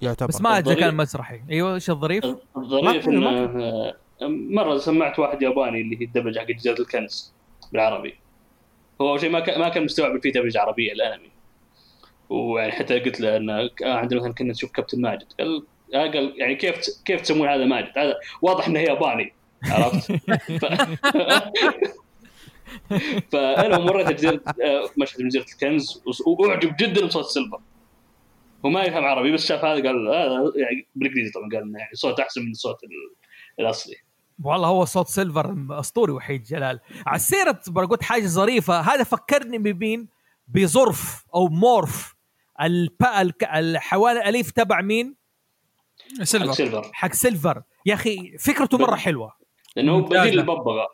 يعتبر. 0.03 0.29
بس 0.29 0.41
ما 0.41 0.59
أدري 0.59 0.75
كان 0.75 0.97
مسرحي. 0.97 1.41
إيوه 1.51 1.75
إيش 1.75 1.91
الظريف؟ 1.91 2.25
الظريف 2.57 3.09
إنه 3.09 3.49
مرة 4.29 4.79
سمعت 4.79 5.19
واحد 5.19 5.43
ياباني 5.43 5.81
اللي 5.81 6.01
هي 6.01 6.05
الدبلجه 6.05 6.39
حق 6.41 6.47
جزيرة 6.47 6.81
الكنز 6.81 7.33
بالعربي. 7.73 8.15
هو 9.01 9.09
أول 9.11 9.21
شيء 9.21 9.31
ما 9.31 9.41
كان 9.41 9.61
ما 9.61 9.69
كان 9.69 9.85
مستوعب 9.85 10.23
في 10.23 10.31
دبلجه 10.31 10.61
عربيه 10.61 10.93
الانمي 10.93 11.31
ويعني 12.29 12.73
حتى 12.73 12.99
قلت 13.01 13.21
له 13.21 13.37
انه 13.37 13.67
ك- 13.67 13.83
آه، 13.83 13.95
عندنا 13.95 14.21
مثلا 14.21 14.33
كنا 14.33 14.51
نشوف 14.51 14.73
كابتن 14.73 15.01
ماجد. 15.01 15.27
قال 15.41 15.67
آه، 15.95 16.07
قال 16.11 16.35
يعني 16.41 16.55
كيف 16.55 16.81
كيف 17.05 17.21
تسمون 17.21 17.49
هذا 17.49 17.65
ماجد؟ 17.65 17.99
هذا 17.99 18.15
واضح 18.43 18.67
إنه 18.69 18.81
ياباني. 18.81 19.33
عرفت؟ 19.65 20.13
ف... 20.13 20.65
فانا 23.33 23.79
مريت 23.79 24.09
جزيرة 24.13 24.41
آه، 24.65 24.91
مشهد 24.99 25.23
من 25.23 25.29
جزيرة 25.29 25.45
الكنز 25.53 26.03
وأعجب 26.27 26.77
جدا 26.81 27.07
بصوت 27.07 27.25
سيلفر. 27.27 27.61
هو 28.65 28.71
ما 28.71 28.83
يفهم 28.85 29.05
عربي 29.05 29.33
بس 29.33 29.47
شاف 29.47 29.65
هذا 29.65 29.83
قال 29.89 30.09
هذا 30.09 30.53
يعني 30.57 30.87
بالإنجليزي 30.95 31.33
طبعا 31.33 31.49
قال 31.53 31.75
يعني 31.79 31.95
صوت 31.95 32.21
أحسن 32.21 32.43
من 32.43 32.51
الصوت 32.51 32.85
ال- 32.85 33.15
الأصلي. 33.61 33.97
والله 34.43 34.69
هو 34.69 34.85
صوت 34.85 35.09
سيلفر 35.09 35.57
أسطوري 35.71 36.13
وحيد 36.13 36.43
جلال. 36.43 36.81
على 37.07 37.17
السيرة 37.17 37.61
قلت 37.87 38.03
حاجة 38.03 38.27
ظريفة 38.27 38.81
هذا 38.81 39.05
فكرني 39.05 39.59
بمين؟ 39.59 40.09
بظرف 40.49 41.25
أو 41.35 41.49
مورف. 41.49 42.15
الحيوان 42.63 44.17
الأليف 44.17 44.51
تبع 44.51 44.81
مين؟ 44.81 45.15
حق 46.19 46.23
سيلفر. 46.25 46.53
سيلفر. 46.53 46.91
حق 46.93 47.13
سيلفر. 47.13 47.63
يا 47.87 47.95
أخي 47.95 48.39
فكرته 48.39 48.79
مرة 48.79 48.97
حلوة. 48.97 49.35
لأنه 49.77 49.93
هو. 49.93 50.01
بديل 50.01 50.39
الببغاء 50.41 50.89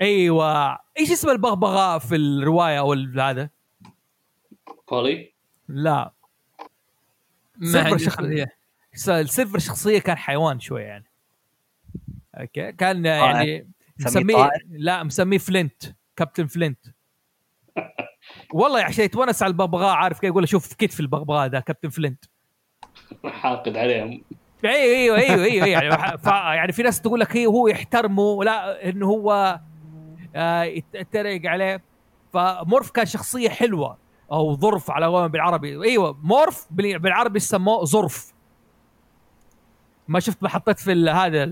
أيوه. 0.00 0.78
إيش 0.98 1.10
اسم 1.10 1.30
البغبغاء 1.30 1.98
في 1.98 2.16
الرواية 2.16 2.78
أو 2.78 2.92
هذا؟ 2.92 3.50
فولي 4.88 5.32
لا. 5.68 6.12
ما 7.56 7.72
سيلفر 7.72 7.88
عندي 7.90 8.04
شخص- 8.04 8.16
خلفية. 8.16 8.56
س- 8.94 9.08
السيلفر 9.08 9.58
شخصية 9.58 9.98
كان 9.98 10.16
حيوان 10.16 10.60
شوية 10.60 10.84
يعني. 10.84 11.09
أوكي. 12.34 12.72
كان 12.72 13.04
يعني 13.04 13.70
مسميه؟ 14.00 14.50
لا 14.70 15.02
مسميه 15.02 15.38
فلنت 15.38 15.82
كابتن 16.16 16.46
فلنت 16.46 16.78
والله 18.54 18.82
عشان 18.84 19.04
يتونس 19.04 19.42
على 19.42 19.50
البغبغاء 19.50 19.94
عارف 19.94 20.20
كيف؟ 20.20 20.30
يقول 20.30 20.48
شوف 20.48 20.74
كتف 20.74 21.00
البغبغاء 21.00 21.48
ده 21.48 21.60
كابتن 21.60 21.88
فلنت 21.88 22.24
حاقد 23.24 23.76
عليهم. 23.76 24.22
أيوه 24.64 25.16
أيوه 25.16 25.18
أيوه 25.18 25.44
أيوه 25.44 25.66
يعني 25.66 26.18
ف 26.18 26.26
يعني 26.26 26.72
في 26.72 26.82
ناس 26.82 27.00
تقول 27.00 27.20
لك 27.20 27.36
هي 27.36 27.46
هو 27.46 27.68
يحترمه 27.68 28.44
لا 28.44 28.88
إنه 28.88 29.06
هو 29.06 29.60
آه، 30.36 30.62
يت- 30.62 30.94
يتريق 30.94 31.46
عليه. 31.50 31.82
فمورف 32.32 32.90
كان 32.90 33.06
شخصية 33.06 33.48
حلوة 33.48 33.98
أو 34.32 34.54
ظرف 34.56 34.90
على 34.90 35.06
قولهم 35.06 35.28
بالعربي. 35.28 35.84
إيوه 35.84 36.18
مورف 36.22 36.66
بال- 36.70 36.98
بالعربي 36.98 37.38
سموه 37.38 37.84
ظرف. 37.84 38.32
ما 40.08 40.20
شفت 40.20 40.42
ما 40.42 40.48
حطيت 40.48 40.78
في 40.78 40.92
هذا 41.10 41.44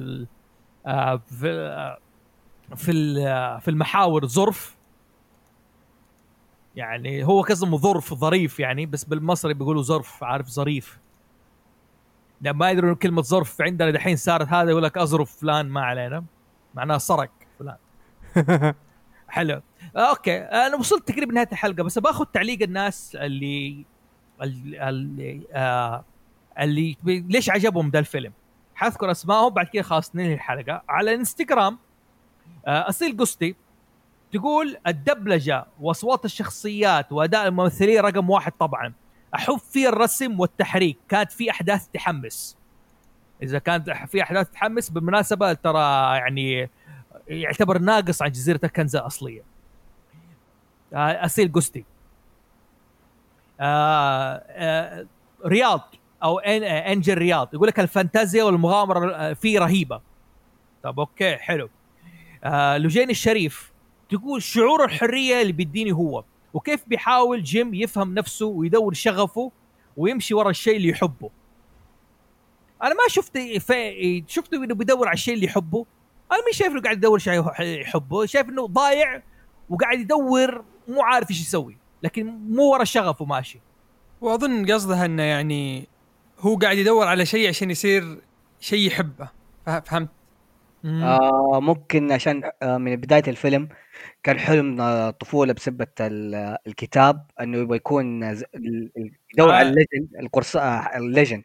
في 1.18 1.96
في 2.76 2.92
في 3.60 3.68
المحاور 3.68 4.26
ظرف. 4.26 4.76
يعني 6.76 7.24
هو 7.24 7.42
كزم 7.42 7.76
ظرف 7.76 8.14
ظريف 8.14 8.60
يعني 8.60 8.86
بس 8.86 9.04
بالمصري 9.04 9.54
بيقولوا 9.54 9.82
ظرف 9.82 10.24
عارف؟ 10.24 10.48
ظريف. 10.48 10.98
لا 12.40 12.52
ما 12.52 12.70
يدرون 12.70 12.94
كلمة 12.94 13.22
ظرف 13.22 13.62
عندنا 13.62 13.90
دحين 13.90 14.16
صارت 14.16 14.48
هذا 14.48 14.70
يقول 14.70 14.82
لك 14.82 14.98
أظرف 14.98 15.36
فلان 15.36 15.68
ما 15.68 15.80
علينا. 15.80 16.24
معناها 16.74 16.98
سرق 16.98 17.30
فلان. 17.58 17.76
حلو. 19.28 19.62
أوكي. 19.96 20.38
أنا 20.38 20.76
وصلت 20.76 21.08
تقريبا 21.08 21.32
نهاية 21.32 21.48
الحلقة 21.52 21.82
بس 21.82 21.98
باخذ 21.98 22.24
تعليق 22.24 22.62
الناس 22.62 23.16
اللي 23.16 23.84
اللي, 24.42 24.88
اللي, 24.88 25.42
آه 25.52 26.04
اللي 26.60 26.96
ليش 27.04 27.50
عجبهم 27.50 27.90
ذا 27.90 27.98
الفيلم؟ 27.98 28.32
حذكر 28.78 29.10
اسمائهم 29.10 29.48
بعد 29.48 29.66
كذا 29.66 29.82
خلاص 29.82 30.16
ننهي 30.16 30.34
الحلقة. 30.34 30.82
على 30.88 31.14
الانستغرام 31.14 31.78
آه 32.66 32.88
أصيل 32.88 33.16
قسطي 33.16 33.54
تقول 34.32 34.76
الدبلجة 34.86 35.66
وأصوات 35.80 36.24
الشخصيات 36.24 37.12
وأداء 37.12 37.48
الممثلين 37.48 38.00
رقم 38.00 38.30
واحد 38.30 38.52
طبعا. 38.52 38.92
أحب 39.34 39.58
فيه 39.58 39.88
الرسم 39.88 40.40
والتحريك. 40.40 40.98
كانت 41.08 41.32
في 41.32 41.50
أحداث 41.50 41.86
تحمس. 41.88 42.56
إذا 43.42 43.58
كانت 43.58 43.90
في 43.90 44.22
أحداث 44.22 44.50
تحمس 44.50 44.90
بالمناسبة 44.90 45.52
ترى 45.52 46.16
يعني 46.16 46.70
يعتبر 47.28 47.78
ناقص 47.78 48.22
عن 48.22 48.30
جزيرة 48.30 48.60
الكنز 48.64 48.96
الاصليه 48.96 49.42
آه، 50.94 51.24
اسيل 51.24 51.52
قستي 51.52 51.84
آه 53.60 54.42
آه 54.48 55.06
رياض. 55.46 55.94
أو 56.22 56.38
انجل 56.38 57.14
رياض. 57.14 57.54
يقول 57.54 57.68
لك 57.68 57.80
الفانتازيا 57.80 58.44
والمغامرة 58.44 59.14
آه، 59.14 59.32
فيه 59.32 59.58
رهيبة. 59.58 60.00
طب 60.82 61.00
أوكي 61.00 61.36
حلو. 61.36 61.68
آه 62.44 62.78
لجين 62.78 63.10
الشريف 63.10 63.72
تقول 64.08 64.42
شعور 64.42 64.84
الحرية 64.84 65.42
اللي 65.42 65.52
بيديني 65.52 65.92
هو 65.92 66.24
وكيف 66.54 66.84
بيحاول 66.86 67.42
جيم 67.42 67.74
يفهم 67.74 68.14
نفسه 68.14 68.46
ويدور 68.46 68.94
شغفه 68.94 69.52
ويمشي 69.96 70.34
ورا 70.34 70.50
الشيء 70.50 70.76
اللي 70.76 70.88
يحبه. 70.88 71.30
أنا 72.82 72.94
ما 72.94 73.00
شفت 73.08 73.38
في 73.38 74.24
شفته 74.26 74.64
إنه 74.64 74.74
بيدور 74.74 75.08
على 75.08 75.14
الشيء 75.14 75.34
اللي 75.34 75.46
يحبه. 75.46 75.86
أنا 76.32 76.40
مش 76.50 76.56
شايف 76.56 76.72
إنه 76.72 76.82
قاعد 76.82 76.96
يدور 76.96 77.18
شيء 77.18 77.44
يحبه. 77.60 78.26
شايف 78.26 78.48
إنه 78.48 78.66
ضايع 78.66 79.22
وقاعد 79.70 80.00
يدور 80.00 80.64
مو 80.88 81.02
عارف 81.02 81.30
إيش 81.30 81.40
يسوي. 81.40 81.76
لكن 82.02 82.26
مو 82.26 82.62
ورا 82.62 82.84
شغفه 82.84 83.24
ماشي. 83.24 83.60
وأظن 84.20 84.72
قصدها 84.72 85.04
إنه 85.04 85.22
يعني 85.22 85.88
هو 86.40 86.56
قاعد 86.56 86.78
يدور 86.78 87.06
على 87.06 87.26
شيء 87.26 87.48
عشان 87.48 87.70
يصير 87.70 88.18
شيء 88.60 88.86
يحبه. 88.86 89.28
فه- 89.66 89.80
فهمت؟ 89.80 90.08
آه 90.84 91.60
ممكن 91.62 92.12
عشان 92.12 92.42
آه 92.62 92.78
من 92.78 92.96
بداية 92.96 93.22
الفيلم 93.28 93.68
كان 94.22 94.38
حلم 94.38 94.80
آه 94.80 95.10
طفولة 95.10 95.52
بسبة 95.52 95.86
ال- 96.00 96.56
الكتاب 96.66 97.26
إنه 97.40 97.58
يبغى 97.58 97.76
يكون 97.76 98.22
يدور 98.22 99.50
آه. 99.50 99.54
على 99.54 99.68
ال 99.68 99.75
legend 99.75 100.16
القرص 100.20 100.56
آه، 100.56 100.96
ال 100.96 101.03
legend 101.03 101.44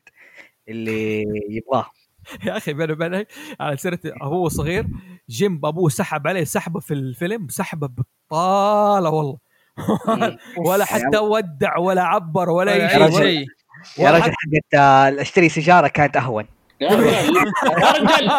اللي 0.70 1.24
يبغاه. 1.50 1.86
يا 2.46 2.58
أخي 2.58 2.74
بيني 2.74 2.92
وبينك 2.94 3.28
على 3.60 3.78
سيرة 3.78 4.00
هو 4.22 4.50
صغير 4.50 4.88
جيم 5.30 5.62
ابوه 5.66 5.90
سحب 5.90 6.28
عليه 6.28 6.44
سحبه 6.44 6.80
في 6.80 6.94
الفيلم 6.94 7.48
سحبه 7.50 7.88
بطالة 7.88 9.10
والله. 9.10 9.38
ولا 10.68 10.86
حتى 10.86 11.18
ودع 11.18 11.78
ولا 11.78 12.04
عبر 12.04 12.50
ولا 12.50 12.74
أي 13.06 13.12
شيء. 13.12 13.48
يا 13.98 14.12
رجل 14.12 14.24
حقت 14.24 14.74
آه، 14.74 15.22
اشتري 15.22 15.50
سيجارة 15.50 15.88
كانت 15.88 16.18
أهون. 16.18 16.46
يا 16.82 16.90
رجال 16.90 18.32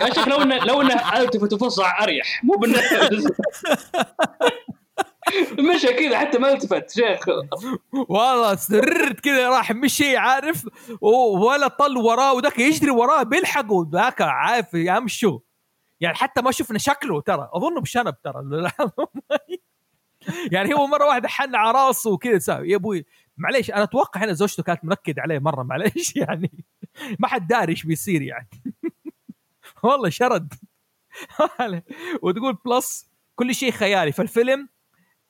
يا 0.00 0.14
شيخ 0.14 0.28
لو 0.28 0.42
انه 0.42 0.56
لو 0.64 0.82
إنه 0.82 1.20
التفت 1.20 1.52
وفصع 1.52 2.02
أريح. 2.02 2.44
مو 2.44 2.54
بانه 2.54 2.82
مشى 5.58 5.92
كذا 5.92 6.18
حتى 6.18 6.38
ما 6.38 6.52
التفت 6.52 6.90
شيخ. 6.90 7.24
والله 7.92 8.56
سررت 8.56 9.20
كذا 9.20 9.48
راح 9.48 9.72
مشي 9.72 10.16
عارف؟ 10.16 10.66
ولا 11.00 11.68
طل 11.68 11.96
وراه 11.96 12.32
وذاك 12.34 12.58
يجري 12.58 12.90
وراه 12.90 13.22
بيلحق 13.22 13.72
وذاك 13.72 14.22
عارف 14.22 14.74
يمشوا 14.74 15.38
يعني 16.00 16.14
حتى 16.14 16.42
ما 16.42 16.50
شفنا 16.50 16.78
شكله 16.78 17.20
ترى. 17.20 17.48
أظنه 17.52 17.80
بشنب 17.80 18.14
ترى. 18.24 18.42
يعني 20.52 20.74
هو 20.74 20.86
مرة 20.86 21.06
واحدة 21.06 21.28
حن 21.28 21.54
على 21.54 21.78
راسه 21.78 22.10
وكذا 22.10 22.38
ساوي 22.38 22.70
يا 22.70 22.76
أبوي 22.76 23.06
معليش 23.36 23.70
أنا 23.70 23.82
أتوقع 23.82 24.24
هنا 24.24 24.32
زوجته 24.32 24.62
كانت 24.62 24.84
مركد 24.84 25.18
عليه 25.18 25.38
مرة 25.38 25.62
معليش 25.62 26.16
يعني 26.26 26.64
ما 27.18 27.28
حد 27.28 27.46
داري 27.46 27.70
إيش 27.72 27.86
بيصير 27.86 28.22
يعني. 28.22 28.48
والله 29.82 30.08
شرد. 30.10 30.54
وتقول 32.22 32.58
بلس 32.66 33.10
كل 33.34 33.54
شيء 33.54 33.70
خيالي. 33.70 34.12
فالفيلم 34.12 34.68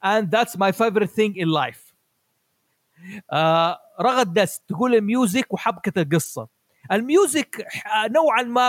and 0.06 0.24
that's 0.24 0.52
my 0.52 0.72
favorite 0.72 1.10
thing 1.10 1.34
in 1.36 1.48
life. 1.48 1.92
آه 3.32 3.78
رغد 4.00 4.32
دست 4.32 4.64
تقول 4.68 4.94
الميوزك 4.94 5.52
وحبكة 5.54 6.02
القصة. 6.02 6.48
الميوزك 6.92 7.66
نوعا 8.10 8.42
ما 8.42 8.62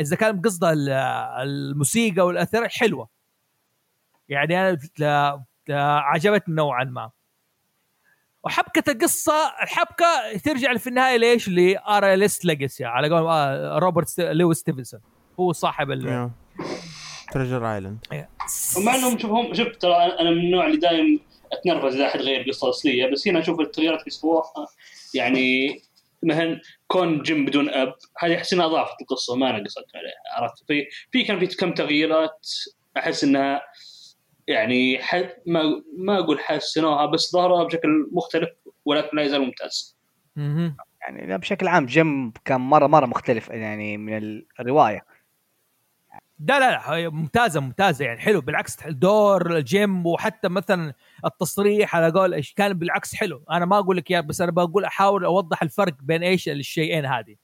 إذا 0.00 0.16
كان 0.16 0.40
قصده 0.40 0.72
ال- 0.72 0.88
الموسيقى 1.42 2.26
والأثر 2.26 2.68
حلوة. 2.68 3.08
يعني 4.28 4.60
أنا 4.60 4.78
لا- 4.98 5.44
لا- 5.68 5.98
عجبتني 6.00 6.54
نوعا 6.54 6.84
ما. 6.84 7.10
وحبكة 8.44 8.92
القصة 8.92 9.52
الحبكة 9.62 10.36
ترجع 10.44 10.76
في 10.76 10.86
النهاية 10.86 11.16
ليش؟ 11.16 11.48
لار 11.48 12.14
ال 12.14 12.22
اس 12.22 12.44
ليجاسي 12.46 12.84
على 12.84 13.08
قول 13.08 13.26
آه، 13.28 13.78
روبرت 13.78 14.08
ست- 14.08 14.20
لويس 14.20 14.58
ستيفنسون. 14.58 15.00
هو 15.40 15.52
صاحب 15.52 15.90
ال 15.90 16.30
Treasure 17.32 17.74
Island 17.74 17.98
ومع 18.76 18.94
انهم 18.94 19.18
شوف 19.18 19.30
هم 19.30 19.54
شوف 19.54 19.68
ترى 19.76 19.94
أنا- 19.94 20.20
أنا 20.20 20.30
من 20.30 20.38
النوع 20.38 20.66
اللي 20.66 20.76
دايم 20.76 21.20
أتنرفز 21.52 21.94
إذا 21.94 22.06
أحد 22.06 22.20
غير 22.20 22.40
القصة 22.40 22.64
الاصليه 22.64 23.06
بس 23.12 23.28
هنا 23.28 23.38
أشوف 23.38 23.60
التغييرات 23.60 23.98
اللي 24.00 24.10
سووها 24.10 24.44
يعني 25.14 25.68
مثلا 26.22 26.60
كون 26.86 27.22
جيم 27.22 27.44
بدون 27.44 27.70
أب 27.70 27.94
هذه 28.18 28.36
أحس 28.36 28.52
إنها 28.52 28.66
اضافت 28.66 29.00
القصة 29.02 29.36
ما 29.36 29.52
نقصت 29.52 29.84
عليها 29.94 30.12
عرفت؟ 30.42 30.64
في 30.68 30.86
في 31.10 31.24
كان 31.24 31.38
في 31.46 31.46
كم 31.56 31.74
تغييرات 31.74 32.46
أحس 32.96 33.24
إنها 33.24 33.62
يعني 34.48 34.98
ح... 35.02 35.14
ما 35.46 35.62
ما 35.98 36.18
أقول 36.18 36.40
حسنوها 36.40 37.06
بس 37.06 37.32
ظهرها 37.32 37.64
بشكل 37.64 38.08
مختلف 38.12 38.50
ولكن 38.84 39.16
لا 39.16 39.22
يزال 39.22 39.40
ممتاز. 39.40 39.98
مهم. 40.36 40.76
يعني 41.00 41.26
لا، 41.26 41.36
بشكل 41.36 41.68
عام 41.68 41.86
جيم 41.86 42.32
كان 42.44 42.60
مره 42.60 42.86
مرة 42.86 43.06
مختلف 43.06 43.48
يعني 43.48 43.96
من 43.96 44.42
الرواية. 44.60 45.06
لا 46.38 46.60
لا 46.60 46.70
لا 46.70 47.08
ممتازة 47.08 47.60
ممتازة 47.60 48.04
يعني 48.04 48.20
حلو 48.20 48.40
بالعكس 48.40 48.76
دور 48.88 49.56
الجيم 49.56 50.06
وحتى 50.06 50.48
مثلا 50.48 50.94
التصريح 51.24 51.96
على 51.96 52.10
قول 52.10 52.34
إيش 52.34 52.52
كان 52.52 52.72
بالعكس 52.72 53.14
حلو. 53.14 53.44
أنا 53.50 53.64
ما 53.64 53.78
أقول 53.78 53.96
لك 53.96 54.10
يا 54.10 54.20
بس 54.20 54.40
أنا 54.40 54.50
بقول 54.50 54.84
أحاول 54.84 55.24
أوضح 55.24 55.62
الفرق 55.62 55.94
بين 56.02 56.22
إيش 56.22 56.48
الشيئين 56.48 57.06
هذه. 57.06 57.36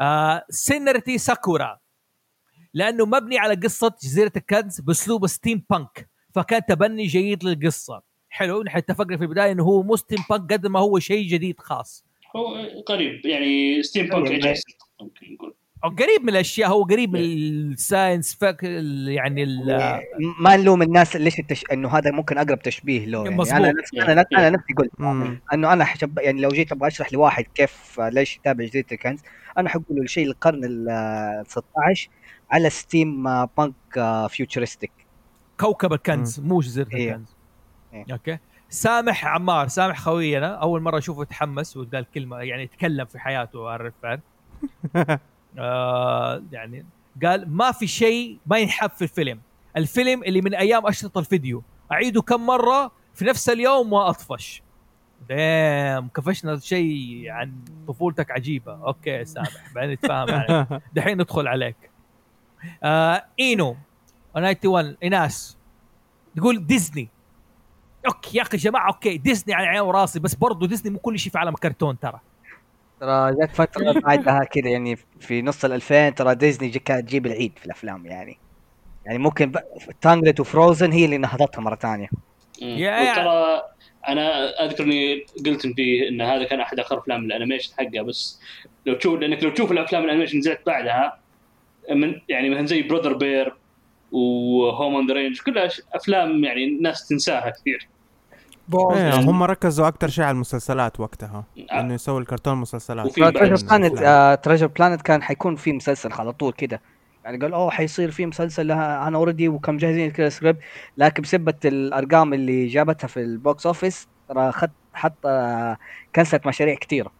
آه 0.00 0.44
سينرتي 0.50 1.18
ساكورا. 1.18 1.78
لأنه 2.74 3.06
مبني 3.06 3.38
على 3.38 3.54
قصة 3.54 3.94
جزيرة 4.02 4.32
الكنز 4.36 4.80
بأسلوب 4.80 5.26
steampunk 5.26 6.08
فكان 6.34 6.62
تبني 6.68 7.06
جيد 7.06 7.44
للقصة. 7.44 8.02
حلو 8.30 8.62
نحن 8.62 8.78
اتفقنا 8.78 9.16
في 9.16 9.22
البداية 9.22 9.52
إنه 9.52 9.62
هو 9.62 9.82
مو 9.82 9.96
steampunk 9.96 10.52
قد 10.52 10.66
ما 10.66 10.80
هو 10.80 10.98
شيء 10.98 11.28
جديد 11.28 11.60
خاص. 11.60 12.04
هو 12.36 12.54
قريب 12.86 13.26
يعني 13.26 13.82
steampunk 13.82 14.56
ممكن 15.00 15.34
نقول. 15.34 15.54
أو 15.84 15.88
قريب 15.90 16.22
من 16.22 16.28
الأشياء 16.28 16.70
هو 16.70 16.82
قريب 16.82 17.12
من 17.12 17.20
ال 17.20 17.34
science 17.34 18.34
fic 18.34 18.62
يعني 19.08 19.42
ال- 19.42 20.00
ما 20.40 20.56
نلوم 20.56 20.82
الناس 20.82 21.16
ليش 21.16 21.38
التش... 21.38 21.64
إنه 21.72 21.88
هذا 21.88 22.10
ممكن 22.10 22.38
أقرب 22.38 22.58
تشبيه 22.62 23.06
له. 23.06 23.24
يعني 23.24 23.36
مظبوط. 23.36 23.56
أنا 23.56 23.72
نفسي 23.72 24.02
أنا 24.02 24.14
نفسي 24.14 24.36
أنا 24.36 24.50
نفسي 24.50 24.72
قلت. 24.78 24.90
إنه 25.52 25.72
أنا 25.72 25.84
حسب 25.84 26.18
يعني 26.18 26.40
لو 26.40 26.48
جيت 26.48 26.72
أبغى 26.72 26.88
أشرح 26.88 27.12
لواحد 27.12 27.44
كيف 27.54 28.00
ليش 28.00 28.36
يتابع 28.36 28.64
جزيرة 28.64 28.86
الكنز 28.92 29.20
أنا 29.58 29.68
حقول 29.68 29.84
له 29.90 30.02
الشيء 30.02 30.26
القرن 30.26 30.60
ال 30.64 31.44
16 31.48 32.08
على 32.50 32.70
steampunk 32.70 33.74
futuristic 34.28 34.92
كوكب 35.60 35.92
الكنز 35.92 36.40
مو 36.40 36.60
جزيرة 36.60 36.88
إيه. 36.94 37.10
الكنز. 37.10 37.36
إيه. 37.94 38.04
أوكي. 38.12 38.38
سامح 38.68 39.26
عمار 39.26 39.68
سامح 39.68 40.00
خوينا 40.00 40.46
أول 40.46 40.80
مرة 40.80 40.98
أشوفه 40.98 41.24
تحمس 41.24 41.76
وقال 41.76 42.06
كلمة 42.14 42.38
يعني 42.38 42.66
تكلم 42.66 43.04
في 43.04 43.18
حياته 43.18 43.90
فان 44.02 44.20
آه 45.58 46.42
يعني 46.52 46.86
قال 47.24 47.50
ما 47.50 47.72
في 47.72 47.86
شيء 47.86 48.38
ما 48.46 48.58
ينحب 48.58 48.90
في 48.90 49.02
الفيلم. 49.02 49.40
الفيلم 49.76 50.22
اللي 50.22 50.40
من 50.40 50.54
أيام 50.54 50.86
اشرطه 50.86 51.18
الفيديو. 51.18 51.62
أعيده 51.92 52.22
كم 52.22 52.46
مرة؟ 52.46 52.92
في 53.14 53.24
نفس 53.24 53.48
اليوم 53.48 53.92
وأطفش. 53.92 54.62
دام 55.28 56.08
كفشنا 56.08 56.58
شيء 56.58 57.28
عن 57.28 57.52
طفولتك 57.88 58.30
عجيبة. 58.30 58.86
أوكي 58.86 59.24
سامح. 59.24 59.72
بعدين 59.74 59.92
نتفاهم 59.92 60.30
عليك. 60.30 60.82
دحين 60.94 61.14
ندخل 61.20 61.48
عليك. 61.48 61.76
آه 62.82 63.24
إينو. 63.40 63.76
91 64.34 64.96
إيناس. 65.02 65.58
تقول 66.36 66.66
ديزني. 66.66 67.08
okay 68.06 68.36
يا 68.38 68.42
أخي 68.42 68.56
جماعة 68.56 68.86
okay. 68.86 69.18
ديزني 69.18 69.54
على 69.54 69.66
عيني 69.66 69.80
وراسي 69.80 70.20
بس 70.20 70.34
برضو 70.34 70.66
ديزني 70.66 70.90
مو 70.90 70.98
كل 70.98 71.18
شيء 71.18 71.32
في 71.32 71.38
عالم 71.38 71.54
كرتون 71.54 71.98
ترى. 71.98 72.20
ترى 73.00 73.32
جت 73.34 73.50
فترة 73.56 73.92
بعدها 74.06 74.44
كذا 74.44 74.68
يعني 74.68 74.96
في 75.20 75.42
نص 75.42 75.64
ال 75.64 75.72
2000 75.72 76.10
ترى 76.10 76.34
ديزني 76.34 76.68
كانت 76.70 77.08
تجيب 77.08 77.26
العيد 77.26 77.52
في 77.58 77.66
الأفلام 77.66 78.06
يعني. 78.06 78.38
يعني 79.06 79.18
ممكن. 79.18 79.52
Tangled 80.00 80.40
و 80.40 80.47
Frozen 80.47 80.92
هي 80.92 81.04
اللي 81.04 81.18
نهضتها 81.18 81.60
مرة 81.60 81.74
ثانية. 81.74 82.08
يا- 82.62 83.12
وترى 83.12 83.62
أنا 84.08 84.48
أذكر 84.64 84.84
إني 84.84 85.26
قلت 85.46 85.64
إن 85.64 85.74
في 85.74 86.08
إن 86.08 86.20
هذا 86.20 86.44
كان 86.44 86.60
أحد 86.60 86.78
آخر 86.80 86.98
أفلام 86.98 87.24
ال 87.24 87.29
animation 87.29 87.72
حقها 87.78 88.02
بس 88.02 88.40
لو 88.86 88.94
تشوف 88.94 89.20
لأنك 89.20 89.42
لو 89.44 89.50
تشوف 89.50 89.72
الأفلام 89.72 90.04
ال 90.04 90.07
animation 90.07 90.38
نزلت 90.38 90.60
بعدها 90.66 91.18
من 91.90 92.20
يعني 92.28 92.50
مثلا 92.50 92.66
زي 92.66 92.82
Brother 92.82 93.12
Bear 93.12 93.54
و 94.12 94.28
Home 94.28 94.94
on 94.94 95.06
the 95.06 95.14
Range 95.14 95.40
كلها 95.40 95.68
أفلام 95.94 96.44
يعني 96.44 96.64
الناس 96.64 97.08
تنساها 97.08 97.50
كثير. 97.50 97.88
إيه، 98.74 99.14
هم 99.14 99.42
ركزوا 99.42 99.88
أكثر 99.88 100.08
شيء 100.08 100.24
على 100.24 100.34
المسلسلات 100.34 101.00
وقتها 101.00 101.44
آه. 101.70 101.80
إنه 101.80 101.94
يسوي 101.94 102.20
الكرتون 102.20 102.58
مسلسلات. 102.58 103.06
Treasure 103.12 103.66
Planet 103.66 103.92
الأفلام. 103.92 104.34
Treasure 104.34 104.66
Planet 104.66 105.02
كان 105.02 105.22
حيكون 105.22 105.56
في 105.56 105.72
مسلسل 105.72 106.12
على 106.12 106.32
طول 106.32 106.52
كده. 106.52 106.80
يعني 107.24 107.38
قال 107.38 107.52
أوه 107.54 107.70
حيصير 107.70 108.10
في 108.10 108.26
مسلسل 108.26 108.66
لها 108.66 109.08
أنا 109.08 109.16
already 109.16 109.48
وكم 109.48 109.76
جاهزين 109.76 110.10
كذا 110.10 110.28
سكريبت 110.28 110.58
لكن 110.96 111.22
بسبة 111.22 111.54
الأرقام 111.64 112.34
اللي 112.34 112.66
جابتها 112.66 113.08
في 113.08 113.20
ال 113.20 113.31
box 113.31 113.66
office 113.66 114.08
ترى 114.28 114.52
خد 114.52 114.70
حط 114.94 115.26
آه، 115.26 115.76
كنسلت 116.16 116.46
مشاريع 116.46 116.74
كثيرة. 116.74 117.12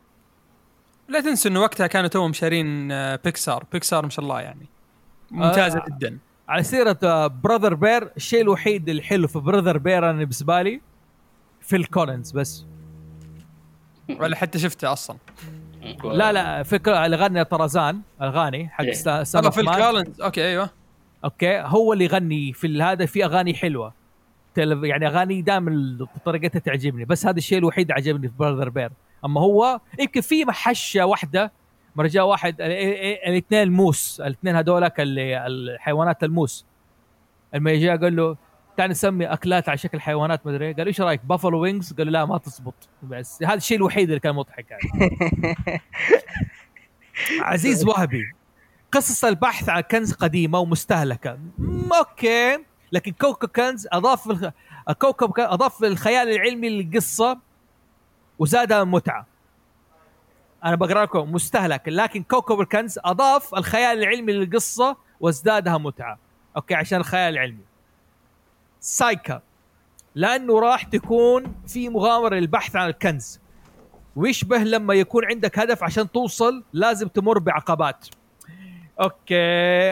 لا 1.09 1.21
تنسوا 1.21 1.51
إنه 1.51 1.61
وقتها 1.61 1.87
كانوا 1.87 2.09
توهم 2.09 2.33
شارين 2.33 2.93
آه، 2.93 3.21
بيكسار 3.25 3.65
بيكسار 3.73 4.05
ما 4.05 4.11
شاء 4.11 4.25
الله 4.25 4.41
يعني. 4.41 4.67
ممتازة 5.31 5.79
آه. 5.79 5.85
جدا. 5.87 6.19
على 6.49 6.63
سيرة 6.63 7.27
Brother 7.27 7.75
Bear 7.75 8.11
الشيء 8.17 8.41
الوحيد 8.41 8.89
الحلو 8.89 9.29
في 9.29 9.39
Brother 9.39 9.79
Bear 9.79 10.11
أنا 10.11 10.19
بالنسبة 10.19 10.63
لي 10.63 10.81
فيل 11.61 11.85
كولينز 11.85 12.33
بس. 12.33 12.65
ولا 14.21 14.37
حتى 14.37 14.59
شفته 14.59 14.93
أصلا. 14.93 15.17
لا 16.05 16.33
لا 16.33 16.63
فكره 16.63 17.07
اللي 17.07 17.17
غنى 17.17 17.45
طرزان 17.45 18.01
اغاني 18.23 18.69
حق 18.69 18.85
إيه. 18.85 18.93
Son 18.93 19.47
of 19.47 19.63
Man 19.63 19.75
فيل 19.75 19.90
كولينز 19.90 20.21
okay 20.21 20.45
أيوه. 20.45 20.71
okay 21.25 21.61
هو 21.61 21.93
اللي 21.93 22.05
يغني 22.05 22.53
في 22.53 22.83
هذا 22.83 23.07
في 23.07 23.25
أغاني 23.25 23.55
حلوة. 23.55 23.95
يعني 24.57 25.07
أغاني 25.07 25.43
دائما 25.43 25.99
طريقتها 26.25 26.59
تعجبني 26.59 27.05
بس 27.05 27.27
هذا 27.27 27.37
الشيء 27.37 27.59
الوحيد 27.59 27.91
اللي 27.91 27.95
عجبني 27.95 28.29
في 28.29 28.35
Brother 28.39 28.69
Bear 28.69 28.91
أما 29.25 29.41
هو 29.41 29.81
يمكن 29.99 30.21
في 30.21 30.45
محشة 30.45 31.07
واحدة 31.07 31.53
جاء 31.99 32.27
واحد 32.27 32.61
ال- 32.61 32.71
ال- 32.73 33.29
الاثنين 33.29 33.63
ال 33.63 33.73
moose 33.73 34.21
الاثنين 34.21 34.57
هذولك 34.57 35.01
اللي 35.01 35.47
الحيوانات 35.47 36.25
ال 36.25 36.31
moose. 36.31 36.67
لما 37.55 37.75
جاء 37.75 37.97
قال 37.97 38.17
له 38.17 38.37
تعال 38.77 38.91
نسمي 38.91 39.27
أكلات 39.27 39.69
على 39.69 39.79
شكل 39.79 40.01
حيوانات 40.01 40.47
مدري 40.47 40.67
إيه. 40.67 40.77
قال 40.77 40.87
إيش 40.87 41.01
رأيك؟ 41.01 41.25
buffalo 41.25 41.61
wings 41.61 41.93
قال 41.93 42.07
له 42.07 42.13
لا 42.13 42.25
ما 42.25 42.39
تزبط. 42.39 42.75
بس 43.03 43.43
هذا 43.43 43.55
الشيء 43.55 43.77
الوحيد 43.77 44.09
اللي 44.09 44.21
كان 44.21 44.35
مضحك 44.35 44.67
يعني. 44.71 45.11
عزيز 47.41 47.85
وهبي 47.85 48.33
قصص 48.93 49.25
البحث 49.25 49.69
عن 49.69 49.81
كنز 49.81 50.13
قديمة 50.13 50.59
ومستهلكة. 50.59 51.39
okay. 51.99 52.59
لكن 52.93 53.13
كوكب 53.13 53.49
كنز 53.49 53.89
أضاف 53.93 54.31
الخ... 54.31 54.49
كوكب. 54.99 55.33
أضاف 55.39 55.85
الخيال 55.85 56.29
العلمي 56.29 56.69
للقصة. 56.69 57.39
وزادها 58.39 58.85
متعة. 58.85 59.27
أنا 60.65 60.75
بقرأ 60.75 61.05
لكم 61.05 61.33
مستهلك 61.33 61.83
لكن 61.87 62.23
كوكب 62.23 62.61
الكنز 62.61 62.99
أضاف 63.05 63.55
الخيال 63.55 63.99
العلمي 63.99 64.33
للقصة 64.33 64.97
وازدادها 65.21 65.79
متعة. 65.79 66.19
okay 66.57 66.75
عشان 66.75 66.99
الخيال 66.99 67.33
العلمي. 67.33 67.65
سايكا. 68.81 69.43
لأنه 70.15 70.61
راح 70.61 70.83
تكون 70.83 71.55
في 71.67 71.89
مغامرة 71.89 72.35
للبحث 72.35 72.77
عن 72.77 72.89
الكنز. 72.89 73.41
ويشبه 74.17 74.59
لما 74.59 74.95
يكون 74.95 75.25
عندك 75.25 75.59
هدف 75.59 75.83
عشان 75.83 76.13
توصل 76.13 76.65
لازم 76.73 77.09
تمر 77.09 77.39
بعقبات. 77.39 78.07
okay 79.01 79.35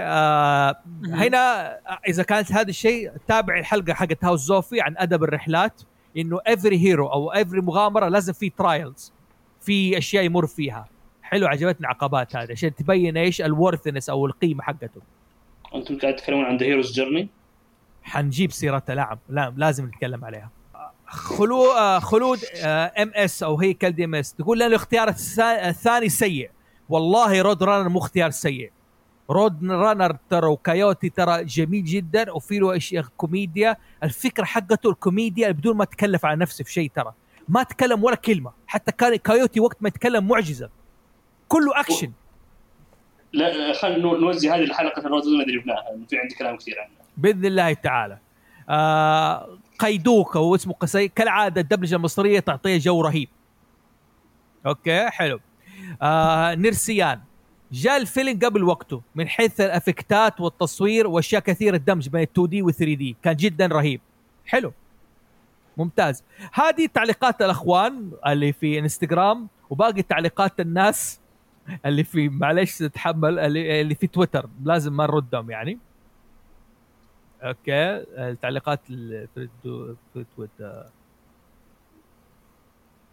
آه 0.03 0.81
هنا 1.05 1.79
إذا 2.09 2.23
كانت 2.23 2.53
هذا 2.53 2.69
الشيء 2.69 3.13
تابع 3.29 3.59
الحلقة 3.59 3.95
حقت 3.95 4.25
هاوس 4.25 4.41
زوفي 4.41 4.81
عن 4.81 4.95
أدب 4.99 5.25
الرحلات. 5.25 5.83
إنه 6.17 6.41
every 6.47 6.79
hero 6.79 7.07
أو 7.07 7.31
every 7.31 7.61
مغامرة 7.61 8.09
لازم 8.09 8.33
في 8.33 8.51
trials 8.51 9.13
في 9.61 9.99
أشياء 9.99 10.25
يمر 10.25 10.47
فيها. 10.47 10.89
حلو 11.23 11.47
عجبتني 11.47 11.87
عقبات 11.87 12.37
هذه 12.37 12.53
عشان 12.53 12.75
تبين 12.75 13.17
إيش 13.17 13.41
ال 13.43 13.49
worthiness 13.49 14.11
أو 14.11 14.27
القيمة 14.27 14.63
حقته. 14.63 15.01
أنتم 15.75 15.99
قاعد 15.99 16.17
تتكلمون 16.17 16.45
عن 16.45 16.57
the 16.57 16.67
hero's 16.67 16.93
journey 16.93 17.29
حنجيب 18.03 18.53
سيرتها 18.53 18.95
نعم 18.95 19.19
لا 19.29 19.53
لازم 19.57 19.87
نتكلم 19.87 20.25
عليها. 20.25 20.51
خلو 21.07 21.73
آه، 21.73 21.99
خلود 21.99 22.39
ام 22.65 23.13
اس 23.15 23.43
أو 23.43 23.59
هيكل 23.61 23.91
دي 23.91 24.05
ام 24.05 24.15
اس 24.15 24.35
تقول 24.35 24.59
لنا 24.59 24.67
الاختيار 24.67 25.13
الثا- 25.13 25.41
الثاني 25.67 26.09
سيء. 26.09 26.51
والله 26.89 27.43
Road 27.43 27.63
Runner 27.63 27.89
مو 27.89 27.99
اختيار 27.99 28.31
سيء. 28.31 28.73
Road 29.31 29.65
Runner 29.65 30.17
ترى 30.31 30.47
وكايوتي 30.47 31.09
ترى 31.09 31.45
جميل 31.45 31.85
جدا 31.85 32.33
وفي 32.33 32.59
له 32.59 32.77
اشياء 32.77 33.05
كوميديا. 33.17 33.77
الفكرة 34.03 34.45
حقته 34.45 34.91
الكوميديا 34.91 35.51
بدون 35.51 35.77
ما 35.77 35.85
تكلف 35.85 36.25
على 36.25 36.37
نفسه 36.37 36.65
في 36.65 36.73
شيء 36.73 36.91
ترى. 36.95 37.13
ما 37.49 37.63
تكلم 37.63 38.05
ولا 38.05 38.17
كلمة. 38.17 38.53
حتى 38.67 38.93
كان 38.93 39.17
كايوتي 39.17 39.61
وقت 39.61 39.77
ما 39.81 39.89
يتكلم 39.89 40.29
معجزة. 40.29 40.69
كله 41.49 41.81
أكشن. 41.81 42.13
لا 43.33 43.73
خلينا 43.73 43.99
نوزع 43.99 44.57
هذه 44.57 44.65
الحلقة 44.65 45.07
ال 45.07 45.10
Road 45.10 45.23
اللي 45.23 45.59
جبناها 45.59 45.85
في 46.11 46.19
عندي 46.19 46.35
كلام 46.35 46.57
كثير 46.57 46.81
عنها 46.81 47.03
بإذن 47.17 47.45
الله 47.45 47.73
تعالى. 47.73 48.19
آه 48.69 49.59
قيدوك 49.79 50.37
هو 50.37 50.55
اسمه 50.55 50.75
قصي 50.75 51.09
كالعادة 51.09 51.61
الدبلجة 51.61 51.97
المصرية 51.97 52.41
تعطيه 52.41 52.79
جو 52.79 53.01
رهيب. 53.01 53.29
okay 54.67 55.11
حلو. 55.11 55.41
آه 56.03 56.55
نرسيان. 56.55 57.21
جاء 57.73 57.97
الفيلم 57.97 58.39
قبل 58.39 58.65
وقته 58.65 59.03
من 59.15 59.29
حيث 59.29 59.61
الإفكتات 59.61 60.41
والتصوير 60.41 61.07
وأشياء 61.07 61.43
كثيرة 61.43 61.77
الدمج 61.77 62.09
بين 62.09 62.23
2D 62.23 62.63
و 62.63 62.71
3D 62.71 63.17
كان 63.23 63.37
جدا 63.37 63.67
رهيب. 63.67 64.01
حلو. 64.47 64.73
ممتاز. 65.77 66.25
هذه 66.53 66.87
تعليقات 66.95 67.43
الأخوان 67.43 68.11
اللي 68.27 68.53
في 68.53 68.79
انستغرام 68.79 69.49
وباقي 69.71 70.03
تعليقات 70.03 70.61
الناس 70.61 71.21
اللي 71.87 72.05
في 72.05 72.29
معلش 72.29 72.79
تتحمل 72.79 73.39
اللي, 73.39 73.81
اللي 73.81 73.95
في 73.95 74.07
تويتر 74.07 74.49
لازم 74.65 74.97
ما 74.97 75.07
نردهم 75.07 75.51
يعني. 75.51 75.79
okay. 77.43 78.05
التعليقات 78.19 78.81
في 78.87 79.49
تويتر 80.37 80.85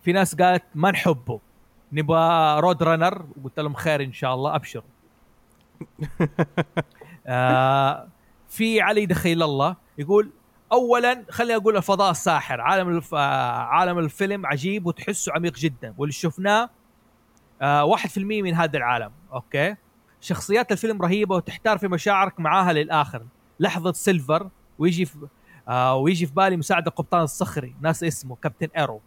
في 0.03 0.11
ناس 0.11 0.35
قالت 0.35 0.63
ما 0.75 0.91
نحبه. 0.91 1.39
نبغى 1.93 2.59
Road 2.59 2.83
Runner 2.83 3.25
وقلت 3.41 3.59
لهم 3.59 3.73
خير 3.73 4.03
إن 4.03 4.13
شاء 4.13 4.35
الله 4.35 4.55
أبشر. 4.55 4.83
آه 7.27 8.07
في 8.49 8.81
علي 8.81 9.05
دخيل 9.05 9.43
الله 9.43 9.75
يقول 9.97 10.31
اولا 10.71 11.25
خليني 11.29 11.55
أقول 11.55 11.77
الفضاء 11.77 12.11
الساحر 12.11 12.61
عالم 12.61 12.97
الف... 12.97 13.15
آه 13.15 13.17
عالم 13.57 13.99
الفيلم 13.99 14.45
عجيب 14.45 14.85
وتحسه 14.85 15.33
عميق 15.33 15.53
جدا 15.53 15.93
واللي 15.97 16.13
شفناه 16.13 16.69
آه 17.61 17.95
1% 17.95 18.17
من 18.17 18.53
هذا 18.53 18.77
العالم 18.77 19.11
okay؟ 19.33 19.75
شخصيات 20.21 20.71
الفيلم 20.71 21.01
رهيبة 21.01 21.35
وتحتار 21.35 21.77
في 21.77 21.87
مشاعرك 21.87 22.39
معاها 22.39 22.73
للآخر. 22.73 23.25
لحظة 23.59 23.91
سيلفر 23.91 24.49
ويجي 24.79 25.05
في 25.05 25.27
آه 25.67 25.95
ويجي 25.95 26.25
في 26.25 26.33
بالي 26.33 26.57
مساعد 26.57 26.87
القبطان 26.87 27.21
الصخري 27.21 27.75
ناس 27.81 28.03
اسمه 28.03 28.35
كابتن 28.35 28.67
إيرو 28.77 29.01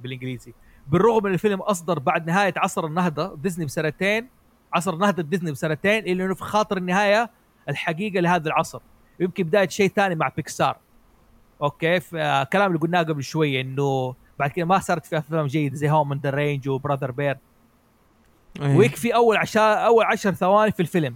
بالإنجليزي. 0.00 0.54
بالرغم 0.88 1.24
من 1.24 1.32
الفيلم 1.32 1.60
أصدر 1.60 1.98
بعد 1.98 2.26
نهاية 2.26 2.54
عصر 2.56 2.86
النهضة 2.86 3.36
ديزني 3.36 3.64
بسنتين 3.64 4.28
عصر 4.72 4.96
نهضة 4.96 5.22
ديزني 5.22 5.52
بسنتين 5.52 6.04
الا 6.04 6.24
إنه 6.24 6.34
في 6.34 6.44
خاطر 6.44 6.76
النهاية 6.76 7.30
الحقيقة 7.68 8.20
لهذا 8.20 8.48
العصر. 8.48 8.80
يمكن 9.20 9.44
بداية 9.44 9.68
شيء 9.68 9.88
ثاني 9.88 10.14
مع 10.14 10.28
بيكسار. 10.36 10.76
okay 11.62 12.00
آه 12.14 12.44
كلام 12.44 12.66
اللي 12.66 12.78
قلناه 12.78 13.02
قبل 13.02 13.22
شوية 13.22 13.60
إنه 13.60 14.14
بعد 14.38 14.50
كده 14.50 14.66
ما 14.66 14.78
صارت 14.78 15.06
في 15.06 15.18
أفلام 15.18 15.46
جيدة 15.46 15.76
زي 15.76 15.90
Home 15.90 16.14
the 16.14 16.30
Range 16.30 16.68
و 16.68 16.73
Brother 16.73 17.10
Bear 17.10 17.38
إيه. 18.60 18.76
ويكفي 18.76 19.14
أول 19.14 19.36
عشر 19.36 19.60
أول 19.60 20.04
عشر 20.04 20.32
ثواني 20.32 20.72
في 20.72 20.80
الفيلم. 20.80 21.14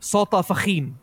صوته 0.00 0.40
فخيم. 0.40 0.96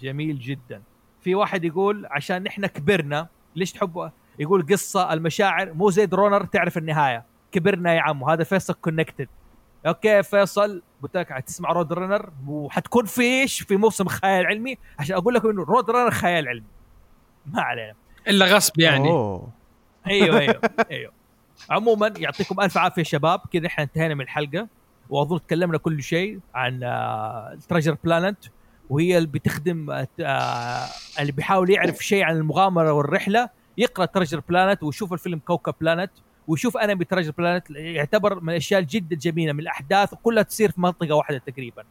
جميل 0.00 0.38
جدا. 0.38 0.82
في 1.20 1.34
واحد 1.34 1.64
يقول 1.64 2.06
عشان 2.10 2.42
نحن 2.42 2.66
كبرنا 2.66 3.28
ليش 3.56 3.72
تحبوا 3.72 4.08
يقول 4.38 4.66
قصة 4.66 5.12
المشاعر 5.12 5.72
مو 5.72 5.90
زي 5.90 6.06
Road 6.06 6.21
Runner 6.21 6.44
تعرف 6.44 6.78
النهاية. 6.78 7.24
كبرنا 7.52 7.94
يا 7.94 8.00
عمو 8.00 8.28
هذا 8.28 8.44
فيصل 8.44 8.74
connected 8.74 9.28
okay 9.86 10.22
فيصل 10.22 10.82
قلت 11.02 11.16
لك 11.16 11.44
تسمع 11.46 11.72
Road 11.72 11.92
Runner 11.92 12.30
وحتكون 12.46 13.04
في 13.04 13.22
إيش؟ 13.22 13.62
في 13.62 13.76
موسم 13.76 14.08
خيال 14.08 14.46
علمي. 14.46 14.78
عشان 14.98 15.16
أقول 15.16 15.34
لكم 15.34 15.48
إنه 15.48 15.62
Road 15.64 15.90
Runner 15.90 16.10
خيال 16.10 16.48
علمي. 16.48 16.66
ما 17.46 17.62
علينا. 17.62 17.94
إلا 18.28 18.46
غصب 18.46 18.80
يعني. 18.80 19.08
أوه. 19.08 19.48
أيوه 20.06 20.38
أيوه 20.38 20.60
أيوه. 20.90 21.12
عموما 21.70 22.14
يعطيكم 22.18 22.60
ألف 22.60 22.78
عافية 22.78 23.02
شباب. 23.02 23.40
كذا 23.52 23.66
إحنا 23.66 23.84
انتهينا 23.84 24.14
من 24.14 24.20
الحلقة. 24.20 24.68
وأظن 25.10 25.40
تكلمنا 25.46 25.78
كل 25.78 26.02
شيء 26.02 26.40
عن 26.54 26.80
ال 26.82 26.95
Treasure 26.95 27.96
Planet 28.04 28.38
وهي 28.90 29.18
اللي 29.18 29.28
بتخدم 29.28 29.90
آه، 29.90 30.08
آه، 30.20 30.86
اللي 31.20 31.32
بيحاول 31.32 31.70
يعرف 31.70 31.98
شيء 31.98 32.22
عن 32.22 32.36
المغامرة 32.36 32.92
والرحلة. 32.92 33.48
يقرأ 33.78 34.04
Treasure 34.04 34.40
Planet 34.48 34.82
ويشوف 34.82 35.12
الفيلم 35.12 35.38
كوكب 35.38 35.74
Planet 35.80 36.10
ويشوف 36.46 36.76
أنمي 36.76 37.04
Treasure 37.04 37.32
Planet 37.38 37.70
يعتبر 37.70 38.40
من 38.40 38.50
الأشياء 38.50 38.80
جدا 38.80 39.16
جميلة 39.16 39.52
من 39.52 39.60
الأحداث 39.60 40.14
كلها 40.14 40.42
تصير 40.42 40.70
في 40.70 40.80
منطقة 40.80 41.14
واحدة 41.14 41.38
تقريبا. 41.38 41.84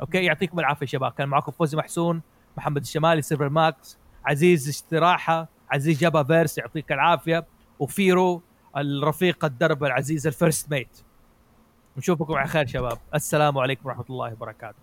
okay؟ 0.00 0.24
يعطيكم 0.24 0.60
العافية 0.60 0.86
شباب. 0.86 1.12
كان 1.12 1.28
معكم 1.28 1.52
فوزي 1.52 1.76
محسون 1.76 2.22
محمد 2.56 2.82
الشمالي 2.82 3.22
سيرفر 3.22 3.48
ماكس 3.48 3.98
عزيز 4.24 4.68
استراحة 4.68 5.48
عزيز 5.70 5.98
جابا 5.98 6.22
فيرس 6.22 6.58
يعطيك 6.58 6.92
العافية. 6.92 7.46
وفيرو 7.78 8.42
الرفيق 8.76 9.44
الدرب 9.44 9.84
العزيز 9.84 10.26
ال 10.26 10.33
first 10.33 10.70
mate 10.70 11.04
نشوفكم 11.96 12.34
على 12.34 12.48
خير 12.48 12.66
شباب. 12.66 12.98
السلام 13.14 13.58
عليكم 13.58 13.88
ورحمة 13.88 14.04
الله 14.10 14.32
وبركاته. 14.32 14.78